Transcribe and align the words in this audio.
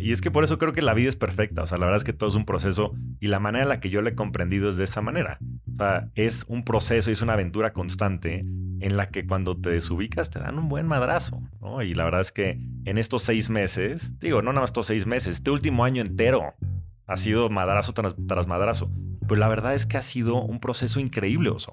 Y 0.00 0.12
es 0.12 0.20
que 0.20 0.30
por 0.30 0.44
eso 0.44 0.58
creo 0.58 0.72
que 0.72 0.82
la 0.82 0.94
vida 0.94 1.08
es 1.08 1.16
perfecta. 1.16 1.62
O 1.62 1.66
sea, 1.66 1.78
la 1.78 1.86
verdad 1.86 1.98
es 1.98 2.04
que 2.04 2.12
todo 2.12 2.28
es 2.28 2.34
un 2.34 2.44
proceso 2.44 2.94
y 3.20 3.28
la 3.28 3.40
manera 3.40 3.62
en 3.64 3.68
la 3.68 3.80
que 3.80 3.90
yo 3.90 4.02
lo 4.02 4.08
he 4.08 4.14
comprendido 4.14 4.68
es 4.68 4.76
de 4.76 4.84
esa 4.84 5.00
manera. 5.00 5.38
O 5.72 5.76
sea, 5.76 6.08
es 6.14 6.44
un 6.48 6.64
proceso 6.64 7.10
y 7.10 7.12
es 7.12 7.22
una 7.22 7.34
aventura 7.34 7.72
constante 7.72 8.44
en 8.80 8.96
la 8.96 9.06
que 9.06 9.26
cuando 9.26 9.56
te 9.56 9.70
desubicas 9.70 10.30
te 10.30 10.38
dan 10.38 10.58
un 10.58 10.68
buen 10.68 10.86
madrazo. 10.86 11.40
¿no? 11.60 11.82
Y 11.82 11.94
la 11.94 12.04
verdad 12.04 12.20
es 12.20 12.32
que 12.32 12.60
en 12.84 12.98
estos 12.98 13.22
seis 13.22 13.50
meses, 13.50 14.18
digo, 14.18 14.42
no 14.42 14.52
nada 14.52 14.62
más 14.62 14.70
estos 14.70 14.86
seis 14.86 15.06
meses, 15.06 15.34
este 15.34 15.50
último 15.50 15.84
año 15.84 16.02
entero 16.02 16.54
ha 17.06 17.16
sido 17.16 17.48
madrazo 17.50 17.92
tras, 17.92 18.46
madrazo. 18.46 18.90
Pero 19.26 19.40
la 19.40 19.48
verdad 19.48 19.74
es 19.74 19.86
que 19.86 19.96
ha 19.96 20.02
sido 20.02 20.42
un 20.42 20.60
proceso 20.60 21.00
increíble, 21.00 21.50
Oso. 21.50 21.72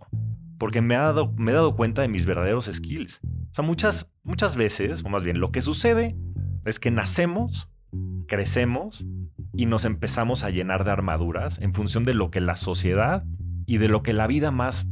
Porque 0.57 0.81
me, 0.81 0.95
ha 0.95 1.01
dado, 1.01 1.33
me 1.37 1.51
he 1.51 1.55
dado 1.55 1.75
cuenta 1.75 2.01
de 2.01 2.07
mis 2.07 2.25
verdaderos 2.25 2.69
skills. 2.71 3.21
O 3.23 3.53
sea, 3.53 3.63
muchas, 3.63 4.11
muchas 4.23 4.55
veces, 4.55 5.03
o 5.03 5.09
más 5.09 5.23
bien, 5.23 5.39
lo 5.39 5.51
que 5.51 5.61
sucede 5.61 6.15
es 6.65 6.79
que 6.79 6.91
nacemos 6.91 7.69
crecemos 8.27 9.05
y 9.53 9.65
nos 9.65 9.85
empezamos 9.85 10.43
a 10.43 10.49
llenar 10.49 10.83
de 10.83 10.91
armaduras 10.91 11.59
en 11.59 11.73
función 11.73 12.05
de 12.05 12.13
lo 12.13 12.31
que 12.31 12.41
la 12.41 12.55
sociedad 12.55 13.23
y 13.65 13.77
de 13.77 13.87
lo 13.87 14.03
que 14.03 14.13
la 14.13 14.27
vida 14.27 14.51
más 14.51 14.87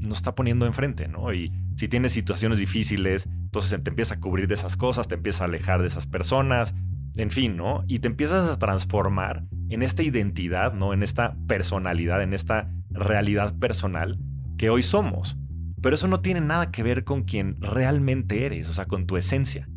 nos 0.00 0.18
está 0.18 0.34
poniendo 0.34 0.66
enfrente, 0.66 1.08
¿no? 1.08 1.32
Y 1.32 1.52
si 1.76 1.88
tienes 1.88 2.12
situaciones 2.12 2.58
difíciles, 2.58 3.26
entonces 3.26 3.82
te 3.82 3.90
empieza 3.90 4.14
a 4.14 4.20
cubrir 4.20 4.46
de 4.46 4.54
esas 4.54 4.76
cosas, 4.76 5.08
te 5.08 5.14
empieza 5.14 5.44
a 5.44 5.46
alejar 5.46 5.80
de 5.80 5.88
esas 5.88 6.06
personas, 6.06 6.74
en 7.16 7.30
fin, 7.30 7.56
¿no? 7.56 7.84
Y 7.86 8.00
te 8.00 8.08
empiezas 8.08 8.48
a 8.50 8.58
transformar 8.58 9.44
en 9.68 9.82
esta 9.82 10.02
identidad, 10.02 10.74
¿no? 10.74 10.92
En 10.92 11.02
esta 11.02 11.36
personalidad, 11.46 12.22
en 12.22 12.32
esta 12.32 12.70
realidad 12.90 13.56
personal 13.58 14.18
que 14.56 14.70
hoy 14.70 14.82
somos. 14.82 15.36
Pero 15.80 15.94
eso 15.94 16.08
no 16.08 16.20
tiene 16.20 16.40
nada 16.40 16.70
que 16.70 16.82
ver 16.82 17.04
con 17.04 17.24
quien 17.24 17.60
realmente 17.60 18.46
eres, 18.46 18.68
o 18.68 18.74
sea, 18.74 18.86
con 18.86 19.06
tu 19.06 19.16
esencia. 19.16 19.68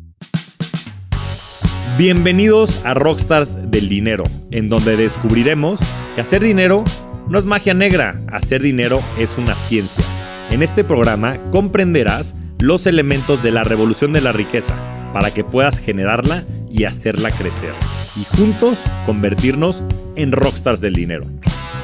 Bienvenidos 1.96 2.84
a 2.84 2.94
Rockstars 2.94 3.56
del 3.70 3.88
Dinero, 3.88 4.24
en 4.50 4.68
donde 4.68 4.96
descubriremos 4.96 5.80
que 6.14 6.20
hacer 6.20 6.42
dinero 6.42 6.84
no 7.28 7.38
es 7.38 7.44
magia 7.44 7.74
negra, 7.74 8.20
hacer 8.30 8.62
dinero 8.62 9.02
es 9.18 9.38
una 9.38 9.54
ciencia. 9.54 10.04
En 10.50 10.62
este 10.62 10.84
programa 10.84 11.38
comprenderás 11.50 12.34
los 12.58 12.86
elementos 12.86 13.42
de 13.42 13.50
la 13.50 13.64
revolución 13.64 14.12
de 14.12 14.20
la 14.20 14.32
riqueza 14.32 14.74
para 15.12 15.32
que 15.32 15.44
puedas 15.44 15.78
generarla 15.78 16.44
y 16.70 16.84
hacerla 16.84 17.30
crecer. 17.30 17.72
Y 18.16 18.24
juntos 18.36 18.78
convertirnos 19.06 19.82
en 20.16 20.32
rockstars 20.32 20.80
del 20.80 20.94
dinero. 20.94 21.26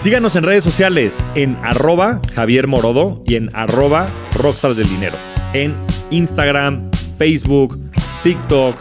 Síganos 0.00 0.36
en 0.36 0.44
redes 0.44 0.64
sociales 0.64 1.16
en 1.34 1.56
arroba 1.62 2.20
Javier 2.34 2.66
Morodo 2.66 3.22
y 3.26 3.36
en 3.36 3.50
arroba 3.54 4.06
rockstars 4.34 4.76
del 4.76 4.88
dinero. 4.88 5.16
En 5.52 5.74
Instagram, 6.10 6.90
Facebook, 7.18 7.80
TikTok, 8.22 8.76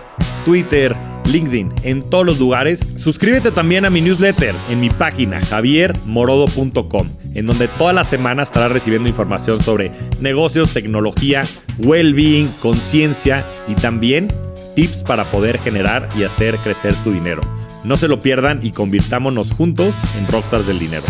Twitter, 0.45 0.95
LinkedIn, 1.27 1.73
en 1.83 2.09
todos 2.09 2.25
los 2.25 2.39
lugares. 2.39 2.79
Suscríbete 2.97 3.51
también 3.51 3.85
a 3.85 3.89
mi 3.89 4.01
newsletter 4.01 4.55
en 4.69 4.79
mi 4.79 4.89
página 4.89 5.41
javiermorodo.com, 5.41 7.07
en 7.33 7.45
donde 7.45 7.67
toda 7.67 7.93
la 7.93 8.03
semana 8.03 8.43
estarás 8.43 8.71
recibiendo 8.71 9.09
información 9.09 9.61
sobre 9.61 9.91
negocios, 10.19 10.73
tecnología, 10.73 11.43
well-being, 11.79 12.47
conciencia 12.61 13.45
y 13.67 13.75
también 13.75 14.27
tips 14.75 15.03
para 15.03 15.29
poder 15.31 15.59
generar 15.59 16.09
y 16.17 16.23
hacer 16.23 16.57
crecer 16.57 16.95
tu 17.03 17.11
dinero. 17.11 17.41
No 17.83 17.97
se 17.97 18.07
lo 18.07 18.19
pierdan 18.19 18.59
y 18.63 18.71
convirtámonos 18.71 19.51
juntos 19.51 19.93
en 20.17 20.27
rockstars 20.27 20.65
del 20.65 20.79
dinero. 20.79 21.05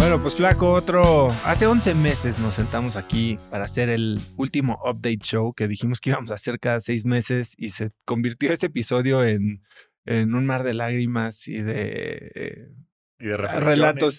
Bueno, 0.00 0.22
pues 0.22 0.36
flaco, 0.36 0.72
otro... 0.72 1.28
Hace 1.44 1.66
11 1.66 1.94
meses 1.94 2.38
nos 2.38 2.54
sentamos 2.54 2.96
aquí 2.96 3.36
para 3.50 3.66
hacer 3.66 3.90
el 3.90 4.18
último 4.38 4.80
update 4.82 5.18
show 5.18 5.52
que 5.52 5.68
dijimos 5.68 6.00
que 6.00 6.08
íbamos 6.08 6.30
a 6.30 6.34
hacer 6.34 6.58
cada 6.58 6.80
seis 6.80 7.04
meses 7.04 7.54
y 7.58 7.68
se 7.68 7.92
convirtió 8.06 8.50
ese 8.50 8.66
episodio 8.66 9.22
en, 9.22 9.62
en 10.06 10.34
un 10.34 10.46
mar 10.46 10.62
de 10.62 10.72
lágrimas 10.72 11.46
y 11.48 11.58
de... 11.60 12.72
y 13.18 13.26
de 13.26 13.36
relatos 13.36 14.14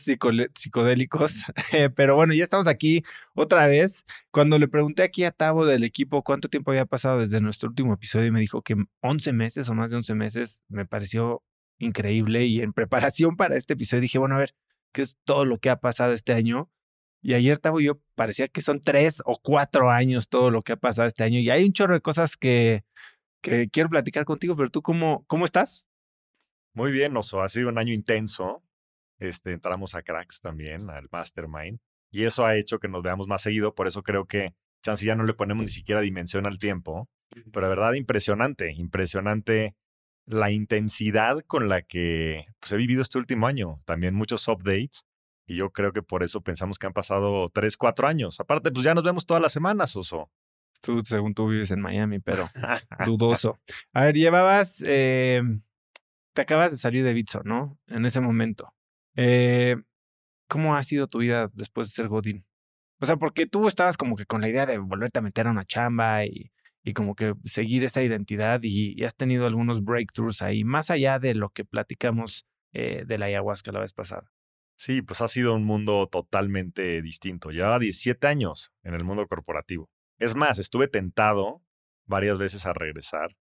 psicodélicos. 0.53 1.42
Pero 1.96 2.16
bueno, 2.16 2.36
ya 2.36 2.44
estamos 2.44 2.68
aquí 2.68 3.02
otra 3.34 3.66
vez. 3.66 4.06
Cuando 4.30 4.59
le 4.59 4.68
pregunté 4.68 5.02
aquí 5.02 5.24
a 5.24 5.31
Tavo 5.31 5.66
del 5.66 5.84
equipo 5.84 6.22
cuánto 6.22 6.48
tiempo 6.48 6.69
había 6.69 6.86
pasado 6.86 7.22
desde 7.22 7.42
nuestro 7.42 7.69
último 7.69 7.96
episodio, 7.96 8.31
me 8.31 8.40
dijo 8.40 8.62
que 8.62 8.75
11 9.02 9.34
meses 9.34 9.68
o 9.68 9.74
más 9.74 9.90
de 9.90 9.98
11 9.98 10.13
meses. 10.13 10.62
Me 10.69 10.86
pareció 10.86 11.42
increíble 11.80 12.46
y 12.46 12.62
en 12.62 12.72
preparación 12.72 13.36
para 13.36 13.58
este 13.58 13.74
episodio 13.74 14.02
dije, 14.02 14.19
bueno, 14.19 14.36
a 14.36 14.38
ver, 14.38 14.53
que 14.91 15.02
es 15.02 15.18
todo 15.24 15.46
lo 15.46 15.57
que 15.57 15.69
ha 15.69 15.79
pasado 15.79 16.13
este 16.13 16.34
año. 16.34 16.69
Y 17.22 17.35
ayer, 17.35 17.59
Tavo, 17.59 17.79
yo 17.79 18.02
parecía 18.16 18.47
que 18.47 18.62
son 18.62 18.81
tres 18.81 19.22
o 19.25 19.40
cuatro 19.40 19.91
años 19.91 20.29
todo 20.29 20.50
lo 20.50 20.62
que 20.62 20.74
ha 20.74 20.78
pasado 20.78 21.07
este 21.07 21.24
año. 21.24 21.40
Y 21.40 21.50
hay 21.50 21.63
un 21.63 21.74
chorro 21.74 21.94
de 21.94 22.02
cosas 22.02 22.35
que, 22.35 22.84
que 23.41 23.69
quiero 23.69 23.90
platicar 23.90 24.25
contigo, 24.25 24.56
pero 24.56 24.69
tú, 24.69 24.81
¿cómo, 24.81 25.24
cómo 25.28 25.46
estás? 25.46 25.88
Muy 26.74 26.91
bien, 26.91 27.16
Oso. 27.16 27.41
Ha 27.41 27.50
sido 27.50 27.69
un 27.69 27.78
año 27.78 27.94
intenso. 27.94 28.63
Este, 29.19 29.51
entramos 29.51 29.94
a 29.94 30.01
Cracks 30.01 30.41
también, 30.41 30.90
al 30.90 31.07
Mastermind. 31.12 31.80
Y 32.12 32.24
eso 32.24 32.46
ha 32.46 32.57
hecho 32.57 32.80
que 32.80 32.88
nos 32.88 33.03
veamos 33.03 33.28
más 33.28 33.41
seguido. 33.41 33.75
Por 33.75 33.88
eso 33.88 34.01
creo 34.01 34.25
que 34.25 34.53
chance 34.84 35.06
ya 35.06 35.16
no 35.16 35.24
le 35.24 35.34
ponemos 35.34 35.63
ni 35.63 35.72
siquiera 35.72 36.01
dimensión 36.01 36.47
al 36.47 36.57
tiempo. 36.57 37.07
Pero 37.30 37.68
de 37.68 37.69
verdad, 37.69 37.94
impresionante, 37.94 38.74
impresionante 38.74 39.75
la 40.25 40.51
intensidad 40.51 41.43
con 41.47 41.69
la 41.69 41.81
que 41.81 42.45
pues, 42.59 42.71
he 42.71 42.77
vivido 42.77 43.01
este 43.01 43.17
último 43.17 43.47
año. 43.47 43.79
También 43.85 44.15
muchos 44.15 44.47
updates. 44.47 45.05
Y 45.47 45.57
yo 45.57 45.71
creo 45.71 45.91
que 45.91 46.01
por 46.01 46.23
eso 46.23 46.41
pensamos 46.41 46.79
que 46.79 46.87
han 46.87 46.93
pasado 46.93 47.49
tres, 47.49 47.75
cuatro 47.77 48.07
años. 48.07 48.39
Aparte, 48.39 48.71
pues 48.71 48.85
ya 48.85 48.93
nos 48.93 49.03
vemos 49.03 49.25
todas 49.25 49.41
las 49.41 49.51
semanas, 49.51 49.95
Oso. 49.95 50.29
Tú, 50.81 51.01
según 51.05 51.33
tú 51.33 51.47
vives 51.47 51.71
en 51.71 51.81
Miami, 51.81 52.19
pero 52.19 52.47
dudoso. 53.05 53.59
A 53.93 54.05
ver, 54.05 54.15
llevabas, 54.15 54.83
eh, 54.87 55.41
te 56.33 56.41
acabas 56.41 56.71
de 56.71 56.77
salir 56.77 57.03
de 57.03 57.13
Bitso, 57.13 57.41
¿no? 57.43 57.77
En 57.88 58.05
ese 58.05 58.21
momento. 58.21 58.73
Eh, 59.15 59.75
¿Cómo 60.47 60.75
ha 60.75 60.83
sido 60.83 61.07
tu 61.07 61.19
vida 61.19 61.49
después 61.53 61.88
de 61.88 61.93
ser 61.93 62.07
Godín? 62.07 62.45
O 62.99 63.05
sea, 63.05 63.17
porque 63.17 63.45
tú 63.45 63.67
estabas 63.67 63.97
como 63.97 64.15
que 64.15 64.25
con 64.25 64.41
la 64.41 64.49
idea 64.49 64.65
de 64.65 64.77
volverte 64.77 65.19
a 65.19 65.21
meter 65.21 65.47
a 65.47 65.51
una 65.51 65.65
chamba 65.65 66.25
y 66.25 66.51
y 66.84 66.94
como 66.94 67.16
que 67.16 67.36
seguir 67.46 67.84
esa 67.84 68.03
identidad 68.03 68.62
y, 68.64 69.03
has 69.03 69.16
tenido 69.16 69.46
algunos 69.46 69.84
breakthroughs 69.84 70.42
ahí, 70.42 70.64
más 70.64 70.90
allá 70.90 71.19
de 71.19 71.36
lo 71.36 71.50
que 71.50 71.66
platicamos 71.66 72.46
eh, 72.74 73.03
de 73.06 73.18
la 73.18 73.25
ayahuasca 73.28 73.72
la 73.72 73.81
vez 73.81 73.94
pasada. 73.94 74.31
Sí, 74.78 75.02
pues 75.02 75.22
ha 75.22 75.28
sido 75.28 75.53
un 75.53 75.64
mundo 75.64 76.08
totalmente 76.08 77.02
distinto. 77.03 77.52
Llevaba 77.52 77.78
17 77.78 78.25
años 78.25 78.72
en 78.84 78.96
el 78.96 79.03
mundo 79.03 79.28
corporativo. 79.28 79.90
Es 80.18 80.36
más, 80.36 80.58
estuve 80.58 80.88
tentado 80.88 81.62
varias 82.06 82.40
veces 82.40 82.66
a 82.66 82.74
regresar. 82.74 83.36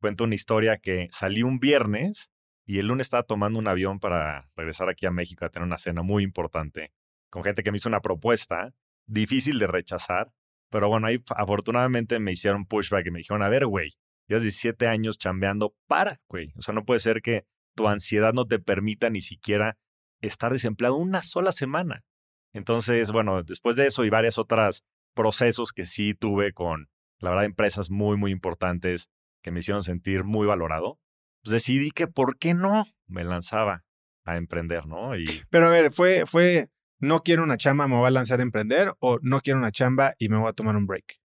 Cuento 0.00 0.24
una 0.24 0.34
historia 0.34 0.78
que 0.78 1.08
salí 1.10 1.42
un 1.42 1.58
viernes 1.58 2.30
y 2.64 2.78
el 2.78 2.86
lunes 2.86 3.06
estaba 3.06 3.24
tomando 3.24 3.58
un 3.58 3.68
avión 3.68 4.00
para 4.00 4.50
regresar 4.56 4.88
aquí 4.88 5.04
a 5.06 5.10
México 5.10 5.44
a 5.44 5.50
tener 5.50 5.66
una 5.66 5.78
cena 5.78 6.02
muy 6.02 6.22
importante 6.22 6.92
con 7.30 7.44
gente 7.44 7.62
que 7.62 7.70
me 7.70 7.76
hizo 7.76 7.88
una 7.88 8.00
propuesta 8.00 8.72
difícil 9.06 9.58
de 9.58 9.66
rechazar 9.66 10.32
pero 10.76 10.90
bueno, 10.90 11.06
ahí 11.06 11.22
afortunadamente 11.34 12.18
me 12.18 12.32
hicieron 12.32 12.66
pushback 12.66 13.06
y 13.06 13.10
me 13.10 13.20
dijeron, 13.20 13.42
a 13.42 13.48
ver, 13.48 13.64
güey, 13.64 13.96
llevas 14.28 14.42
17 14.42 14.86
años 14.86 15.16
chambeando, 15.16 15.74
para, 15.86 16.20
güey. 16.28 16.52
O 16.58 16.60
sea, 16.60 16.74
no 16.74 16.84
puede 16.84 17.00
ser 17.00 17.22
que 17.22 17.46
tu 17.74 17.88
ansiedad 17.88 18.34
no 18.34 18.44
te 18.44 18.58
permita 18.58 19.08
ni 19.08 19.22
siquiera 19.22 19.78
estar 20.20 20.52
desempleado 20.52 20.96
una 20.96 21.22
sola 21.22 21.52
semana. 21.52 22.04
Entonces, 22.52 23.10
bueno, 23.10 23.42
después 23.42 23.76
de 23.76 23.86
eso 23.86 24.04
y 24.04 24.10
varios 24.10 24.36
otros 24.36 24.84
procesos 25.14 25.72
que 25.72 25.86
sí 25.86 26.12
tuve 26.12 26.52
con, 26.52 26.90
la 27.20 27.30
verdad, 27.30 27.46
empresas 27.46 27.88
muy, 27.88 28.18
muy 28.18 28.30
importantes 28.30 29.08
que 29.42 29.50
me 29.50 29.60
hicieron 29.60 29.82
sentir 29.82 30.24
muy 30.24 30.46
valorado, 30.46 31.00
pues 31.42 31.52
decidí 31.52 31.90
que, 31.90 32.06
¿por 32.06 32.36
qué 32.36 32.52
no? 32.52 32.86
Me 33.06 33.24
lanzaba 33.24 33.86
a 34.26 34.36
emprender, 34.36 34.84
¿no? 34.86 35.16
Y... 35.16 35.24
Pero 35.48 35.68
a 35.68 35.70
ver, 35.70 35.90
fue, 35.90 36.26
fue, 36.26 36.68
no 36.98 37.22
quiero 37.22 37.42
una 37.42 37.56
chamba, 37.56 37.88
me 37.88 37.96
voy 37.96 38.06
a 38.06 38.10
lanzar 38.10 38.40
a 38.40 38.42
emprender 38.42 38.94
o 39.00 39.18
no 39.22 39.40
quiero 39.40 39.58
una 39.58 39.72
chamba 39.72 40.14
y 40.18 40.28
me 40.28 40.38
voy 40.38 40.48
a 40.48 40.52
tomar 40.52 40.76
un 40.76 40.86
break? 40.86 41.20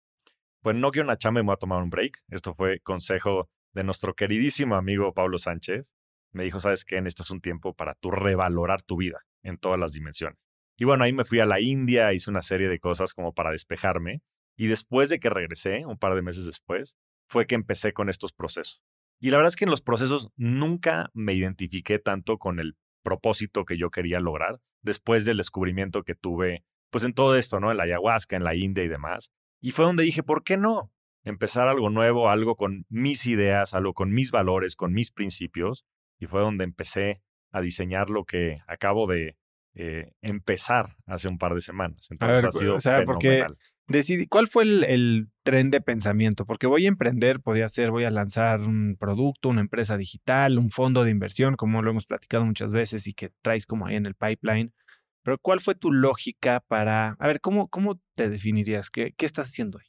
Pues 0.62 0.76
no 0.76 0.90
quiero 0.90 1.06
una 1.06 1.17
chamba 1.17 1.40
y 1.40 1.43
me 1.44 1.49
voy 1.49 1.55
a 1.55 1.58
tomar 1.58 1.82
un 1.82 1.90
break. 1.90 2.19
Esto 2.28 2.55
fue 2.55 2.81
consejo 2.81 3.49
de 3.72 3.84
nuestro 3.84 4.14
queridísimo 4.14 4.75
amigo 4.75 5.14
Pablo 5.14 5.38
Sánchez. 5.38 5.94
Me 6.32 6.44
dijo, 6.44 6.61
¿sabes 6.61 6.84
qué? 6.84 6.99
es 6.99 7.31
un 7.31 7.40
tiempo 7.40 7.75
para 7.75 7.94
tú 7.94 8.11
revalorar 8.11 8.82
tu 8.82 8.96
vida 8.96 9.25
en 9.43 9.58
todas 9.58 9.78
las 9.78 9.93
dimensiones. 9.93 10.50
Y 10.76 10.84
bueno, 10.84 11.05
ahí 11.05 11.12
me 11.12 11.25
fui 11.25 11.40
a 11.40 11.46
la 11.46 11.61
India, 11.61 12.12
hice 12.12 12.31
una 12.31 12.43
serie 12.43 12.69
de 12.69 12.78
cosas 12.78 13.12
como 13.12 13.32
para 13.32 13.50
despejarme. 13.50 14.23
Y 14.56 14.66
después 14.66 15.08
de 15.08 15.20
que 15.20 15.31
regresé, 15.31 15.84
un 15.87 15.99
par 15.99 16.14
de 16.14 16.23
meses 16.23 16.46
después, 16.46 16.96
fue 17.28 17.46
que 17.46 17.55
empecé 17.55 17.93
con 17.93 18.08
estos 18.08 18.32
procesos. 18.32 18.82
Y 19.20 19.31
la 19.31 19.37
verdad 19.37 19.49
es 19.49 19.56
que 19.56 19.64
en 19.64 19.70
los 19.70 19.82
procesos 19.82 20.31
nunca 20.37 21.11
me 21.14 21.34
identifiqué 21.34 21.99
tanto 21.99 22.38
con 22.38 22.58
el 22.58 22.76
propósito 23.02 23.64
que 23.64 23.76
yo 23.76 23.91
quería 23.91 24.20
lograr 24.20 24.61
después 24.82 25.25
del 25.25 25.38
descubrimiento 25.38 26.02
que 26.02 26.14
tuve, 26.14 26.64
pues 26.91 27.05
en 27.05 27.12
todo 27.12 27.37
esto, 27.37 27.61
¿no? 27.61 27.70
En 27.70 27.76
la 27.76 27.85
ayahuasca, 27.85 28.37
en 28.37 28.44
la 28.44 28.55
India 28.55 28.85
y 28.85 28.88
demás. 28.88 29.31
Y 29.61 29.73
fue 29.73 29.85
donde 29.85 30.05
dije, 30.05 30.23
¿por 30.23 30.43
qué 30.43 30.56
no? 30.56 30.93
Empezar 31.23 31.69
algo 31.69 31.91
nuevo, 31.91 32.31
algo 32.31 32.56
con 32.56 32.87
mis 32.88 33.26
ideas, 33.26 33.75
algo 33.75 33.93
con 33.93 34.12
mis 34.12 34.31
valores, 34.31 34.75
con 34.75 34.93
mis 34.93 35.12
principios. 35.12 35.85
Y 36.19 36.26
fue 36.26 36.41
donde 36.41 36.64
empecé 36.64 37.23
a 37.50 37.61
diseñar 37.61 38.11
lo 38.11 38.25
que 38.25 38.61
acabo 38.67 39.06
de 39.06 39.37
eh, 39.75 40.12
empezar 40.20 40.96
hace 41.06 41.28
un 41.28 41.38
par 41.38 41.55
de 41.55 41.61
semanas. 41.61 42.08
Entonces 42.11 42.44
ha 42.44 42.50
sido 42.50 42.75
o 42.76 42.81
sea, 42.81 43.05
porque 43.05 43.46
decidí, 43.87 44.26
¿cuál 44.26 44.49
fue 44.49 44.64
el, 44.64 45.31
tren 45.43 45.70
de 45.70 45.81
pensamiento? 45.81 46.44
Porque 46.44 46.67
voy 46.67 46.87
a 46.87 46.88
emprender, 46.88 47.40
podía 47.40 47.69
ser, 47.69 47.90
voy 47.90 48.05
a 48.05 48.11
lanzar 48.11 48.61
un 48.61 48.96
producto, 48.99 49.49
una 49.49 49.61
empresa 49.61 49.96
digital, 49.96 50.58
un 50.58 50.70
fondo 50.70 51.05
de 51.05 51.11
inversión, 51.11 51.56
como 51.56 51.82
lo 51.82 51.90
hemos 51.90 52.06
platicado 52.06 52.44
muchas 52.44 52.72
veces 52.72 53.06
y 53.06 53.14
que 53.14 53.31
traes 53.43 53.67
como 53.67 53.87
ahí 53.87 53.96
en 53.96 54.06
el 54.06 54.14
pipeline. 54.14 54.72
Pero 55.22 55.38
¿cuál 55.38 55.61
fue 55.61 55.75
tu 55.75 55.93
lógica 55.93 56.64
para, 56.66 57.11
a 57.19 57.26
ver, 57.26 57.40
¿cómo, 57.40 57.69
cómo 57.69 58.00
te 58.16 58.28
definirías? 58.28 58.90
¿Qué, 58.90 59.12
¿Qué 59.16 59.26
estás 59.26 59.49
haciendo 59.49 59.78
hoy? 59.78 59.84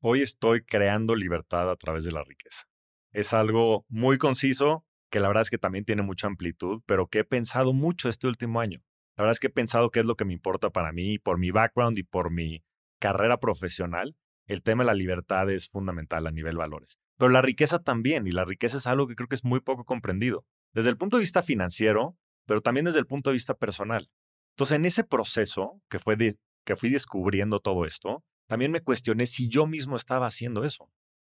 Hoy 0.00 0.22
estoy 0.22 0.64
creando 0.64 1.14
libertad 1.14 1.70
a 1.70 1.76
través 1.76 2.04
de 2.04 2.12
la 2.12 2.24
riqueza. 2.24 2.64
Es 3.12 3.32
algo 3.32 3.84
muy 3.88 4.18
conciso, 4.18 4.84
que 5.10 5.20
la 5.20 5.28
verdad 5.28 5.42
es 5.42 5.50
que 5.50 5.58
también 5.58 5.84
tiene 5.84 6.02
mucha 6.02 6.26
amplitud, 6.26 6.82
pero 6.86 7.06
que 7.06 7.20
he 7.20 7.24
pensado 7.24 7.72
mucho 7.72 8.08
este 8.08 8.26
último 8.26 8.60
año. 8.60 8.82
La 9.16 9.22
verdad 9.22 9.32
es 9.32 9.40
que 9.40 9.46
he 9.46 9.50
pensado 9.50 9.90
qué 9.90 10.00
es 10.00 10.06
lo 10.06 10.16
que 10.16 10.24
me 10.24 10.32
importa 10.32 10.70
para 10.70 10.92
mí, 10.92 11.18
por 11.18 11.38
mi 11.38 11.50
background 11.50 11.98
y 11.98 12.02
por 12.02 12.30
mi 12.30 12.64
carrera 13.00 13.38
profesional. 13.38 14.16
El 14.46 14.62
tema 14.62 14.82
de 14.82 14.88
la 14.88 14.94
libertad 14.94 15.50
es 15.50 15.68
fundamental 15.68 16.26
a 16.26 16.30
nivel 16.30 16.56
valores. 16.56 16.98
Pero 17.16 17.30
la 17.30 17.42
riqueza 17.42 17.78
también, 17.78 18.26
y 18.26 18.32
la 18.32 18.44
riqueza 18.44 18.76
es 18.76 18.86
algo 18.86 19.06
que 19.06 19.14
creo 19.14 19.28
que 19.28 19.36
es 19.36 19.44
muy 19.44 19.60
poco 19.60 19.84
comprendido. 19.84 20.44
Desde 20.72 20.90
el 20.90 20.96
punto 20.96 21.16
de 21.16 21.22
vista 21.22 21.42
financiero, 21.42 22.16
pero 22.46 22.60
también 22.60 22.86
desde 22.86 22.98
el 22.98 23.06
punto 23.06 23.30
de 23.30 23.34
vista 23.34 23.54
personal. 23.54 24.10
Entonces, 24.54 24.76
en 24.76 24.84
ese 24.84 25.04
proceso 25.04 25.80
que, 25.88 25.98
fue 25.98 26.16
que 26.64 26.76
fui 26.76 26.90
descubriendo 26.90 27.60
todo 27.60 27.86
esto, 27.86 28.24
también 28.48 28.72
me 28.72 28.80
cuestioné 28.80 29.26
si 29.26 29.48
yo 29.48 29.66
mismo 29.66 29.96
estaba 29.96 30.26
haciendo 30.26 30.64
eso. 30.64 30.90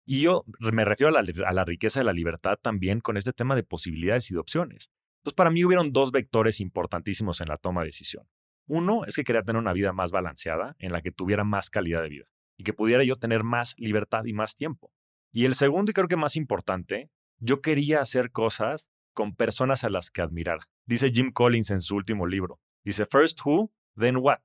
Y 0.06 0.22
yo 0.22 0.44
me 0.60 0.86
refiero 0.86 1.10
a 1.16 1.22
la, 1.22 1.48
a 1.48 1.54
la 1.54 1.66
riqueza 1.66 2.00
de 2.00 2.06
la 2.06 2.14
libertad 2.14 2.58
también 2.62 3.00
con 3.02 3.18
este 3.18 3.34
tema 3.34 3.56
de 3.56 3.64
posibilidades 3.64 4.32
y 4.32 4.36
de 4.36 4.40
opciones. 4.40 4.92
Entonces, 5.26 5.38
para 5.38 5.50
mí 5.50 5.66
hubieron 5.66 5.92
dos 5.92 6.12
vectores 6.12 6.62
importantísimos 6.62 7.42
en 7.42 7.48
la 7.48 7.58
toma 7.58 7.82
de 7.82 7.88
decisión. 7.88 8.28
Uno 8.68 9.06
es 9.06 9.16
que 9.16 9.24
quería 9.24 9.42
tener 9.42 9.60
una 9.60 9.74
vida 9.74 9.92
más 9.92 10.12
balanceada, 10.12 10.76
en 10.78 10.92
la 10.92 11.02
que 11.02 11.12
tuviera 11.12 11.44
más 11.44 11.72
calidad 11.72 12.04
de 12.04 12.10
vida 12.10 12.26
y 12.58 12.64
que 12.64 12.74
pudiera 12.74 13.04
yo 13.04 13.16
tener 13.16 13.44
más 13.44 13.74
libertad 13.80 14.26
y 14.26 14.34
más 14.34 14.54
tiempo. 14.54 14.94
Y 15.32 15.46
el 15.46 15.56
segundo, 15.56 15.90
y 15.90 15.94
creo 15.94 16.08
que 16.08 16.16
más 16.16 16.36
importante, 16.36 17.10
yo 17.40 17.62
quería 17.62 18.02
hacer 18.02 18.30
cosas 18.32 18.92
con 19.14 19.36
personas 19.36 19.84
a 19.84 19.90
las 19.90 20.12
que 20.12 20.22
admirara. 20.22 20.70
Dice 20.86 21.10
Jim 21.10 21.32
Collins 21.32 21.72
en 21.72 21.82
su 21.82 21.96
último 21.96 22.28
libro. 22.28 22.60
Dice, 22.84 23.08
first 23.08 23.40
who, 23.44 23.72
then 23.98 24.18
what. 24.18 24.42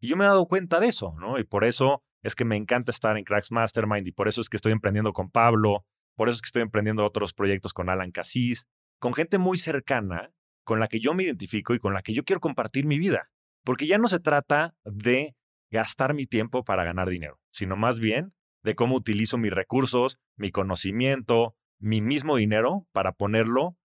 Y 0.00 0.08
yo 0.08 0.16
me 0.16 0.24
he 0.24 0.26
dado 0.26 0.46
cuenta 0.46 0.80
de 0.80 0.88
eso, 0.88 1.14
¿no? 1.20 1.38
Y 1.38 1.44
por 1.44 1.62
eso 1.62 2.02
es 2.24 2.34
que 2.34 2.44
me 2.44 2.56
encanta 2.56 2.90
estar 2.90 3.16
en 3.16 3.22
Cracks 3.22 3.52
Mastermind 3.52 4.08
y 4.08 4.12
por 4.12 4.26
eso 4.26 4.40
es 4.40 4.48
que 4.48 4.56
estoy 4.56 4.72
emprendiendo 4.72 5.12
con 5.12 5.30
Pablo, 5.30 5.86
por 6.16 6.28
eso 6.28 6.34
es 6.34 6.42
que 6.42 6.48
estoy 6.48 6.62
emprendiendo 6.62 7.04
otros 7.04 7.32
proyectos 7.32 7.72
con 7.72 7.88
Alan 7.88 8.10
Cassis, 8.10 8.66
con 8.98 9.14
gente 9.14 9.38
muy 9.38 9.58
cercana 9.58 10.32
con 10.64 10.80
la 10.80 10.88
que 10.88 11.00
yo 11.00 11.14
me 11.14 11.24
identifico 11.24 11.74
y 11.74 11.78
con 11.78 11.94
la 11.94 12.02
que 12.02 12.12
yo 12.12 12.24
quiero 12.24 12.40
compartir 12.40 12.86
mi 12.86 12.98
vida. 12.98 13.30
Porque 13.64 13.86
ya 13.86 13.98
no 13.98 14.08
se 14.08 14.20
trata 14.20 14.74
de 14.84 15.36
gastar 15.70 16.14
mi 16.14 16.26
tiempo 16.26 16.64
para 16.64 16.84
ganar 16.84 17.08
dinero, 17.08 17.40
sino 17.50 17.76
más 17.76 18.00
bien 18.00 18.34
de 18.62 18.74
cómo 18.74 18.96
utilizo 18.96 19.38
mis 19.38 19.52
recursos, 19.52 20.18
mi 20.36 20.50
conocimiento, 20.50 21.56
mi 21.78 22.00
mismo 22.00 22.36
dinero 22.36 22.86
para 22.92 23.12
ponerlo 23.12 23.76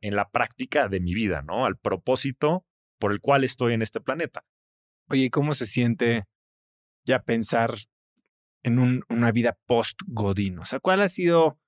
en 0.00 0.16
la 0.16 0.28
práctica 0.30 0.88
de 0.88 1.00
mi 1.00 1.14
vida, 1.14 1.42
¿no? 1.42 1.66
Al 1.66 1.76
propósito 1.76 2.64
por 2.98 3.12
el 3.12 3.20
cual 3.20 3.44
estoy 3.44 3.74
en 3.74 3.82
este 3.82 4.00
planeta. 4.00 4.44
Oye, 5.08 5.30
¿cómo 5.30 5.54
se 5.54 5.66
siente 5.66 6.24
ya 7.04 7.22
pensar 7.22 7.74
en 8.62 9.02
una 9.08 9.32
vida 9.32 9.58
post-Godín? 9.66 10.58
O 10.58 10.64
sea, 10.64 10.80
¿cuál 10.80 11.02
ha 11.02 11.08
sido 11.08 11.58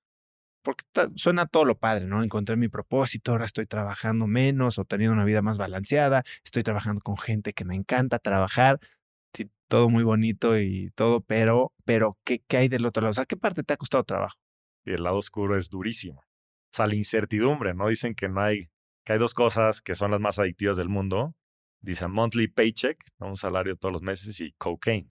porque 0.61 0.83
suena 1.15 1.45
todo 1.45 1.65
lo 1.65 1.77
padre, 1.77 2.05
¿no? 2.05 2.23
Encontré 2.23 2.55
mi 2.55 2.67
propósito, 2.67 3.31
ahora 3.31 3.45
estoy 3.45 3.65
trabajando 3.65 4.27
menos 4.27 4.77
o 4.77 4.85
teniendo 4.85 5.13
una 5.13 5.25
vida 5.25 5.41
más 5.41 5.57
balanceada, 5.57 6.23
estoy 6.43 6.63
trabajando 6.63 7.01
con 7.01 7.17
gente 7.17 7.53
que 7.53 7.65
me 7.65 7.75
encanta 7.75 8.19
trabajar, 8.19 8.79
sí, 9.33 9.49
todo 9.67 9.89
muy 9.89 10.03
bonito 10.03 10.59
y 10.59 10.91
todo, 10.91 11.21
pero, 11.21 11.73
pero 11.85 12.17
¿qué, 12.25 12.39
¿qué 12.47 12.57
hay 12.57 12.67
del 12.67 12.85
otro 12.85 13.01
lado? 13.01 13.11
O 13.11 13.13
sea, 13.13 13.25
¿qué 13.25 13.37
parte 13.37 13.63
te 13.63 13.73
ha 13.73 13.77
costado 13.77 14.03
trabajo? 14.03 14.37
Y 14.85 14.93
el 14.93 15.03
lado 15.03 15.17
oscuro 15.17 15.57
es 15.57 15.69
durísimo. 15.69 16.21
O 16.21 16.75
sea, 16.75 16.87
la 16.87 16.95
incertidumbre, 16.95 17.73
¿no? 17.73 17.87
Dicen 17.87 18.13
que 18.13 18.29
no 18.29 18.41
hay, 18.41 18.69
que 19.05 19.13
hay 19.13 19.19
dos 19.19 19.33
cosas 19.33 19.81
que 19.81 19.95
son 19.95 20.11
las 20.11 20.19
más 20.19 20.39
adictivas 20.39 20.77
del 20.77 20.89
mundo. 20.89 21.33
Dicen 21.81 22.11
monthly 22.11 22.47
paycheck, 22.47 22.97
un 23.19 23.35
salario 23.35 23.75
todos 23.75 23.93
los 23.93 24.01
meses, 24.03 24.39
y 24.41 24.51
cocaine. 24.53 25.09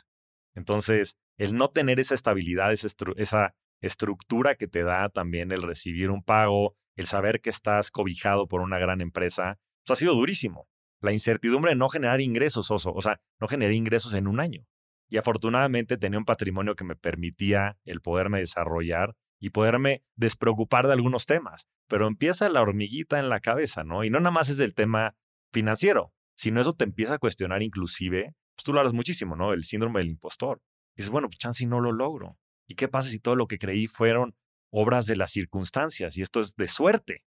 Entonces, 0.55 1.17
el 1.37 1.55
no 1.55 1.71
tener 1.71 1.99
esa 2.01 2.15
estabilidad, 2.15 2.73
esa, 2.73 2.89
esa 3.17 3.55
estructura 3.81 4.55
que 4.55 4.67
te 4.67 4.83
da 4.83 5.09
también 5.09 5.53
el 5.53 5.63
recibir 5.63 6.11
un 6.11 6.23
pago, 6.23 6.77
el 6.97 7.07
saber 7.07 7.41
que 7.41 7.51
estás 7.51 7.91
cobijado 7.91 8.49
por 8.49 8.61
una 8.61 8.79
gran 8.79 9.01
empresa, 9.01 9.59
eso 9.85 9.93
ha 9.93 9.97
sido 9.97 10.15
durísimo. 10.15 10.69
La 11.01 11.13
incertidumbre 11.13 11.71
de 11.71 11.77
no 11.77 11.89
generar 11.89 12.21
ingresos, 12.21 12.71
o 12.71 13.03
sea, 13.03 13.21
no 13.41 13.47
generé 13.47 13.75
ingresos 13.75 14.15
en 14.15 14.27
un 14.27 14.41
año. 14.41 14.67
Y 15.09 15.17
afortunadamente 15.17 15.97
tenía 15.97 16.19
un 16.19 16.25
patrimonio 16.25 16.75
que 16.75 16.85
me 16.85 16.97
permitía 16.97 17.79
el 17.85 18.01
poderme 18.01 18.41
desarrollar 18.41 19.15
y 19.41 19.51
poderme 19.51 20.03
despreocupar 20.17 20.87
de 20.87 20.93
algunos 20.93 21.25
temas. 21.25 21.69
Pero 21.89 22.07
empieza 22.07 22.49
la 22.49 22.61
hormiguita 22.61 23.19
en 23.19 23.29
la 23.29 23.41
cabeza, 23.41 23.85
¿no? 23.85 24.05
Y 24.05 24.11
no 24.11 24.19
nada 24.19 24.33
más 24.33 24.49
es 24.49 24.57
del 24.57 24.75
tema 24.75 25.15
financiero, 25.53 26.13
sino 26.35 26.61
eso 26.61 26.73
te 26.73 26.85
empieza 26.85 27.15
a 27.15 27.19
cuestionar 27.19 27.63
inclusive, 27.63 28.35
pues 28.55 28.65
tú 28.65 28.73
lo 28.73 28.81
hablas 28.81 28.93
muchísimo, 28.93 29.37
¿no? 29.37 29.53
El 29.53 29.65
síndrome 29.65 30.01
del 30.01 30.11
impostor. 30.11 30.61
Dices, 30.97 31.11
bueno, 31.11 31.29
pues 31.29 31.39
chance 31.39 31.65
no 31.65 31.81
lo 31.81 31.93
logro. 31.93 32.37
¿Y 32.69 32.75
qué 32.75 32.87
pasa 32.87 33.09
si 33.09 33.19
todo 33.19 33.35
lo 33.35 33.47
que 33.47 33.59
creí 33.59 33.87
fueron 33.87 34.37
obras 34.71 35.07
de 35.07 35.17
las 35.17 35.33
circunstancias 35.33 36.17
y 36.17 36.23
esto 36.23 36.41
es 36.41 36.55
de 36.55 36.69
suerte? 36.69 37.25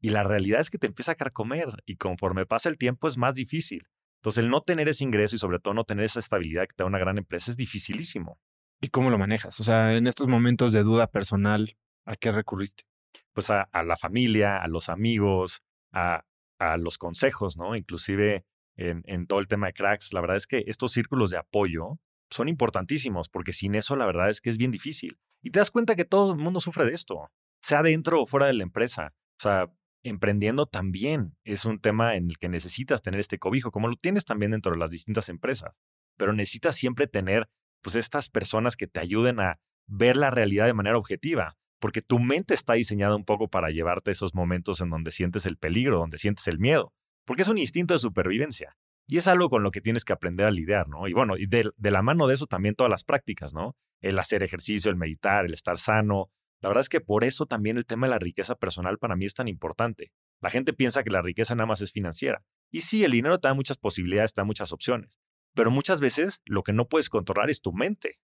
Y 0.00 0.10
la 0.10 0.22
realidad 0.22 0.60
es 0.60 0.70
que 0.70 0.78
te 0.78 0.86
empieza 0.86 1.12
a 1.12 1.16
carcomer 1.16 1.68
y 1.86 1.96
conforme 1.96 2.46
pasa 2.46 2.68
el 2.68 2.78
tiempo 2.78 3.08
es 3.08 3.16
más 3.16 3.34
difícil. 3.34 3.88
Entonces 4.20 4.44
el 4.44 4.50
no 4.50 4.60
tener 4.60 4.88
ese 4.88 5.04
ingreso 5.04 5.36
y 5.36 5.38
sobre 5.38 5.58
todo 5.58 5.72
no 5.72 5.84
tener 5.84 6.04
esa 6.04 6.20
estabilidad 6.20 6.66
que 6.66 6.74
te 6.76 6.82
da 6.82 6.86
una 6.86 6.98
gran 6.98 7.16
empresa 7.16 7.50
es 7.50 7.56
dificilísimo. 7.56 8.38
¿Y 8.82 8.88
cómo 8.88 9.10
lo 9.10 9.18
manejas? 9.18 9.58
O 9.60 9.64
sea, 9.64 9.96
en 9.96 10.06
estos 10.06 10.28
momentos 10.28 10.72
de 10.72 10.82
duda 10.82 11.06
personal, 11.06 11.76
¿a 12.04 12.16
qué 12.16 12.30
recurriste? 12.30 12.84
Pues 13.32 13.50
a, 13.50 13.68
la 13.72 13.96
familia, 13.96 14.58
a 14.58 14.68
los 14.68 14.88
amigos, 14.88 15.62
a, 15.92 16.24
a, 16.58 16.76
los 16.76 16.98
consejos, 16.98 17.56
¿no? 17.56 17.76
Inclusive 17.76 18.44
en, 18.76 19.02
en 19.06 19.26
todo 19.26 19.40
el 19.40 19.48
tema 19.48 19.68
de 19.68 19.72
cracks, 19.72 20.12
la 20.12 20.20
verdad 20.20 20.36
es 20.36 20.46
que 20.46 20.64
estos 20.66 20.92
círculos 20.92 21.30
de 21.30 21.38
apoyo 21.38 21.98
son 22.30 22.48
importantísimos, 22.48 23.28
porque 23.28 23.52
sin 23.52 23.74
eso 23.74 23.96
la 23.96 24.06
verdad 24.06 24.30
es 24.30 24.40
que 24.40 24.50
es 24.50 24.56
bien 24.56 24.70
difícil. 24.70 25.18
Y 25.42 25.50
te 25.50 25.58
das 25.58 25.70
cuenta 25.70 25.96
que 25.96 26.04
todo 26.04 26.32
el 26.32 26.38
mundo 26.38 26.60
sufre 26.60 26.84
de 26.84 26.92
esto, 26.92 27.30
sea 27.62 27.82
dentro 27.82 28.22
o 28.22 28.26
fuera 28.26 28.46
de 28.46 28.54
la 28.54 28.62
empresa. 28.62 29.14
O 29.38 29.42
sea, 29.42 29.70
emprendiendo 30.02 30.66
también 30.66 31.36
es 31.44 31.64
un 31.64 31.80
tema 31.80 32.16
en 32.16 32.30
el 32.30 32.38
que 32.38 32.48
necesitas 32.48 33.02
tener 33.02 33.20
este 33.20 33.38
cobijo, 33.38 33.70
como 33.70 33.88
lo 33.88 33.96
tienes 33.96 34.24
también 34.24 34.52
dentro 34.52 34.72
de 34.72 34.78
las 34.78 34.90
distintas 34.90 35.28
empresas. 35.28 35.74
Pero 36.16 36.32
necesitas 36.32 36.76
siempre 36.76 37.06
tener 37.06 37.48
pues 37.82 37.96
estas 37.96 38.28
personas 38.28 38.76
que 38.76 38.86
te 38.86 39.00
ayuden 39.00 39.40
a 39.40 39.58
ver 39.86 40.16
la 40.16 40.30
realidad 40.30 40.66
de 40.66 40.74
manera 40.74 40.98
objetiva, 40.98 41.56
porque 41.80 42.02
tu 42.02 42.18
mente 42.18 42.54
está 42.54 42.74
diseñada 42.74 43.16
un 43.16 43.24
poco 43.24 43.48
para 43.48 43.70
llevarte 43.70 44.10
esos 44.10 44.34
momentos 44.34 44.80
en 44.80 44.90
donde 44.90 45.10
sientes 45.10 45.46
el 45.46 45.56
peligro, 45.56 45.98
donde 45.98 46.18
sientes 46.18 46.46
el 46.46 46.58
miedo, 46.58 46.92
porque 47.24 47.42
es 47.42 47.48
un 47.48 47.58
instinto 47.58 47.94
de 47.94 47.98
supervivencia. 47.98 48.76
Y 49.10 49.16
es 49.16 49.26
algo 49.26 49.50
con 49.50 49.64
lo 49.64 49.72
que 49.72 49.80
tienes 49.80 50.04
que 50.04 50.12
aprender 50.12 50.46
a 50.46 50.52
lidiar, 50.52 50.88
¿no? 50.88 51.08
Y 51.08 51.12
bueno, 51.12 51.36
y 51.36 51.46
de, 51.46 51.72
la 51.78 52.00
mano 52.00 52.28
de 52.28 52.34
eso 52.34 52.46
también 52.46 52.76
todas 52.76 52.90
las 52.90 53.02
prácticas, 53.02 53.52
¿no? 53.52 53.76
El 54.00 54.16
hacer 54.20 54.44
ejercicio, 54.44 54.88
el 54.88 54.96
meditar, 54.96 55.44
el 55.44 55.52
estar 55.52 55.80
sano. 55.80 56.30
La 56.60 56.68
verdad 56.68 56.82
es 56.82 56.88
que 56.88 57.00
por 57.00 57.24
eso 57.24 57.46
también 57.46 57.76
el 57.76 57.86
tema 57.86 58.06
de 58.06 58.12
la 58.12 58.20
riqueza 58.20 58.54
personal 58.54 58.98
para 58.98 59.16
mí 59.16 59.24
es 59.26 59.34
tan 59.34 59.48
importante. 59.48 60.12
La 60.40 60.48
gente 60.48 60.72
piensa 60.72 61.02
que 61.02 61.10
la 61.10 61.22
riqueza 61.22 61.56
nada 61.56 61.66
más 61.66 61.80
es 61.80 61.90
financiera. 61.90 62.44
Y 62.70 62.82
sí, 62.82 63.02
el 63.02 63.10
dinero 63.10 63.40
te 63.40 63.48
da 63.48 63.54
muchas 63.54 63.78
posibilidades, 63.78 64.32
te 64.32 64.42
da 64.42 64.44
muchas 64.44 64.72
opciones. 64.72 65.18
Pero 65.56 65.72
muchas 65.72 66.00
veces 66.00 66.40
lo 66.44 66.62
que 66.62 66.72
no 66.72 66.86
puedes 66.86 67.10
controlar 67.10 67.50
es 67.50 67.60
tu 67.60 67.72
mente. 67.72 68.20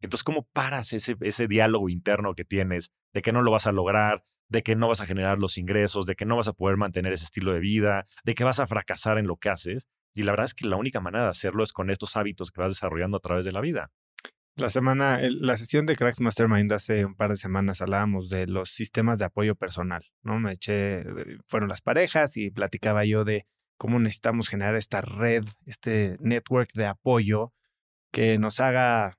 Entonces, 0.00 0.24
¿cómo 0.24 0.48
paras 0.52 0.92
ese, 0.92 1.14
ese 1.20 1.46
diálogo 1.46 1.88
interno 1.88 2.34
que 2.34 2.44
tienes 2.44 2.90
de 3.14 3.22
que 3.22 3.30
no 3.30 3.42
lo 3.42 3.52
vas 3.52 3.68
a 3.68 3.72
lograr, 3.72 4.24
de 4.48 4.64
que 4.64 4.74
no 4.74 4.88
vas 4.88 5.00
a 5.00 5.06
generar 5.06 5.38
los 5.38 5.56
ingresos, 5.56 6.04
de 6.04 6.16
que 6.16 6.24
no 6.24 6.34
vas 6.34 6.48
a 6.48 6.52
poder 6.52 6.76
mantener 6.76 7.12
ese 7.12 7.26
estilo 7.26 7.52
de 7.52 7.60
vida, 7.60 8.06
de 8.24 8.34
que 8.34 8.42
vas 8.42 8.58
a 8.58 8.66
fracasar 8.66 9.18
en 9.18 9.28
lo 9.28 9.36
que 9.36 9.50
haces? 9.50 9.86
Y 10.16 10.22
la 10.22 10.32
verdad 10.32 10.46
es 10.46 10.54
que 10.54 10.66
la 10.66 10.76
única 10.76 11.00
manera 11.00 11.24
de 11.24 11.30
hacerlo 11.30 11.62
es 11.62 11.74
con 11.74 11.90
estos 11.90 12.16
hábitos 12.16 12.50
que 12.50 12.62
vas 12.62 12.72
desarrollando 12.72 13.18
a 13.18 13.20
través 13.20 13.44
de 13.44 13.52
la 13.52 13.60
vida. 13.60 13.92
La 14.56 14.70
semana, 14.70 15.20
la 15.20 15.58
sesión 15.58 15.84
de 15.84 15.94
Cracks 15.94 16.20
Mastermind 16.20 16.72
hace 16.72 17.04
un 17.04 17.14
par 17.14 17.28
de 17.28 17.36
semanas 17.36 17.82
hablábamos 17.82 18.30
de 18.30 18.46
los 18.46 18.70
sistemas 18.70 19.18
de 19.18 19.26
apoyo 19.26 19.54
personal, 19.56 20.06
¿no? 20.22 20.40
Me 20.40 20.52
eché, 20.52 21.00
eh, 21.00 21.04
fueron 21.46 21.68
las 21.68 21.82
parejas 21.82 22.38
y 22.38 22.50
platicaba 22.50 23.04
yo 23.04 23.24
de 23.24 23.46
cómo 23.76 23.98
necesitamos 23.98 24.48
generar 24.48 24.74
esta 24.74 25.02
red, 25.02 25.44
este 25.66 26.16
network 26.20 26.72
de 26.72 26.86
apoyo 26.86 27.52
que 28.10 28.38
nos 28.38 28.58
haga 28.60 29.18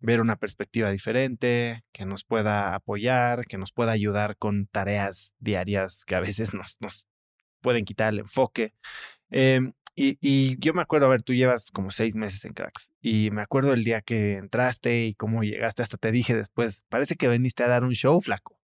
ver 0.00 0.20
una 0.20 0.36
perspectiva 0.36 0.90
diferente, 0.90 1.82
que 1.90 2.04
nos 2.04 2.22
pueda 2.22 2.74
apoyar, 2.74 3.46
que 3.46 3.56
nos 3.56 3.72
pueda 3.72 3.92
ayudar 3.92 4.36
con 4.36 4.66
tareas 4.66 5.32
diarias 5.38 6.04
que 6.04 6.16
a 6.16 6.20
veces 6.20 6.52
nos, 6.52 6.76
nos 6.80 7.08
pueden 7.62 7.86
quitar 7.86 8.12
el 8.12 8.18
enfoque. 8.18 8.74
Em, 9.30 9.72
y, 9.96 10.58
yo 10.58 10.74
me 10.74 10.82
acuerdo, 10.82 11.06
a 11.06 11.10
ver, 11.10 11.22
tú 11.22 11.34
llevas 11.34 11.70
como 11.70 11.90
seis 11.90 12.16
meses 12.16 12.44
en 12.44 12.52
Cracks 12.52 12.92
y 13.00 13.30
me 13.30 13.42
acuerdo 13.42 13.72
el 13.72 13.84
día 13.84 14.00
que 14.02 14.36
entraste 14.38 15.04
y 15.06 15.14
cómo 15.14 15.44
llegaste, 15.44 15.82
hasta 15.82 15.96
te 15.96 16.10
dije 16.10 16.34
después, 16.34 16.82
parece 16.88 17.16
que 17.16 17.28
veniste 17.28 17.62
a 17.62 17.68
dar 17.68 17.84
un 17.84 17.92
show, 17.92 18.20
flaco, 18.20 18.58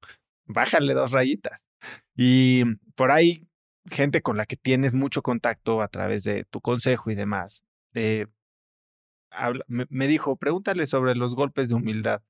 bájale 0.47 0.95
dos 0.95 1.13
rayitas. 1.13 1.71
Y 2.17 2.65
por 2.97 3.13
ahí, 3.13 3.49
gente 3.91 4.23
con 4.23 4.37
la 4.37 4.47
que 4.47 4.57
tienes 4.57 4.95
mucho 4.95 5.23
contacto 5.23 5.83
a 5.83 5.89
través 5.89 6.25
de 6.25 6.45
tu 6.45 6.61
consejo 6.61 7.11
y 7.11 7.15
demás, 7.15 7.65
eh, 7.95 8.27
me, 9.69 10.07
dijo, 10.09 10.37
pregúntale 10.37 10.87
sobre 10.87 11.15
los 11.15 11.35
golpes 11.35 11.69
de 11.69 11.77
humildad. 11.77 12.23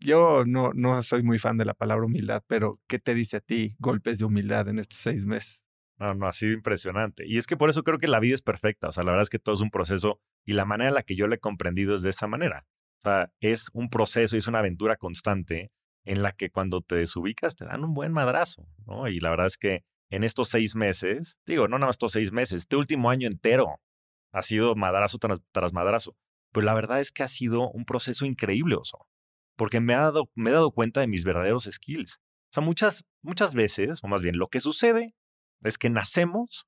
Yo 0.00 0.44
no, 0.46 0.72
no 0.74 1.02
soy 1.02 1.22
muy 1.24 1.38
fan 1.40 1.56
de 1.58 1.64
la 1.64 1.74
palabra 1.74 2.06
humildad, 2.06 2.44
pero 2.46 2.80
¿qué 2.86 3.00
te 3.00 3.14
dice 3.14 3.38
a 3.38 3.40
ti 3.40 3.74
golpes 3.80 4.20
de 4.20 4.26
humildad 4.26 4.68
en 4.68 4.78
estos 4.78 4.98
seis 5.00 5.26
meses? 5.26 5.64
No, 5.98 6.14
no, 6.14 6.28
ha 6.28 6.32
sido 6.32 6.52
impresionante. 6.52 7.24
Y 7.26 7.38
es 7.38 7.46
que 7.46 7.56
por 7.56 7.70
eso 7.70 7.82
creo 7.82 7.98
que 7.98 8.06
la 8.06 8.20
vida 8.20 8.34
es 8.34 8.42
perfecta. 8.42 8.88
O 8.88 8.92
sea, 8.92 9.02
la 9.04 9.10
verdad 9.10 9.22
es 9.22 9.30
que 9.30 9.38
todo 9.38 9.54
es 9.54 9.60
un 9.60 9.70
proceso 9.70 10.20
y 10.44 10.52
la 10.52 10.64
manera 10.64 10.88
en 10.88 10.94
la 10.94 11.02
que 11.02 11.16
yo 11.16 11.26
le 11.26 11.36
he 11.36 11.40
comprendido 11.40 11.94
es 11.94 12.02
de 12.02 12.10
esa 12.10 12.26
manera. 12.26 12.66
O 12.98 13.02
sea, 13.02 13.32
es 13.40 13.70
un 13.72 13.90
proceso 13.90 14.36
y 14.36 14.38
es 14.38 14.46
una 14.46 14.60
aventura 14.60 14.96
constante 14.96 15.72
en 16.04 16.22
la 16.22 16.32
que 16.32 16.50
cuando 16.50 16.80
te 16.80 16.96
desubicas 16.96 17.56
te 17.56 17.64
dan 17.64 17.84
un 17.84 17.94
buen 17.94 18.12
madrazo, 18.12 18.66
¿no? 18.86 19.08
Y 19.08 19.20
la 19.20 19.30
verdad 19.30 19.46
es 19.46 19.58
que 19.58 19.84
en 20.10 20.24
estos 20.24 20.48
seis 20.48 20.74
meses, 20.74 21.38
digo, 21.46 21.68
no 21.68 21.78
nada 21.78 21.88
más 21.88 21.94
estos 21.94 22.12
seis 22.12 22.32
meses, 22.32 22.58
este 22.58 22.76
último 22.76 23.10
año 23.10 23.26
entero 23.26 23.80
ha 24.32 24.42
sido 24.42 24.74
madrazo 24.74 25.18
tras, 25.18 25.40
tras 25.52 25.72
madrazo. 25.72 26.16
Pero 26.52 26.64
la 26.64 26.74
verdad 26.74 27.00
es 27.00 27.12
que 27.12 27.22
ha 27.22 27.28
sido 27.28 27.70
un 27.70 27.84
proceso 27.84 28.24
increíble, 28.24 28.76
Oso, 28.76 29.06
porque 29.56 29.80
me, 29.80 29.94
ha 29.94 30.00
dado, 30.00 30.30
me 30.34 30.50
he 30.50 30.52
dado 30.52 30.70
cuenta 30.70 31.00
de 31.00 31.08
mis 31.08 31.24
verdaderos 31.24 31.68
skills. 31.70 32.20
O 32.50 32.52
sea, 32.54 32.62
muchas, 32.62 33.04
muchas 33.22 33.54
veces, 33.54 34.02
o 34.02 34.08
más 34.08 34.22
bien, 34.22 34.38
lo 34.38 34.46
que 34.46 34.60
sucede 34.60 35.14
es 35.62 35.78
que 35.78 35.90
nacemos, 35.90 36.66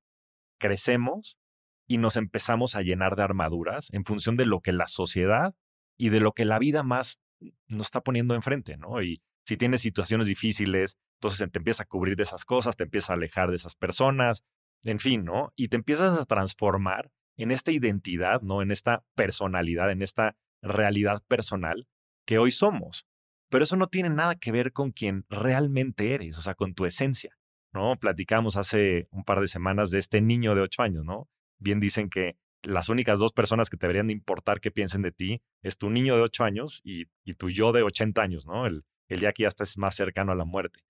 crecemos 0.59 1.39
y 1.87 1.97
nos 1.97 2.17
empezamos 2.17 2.75
a 2.75 2.81
llenar 2.81 3.15
de 3.15 3.23
armaduras 3.23 3.89
en 3.93 4.05
función 4.05 4.37
de 4.37 4.45
lo 4.45 4.61
que 4.61 4.71
la 4.71 4.87
sociedad 4.87 5.55
y 5.97 6.09
de 6.09 6.19
lo 6.19 6.33
que 6.33 6.45
la 6.45 6.59
vida 6.59 6.83
más 6.83 7.19
nos 7.67 7.87
está 7.87 8.01
poniendo 8.01 8.35
enfrente, 8.35 8.77
¿no? 8.77 9.01
Y 9.01 9.21
si 9.45 9.57
tienes 9.57 9.81
situaciones 9.81 10.27
difíciles, 10.27 10.97
entonces 11.19 11.51
te 11.51 11.59
empiezas 11.59 11.81
a 11.81 11.85
cubrir 11.85 12.15
de 12.15 12.23
esas 12.23 12.45
cosas, 12.45 12.77
te 12.77 12.83
empiezas 12.83 13.11
a 13.11 13.13
alejar 13.13 13.49
de 13.49 13.55
esas 13.55 13.75
personas, 13.75 14.43
en 14.83 14.99
fin, 14.99 15.23
¿no? 15.25 15.51
Y 15.55 15.67
te 15.67 15.77
empiezas 15.77 16.19
a 16.19 16.25
transformar 16.25 17.11
en 17.37 17.51
esta 17.51 17.71
identidad, 17.71 18.41
¿no? 18.41 18.61
En 18.61 18.71
esta 18.71 19.03
personalidad, 19.15 19.91
en 19.91 20.01
esta 20.01 20.35
realidad 20.61 21.21
personal 21.27 21.87
que 22.25 22.37
hoy 22.37 22.51
somos. 22.51 23.05
Pero 23.49 23.63
eso 23.63 23.75
no 23.75 23.87
tiene 23.87 24.09
nada 24.09 24.35
que 24.35 24.51
ver 24.51 24.71
con 24.71 24.91
quien 24.91 25.25
realmente 25.29 26.13
eres, 26.13 26.37
o 26.37 26.41
sea, 26.41 26.55
con 26.55 26.73
tu 26.73 26.85
esencia, 26.85 27.37
¿no? 27.73 27.97
Platicamos 27.97 28.57
hace 28.57 29.07
un 29.11 29.23
par 29.23 29.39
de 29.39 29.47
semanas 29.47 29.91
de 29.91 29.99
este 29.99 30.21
niño 30.21 30.55
de 30.55 30.61
ocho 30.61 30.81
años, 30.81 31.05
¿no? 31.05 31.29
Bien 31.59 31.79
dicen 31.79 32.09
que 32.09 32.37
las 32.63 32.89
únicas 32.89 33.19
dos 33.19 33.33
personas 33.33 33.69
que 33.69 33.77
te 33.77 33.87
deberían 33.87 34.07
de 34.07 34.13
importar 34.13 34.61
qué 34.61 34.71
piensen 34.71 35.01
de 35.01 35.11
ti 35.11 35.41
es 35.63 35.77
tu 35.77 35.89
niño 35.89 36.15
de 36.15 36.21
ocho 36.21 36.43
años 36.43 36.81
y, 36.83 37.05
y 37.23 37.33
tu 37.35 37.49
yo 37.49 37.71
de 37.71 37.83
80 37.83 38.21
años, 38.21 38.45
¿no? 38.45 38.65
El, 38.65 38.83
el 39.09 39.19
día 39.19 39.33
que 39.33 39.43
ya 39.43 39.47
estás 39.47 39.77
más 39.77 39.95
cercano 39.95 40.31
a 40.31 40.35
la 40.35 40.45
muerte. 40.45 40.81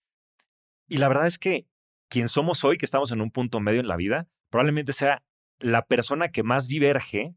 Y 0.88 0.98
la 0.98 1.08
verdad 1.08 1.28
es 1.28 1.40
que 1.40 1.68
quien 2.10 2.28
somos 2.28 2.64
hoy, 2.66 2.78
que 2.78 2.86
estamos 2.86 3.12
en 3.12 3.22
un 3.22 3.32
punto 3.32 3.60
medio 3.60 3.80
en 3.80 3.88
la 3.88 3.96
vida, 3.96 4.28
probablemente 4.50 4.92
sea 4.94 5.24
la 5.60 5.86
persona 5.86 6.30
que 6.30 6.44
más 6.44 6.68
diverge 6.68 7.36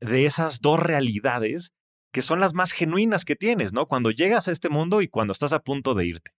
de 0.00 0.26
esas 0.26 0.60
dos 0.60 0.78
realidades 0.78 1.72
que 2.12 2.22
son 2.22 2.40
las 2.40 2.54
más 2.54 2.72
genuinas 2.72 3.24
que 3.24 3.36
tienes, 3.36 3.72
¿no? 3.72 3.86
Cuando 3.86 4.10
llegas 4.10 4.46
a 4.46 4.52
este 4.52 4.68
mundo 4.68 5.00
y 5.00 5.08
cuando 5.08 5.32
estás 5.32 5.52
a 5.52 5.60
punto 5.60 5.94
de 5.94 6.06
irte. 6.06 6.30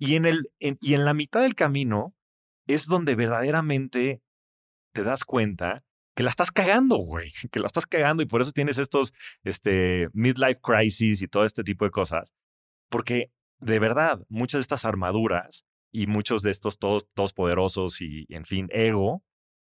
Y 0.00 0.16
en, 0.16 0.24
el, 0.24 0.50
y 0.58 0.94
en 0.94 1.04
la 1.04 1.14
mitad 1.14 1.42
del 1.42 1.54
camino 1.54 2.16
es 2.66 2.86
donde 2.86 3.14
verdaderamente 3.14 4.22
te 4.92 5.04
das 5.04 5.24
cuenta 5.24 5.84
que 6.16 6.24
la 6.24 6.30
estás 6.30 6.50
cagando, 6.50 6.96
güey, 6.96 7.30
que 7.52 7.60
la 7.60 7.66
estás 7.66 7.86
cagando 7.86 8.22
y 8.22 8.26
por 8.26 8.40
eso 8.40 8.50
tienes 8.50 8.78
estos 8.78 9.12
este, 9.44 10.08
midlife 10.12 10.60
crisis 10.60 11.22
y 11.22 11.28
todo 11.28 11.44
este 11.44 11.62
tipo 11.62 11.84
de 11.84 11.92
cosas. 11.92 12.32
Porque 12.88 13.30
de 13.60 13.78
verdad, 13.78 14.24
muchas 14.28 14.58
de 14.58 14.62
estas 14.62 14.84
armaduras 14.84 15.64
y 15.92 16.06
muchos 16.06 16.42
de 16.42 16.50
estos 16.50 16.78
todos, 16.78 17.06
todos 17.14 17.32
poderosos 17.32 18.00
y, 18.00 18.26
en 18.30 18.44
fin, 18.44 18.68
ego, 18.70 19.22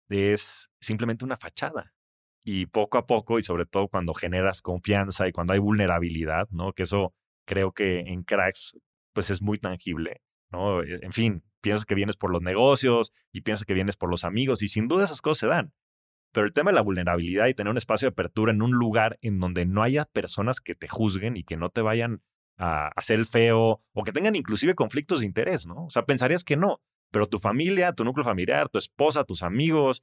es 0.09 0.69
simplemente 0.81 1.25
una 1.25 1.37
fachada. 1.37 1.95
Y 2.45 2.67
poco 2.67 2.99
a 2.99 3.07
poco, 3.07 3.39
y 3.39 3.43
sobre 3.43 3.67
todo 3.67 3.89
cuando 3.89 4.15
generas 4.15 4.61
confianza 4.61 5.27
y 5.27 5.33
cuando 5.33 5.53
hay 5.53 5.59
vulnerabilidad, 5.59 6.49
¿no? 6.51 6.73
Que 6.73 6.85
eso 6.85 7.15
creo 7.45 7.73
que 7.73 8.01
en 8.01 8.23
cracks, 8.23 8.77
pues 9.17 9.31
es 9.31 9.41
muy 9.41 9.59
tangible, 9.59 10.21
¿no? 10.53 10.83
E, 10.83 10.99
en 11.01 11.13
fin, 11.13 11.43
piensas 11.63 11.87
que 11.87 11.95
vienes 11.95 12.19
por 12.19 12.31
los 12.31 12.43
negocios 12.43 13.15
y 13.33 13.41
piensas 13.41 13.65
que 13.65 13.73
vienes 13.73 13.97
por 13.97 14.11
los 14.11 14.25
amigos 14.25 14.63
y 14.63 14.69
sin 14.69 14.89
duda 14.89 15.05
esas 15.05 15.23
cosas 15.23 15.39
se 15.39 15.47
dan. 15.47 15.73
Pero 16.33 16.47
el 16.47 16.53
tema 16.53 16.71
de 16.71 16.75
la 16.75 16.83
vulnerabilidad 16.83 17.47
y 17.47 17.55
tener 17.55 17.71
un 17.71 17.79
espacio 17.79 18.07
de 18.07 18.13
apertura 18.13 18.53
en 18.53 18.61
un 18.61 18.73
lugar 18.73 19.17
en 19.23 19.41
donde 19.41 19.65
no 19.65 19.83
haya 19.83 20.05
personas 20.05 20.61
que 20.61 20.75
te 20.75 20.87
juzguen 20.87 21.39
y 21.39 21.45
que 21.45 21.57
no 21.57 21.71
te 21.71 21.81
vayan 21.81 22.21
a 22.59 22.89
hacer 22.89 23.19
el 23.19 23.25
feo 23.25 23.81
o 23.95 24.05
que 24.05 24.13
tengan 24.13 24.35
inclusive 24.35 24.75
conflictos 24.75 25.21
de 25.21 25.27
interés, 25.27 25.67
¿no? 25.67 25.87
O 25.87 25.91
sea, 25.91 26.05
pensarías 26.05 26.45
que 26.45 26.59
no, 26.59 26.83
pero 27.11 27.25
tu 27.25 27.39
familia, 27.39 27.95
tu 27.95 28.05
núcleo 28.05 28.23
familiar, 28.23 28.69
tu 28.69 28.79
esposa, 28.79 29.25
tus 29.25 29.43
amigos, 29.43 30.03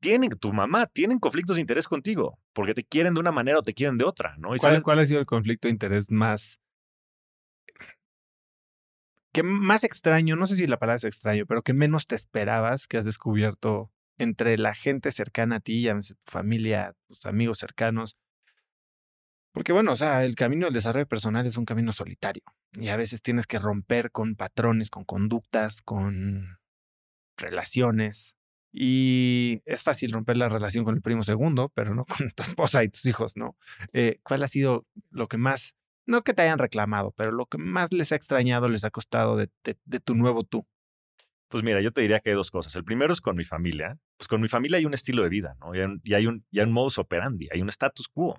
tienen, 0.00 0.30
tu 0.30 0.50
mamá, 0.54 0.86
tienen 0.86 1.18
conflictos 1.18 1.56
de 1.56 1.60
interés 1.60 1.88
contigo, 1.88 2.38
porque 2.54 2.72
te 2.72 2.84
quieren 2.84 3.12
de 3.12 3.20
una 3.20 3.32
manera 3.32 3.58
o 3.58 3.62
te 3.62 3.74
quieren 3.74 3.98
de 3.98 4.04
otra, 4.04 4.34
¿no? 4.38 4.48
¿Cuál, 4.58 4.82
¿Cuál, 4.82 4.98
ha 5.00 5.04
sido 5.04 5.20
el 5.20 5.26
conflicto 5.26 5.68
de 5.68 5.72
interés 5.72 6.10
más... 6.10 6.58
que 9.32 9.42
más 9.42 9.84
extraño, 9.84 10.36
no 10.36 10.46
sé 10.46 10.56
si 10.56 10.66
la 10.66 10.78
palabra 10.78 10.96
es 10.96 11.04
extraño, 11.04 11.46
pero 11.46 11.62
que 11.62 11.72
menos 11.72 12.06
te 12.06 12.16
esperabas 12.16 12.86
que 12.86 12.98
has 12.98 13.04
descubierto 13.04 13.90
entre 14.18 14.58
la 14.58 14.74
gente 14.74 15.12
cercana 15.12 15.56
a 15.56 15.60
ti, 15.60 15.88
tu 15.88 16.30
familia, 16.30 16.94
tus 17.08 17.24
amigos 17.24 17.58
cercanos? 17.58 18.16
Porque 19.52 19.72
bueno, 19.72 19.92
o 19.92 19.96
sea, 19.96 20.24
el 20.24 20.34
camino 20.34 20.66
del 20.66 20.74
desarrollo 20.74 21.06
personal 21.06 21.46
es 21.46 21.56
un 21.56 21.64
camino 21.64 21.92
solitario 21.92 22.44
y 22.72 22.88
a 22.88 22.96
veces 22.96 23.22
tienes 23.22 23.46
que 23.46 23.58
romper 23.58 24.12
con 24.12 24.36
patrones, 24.36 24.90
con 24.90 25.04
conductas, 25.04 25.82
con 25.82 26.58
relaciones. 27.36 28.36
Y 28.72 29.62
es 29.64 29.82
fácil 29.82 30.12
romper 30.12 30.36
la 30.36 30.48
relación 30.48 30.84
con 30.84 30.94
el 30.94 31.02
primo 31.02 31.24
segundo, 31.24 31.70
pero 31.74 31.94
no 31.94 32.04
con 32.04 32.30
tu 32.30 32.42
esposa 32.42 32.84
y 32.84 32.88
tus 32.88 33.06
hijos, 33.06 33.36
¿no? 33.36 33.56
Eh, 33.92 34.20
¿Cuál 34.22 34.44
ha 34.44 34.48
sido 34.48 34.86
lo 35.10 35.26
que 35.26 35.38
más, 35.38 35.76
no 36.10 36.22
que 36.22 36.34
te 36.34 36.42
hayan 36.42 36.58
reclamado, 36.58 37.12
pero 37.16 37.32
lo 37.32 37.46
que 37.46 37.58
más 37.58 37.92
les 37.92 38.12
ha 38.12 38.16
extrañado, 38.16 38.68
les 38.68 38.84
ha 38.84 38.90
costado 38.90 39.36
de, 39.36 39.50
de 39.64 40.00
tu 40.00 40.14
nuevo 40.14 40.44
tú? 40.44 40.66
Pues 41.50 41.64
mira, 41.64 41.80
yo 41.80 41.90
te 41.90 42.00
diría 42.00 42.20
que 42.20 42.30
hay 42.30 42.36
dos 42.36 42.50
cosas. 42.52 42.76
El 42.76 42.84
primero 42.84 43.12
es 43.12 43.20
con 43.20 43.36
mi 43.36 43.44
familia. 43.44 43.98
Pues 44.16 44.28
con 44.28 44.40
mi 44.40 44.48
familia 44.48 44.78
hay 44.78 44.86
un 44.86 44.94
estilo 44.94 45.24
de 45.24 45.28
vida, 45.28 45.56
¿no? 45.60 45.74
Y 45.74 45.80
hay 45.80 45.84
un, 45.84 46.00
y 46.04 46.14
hay 46.14 46.26
un, 46.28 46.46
y 46.50 46.60
hay 46.60 46.66
un 46.66 46.72
modus 46.72 46.98
operandi, 46.98 47.48
hay 47.52 47.60
un 47.60 47.68
status 47.68 48.08
quo 48.08 48.38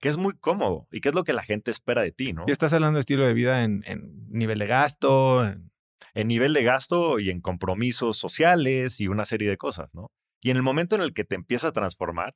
que 0.00 0.08
es 0.08 0.16
muy 0.16 0.34
cómodo 0.38 0.88
y 0.90 1.00
que 1.00 1.10
es 1.10 1.14
lo 1.14 1.24
que 1.24 1.32
la 1.32 1.42
gente 1.42 1.70
espera 1.70 2.02
de 2.02 2.12
ti, 2.12 2.32
¿no? 2.32 2.44
Y 2.46 2.52
estás 2.52 2.72
hablando 2.72 2.96
de 2.96 3.00
estilo 3.00 3.26
de 3.26 3.34
vida 3.34 3.64
en, 3.64 3.82
nivel 4.28 4.58
de 4.58 4.66
gasto. 4.66 5.44
En... 5.44 6.28
nivel 6.28 6.54
de 6.54 6.62
gasto 6.62 7.18
y 7.18 7.30
en 7.30 7.40
compromisos 7.40 8.16
sociales 8.16 9.00
y 9.00 9.08
una 9.08 9.26
serie 9.26 9.50
de 9.50 9.58
cosas, 9.58 9.90
¿no? 9.92 10.10
Y 10.40 10.50
en 10.50 10.56
el 10.56 10.62
momento 10.62 10.96
en 10.96 11.02
el 11.02 11.12
que 11.12 11.24
te 11.24 11.34
empieza 11.34 11.68
a 11.68 11.72
transformar, 11.72 12.34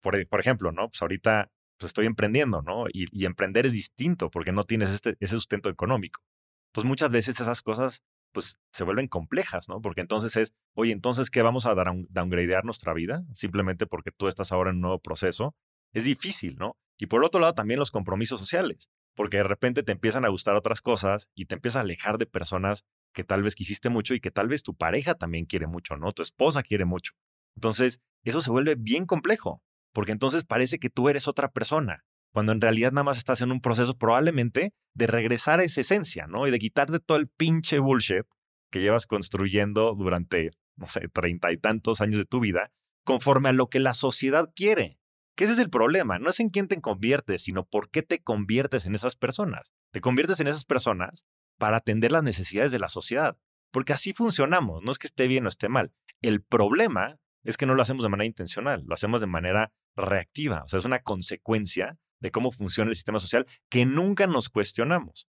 por, 0.00 0.16
e, 0.16 0.24
por 0.26 0.40
ejemplo, 0.40 0.72
¿no? 0.72 0.88
Pues 0.88 1.02
ahorita 1.02 1.50
pues 1.78 1.90
estoy 1.90 2.06
emprendiendo, 2.06 2.62
¿no? 2.62 2.84
Y, 2.92 3.24
emprender 3.24 3.66
es 3.66 3.72
distinto 3.72 4.30
porque 4.30 4.52
no 4.52 4.64
tienes 4.64 4.90
este, 4.90 5.16
ese 5.20 5.36
sustento 5.36 5.70
económico. 5.70 6.20
Entonces 6.68 6.88
muchas 6.88 7.12
veces 7.12 7.40
esas 7.40 7.62
cosas 7.62 8.02
pues 8.32 8.58
se 8.72 8.84
vuelven 8.84 9.06
complejas, 9.06 9.68
¿no? 9.68 9.80
Porque 9.80 10.00
entonces 10.00 10.36
es, 10.36 10.52
oye, 10.74 10.92
entonces, 10.92 11.30
¿qué 11.30 11.40
vamos 11.40 11.66
a 11.66 11.74
downgradear 11.74 12.64
nuestra 12.64 12.92
vida? 12.92 13.24
Simplemente 13.32 13.86
porque 13.86 14.10
tú 14.10 14.26
estás 14.26 14.50
ahora 14.50 14.70
en 14.70 14.76
un 14.76 14.82
nuevo 14.82 14.98
proceso. 14.98 15.54
Es 15.92 16.04
difícil, 16.04 16.56
¿no? 16.56 16.76
Y 16.98 17.06
por 17.06 17.24
otro 17.24 17.40
lado, 17.40 17.54
también 17.54 17.78
los 17.78 17.92
compromisos 17.92 18.40
sociales, 18.40 18.90
porque 19.14 19.38
de 19.38 19.44
repente 19.44 19.84
te 19.84 19.92
empiezan 19.92 20.24
a 20.24 20.28
gustar 20.28 20.56
otras 20.56 20.80
cosas 20.80 21.28
y 21.34 21.46
te 21.46 21.54
empiezas 21.54 21.78
a 21.78 21.80
alejar 21.82 22.18
de 22.18 22.26
personas 22.26 22.84
que 23.14 23.22
tal 23.22 23.42
vez 23.42 23.54
quisiste 23.54 23.88
mucho 23.88 24.14
y 24.14 24.20
que 24.20 24.32
tal 24.32 24.48
vez 24.48 24.64
tu 24.64 24.74
pareja 24.74 25.14
también 25.14 25.46
quiere 25.46 25.68
mucho, 25.68 25.96
¿no? 25.96 26.10
Tu 26.10 26.22
esposa 26.22 26.64
quiere 26.64 26.84
mucho. 26.84 27.12
Entonces, 27.56 28.00
eso 28.24 28.40
se 28.40 28.50
vuelve 28.50 28.74
bien 28.74 29.06
complejo, 29.06 29.62
porque 29.94 30.12
entonces 30.12 30.44
parece 30.44 30.78
que 30.78 30.90
tú 30.90 31.08
eres 31.08 31.28
otra 31.28 31.50
persona, 31.50 32.04
cuando 32.32 32.52
en 32.52 32.60
realidad 32.60 32.90
nada 32.90 33.04
más 33.04 33.16
estás 33.16 33.40
en 33.40 33.52
un 33.52 33.60
proceso 33.60 33.96
probablemente 33.96 34.74
de 34.92 35.06
regresar 35.06 35.60
a 35.60 35.64
esa 35.64 35.80
esencia, 35.80 36.26
¿no? 36.26 36.46
Y 36.46 36.50
de 36.50 36.58
quitarte 36.58 36.98
todo 36.98 37.16
el 37.16 37.28
pinche 37.28 37.78
bullshit 37.78 38.26
que 38.70 38.80
llevas 38.80 39.06
construyendo 39.06 39.94
durante, 39.94 40.50
no 40.76 40.88
sé, 40.88 41.08
treinta 41.08 41.52
y 41.52 41.56
tantos 41.58 42.00
años 42.00 42.18
de 42.18 42.24
tu 42.24 42.40
vida, 42.40 42.72
conforme 43.04 43.50
a 43.50 43.52
lo 43.52 43.68
que 43.68 43.78
la 43.78 43.94
sociedad 43.94 44.50
quiere. 44.54 44.98
Que 45.36 45.44
ese 45.44 45.54
es 45.54 45.60
el 45.60 45.70
problema, 45.70 46.18
no 46.18 46.28
es 46.28 46.40
en 46.40 46.50
quién 46.50 46.66
te 46.66 46.80
conviertes, 46.80 47.44
sino 47.44 47.64
por 47.64 47.88
qué 47.90 48.02
te 48.02 48.20
conviertes 48.20 48.86
en 48.86 48.96
esas 48.96 49.14
personas. 49.14 49.72
Te 49.92 50.00
conviertes 50.00 50.40
en 50.40 50.48
esas 50.48 50.64
personas 50.64 51.26
para 51.56 51.76
atender 51.76 52.10
las 52.10 52.24
necesidades 52.24 52.72
de 52.72 52.80
la 52.80 52.88
sociedad, 52.88 53.36
porque 53.70 53.92
así 53.92 54.12
funcionamos, 54.12 54.82
no 54.82 54.90
es 54.90 54.98
que 54.98 55.06
esté 55.06 55.28
bien 55.28 55.46
o 55.46 55.48
esté 55.48 55.68
mal. 55.68 55.92
El 56.20 56.42
problema 56.42 57.20
es 57.44 57.56
que 57.56 57.66
no 57.66 57.74
lo 57.74 57.82
hacemos 57.82 58.02
de 58.02 58.08
manera 58.08 58.26
intencional, 58.26 58.84
lo 58.86 58.94
hacemos 58.94 59.20
de 59.20 59.26
manera 59.26 59.72
reactiva, 59.96 60.62
o 60.64 60.68
sea, 60.68 60.78
es 60.78 60.84
una 60.84 61.02
consecuencia 61.02 61.98
de 62.20 62.30
cómo 62.30 62.50
funciona 62.50 62.88
el 62.88 62.96
sistema 62.96 63.18
social 63.18 63.46
que 63.68 63.84
nunca 63.84 64.26
nos 64.26 64.48
cuestionamos. 64.48 65.28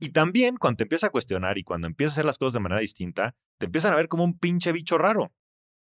Y 0.00 0.10
también 0.10 0.56
cuando 0.56 0.78
te 0.78 0.82
empiezas 0.82 1.08
a 1.08 1.12
cuestionar 1.12 1.58
y 1.58 1.62
cuando 1.62 1.86
empiezas 1.86 2.12
a 2.12 2.14
hacer 2.16 2.24
las 2.24 2.38
cosas 2.38 2.54
de 2.54 2.60
manera 2.60 2.80
distinta, 2.80 3.36
te 3.58 3.66
empiezan 3.66 3.92
a 3.92 3.96
ver 3.96 4.08
como 4.08 4.24
un 4.24 4.36
pinche 4.36 4.72
bicho 4.72 4.98
raro. 4.98 5.32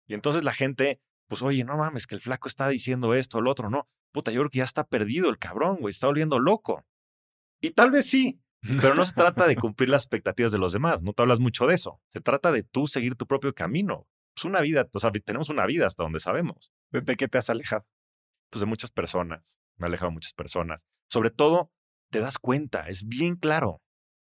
Y 0.08 0.14
entonces 0.14 0.42
la 0.42 0.52
gente, 0.52 1.00
pues 1.28 1.42
oye, 1.42 1.62
no 1.62 1.76
mames, 1.76 2.08
que 2.08 2.16
el 2.16 2.20
flaco 2.20 2.48
está 2.48 2.68
diciendo 2.68 3.14
esto, 3.14 3.40
lo 3.40 3.52
otro, 3.52 3.70
no. 3.70 3.88
Puta, 4.12 4.32
yo 4.32 4.40
creo 4.40 4.50
que 4.50 4.58
ya 4.58 4.64
está 4.64 4.84
perdido 4.84 5.30
el 5.30 5.38
cabrón, 5.38 5.76
güey, 5.78 5.92
está 5.92 6.08
volviendo 6.08 6.40
loco. 6.40 6.84
Y 7.60 7.70
tal 7.70 7.92
vez 7.92 8.10
sí, 8.10 8.40
pero 8.80 8.96
no 8.96 9.04
se 9.04 9.14
trata 9.14 9.46
de 9.46 9.54
cumplir 9.56 9.88
las 9.90 10.02
expectativas 10.02 10.50
de 10.50 10.58
los 10.58 10.72
demás, 10.72 11.02
no 11.02 11.12
te 11.12 11.22
hablas 11.22 11.38
mucho 11.38 11.66
de 11.66 11.74
eso. 11.74 12.00
Se 12.12 12.20
trata 12.20 12.50
de 12.50 12.64
tú 12.64 12.88
seguir 12.88 13.14
tu 13.14 13.26
propio 13.26 13.54
camino. 13.54 14.08
Es 14.38 14.44
una 14.44 14.60
vida, 14.60 14.86
o 14.92 15.00
sea, 15.00 15.10
tenemos 15.10 15.48
una 15.48 15.66
vida 15.66 15.86
hasta 15.86 16.04
donde 16.04 16.20
sabemos. 16.20 16.72
¿De 16.92 17.16
qué 17.16 17.26
te 17.26 17.38
has 17.38 17.50
alejado? 17.50 17.84
Pues 18.50 18.60
de 18.60 18.66
muchas 18.66 18.92
personas. 18.92 19.58
Me 19.78 19.86
he 19.86 19.88
alejado 19.88 20.10
de 20.10 20.14
muchas 20.14 20.32
personas. 20.32 20.86
Sobre 21.08 21.30
todo, 21.30 21.72
te 22.12 22.20
das 22.20 22.38
cuenta, 22.38 22.88
es 22.88 23.08
bien 23.08 23.34
claro. 23.34 23.70
O 23.70 23.82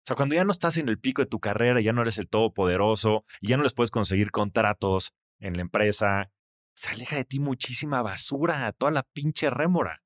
sea, 0.05 0.15
cuando 0.15 0.35
ya 0.35 0.45
no 0.45 0.51
estás 0.51 0.77
en 0.77 0.87
el 0.87 0.99
pico 0.99 1.21
de 1.21 1.27
tu 1.27 1.41
carrera, 1.41 1.81
ya 1.81 1.91
no 1.91 2.01
eres 2.01 2.17
el 2.17 2.29
todopoderoso, 2.29 3.25
y 3.41 3.49
ya 3.49 3.57
no 3.57 3.63
les 3.63 3.73
puedes 3.73 3.91
conseguir 3.91 4.31
contratos 4.31 5.11
en 5.39 5.55
la 5.55 5.63
empresa, 5.63 6.31
se 6.75 6.91
aleja 6.91 7.17
de 7.17 7.25
ti 7.25 7.41
muchísima 7.41 8.01
basura, 8.01 8.71
toda 8.71 8.93
la 8.93 9.03
pinche 9.03 9.49
rémora. 9.49 10.01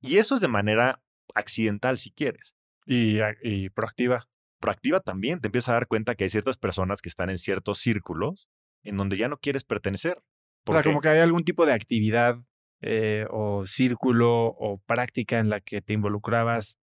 Y 0.00 0.18
eso 0.18 0.34
es 0.34 0.40
de 0.40 0.48
manera 0.48 1.04
accidental 1.36 1.98
si 1.98 2.10
quieres. 2.10 2.56
Y, 2.84 3.18
y 3.44 3.70
proactiva. 3.70 4.26
Proactiva 4.58 4.98
también, 4.98 5.40
te 5.40 5.46
empiezas 5.46 5.68
a 5.68 5.74
dar 5.74 5.86
cuenta 5.86 6.16
que 6.16 6.24
hay 6.24 6.30
ciertas 6.30 6.58
personas 6.58 7.00
que 7.00 7.08
están 7.08 7.30
en 7.30 7.38
ciertos 7.38 7.78
círculos 7.78 8.48
en 8.86 8.96
donde 8.96 9.16
ya 9.16 9.28
no 9.28 9.38
quieres 9.38 9.64
pertenecer. 9.64 10.22
O 10.64 10.72
sea, 10.72 10.82
como 10.82 11.00
que 11.00 11.08
hay 11.08 11.20
algún 11.20 11.44
tipo 11.44 11.64
de 11.64 11.72
actividad 11.72 12.38
eh, 12.80 13.26
o 13.30 13.66
círculo 13.66 14.46
o 14.46 14.78
práctica 14.86 15.38
en 15.38 15.48
la 15.48 15.60
que 15.60 15.80
te 15.80 15.92
involucrabas 15.92 16.78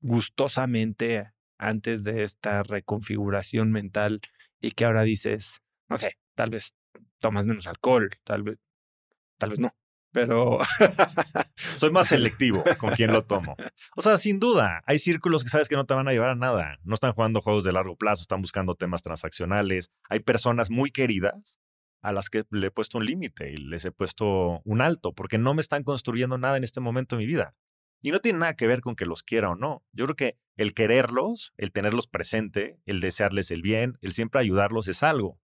gustosamente 0.00 1.32
antes 1.58 2.04
de 2.04 2.22
esta 2.22 2.62
reconfiguración 2.62 3.72
mental 3.72 4.20
y 4.60 4.70
que 4.70 4.84
ahora 4.84 5.02
dices, 5.02 5.60
no 5.88 5.98
sé, 5.98 6.16
tal 6.34 6.50
vez 6.50 6.74
tomas 7.18 7.46
menos 7.46 7.66
alcohol, 7.66 8.10
tal 8.24 8.44
vez, 8.44 8.58
tal 9.38 9.50
vez 9.50 9.60
no, 9.60 9.74
pero... 10.12 10.58
Soy 11.76 11.90
más 11.90 12.08
selectivo 12.08 12.62
con 12.78 12.90
quién 12.92 13.12
lo 13.12 13.24
tomo. 13.24 13.56
O 13.96 14.02
sea, 14.02 14.18
sin 14.18 14.38
duda, 14.38 14.82
hay 14.86 14.98
círculos 14.98 15.44
que 15.44 15.50
sabes 15.50 15.68
que 15.68 15.76
no 15.76 15.86
te 15.86 15.94
van 15.94 16.08
a 16.08 16.12
llevar 16.12 16.30
a 16.30 16.34
nada. 16.34 16.78
No 16.82 16.94
están 16.94 17.12
jugando 17.12 17.40
juegos 17.40 17.64
de 17.64 17.72
largo 17.72 17.96
plazo, 17.96 18.22
están 18.22 18.40
buscando 18.40 18.74
temas 18.74 19.02
transaccionales. 19.02 19.90
Hay 20.08 20.20
personas 20.20 20.70
muy 20.70 20.90
queridas 20.90 21.58
a 22.02 22.12
las 22.12 22.30
que 22.30 22.44
le 22.50 22.68
he 22.68 22.70
puesto 22.70 22.98
un 22.98 23.06
límite 23.06 23.52
y 23.52 23.56
les 23.56 23.84
he 23.84 23.90
puesto 23.90 24.60
un 24.64 24.80
alto, 24.80 25.12
porque 25.12 25.38
no 25.38 25.54
me 25.54 25.60
están 25.60 25.82
construyendo 25.82 26.38
nada 26.38 26.56
en 26.56 26.64
este 26.64 26.80
momento 26.80 27.16
de 27.16 27.20
mi 27.20 27.26
vida. 27.26 27.54
Y 28.00 28.12
no 28.12 28.20
tiene 28.20 28.38
nada 28.38 28.54
que 28.54 28.68
ver 28.68 28.80
con 28.80 28.94
que 28.94 29.06
los 29.06 29.22
quiera 29.22 29.50
o 29.50 29.56
no. 29.56 29.84
Yo 29.92 30.04
creo 30.04 30.16
que 30.16 30.38
el 30.56 30.72
quererlos, 30.72 31.52
el 31.56 31.72
tenerlos 31.72 32.06
presente, 32.06 32.78
el 32.86 33.00
desearles 33.00 33.50
el 33.50 33.62
bien, 33.62 33.98
el 34.02 34.12
siempre 34.12 34.40
ayudarlos 34.40 34.86
es 34.86 35.02
algo. 35.02 35.40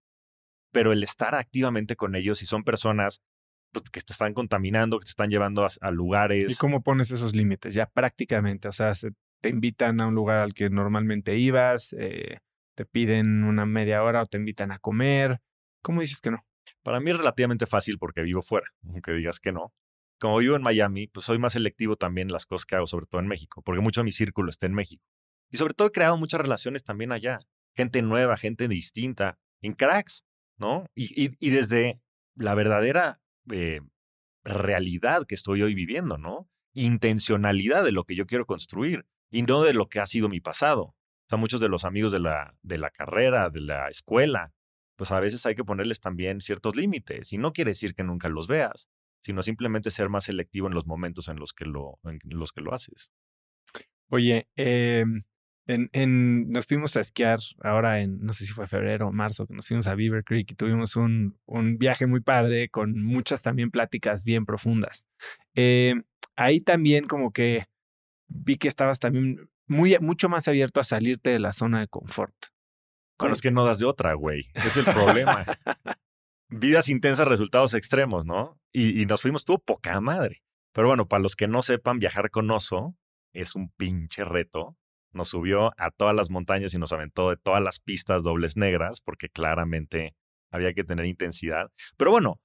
Pero 0.71 0.92
el 0.92 1.02
estar 1.02 1.35
activamente 1.35 1.97
con 1.97 2.14
ellos, 2.14 2.38
si 2.38 2.47
son 2.47 2.62
personas 2.62 3.23
pues, 3.81 3.90
que 3.90 4.00
te 4.00 4.12
están 4.12 4.35
contaminando, 4.35 4.99
que 4.99 5.04
te 5.04 5.11
están 5.11 5.31
llevando 5.31 5.66
a, 5.81 5.90
lugares. 5.90 6.52
¿Y 6.52 6.57
cómo 6.57 6.83
pones 6.83 7.11
esos 7.11 7.35
límites? 7.35 7.75
Ya 7.75 7.87
prácticamente, 7.87 8.69
o 8.69 8.73
sea, 8.73 8.93
te 9.40 9.49
invitan 9.49 10.00
a 10.00 10.07
un 10.07 10.14
lugar 10.14 10.38
al 10.38 10.54
que 10.54 10.71
normalmente 10.71 11.37
ibas, 11.37 11.95
eh, 11.99 12.38
te 12.75 12.87
piden 12.87 13.45
una 13.45 13.66
media 13.66 14.02
hora 14.02 14.23
o 14.23 14.26
te 14.26 14.38
invitan 14.38 14.73
a 14.73 14.78
comer. 14.78 15.40
¿Cómo 15.83 16.00
dices 16.00 16.21
que 16.21 16.31
no? 16.31 16.47
Para 16.83 17.00
mí 17.00 17.11
es 17.11 17.16
relativamente 17.16 17.66
fácil 17.66 17.99
porque 17.99 18.23
vivo 18.23 18.43
fuera, 18.43 18.66
aunque 18.88 19.12
digas 19.12 19.40
que 19.40 19.52
no. 19.52 19.75
Como 20.19 20.38
vivo 20.38 20.57
en 20.57 20.62
Miami, 20.62 21.09
pues 21.09 21.26
soy 21.26 21.38
más 21.38 21.52
selectivo 21.52 21.97
también 21.97 22.28
en 22.28 22.33
las 22.33 22.47
cosas 22.47 22.64
que 22.64 22.76
hago, 22.76 22.87
sobre 22.87 23.07
todo 23.07 23.21
en 23.21 23.26
México, 23.26 23.62
porque 23.62 23.81
mucho 23.81 24.00
de 24.00 24.04
mi 24.04 24.12
círculo 24.12 24.49
está 24.49 24.66
en 24.66 24.75
México. 24.75 25.04
Y 25.50 25.59
sobre 25.59 25.75
todo 25.75 25.88
he 25.88 25.93
creado 25.93 26.16
muchas 26.16 26.40
relaciones 26.40 26.83
también 26.83 27.13
allá. 27.13 27.41
Gente 27.76 28.00
nueva, 28.02 28.37
gente 28.37 28.69
distinta, 28.69 29.39
en 29.60 29.75
cracks, 29.75 30.25
¿no? 30.56 30.87
Y, 30.95 31.37
y 31.39 31.50
desde 31.50 32.00
la 32.37 32.54
verdadera 32.54 33.21
eh, 33.50 33.80
realidad 34.45 35.26
que 35.26 35.35
estoy 35.35 35.63
hoy 35.63 35.75
viviendo, 35.75 36.19
¿no? 36.19 36.49
Intencionalidad 36.75 37.85
de 37.85 37.93
lo 37.93 38.04
que 38.04 38.15
yo 38.15 38.26
quiero 38.26 38.47
construir 38.47 39.07
y 39.30 39.43
no 39.43 39.63
de 39.63 39.75
lo 39.75 39.89
que 39.89 40.00
ha 40.00 40.07
sido 40.07 40.28
mi 40.28 40.41
pasado. 40.41 40.83
O 40.83 41.28
sea, 41.28 41.39
muchos 41.39 41.61
de 41.61 41.69
los 41.69 41.85
amigos 41.85 42.13
de 42.13 42.21
la, 42.21 42.54
de 42.63 42.78
la 42.78 42.91
carrera, 42.91 43.50
de 43.50 43.61
la 43.61 43.89
escuela, 43.89 44.52
pues 44.97 45.11
a 45.11 45.21
veces 45.21 45.45
hay 45.47 45.54
que 45.54 45.65
ponerles 45.65 46.00
también 46.00 46.41
ciertos 46.41 46.76
límites. 46.76 47.33
Y 47.33 47.39
no 47.39 47.52
quiere 47.52 47.73
decir 47.73 47.95
que 47.95 48.04
nunca 48.04 48.28
los 48.28 48.47
veas, 48.47 48.89
sino 49.23 49.43
simplemente 49.43 49.91
ser 49.91 50.09
más 50.09 50.25
selectivo 50.25 50.67
en 50.67 50.75
los 50.75 50.87
momentos 50.87 51.28
en 51.28 51.37
los 51.37 51.52
que 51.52 51.65
lo, 51.65 51.99
en 52.04 52.21
los 52.25 52.52
que 52.52 52.61
lo 52.61 52.75
haces. 52.75 53.11
Oye, 54.11 54.49
eh, 54.57 55.04
en, 55.66 55.88
en, 55.92 56.50
nos 56.50 56.66
fuimos 56.66 56.96
a 56.96 57.00
esquiar 57.00 57.38
ahora 57.62 58.00
en, 58.00 58.20
no 58.20 58.32
sé 58.32 58.44
si 58.44 58.52
fue 58.52 58.66
febrero 58.66 59.08
o 59.08 59.12
marzo, 59.12 59.46
que 59.46 59.54
nos 59.54 59.66
fuimos 59.66 59.86
a 59.86 59.94
Beaver 59.94 60.24
Creek 60.24 60.50
y 60.50 60.54
tuvimos 60.54 60.96
un, 60.96 61.38
un 61.46 61.78
viaje 61.78 62.06
muy 62.06 62.20
padre 62.20 62.68
con 62.68 63.02
muchas 63.02 63.42
también 63.42 63.70
pláticas 63.70 64.24
bien 64.24 64.44
profundas. 64.44 65.06
Eh, 65.54 65.94
ahí 66.36 66.60
también 66.60 67.06
como 67.06 67.32
que 67.32 67.66
vi 68.28 68.56
que 68.56 68.68
estabas 68.68 69.00
también 69.00 69.48
muy, 69.66 69.96
mucho 70.00 70.28
más 70.28 70.48
abierto 70.48 70.80
a 70.80 70.84
salirte 70.84 71.30
de 71.30 71.38
la 71.38 71.52
zona 71.52 71.80
de 71.80 71.88
confort. 71.88 72.34
Bueno, 73.18 73.32
es 73.32 73.40
que 73.40 73.50
no 73.50 73.64
das 73.64 73.78
de 73.78 73.86
otra, 73.86 74.14
güey. 74.14 74.48
Es 74.54 74.76
el 74.76 74.84
problema. 74.84 75.46
Vidas 76.50 76.88
intensas, 76.88 77.26
resultados 77.26 77.72
extremos, 77.74 78.26
¿no? 78.26 78.60
Y, 78.72 79.00
y 79.00 79.06
nos 79.06 79.22
fuimos, 79.22 79.44
tuvo 79.44 79.58
poca 79.58 79.98
madre. 80.00 80.42
Pero 80.72 80.88
bueno, 80.88 81.06
para 81.06 81.22
los 81.22 81.36
que 81.36 81.46
no 81.46 81.62
sepan, 81.62 82.00
viajar 82.00 82.30
con 82.30 82.50
oso 82.50 82.96
es 83.32 83.54
un 83.54 83.70
pinche 83.70 84.24
reto 84.24 84.76
nos 85.14 85.28
subió 85.28 85.72
a 85.78 85.90
todas 85.90 86.14
las 86.14 86.30
montañas 86.30 86.74
y 86.74 86.78
nos 86.78 86.92
aventó 86.92 87.30
de 87.30 87.36
todas 87.36 87.62
las 87.62 87.80
pistas 87.80 88.22
dobles 88.22 88.56
negras, 88.56 89.00
porque 89.00 89.28
claramente 89.28 90.14
había 90.50 90.72
que 90.72 90.84
tener 90.84 91.06
intensidad. 91.06 91.70
Pero 91.96 92.10
bueno, 92.10 92.40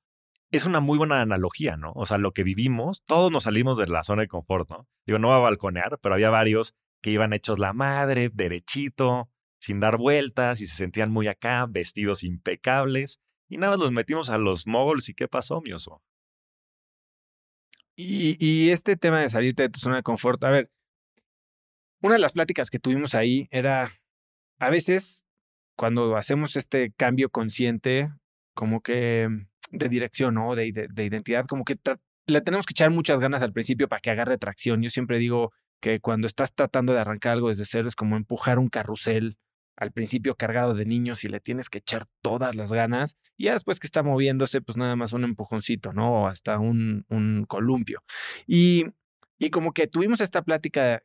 es 0.52 0.66
una 0.66 0.80
muy 0.80 0.98
buena 0.98 1.22
analogía, 1.22 1.78
¿no? 1.78 1.92
O 1.96 2.06
sea, 2.06 2.18
lo 2.18 2.32
que 2.32 2.44
vivimos, 2.44 3.04
todos 3.06 3.32
nos 3.32 3.44
salimos 3.44 3.78
de 3.78 3.88
la 3.88 4.04
zona 4.04 4.24
de 4.24 4.28
confort, 4.28 4.70
¿no? 4.72 4.88
Digo, 5.06 5.20
no 5.20 5.30
va 5.30 5.36
a 5.36 5.40
balconear, 5.40 6.00
pero 6.02 6.16
había 6.16 6.30
varios 6.30 6.74
que 7.02 7.12
iban 7.12 7.34
hechos 7.34 7.60
la 7.60 7.74
madre, 7.74 8.30
derechito, 8.34 9.30
sin 9.60 9.80
dar 9.80 9.98
vueltas 9.98 10.62
y 10.62 10.68
se 10.68 10.76
sentían 10.76 11.12
muy 11.12 11.28
acá, 11.28 11.66
vestidos 11.70 12.24
impecables. 12.24 13.20
Y 13.48 13.58
nada, 13.58 13.78
los 13.78 13.92
metimos 13.92 14.30
a 14.30 14.38
los 14.38 14.68
moguls 14.68 15.10
y 15.10 15.14
¿qué 15.14 15.28
pasó, 15.28 15.62
mi 15.62 15.72
oso? 15.72 16.02
Y, 17.96 18.38
y 18.44 18.70
este 18.72 18.96
tema 18.96 19.20
de 19.20 19.30
salirte 19.30 19.64
de 19.64 19.70
tu 19.70 19.80
zona 19.80 19.98
de 19.98 20.04
confort, 20.04 20.44
a 20.44 20.50
ver, 20.50 20.72
una 22.02 22.14
de 22.14 22.20
las 22.20 22.34
pláticas 22.34 22.70
que 22.70 22.80
tuvimos 22.80 23.16
ahí 23.16 23.48
era, 23.52 23.92
a 24.60 24.70
veces, 24.70 25.26
cuando 25.76 26.16
hacemos 26.16 26.56
este 26.56 26.92
cambio 26.92 27.30
consciente, 27.30 28.10
como 28.54 28.82
que 28.82 29.30
de 29.72 29.90
dirección, 29.90 30.36
¿no? 30.36 30.56
De, 30.56 30.72
de, 30.72 31.06
identidad, 31.06 31.46
como 31.46 31.64
que 31.64 31.76
le 32.28 32.42
tenemos 32.42 32.66
que 32.66 32.74
echar 32.74 32.90
muchas 32.90 33.20
ganas 33.20 33.42
al 33.42 33.54
principio 33.54 33.88
para 33.88 34.00
que 34.00 34.12
agarre 34.12 34.38
tracción. 34.38 34.82
Yo 34.82 34.90
siempre 34.90 35.20
digo 35.20 35.52
que 35.82 36.00
cuando 36.00 36.28
estás 36.28 36.54
tratando 36.54 36.94
de 36.94 37.00
arrancar 37.00 37.34
algo 37.34 37.50
desde 37.50 37.66
cero 37.66 37.88
es 37.88 37.96
como 37.96 38.18
empujar 38.18 38.60
un 38.60 38.70
carrusel 38.70 39.38
al 39.78 39.92
principio 39.92 40.36
cargado 40.36 40.74
de 40.74 40.86
niños 40.86 41.24
y 41.24 41.30
le 41.30 41.40
tienes 41.40 41.70
que 41.70 41.78
echar 41.78 42.06
todas 42.22 42.54
las 42.56 42.74
ganas 42.74 43.16
y 43.38 43.46
ya 43.46 43.54
después 43.54 43.80
que 43.80 43.88
está 43.88 44.04
moviéndose 44.04 44.62
pues 44.62 44.78
nada 44.78 44.98
más 44.98 45.14
un 45.14 45.24
empujoncito, 45.24 45.94
¿no? 45.94 46.24
O 46.24 46.28
hasta 46.28 46.60
un, 46.60 47.06
un 47.08 47.46
columpio. 47.48 48.04
Y, 48.46 48.88
y 49.38 49.50
como 49.52 49.72
que 49.72 49.88
tuvimos 49.88 50.20
esta 50.20 50.42
plática 50.42 51.02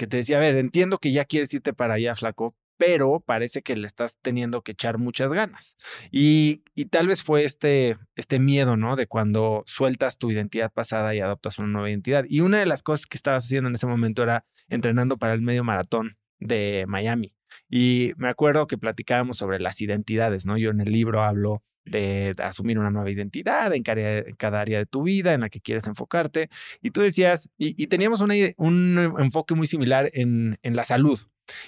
que 0.00 0.06
te 0.06 0.16
decía, 0.16 0.38
a 0.38 0.40
ver, 0.40 0.56
entiendo 0.56 0.96
que 0.96 1.12
ya 1.12 1.26
quieres 1.26 1.52
irte 1.52 1.74
para 1.74 1.94
allá, 1.94 2.14
flaco, 2.14 2.56
pero 2.78 3.20
parece 3.20 3.60
que 3.60 3.76
le 3.76 3.86
estás 3.86 4.16
teniendo 4.22 4.62
que 4.62 4.72
echar 4.72 4.96
muchas 4.96 5.30
ganas. 5.30 5.76
Y, 6.10 6.62
y, 6.74 6.86
tal 6.86 7.06
vez 7.06 7.22
fue 7.22 7.44
este, 7.44 7.98
este 8.16 8.38
miedo, 8.38 8.78
¿no? 8.78 8.96
De 8.96 9.06
cuando 9.06 9.62
sueltas 9.66 10.16
tu 10.16 10.30
identidad 10.30 10.72
pasada 10.72 11.14
y 11.14 11.20
adoptas 11.20 11.58
una 11.58 11.68
nueva 11.68 11.90
identidad. 11.90 12.24
Y 12.26 12.40
una 12.40 12.60
de 12.60 12.64
las 12.64 12.82
cosas 12.82 13.04
que 13.04 13.18
estabas 13.18 13.44
haciendo 13.44 13.68
en 13.68 13.74
ese 13.74 13.86
momento 13.86 14.22
era 14.22 14.46
entrenando 14.70 15.18
para 15.18 15.34
el 15.34 15.42
medio 15.42 15.64
maratón 15.64 16.16
de 16.38 16.86
Miami. 16.88 17.34
Y 17.68 18.12
me 18.16 18.28
acuerdo 18.28 18.66
que 18.66 18.78
platicábamos 18.78 19.38
sobre 19.38 19.60
las 19.60 19.80
identidades, 19.80 20.46
¿no? 20.46 20.58
Yo 20.58 20.70
en 20.70 20.80
el 20.80 20.92
libro 20.92 21.22
hablo 21.22 21.62
de 21.84 22.34
asumir 22.38 22.78
una 22.78 22.90
nueva 22.90 23.10
identidad 23.10 23.72
en 23.74 23.82
cada, 23.82 24.60
área 24.60 24.78
de 24.78 24.86
tu 24.86 25.02
vida 25.02 25.34
en 25.34 25.40
la 25.40 25.48
que 25.48 25.60
quieres 25.60 25.86
enfocarte. 25.86 26.48
Y 26.80 26.90
tú 26.90 27.00
decías, 27.00 27.50
y, 27.58 27.86
teníamos 27.88 28.20
un 28.20 28.98
enfoque 29.18 29.54
muy 29.54 29.66
similar 29.66 30.10
en, 30.12 30.58
la 30.62 30.84
salud, 30.84 31.20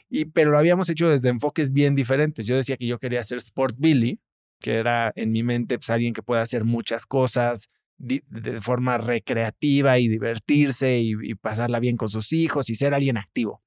y, 0.09 0.27
pero 0.27 0.51
lo 0.51 0.59
habíamos 0.59 0.89
hecho 0.89 1.09
desde 1.09 1.29
enfoques 1.29 1.73
bien 1.73 1.95
diferentes. 1.95 2.47
Yo 2.47 2.57
decía 2.57 2.77
que 2.77 2.87
yo 2.87 2.99
quería 2.99 3.25
ser 3.25 3.39
Sport 3.39 3.77
Billy, 3.79 4.21
que 4.61 4.77
era 4.77 5.13
en 5.17 5.33
mi 5.33 5.43
mente 5.43 5.79
pues, 5.79 5.91
alguien 5.91 6.13
que 6.15 6.23
pueda 6.23 6.43
hacer 6.43 6.65
muchas 6.65 7.07
cosas 7.07 7.69
de, 7.99 8.23
forma 8.61 8.99
recreativa 8.99 9.99
y 9.99 10.09
divertirse 10.09 10.99
y 11.01 11.35
pasarla 11.37 11.81
bien 11.81 11.97
con 11.97 12.09
sus 12.09 12.33
hijos 12.33 12.71
y 12.71 12.75
ser 12.75 12.95
alguien 12.95 13.17
activo. 13.17 13.62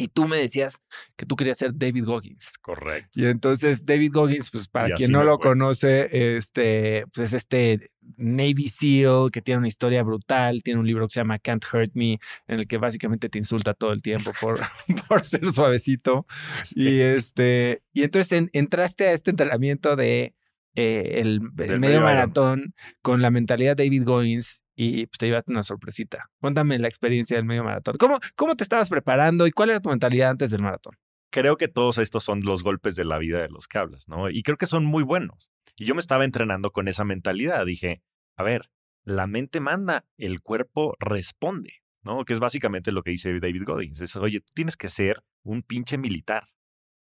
Y 0.00 0.08
tú 0.08 0.26
me 0.26 0.36
decías 0.38 0.78
que 1.16 1.26
tú 1.26 1.36
querías 1.36 1.58
ser 1.58 1.72
David 1.74 2.04
Goggins. 2.06 2.52
Correcto. 2.60 3.20
Y 3.20 3.26
entonces 3.26 3.84
David 3.84 4.10
Goggins, 4.12 4.50
pues 4.50 4.66
para 4.68 4.88
Y 4.88 4.92
quien 4.94 5.12
no 5.12 5.22
lo 5.24 5.36
fue. 5.36 5.50
conoce, 5.50 6.36
este, 6.36 7.04
pues 7.14 7.28
es 7.28 7.34
este 7.34 7.90
Navy 8.16 8.68
SEAL 8.68 9.30
que 9.30 9.42
tiene 9.42 9.58
una 9.58 9.68
historia 9.68 10.02
brutal, 10.02 10.62
tiene 10.62 10.80
un 10.80 10.86
libro 10.86 11.06
que 11.06 11.12
se 11.14 11.20
llama 11.20 11.38
Can't 11.38 11.64
Hurt 11.72 11.90
Me, 11.94 12.14
en 12.48 12.58
el 12.60 12.66
que 12.66 12.78
básicamente 12.78 13.28
te 13.28 13.38
insulta 13.38 13.74
todo 13.74 13.92
el 13.92 14.02
tiempo 14.02 14.32
por, 14.40 14.58
por 15.08 15.24
ser 15.24 15.50
suavecito. 15.52 16.26
Y 16.74 17.00
este, 17.00 17.82
y 17.92 18.02
entonces 18.02 18.32
en- 18.32 18.50
entraste 18.52 19.06
a 19.06 19.12
este 19.12 19.30
entrenamiento 19.30 19.96
de 19.96 20.34
eh, 20.76 21.20
el, 21.20 21.40
medio 21.78 22.00
maratón 22.00 22.74
con 23.02 23.22
la 23.22 23.30
mentalidad 23.30 23.76
de 23.76 23.84
David 23.84 24.04
Goggins 24.04 24.62
y 24.82 25.06
pues, 25.06 25.18
te 25.18 25.26
llevaste 25.26 25.52
una 25.52 25.62
sorpresita. 25.62 26.30
Cuéntame 26.40 26.78
la 26.78 26.88
experiencia 26.88 27.36
del 27.36 27.44
medio 27.44 27.64
maratón. 27.64 27.96
¿Cómo, 27.98 28.18
¿Cómo 28.34 28.56
te 28.56 28.64
estabas 28.64 28.88
preparando 28.88 29.46
y 29.46 29.50
cuál 29.50 29.70
era 29.70 29.80
tu 29.80 29.90
mentalidad 29.90 30.30
antes 30.30 30.50
del 30.50 30.62
maratón? 30.62 30.94
creo 31.30 31.56
que 31.56 31.68
todos 31.68 31.98
estos 31.98 32.24
son 32.24 32.40
los 32.42 32.62
golpes 32.62 32.96
de 32.96 33.04
la 33.04 33.18
vida 33.18 33.40
de 33.40 33.48
los 33.48 33.68
que 33.68 33.78
hablas, 33.78 34.08
¿no? 34.08 34.28
Y 34.28 34.42
creo 34.42 34.56
que 34.56 34.66
son 34.66 34.84
muy 34.84 35.02
buenos. 35.02 35.50
Y 35.76 35.86
yo 35.86 35.94
me 35.94 36.00
estaba 36.00 36.24
entrenando 36.24 36.72
con 36.72 36.88
esa 36.88 37.04
mentalidad. 37.04 37.64
Dije, 37.64 38.02
a 38.36 38.42
ver, 38.42 38.70
la 39.04 39.26
mente 39.26 39.60
manda, 39.60 40.04
el 40.18 40.40
cuerpo 40.40 40.96
responde, 40.98 41.82
¿no? 42.02 42.24
Que 42.24 42.32
es 42.32 42.40
básicamente 42.40 42.92
lo 42.92 43.02
que 43.02 43.12
dice 43.12 43.38
David 43.40 43.62
Goggins. 43.64 44.00
Es, 44.00 44.16
oye, 44.16 44.40
tú 44.40 44.52
tienes 44.54 44.76
que 44.76 44.88
ser 44.88 45.22
un 45.42 45.62
pinche 45.62 45.96
militar. 45.96 46.48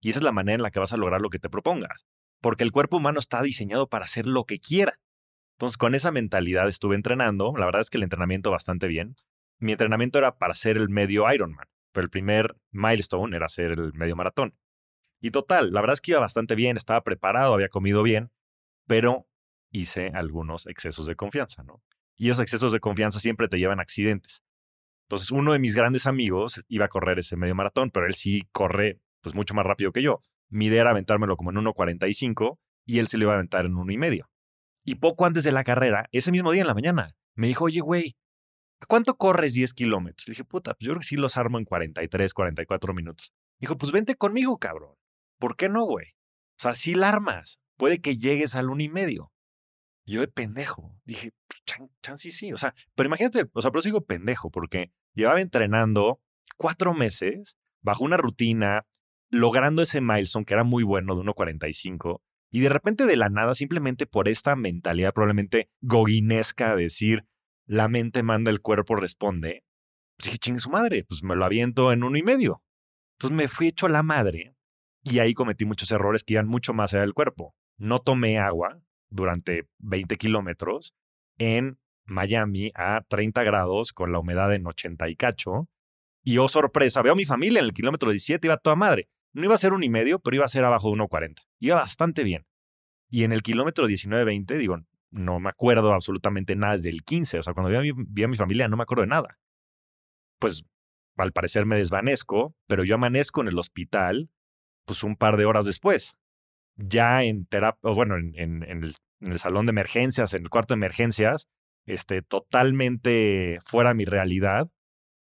Y 0.01 0.09
esa 0.09 0.19
es 0.19 0.23
la 0.23 0.31
manera 0.31 0.55
en 0.55 0.61
la 0.61 0.71
que 0.71 0.79
vas 0.79 0.93
a 0.93 0.97
lograr 0.97 1.21
lo 1.21 1.29
que 1.29 1.39
te 1.39 1.49
propongas. 1.49 2.05
Porque 2.41 2.63
el 2.63 2.71
cuerpo 2.71 2.97
humano 2.97 3.19
está 3.19 3.41
diseñado 3.41 3.87
para 3.87 4.05
hacer 4.05 4.27
lo 4.27 4.43
que 4.43 4.59
quiera. 4.59 4.99
Entonces, 5.57 5.77
con 5.77 5.95
esa 5.95 6.11
mentalidad 6.11 6.67
estuve 6.67 6.95
entrenando. 6.95 7.53
La 7.57 7.65
verdad 7.65 7.81
es 7.81 7.89
que 7.89 7.97
el 7.97 8.03
entrenamiento 8.03 8.51
bastante 8.51 8.87
bien. 8.87 9.15
Mi 9.59 9.71
entrenamiento 9.71 10.19
era 10.19 10.37
para 10.37 10.53
ser 10.53 10.77
el 10.77 10.89
medio 10.89 11.31
Ironman 11.31 11.67
pero 11.97 12.05
el 12.05 12.11
primer 12.11 12.55
milestone 12.69 13.35
era 13.35 13.47
hacer 13.47 13.71
el 13.71 13.91
medio 13.93 14.15
maratón. 14.15 14.53
Y 15.19 15.31
total, 15.31 15.71
la 15.71 15.81
verdad 15.81 15.95
es 15.95 16.01
que 16.01 16.11
iba 16.11 16.19
bastante 16.19 16.53
bien, 16.53 16.77
estaba 16.77 17.01
preparado, 17.01 17.55
había 17.55 17.69
comido 17.69 18.03
bien, 18.03 18.29
pero 18.85 19.27
hice 19.71 20.11
algunos 20.13 20.67
excesos 20.67 21.07
de 21.07 21.15
confianza, 21.15 21.63
¿no? 21.63 21.81
Y 22.15 22.29
esos 22.29 22.41
excesos 22.41 22.71
de 22.71 22.79
confianza 22.79 23.19
siempre 23.19 23.47
te 23.47 23.57
llevan 23.57 23.79
a 23.79 23.81
accidentes. 23.81 24.43
Entonces, 25.07 25.31
uno 25.31 25.53
de 25.53 25.57
mis 25.57 25.75
grandes 25.75 26.05
amigos 26.05 26.63
iba 26.67 26.85
a 26.85 26.87
correr 26.87 27.17
ese 27.17 27.35
medio 27.35 27.55
maratón, 27.55 27.89
pero 27.89 28.05
él 28.05 28.13
sí 28.13 28.47
corre 28.51 28.99
pues 29.21 29.33
mucho 29.33 29.55
más 29.55 29.65
rápido 29.65 29.91
que 29.91 30.03
yo. 30.03 30.21
Mi 30.49 30.67
idea 30.67 30.81
era 30.81 30.91
aventármelo 30.91 31.35
como 31.35 31.49
en 31.49 31.57
1.45 31.57 32.59
y 32.85 32.99
él 32.99 33.07
se 33.07 33.17
lo 33.17 33.23
iba 33.23 33.31
a 33.31 33.37
aventar 33.37 33.65
en 33.65 33.75
uno 33.75 33.91
y 33.91 33.97
medio. 33.97 34.29
Y 34.87 34.95
poco 34.95 35.25
antes 35.25 35.43
de 35.43 35.51
la 35.51 35.65
carrera, 35.65 36.07
ese 36.13 36.31
mismo 36.31 36.49
día 36.53 36.61
en 36.61 36.67
la 36.67 36.73
mañana, 36.73 37.13
me 37.35 37.47
dijo, 37.47 37.65
oye, 37.65 37.81
güey, 37.81 38.15
¿a 38.79 38.85
cuánto 38.85 39.17
corres 39.17 39.53
10 39.53 39.73
kilómetros? 39.73 40.29
Le 40.29 40.31
dije, 40.31 40.45
puta, 40.45 40.75
pues 40.75 40.85
yo 40.85 40.93
creo 40.93 41.01
que 41.01 41.05
sí 41.05 41.17
los 41.17 41.35
armo 41.35 41.59
en 41.59 41.65
43, 41.65 42.33
44 42.33 42.93
minutos. 42.93 43.33
Dijo, 43.59 43.77
pues 43.77 43.91
vente 43.91 44.15
conmigo, 44.15 44.57
cabrón. 44.59 44.95
¿Por 45.39 45.57
qué 45.57 45.67
no, 45.67 45.83
güey? 45.83 46.15
O 46.57 46.61
sea, 46.61 46.73
si 46.73 46.93
la 46.93 47.09
armas, 47.09 47.59
puede 47.75 47.99
que 47.99 48.17
llegues 48.17 48.55
al 48.55 48.69
uno 48.69 48.81
y 48.81 48.87
medio. 48.87 49.33
Y 50.05 50.13
yo 50.13 50.21
de 50.21 50.29
pendejo, 50.29 50.97
dije, 51.03 51.33
pues, 51.49 51.61
chan, 51.65 51.91
chan, 52.01 52.17
sí, 52.17 52.31
sí. 52.31 52.53
O 52.53 52.57
sea, 52.57 52.73
pero 52.95 53.07
imagínate, 53.07 53.49
o 53.51 53.61
sea, 53.61 53.71
pero 53.71 53.81
digo 53.81 54.05
pendejo, 54.05 54.51
porque 54.51 54.93
llevaba 55.13 55.41
entrenando 55.41 56.21
cuatro 56.55 56.93
meses 56.93 57.57
bajo 57.81 58.05
una 58.05 58.15
rutina, 58.15 58.87
logrando 59.29 59.81
ese 59.81 59.99
milestone 59.99 60.45
que 60.45 60.53
era 60.53 60.63
muy 60.63 60.85
bueno 60.85 61.13
de 61.13 61.23
1.45. 61.23 62.21
Y 62.49 62.61
de 62.61 62.69
repente 62.69 63.05
de 63.05 63.17
la 63.17 63.29
nada, 63.29 63.55
simplemente 63.55 64.05
por 64.05 64.27
esta 64.27 64.55
mentalidad 64.55 65.13
probablemente 65.13 65.69
goguinesca 65.81 66.75
de 66.75 66.83
decir, 66.83 67.25
la 67.65 67.89
mente 67.89 68.23
manda, 68.23 68.51
el 68.51 68.61
cuerpo 68.61 68.95
responde. 68.95 69.65
Pues 70.17 70.25
dije, 70.25 70.37
chingue 70.37 70.59
su 70.59 70.69
madre, 70.69 71.03
pues 71.03 71.23
me 71.23 71.35
lo 71.35 71.45
aviento 71.45 71.91
en 71.91 72.03
uno 72.03 72.17
y 72.17 72.23
medio. 72.23 72.63
Entonces 73.17 73.35
me 73.35 73.47
fui 73.47 73.67
hecho 73.67 73.87
la 73.87 74.03
madre 74.03 74.55
y 75.03 75.19
ahí 75.19 75.33
cometí 75.33 75.65
muchos 75.65 75.91
errores 75.91 76.23
que 76.23 76.33
iban 76.33 76.47
mucho 76.47 76.73
más 76.73 76.93
allá 76.93 77.01
del 77.01 77.13
cuerpo. 77.13 77.55
No 77.77 77.99
tomé 77.99 78.39
agua 78.39 78.81
durante 79.09 79.67
20 79.79 80.15
kilómetros 80.17 80.93
en 81.37 81.79
Miami 82.05 82.71
a 82.75 83.01
30 83.07 83.43
grados 83.43 83.93
con 83.93 84.11
la 84.11 84.19
humedad 84.19 84.53
en 84.53 84.65
80 84.65 85.09
y 85.09 85.15
cacho. 85.15 85.69
Y 86.23 86.39
oh 86.39 86.47
sorpresa, 86.47 87.01
veo 87.01 87.13
a 87.13 87.15
mi 87.15 87.25
familia 87.25 87.59
en 87.59 87.65
el 87.65 87.73
kilómetro 87.73 88.09
17, 88.09 88.47
iba 88.47 88.57
toda 88.57 88.75
madre. 88.75 89.09
No 89.33 89.43
iba 89.43 89.55
a 89.55 89.57
ser 89.57 89.73
un 89.73 89.83
y 89.83 89.89
medio, 89.89 90.19
pero 90.19 90.35
iba 90.35 90.45
a 90.45 90.49
ser 90.49 90.65
abajo 90.65 90.89
de 90.89 90.97
1.40. 90.97 91.35
Iba 91.59 91.75
bastante 91.75 92.23
bien. 92.23 92.45
Y 93.09 93.23
en 93.23 93.31
el 93.31 93.41
kilómetro 93.41 93.87
19-20, 93.87 94.57
digo, 94.57 94.77
no 95.11 95.39
me 95.39 95.49
acuerdo 95.49 95.93
absolutamente 95.93 96.55
nada 96.55 96.73
desde 96.73 96.89
el 96.89 97.03
15. 97.03 97.39
O 97.39 97.43
sea, 97.43 97.53
cuando 97.53 97.69
vi 97.79 98.23
a, 98.23 98.27
mi, 98.27 98.35
familia 98.35 98.67
no 98.67 98.77
me 98.77 98.83
acuerdo 98.83 99.03
de 99.03 99.07
nada. 99.07 99.39
Pues 100.39 100.65
al 101.15 101.31
parecer 101.31 101.65
me 101.65 101.77
desvanezco, 101.77 102.55
pero 102.67 102.83
yo 102.83 102.95
amanezco 102.95 103.41
en 103.41 103.47
el 103.47 103.57
hospital 103.57 104.29
pues 104.85 105.03
un 105.03 105.15
par 105.15 105.37
de 105.37 105.45
horas 105.45 105.65
después. 105.65 106.15
Ya 106.75 107.23
en 107.23 107.45
terapia, 107.45 107.91
bueno, 107.91 108.15
en, 108.15 108.33
en, 108.35 108.63
en, 108.63 108.83
el, 108.83 108.93
en, 109.21 109.31
el, 109.31 109.39
salón 109.39 109.65
de 109.65 109.71
emergencias, 109.71 110.33
en 110.33 110.43
el 110.43 110.49
cuarto 110.49 110.73
de 110.73 110.79
emergencias, 110.79 111.47
este, 111.85 112.21
totalmente 112.21 113.59
fuera 113.65 113.89
de 113.89 113.95
mi 113.95 114.05
realidad. 114.05 114.69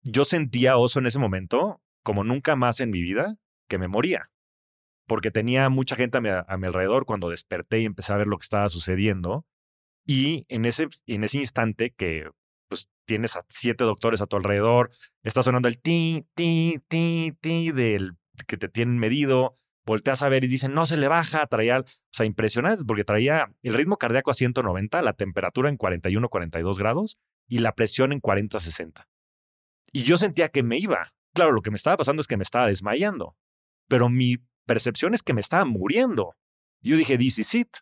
Yo 0.04 0.26
sentía 0.26 0.78
oso 0.78 1.00
en 1.00 1.08
ese 1.08 1.20
momento, 1.20 1.82
como 2.04 2.24
nunca 2.24 2.56
más 2.56 2.80
en 2.82 2.92
mi 2.92 3.02
vida, 3.02 3.38
que 3.70 3.78
me 3.78 3.88
moría. 3.88 4.30
Porque 5.08 5.32
tenía 5.32 5.70
mucha 5.70 5.96
gente 5.96 6.18
a 6.18 6.22
mi, 6.22 6.30
alrededor 6.30 7.06
cuando 7.06 7.30
desperté 7.30 7.80
y 7.80 7.86
empecé 7.86 8.12
a 8.12 8.18
ver 8.18 8.28
lo 8.28 8.38
que 8.38 8.44
estaba 8.44 8.68
sucediendo. 8.68 9.46
Y 10.06 10.46
en 10.50 10.66
ese, 10.66 10.88
en 11.08 11.24
ese 11.24 11.38
instante 11.38 11.92
que 11.92 12.30
pues 12.68 12.90
tienes 13.06 13.36
a 13.36 13.46
siete 13.50 13.84
doctores 13.84 14.22
a 14.22 14.28
tu 14.28 14.36
alrededor, 14.36 14.92
está 15.24 15.42
sonando 15.42 15.68
el 15.68 15.80
ti, 15.80 16.28
ti, 16.36 16.80
ti, 16.88 17.34
ti 17.42 17.72
del 17.72 18.18
que 18.48 18.58
te 18.58 18.70
tienen 18.70 19.00
medido, 19.00 19.58
volteas 19.86 20.22
a 20.22 20.30
ver 20.30 20.44
y 20.44 20.48
dicen, 20.48 20.74
no 20.74 20.86
se 20.86 20.98
le 20.98 21.08
baja, 21.08 21.48
traía, 21.48 21.80
o 21.80 21.86
sea, 22.12 22.26
impresionante, 22.28 22.84
porque 22.86 23.04
traía 23.04 23.52
el 23.64 23.74
ritmo 23.74 23.98
cardíaco 23.98 24.30
a 24.30 24.36
190, 24.36 25.02
la 25.02 25.14
temperatura 25.14 25.70
en 25.70 25.78
41, 25.78 26.30
42 26.30 26.78
grados 26.78 27.18
y 27.48 27.58
la 27.58 27.74
presión 27.74 28.14
en 28.14 28.20
40, 28.20 28.60
60. 28.60 29.08
Y 29.92 30.04
yo 30.04 30.18
sentía 30.18 30.50
que 30.50 30.62
me 30.62 30.78
iba. 30.78 31.10
Claro, 31.34 31.52
lo 31.52 31.62
que 31.62 31.72
me 31.72 31.76
estaba 31.76 31.98
pasando 31.98 32.22
es 32.22 32.28
que 32.28 32.38
me 32.38 32.44
estaba 32.44 32.68
desmayando, 32.68 33.36
pero 33.90 34.08
mi 34.08 34.38
percepción 34.66 35.14
es 35.14 35.22
que 35.22 35.34
me 35.34 35.42
estaba 35.42 35.66
muriendo. 35.66 36.36
Y 36.82 36.92
yo 36.92 36.98
dije, 36.98 37.18
this 37.18 37.40
is 37.40 37.56
it. 37.56 37.78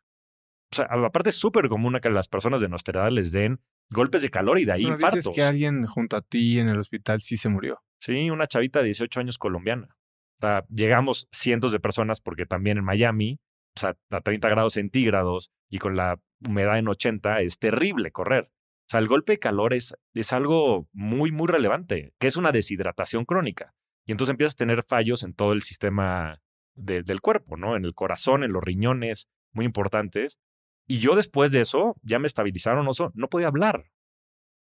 O 0.72 0.76
sea, 0.76 0.86
aparte 0.86 1.30
es 1.30 1.36
súper 1.36 1.70
común 1.70 2.00
que 2.02 2.10
las 2.10 2.28
personas 2.28 2.62
de 2.62 2.70
nuestra 2.70 3.02
edad 3.02 3.12
les 3.12 3.32
den 3.32 3.62
golpes 3.90 4.22
de 4.22 4.30
calor 4.30 4.60
y 4.60 4.66
de 4.66 4.74
ahí 4.74 4.84
Pero 4.84 4.96
infartos. 4.96 5.20
dices 5.20 5.36
que 5.36 5.44
alguien 5.44 5.86
junto 5.86 6.18
a 6.18 6.22
ti 6.22 6.60
en 6.60 6.70
el 6.70 6.80
hospital 6.80 7.22
sí 7.22 7.38
se 7.38 7.50
murió. 7.50 7.82
Sí, 8.00 8.30
una 8.30 8.48
chavita 8.48 8.80
de 8.80 8.86
18 8.86 9.20
años 9.20 9.38
colombiana. 9.38 9.88
O 10.40 10.42
sea, 10.42 10.66
llegamos 10.70 11.28
cientos 11.32 11.72
de 11.72 11.80
personas 11.80 12.22
porque 12.22 12.46
también 12.46 12.78
en 12.78 12.84
Miami, 12.84 13.40
o 13.76 13.80
sea, 13.80 13.96
a 14.10 14.22
30 14.22 14.50
grados 14.50 14.74
centígrados 14.74 15.52
y 15.70 15.80
con 15.80 15.96
la 15.96 16.20
humedad 16.48 16.78
en 16.78 16.88
80 16.88 17.42
es 17.42 17.60
terrible 17.60 18.12
correr. 18.12 18.50
O 18.88 18.90
sea, 18.90 19.00
el 19.00 19.08
golpe 19.08 19.34
de 19.34 19.40
calor 19.40 19.74
es, 19.74 19.96
es 20.14 20.32
algo 20.32 20.88
muy, 20.94 21.32
muy 21.32 21.48
relevante, 21.48 22.14
que 22.20 22.28
es 22.28 22.38
una 22.38 22.52
deshidratación 22.52 23.26
crónica. 23.26 23.74
Y 24.08 24.14
entonces 24.14 24.32
empiezas 24.32 24.56
a 24.56 24.58
tener 24.58 24.84
fallos 24.84 25.22
en 25.22 25.34
todo 25.34 25.52
el 25.52 25.62
sistema 25.62 26.42
de, 26.76 27.04
del 27.04 27.22
cuerpo, 27.22 27.58
¿no? 27.58 27.76
En 27.76 27.86
el 27.86 27.94
corazón, 27.94 28.44
en 28.44 28.54
los 28.54 28.64
riñones, 28.64 29.28
muy 29.52 29.66
importantes. 29.66 30.40
Y 30.88 31.00
yo 31.00 31.16
después 31.16 31.52
de 31.52 31.62
eso, 31.62 31.98
ya 32.02 32.18
me 32.18 32.28
estabilizaron, 32.28 32.88
oso, 32.88 33.12
no 33.14 33.28
podía 33.28 33.48
hablar. 33.48 33.92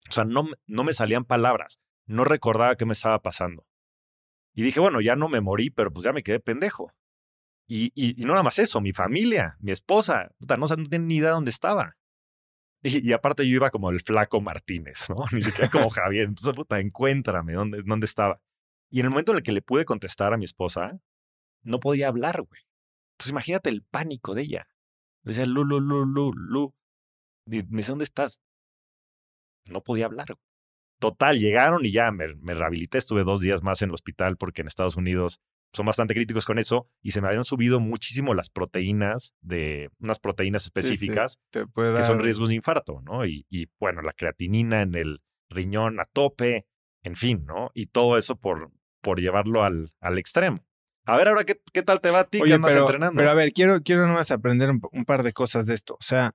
O 0.10 0.12
sea, 0.12 0.25
no, 0.25 0.49
no 0.65 0.84
me 0.84 0.93
salían 0.93 1.25
palabras. 1.25 1.79
No 2.08 2.23
recordaba 2.23 2.75
qué 2.75 2.86
me 2.86 2.93
estaba 2.93 3.21
pasando. 3.21 3.67
Y 4.55 4.63
dije, 4.63 4.79
bueno, 4.79 4.99
ya 4.99 5.15
no 5.15 5.29
me 5.29 5.41
morí, 5.41 5.69
pero 5.69 5.93
pues 5.93 6.05
ya 6.05 6.12
me 6.12 6.23
quedé 6.23 6.39
pendejo. 6.39 6.91
Y, 7.67 7.91
y, 7.95 8.13
no 8.25 8.34
nada 8.34 8.43
más 8.43 8.58
eso, 8.58 8.81
mi 8.81 8.93
familia, 8.93 9.58
mi 9.60 9.71
esposa, 9.71 10.29
puta, 10.39 10.55
no, 10.55 10.65
no 10.65 10.89
tienen 10.89 11.08
ni 11.08 11.17
idea 11.17 11.31
dónde 11.31 11.49
estaba. 11.49 11.97
Y, 12.81 13.10
y, 13.10 13.13
aparte 13.13 13.47
yo 13.47 13.55
iba 13.55 13.69
como 13.69 13.89
el 13.91 14.01
flaco 14.01 14.41
Martínez, 14.41 15.10
¿no? 15.10 15.25
Ni 15.31 15.41
siquiera 15.41 15.69
como 15.69 15.89
Javier. 15.89 16.25
Entonces, 16.25 16.55
puta, 16.55 16.79
encuéntrame 16.79 17.53
dónde, 17.53 17.81
dónde 17.84 18.05
estaba. 18.05 18.39
Y 18.95 19.01
en 19.01 19.08
el 19.08 19.10
momento 19.10 19.34
en 19.34 19.39
el 19.39 19.43
que 19.43 19.51
le 19.51 19.62
pude 19.62 19.84
contestar 19.84 20.34
a 20.34 20.38
mi 20.38 20.45
esposa, 20.45 20.97
no 21.63 21.81
podía 21.81 22.08
hablar, 22.08 22.41
güey. 22.43 22.62
Entonces 23.15 23.31
imagínate 23.31 23.69
el 23.69 23.84
pánico 23.84 24.34
de 24.34 24.43
ella. 24.43 24.69
Le 25.23 25.31
decía, 25.31 25.45
Lu, 25.45 25.65
Lu, 25.65 25.81
Lu, 25.81 26.05
Lu, 26.05 26.31
Lu. 26.31 26.73
Me 27.45 27.60
dice, 27.60 27.91
¿dónde 27.91 28.05
estás? 28.05 28.41
No 29.69 29.81
podía 29.81 30.05
hablar. 30.05 30.27
Güey. 30.27 30.39
Total, 31.01 31.38
llegaron 31.38 31.86
y 31.86 31.91
ya 31.91 32.10
me, 32.12 32.36
me, 32.36 32.53
rehabilité. 32.53 32.97
Estuve 32.97 33.25
dos 33.25 33.41
días 33.41 33.63
más 33.63 33.81
en 33.81 33.89
el 33.89 33.95
hospital 33.95 34.38
porque 34.38 34.62
en 34.62 34.69
Estados 34.69 34.95
Unidos 34.95 35.41
son 35.73 35.86
bastante 35.86 36.13
críticos 36.13 36.45
con 36.45 36.58
eso 36.58 36.88
y 37.01 37.12
se 37.12 37.19
me 37.19 37.27
habían 37.27 37.43
subido 37.43 37.81
muchísimo 37.81 38.34
las 38.34 38.49
proteínas 38.49 39.34
de 39.41 39.89
unas 39.99 40.19
proteínas 40.19 40.63
específicas 40.63 41.41
sí, 41.51 41.60
sí. 41.65 41.65
Dar... 41.75 41.97
que 41.97 42.03
son 42.03 42.21
riesgos 42.21 42.47
de 42.47 42.55
infarto, 42.55 43.01
¿no? 43.01 43.25
Y, 43.25 43.45
y, 43.49 43.67
bueno, 43.77 44.01
la 44.01 44.13
creatinina 44.13 44.84
en 44.84 44.95
el 44.95 45.21
riñón 45.49 45.99
a 45.99 46.05
tope, 46.05 46.65
en 47.03 47.17
fin, 47.17 47.43
¿no? 47.45 47.71
Y 47.73 47.88
todo 47.88 48.17
eso 48.17 48.38
por, 48.38 48.71
por 49.05 49.21
llevarlo 49.21 49.63
al, 49.63 49.93
al 50.01 50.17
extremo. 50.17 50.65
A 51.05 51.15
ver, 51.15 51.27
ahora, 51.27 51.43
¿qué, 51.43 51.61
¿qué, 51.71 51.83
tal 51.83 52.01
te 52.01 52.09
va 52.09 52.21
a 52.21 52.23
ti? 52.23 52.41
Oye, 52.41 52.49
¿Qué 52.49 52.55
andas 52.55 52.73
pero, 52.73 52.85
entrenando? 52.85 53.19
Pero 53.19 53.29
a 53.29 53.35
ver, 53.35 53.53
quiero, 53.53 53.83
quiero 53.83 54.07
nomás 54.07 54.31
aprender 54.31 54.71
un, 54.71 54.81
un 54.91 55.05
par 55.05 55.21
de 55.21 55.31
cosas 55.31 55.67
de 55.67 55.75
esto. 55.75 55.93
O 55.93 56.03
sea, 56.03 56.33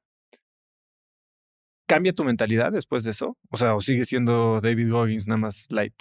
¿cambia 1.88 2.12
tu 2.12 2.22
mentalidad 2.22 2.70
después 2.70 3.02
de 3.02 3.10
eso? 3.10 3.36
O 3.50 3.56
sea, 3.56 3.74
¿o 3.74 3.80
sigue 3.80 4.04
siendo 4.04 4.60
David 4.60 4.92
Goggins 4.92 5.26
nada 5.26 5.38
más 5.38 5.66
light? 5.70 6.00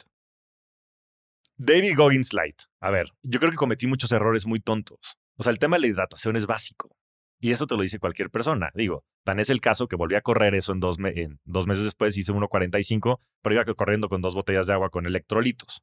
David 1.57 1.95
Goggins 1.97 2.33
Light. 2.33 2.61
A 2.79 2.91
ver, 2.91 3.07
yo 3.23 3.39
creo 3.39 3.51
que 3.51 3.57
cometí 3.57 3.87
muchos 3.87 4.11
errores 4.11 4.45
muy 4.45 4.59
tontos. 4.59 5.17
O 5.37 5.43
sea, 5.43 5.51
el 5.51 5.57
tema 5.57 5.77
de 5.77 5.81
la 5.81 5.87
hidratación 5.87 6.35
es 6.35 6.45
básico. 6.45 6.95
Y 7.41 7.51
eso 7.51 7.65
te 7.65 7.75
lo 7.75 7.81
dice 7.81 7.99
cualquier 7.99 8.29
persona. 8.29 8.69
Digo, 8.75 9.03
tan 9.25 9.39
es 9.39 9.49
el 9.49 9.61
caso 9.61 9.87
que 9.87 9.95
volví 9.95 10.15
a 10.15 10.21
correr 10.21 10.53
eso 10.53 10.73
en 10.73 10.79
dos, 10.79 10.97
en 10.99 11.39
dos 11.45 11.65
meses 11.65 11.85
después, 11.85 12.17
hice 12.17 12.33
1.45, 12.33 13.19
pero 13.41 13.55
iba 13.55 13.65
corriendo 13.73 14.09
con 14.09 14.21
dos 14.21 14.35
botellas 14.35 14.67
de 14.67 14.73
agua 14.73 14.89
con 14.89 15.05
electrolitos. 15.05 15.81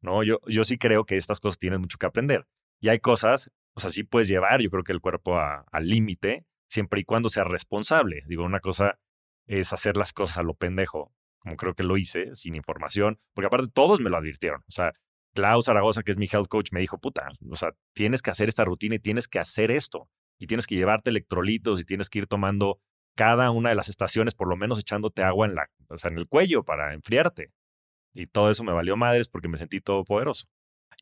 No, 0.00 0.22
yo, 0.22 0.40
yo 0.46 0.64
sí 0.64 0.78
creo 0.78 1.04
que 1.04 1.16
estas 1.16 1.40
cosas 1.40 1.58
tienen 1.58 1.80
mucho 1.80 1.98
que 1.98 2.06
aprender. 2.06 2.46
Y 2.80 2.88
hay 2.88 3.00
cosas, 3.00 3.50
o 3.74 3.80
sea, 3.80 3.90
sí 3.90 4.04
puedes 4.04 4.28
llevar, 4.28 4.60
yo 4.60 4.70
creo 4.70 4.84
que 4.84 4.92
el 4.92 5.00
cuerpo 5.00 5.38
al 5.38 5.88
límite, 5.88 6.46
siempre 6.68 7.00
y 7.00 7.04
cuando 7.04 7.28
sea 7.28 7.44
responsable. 7.44 8.22
Digo, 8.26 8.44
una 8.44 8.60
cosa 8.60 8.98
es 9.46 9.72
hacer 9.72 9.96
las 9.96 10.12
cosas 10.12 10.38
a 10.38 10.42
lo 10.42 10.54
pendejo, 10.54 11.12
como 11.38 11.56
creo 11.56 11.74
que 11.74 11.82
lo 11.82 11.96
hice, 11.96 12.34
sin 12.34 12.54
información, 12.54 13.18
porque 13.34 13.46
aparte 13.46 13.68
todos 13.72 14.00
me 14.00 14.10
lo 14.10 14.16
advirtieron. 14.16 14.60
O 14.68 14.70
sea, 14.70 14.92
Klaus 15.34 15.66
Zaragoza, 15.66 16.02
que 16.02 16.12
es 16.12 16.18
mi 16.18 16.26
health 16.30 16.48
coach, 16.48 16.72
me 16.72 16.80
dijo, 16.80 16.98
puta, 16.98 17.28
o 17.50 17.56
sea, 17.56 17.70
tienes 17.94 18.22
que 18.22 18.30
hacer 18.30 18.48
esta 18.48 18.64
rutina 18.64 18.96
y 18.96 18.98
tienes 18.98 19.28
que 19.28 19.38
hacer 19.38 19.70
esto. 19.70 20.08
Y 20.38 20.46
tienes 20.46 20.66
que 20.66 20.76
llevarte 20.76 21.10
electrolitos 21.10 21.80
y 21.80 21.84
tienes 21.84 22.10
que 22.10 22.20
ir 22.20 22.26
tomando 22.28 22.80
cada 23.16 23.50
una 23.50 23.70
de 23.70 23.74
las 23.74 23.88
estaciones, 23.88 24.34
por 24.34 24.48
lo 24.48 24.56
menos 24.56 24.78
echándote 24.78 25.24
agua 25.24 25.46
en, 25.46 25.56
la, 25.56 25.68
o 25.88 25.98
sea, 25.98 26.10
en 26.10 26.18
el 26.18 26.28
cuello 26.28 26.62
para 26.64 26.94
enfriarte. 26.94 27.50
Y 28.14 28.26
todo 28.26 28.50
eso 28.50 28.64
me 28.64 28.72
valió 28.72 28.96
madres 28.96 29.28
porque 29.28 29.48
me 29.48 29.58
sentí 29.58 29.80
todopoderoso. 29.80 30.46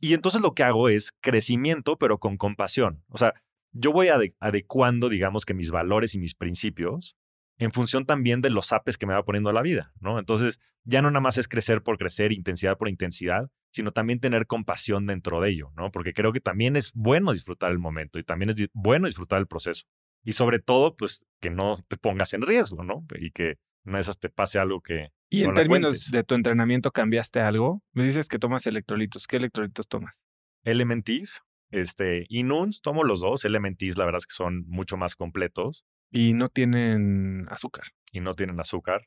Y 0.00 0.14
entonces 0.14 0.40
lo 0.40 0.54
que 0.54 0.62
hago 0.62 0.88
es 0.88 1.12
crecimiento, 1.20 1.96
pero 1.96 2.18
con 2.18 2.36
compasión. 2.36 3.02
O 3.08 3.18
sea, 3.18 3.34
yo 3.72 3.92
voy 3.92 4.08
adecuando, 4.08 5.08
digamos 5.08 5.44
que 5.44 5.54
mis 5.54 5.70
valores 5.70 6.14
y 6.14 6.18
mis 6.18 6.34
principios 6.34 7.16
en 7.58 7.72
función 7.72 8.04
también 8.04 8.42
de 8.42 8.50
los 8.50 8.72
apes 8.72 8.98
que 8.98 9.06
me 9.06 9.14
va 9.14 9.24
poniendo 9.24 9.52
la 9.52 9.62
vida, 9.62 9.92
¿no? 10.00 10.18
Entonces, 10.18 10.60
ya 10.84 11.02
no 11.02 11.10
nada 11.10 11.20
más 11.20 11.38
es 11.38 11.48
crecer 11.48 11.82
por 11.82 11.98
crecer, 11.98 12.32
intensidad 12.32 12.76
por 12.76 12.88
intensidad, 12.88 13.50
sino 13.72 13.92
también 13.92 14.20
tener 14.20 14.46
compasión 14.46 15.06
dentro 15.06 15.40
de 15.40 15.50
ello, 15.50 15.72
¿no? 15.74 15.90
Porque 15.90 16.12
creo 16.12 16.32
que 16.32 16.40
también 16.40 16.76
es 16.76 16.92
bueno 16.94 17.32
disfrutar 17.32 17.72
el 17.72 17.78
momento 17.78 18.18
y 18.18 18.24
también 18.24 18.50
es 18.50 18.68
bueno 18.74 19.06
disfrutar 19.06 19.38
el 19.38 19.46
proceso. 19.46 19.86
Y 20.22 20.32
sobre 20.32 20.58
todo, 20.58 20.96
pues, 20.96 21.24
que 21.40 21.50
no 21.50 21.76
te 21.88 21.96
pongas 21.96 22.34
en 22.34 22.42
riesgo, 22.42 22.84
¿no? 22.84 23.06
Y 23.18 23.30
que 23.30 23.58
no 23.86 23.98
esas 23.98 24.18
te 24.18 24.28
pase 24.28 24.58
algo 24.58 24.80
que... 24.80 25.12
Y 25.30 25.44
en 25.44 25.54
términos 25.54 26.10
de 26.10 26.24
tu 26.24 26.34
entrenamiento, 26.34 26.90
¿cambiaste 26.90 27.40
algo? 27.40 27.82
Me 27.92 28.04
dices 28.04 28.28
que 28.28 28.38
tomas 28.38 28.66
electrolitos. 28.66 29.26
¿Qué 29.26 29.36
electrolitos 29.36 29.88
tomas? 29.88 30.24
Elementis, 30.64 31.42
este, 31.70 32.26
y 32.28 32.42
Nuns, 32.42 32.80
tomo 32.80 33.04
los 33.04 33.20
dos. 33.20 33.44
Elementis, 33.44 33.96
la 33.96 34.04
verdad 34.04 34.18
es 34.18 34.26
que 34.26 34.34
son 34.34 34.64
mucho 34.66 34.96
más 34.96 35.14
completos. 35.14 35.84
Y 36.10 36.32
no 36.32 36.48
tienen 36.48 37.46
azúcar. 37.48 37.86
Y 38.12 38.20
no 38.20 38.34
tienen 38.34 38.60
azúcar. 38.60 39.06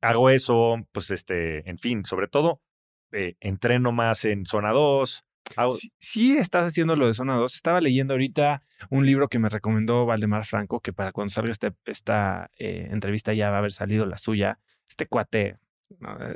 Hago 0.00 0.30
eso, 0.30 0.76
pues, 0.92 1.10
este, 1.10 1.68
en 1.68 1.78
fin, 1.78 2.04
sobre 2.04 2.28
todo, 2.28 2.60
eh, 3.12 3.34
entreno 3.40 3.92
más 3.92 4.24
en 4.24 4.46
zona 4.46 4.70
2. 4.70 5.24
Sí, 5.98 6.36
estás 6.36 6.64
haciendo 6.64 6.96
lo 6.96 7.06
de 7.06 7.14
zona 7.14 7.36
2. 7.36 7.54
Estaba 7.54 7.80
leyendo 7.80 8.14
ahorita 8.14 8.62
un 8.90 9.06
libro 9.06 9.28
que 9.28 9.38
me 9.38 9.48
recomendó 9.48 10.06
Valdemar 10.06 10.44
Franco, 10.44 10.80
que 10.80 10.92
para 10.92 11.12
cuando 11.12 11.30
salga 11.30 11.50
este, 11.50 11.72
esta 11.84 12.50
eh, 12.58 12.88
entrevista 12.90 13.32
ya 13.34 13.50
va 13.50 13.56
a 13.56 13.58
haber 13.58 13.72
salido 13.72 14.06
la 14.06 14.18
suya. 14.18 14.58
Este 14.88 15.06
cuate 15.06 15.58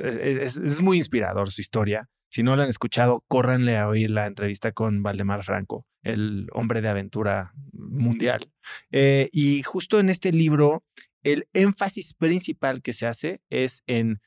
es, 0.01 0.57
es, 0.57 0.81
muy 0.81 0.97
inspirador 0.97 1.51
su 1.51 1.61
historia. 1.61 2.09
Si 2.29 2.41
no 2.41 2.55
lo 2.55 2.63
han 2.63 2.69
escuchado, 2.69 3.23
córranle 3.27 3.77
a 3.77 3.87
oír 3.87 4.09
la 4.09 4.25
entrevista 4.25 4.71
con 4.71 5.03
Valdemar 5.03 5.43
Franco, 5.43 5.85
el 6.01 6.47
hombre 6.51 6.81
de 6.81 6.89
aventura 6.89 7.53
mundial. 7.71 8.51
Eh, 8.91 9.29
y 9.31 9.61
justo 9.61 9.99
en 9.99 10.09
este 10.09 10.31
libro, 10.31 10.83
el 11.21 11.47
énfasis 11.53 12.13
principal 12.15 12.81
que 12.81 12.93
se 12.93 13.05
hace 13.05 13.41
es 13.49 13.83
en 13.85 14.19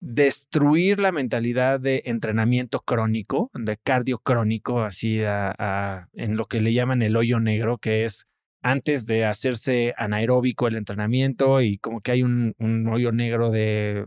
destruir 0.00 1.00
la 1.00 1.12
mentalidad 1.12 1.80
de 1.80 2.02
entrenamiento 2.06 2.80
crónico, 2.80 3.50
de 3.54 3.76
cardio 3.76 4.18
crónico, 4.18 4.82
así 4.82 5.20
en 5.22 6.36
lo 6.36 6.46
que 6.46 6.60
le 6.60 6.72
llaman 6.72 7.02
el 7.02 7.16
hoyo 7.16 7.40
negro, 7.40 7.78
que 7.78 8.04
es 8.04 8.26
antes 8.62 9.06
de 9.06 9.24
hacerse 9.24 9.94
anaeróbico 9.96 10.66
el 10.66 10.76
entrenamiento 10.76 11.60
y 11.60 11.78
como 11.78 12.00
que 12.00 12.10
hay 12.10 12.22
un, 12.24 12.54
hoyo 12.92 13.12
negro 13.12 13.50
de, 13.50 14.06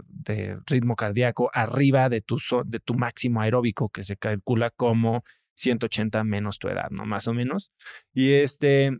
ritmo 0.65 0.95
cardíaco 0.95 1.49
arriba 1.53 2.09
de 2.09 2.21
tu, 2.21 2.37
de 2.65 2.79
tu 2.79 2.93
máximo 2.93 3.41
aeróbico 3.41 3.89
que 3.89 4.03
se 4.03 4.17
calcula 4.17 4.69
como 4.69 5.23
180 5.55 6.23
menos 6.23 6.59
tu 6.59 6.67
edad, 6.67 6.89
¿no? 6.89 7.05
Más 7.05 7.27
o 7.27 7.33
menos. 7.33 7.71
Y 8.13 8.33
este, 8.33 8.97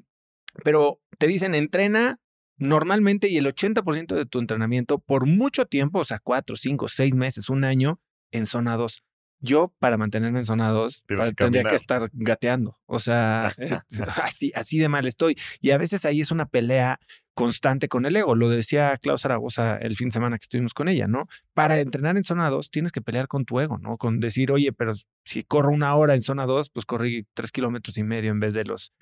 pero 0.64 1.02
te 1.18 1.28
dicen, 1.28 1.56
entrena 1.56 2.20
normalmente 2.60 3.30
y 3.30 3.38
el 3.38 3.48
80% 3.48 4.16
de 4.16 4.26
tu 4.26 4.40
entrenamiento 4.40 5.00
por 5.00 5.26
mucho 5.26 5.66
tiempo, 5.66 6.00
o 6.00 6.06
sea, 6.06 6.20
4, 6.20 6.56
5, 6.56 6.88
6 6.88 7.16
meses, 7.16 7.50
un 7.50 7.64
año 7.64 8.00
en 8.32 8.46
zona 8.46 8.78
2 8.78 9.04
yo 9.42 9.74
para 9.80 9.98
mantenerme 9.98 10.40
en 10.40 10.46
zona 10.46 10.70
2 10.70 11.06
tendría 11.36 11.64
que 11.64 11.76
estar 11.76 12.10
gateando. 12.14 12.78
O 12.86 13.00
sea, 13.00 13.54
eh, 13.58 13.80
así, 14.24 14.52
así 14.56 14.80
de 14.80 14.90
mal 14.90 15.06
estoy. 15.06 15.38
Y 15.62 15.72
a 15.72 15.78
veces 15.78 16.06
ahí 16.06 16.22
es 16.22 16.32
una 16.32 16.46
pelea 16.46 17.00
constante 17.34 17.88
con 17.88 18.06
el 18.06 18.16
ego. 18.16 18.36
Lo 18.36 18.50
decía 18.50 18.98
Klaus 18.98 19.22
Zaragoza 19.22 19.78
el 19.78 19.96
fin 19.96 20.10
de 20.10 20.14
semana 20.14 20.38
que 20.38 20.44
estuvimos 20.44 20.74
con 20.74 20.90
ella, 20.90 21.08
¿no? 21.08 21.26
Para 21.54 21.80
entrenar 21.80 22.18
en 22.18 22.24
zona 22.24 22.50
2 22.50 22.70
tienes 22.70 22.92
que 22.92 23.02
pelear 23.02 23.28
con 23.28 23.46
tu 23.46 23.60
ego, 23.60 23.78
¿no? 23.78 23.98
Con 23.98 24.20
decir, 24.20 24.52
oye, 24.52 24.74
pero 24.74 24.94
si 25.24 25.44
corro 25.44 25.72
una 25.72 25.96
hora 25.96 26.16
en 26.16 26.22
zona 26.22 26.46
2, 26.46 26.70
pues 26.72 26.86
corrí 26.86 27.26
tres 27.34 27.52
kilómetros 27.52 27.98
y 27.98 28.04
medio 28.04 28.32
en 28.32 28.42
vez 28.42 28.54
de 28.54 28.66
los 28.66 28.94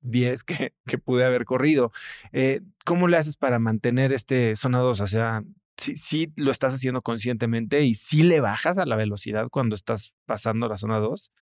10 0.00 0.44
que, 0.44 0.72
que 0.86 0.98
pude 0.98 1.24
haber 1.24 1.44
corrido. 1.44 1.92
Eh, 2.32 2.60
¿Cómo 2.84 3.08
le 3.08 3.16
haces 3.16 3.36
para 3.36 3.58
mantener 3.58 4.12
este 4.12 4.56
zona 4.56 4.78
2? 4.78 5.00
O 5.00 5.06
sea, 5.06 5.42
sí, 5.76 6.32
lo 6.36 6.50
estás 6.50 6.74
haciendo 6.74 7.02
conscientemente 7.02 7.84
y 7.84 7.94
sí 7.94 8.22
le 8.22 8.40
bajas 8.40 8.78
a 8.78 8.86
la 8.86 8.96
velocidad 8.96 9.48
cuando 9.50 9.76
estás 9.76 10.14
pasando 10.26 10.68
la 10.68 10.78
zona 10.78 10.98
2. 10.98 11.32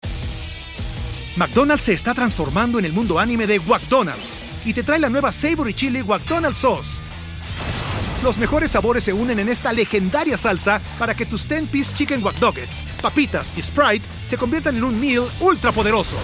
McDonald's 1.36 1.84
se 1.84 1.92
está 1.94 2.14
transformando 2.14 2.78
en 2.78 2.84
el 2.84 2.92
mundo 2.92 3.18
anime 3.18 3.46
de 3.46 3.58
McDonald's 3.60 4.44
y 4.64 4.72
te 4.72 4.82
trae 4.82 4.98
la 4.98 5.08
nueva 5.08 5.32
Savory 5.32 5.74
Chili 5.74 6.02
McDonald's 6.02 6.58
Sauce. 6.58 7.00
Los 8.22 8.38
mejores 8.38 8.70
sabores 8.70 9.04
se 9.04 9.12
unen 9.12 9.38
en 9.38 9.50
esta 9.50 9.72
legendaria 9.72 10.38
salsa 10.38 10.80
para 10.98 11.14
que 11.14 11.26
tus 11.26 11.46
10-piece 11.46 11.94
chicken 11.94 12.24
wack 12.24 12.36
papitas 13.02 13.52
y 13.58 13.62
Sprite 13.62 14.04
se 14.28 14.38
conviertan 14.38 14.76
en 14.76 14.84
un 14.84 14.98
meal 14.98 15.24
ultra 15.40 15.72
poderoso. 15.72 16.16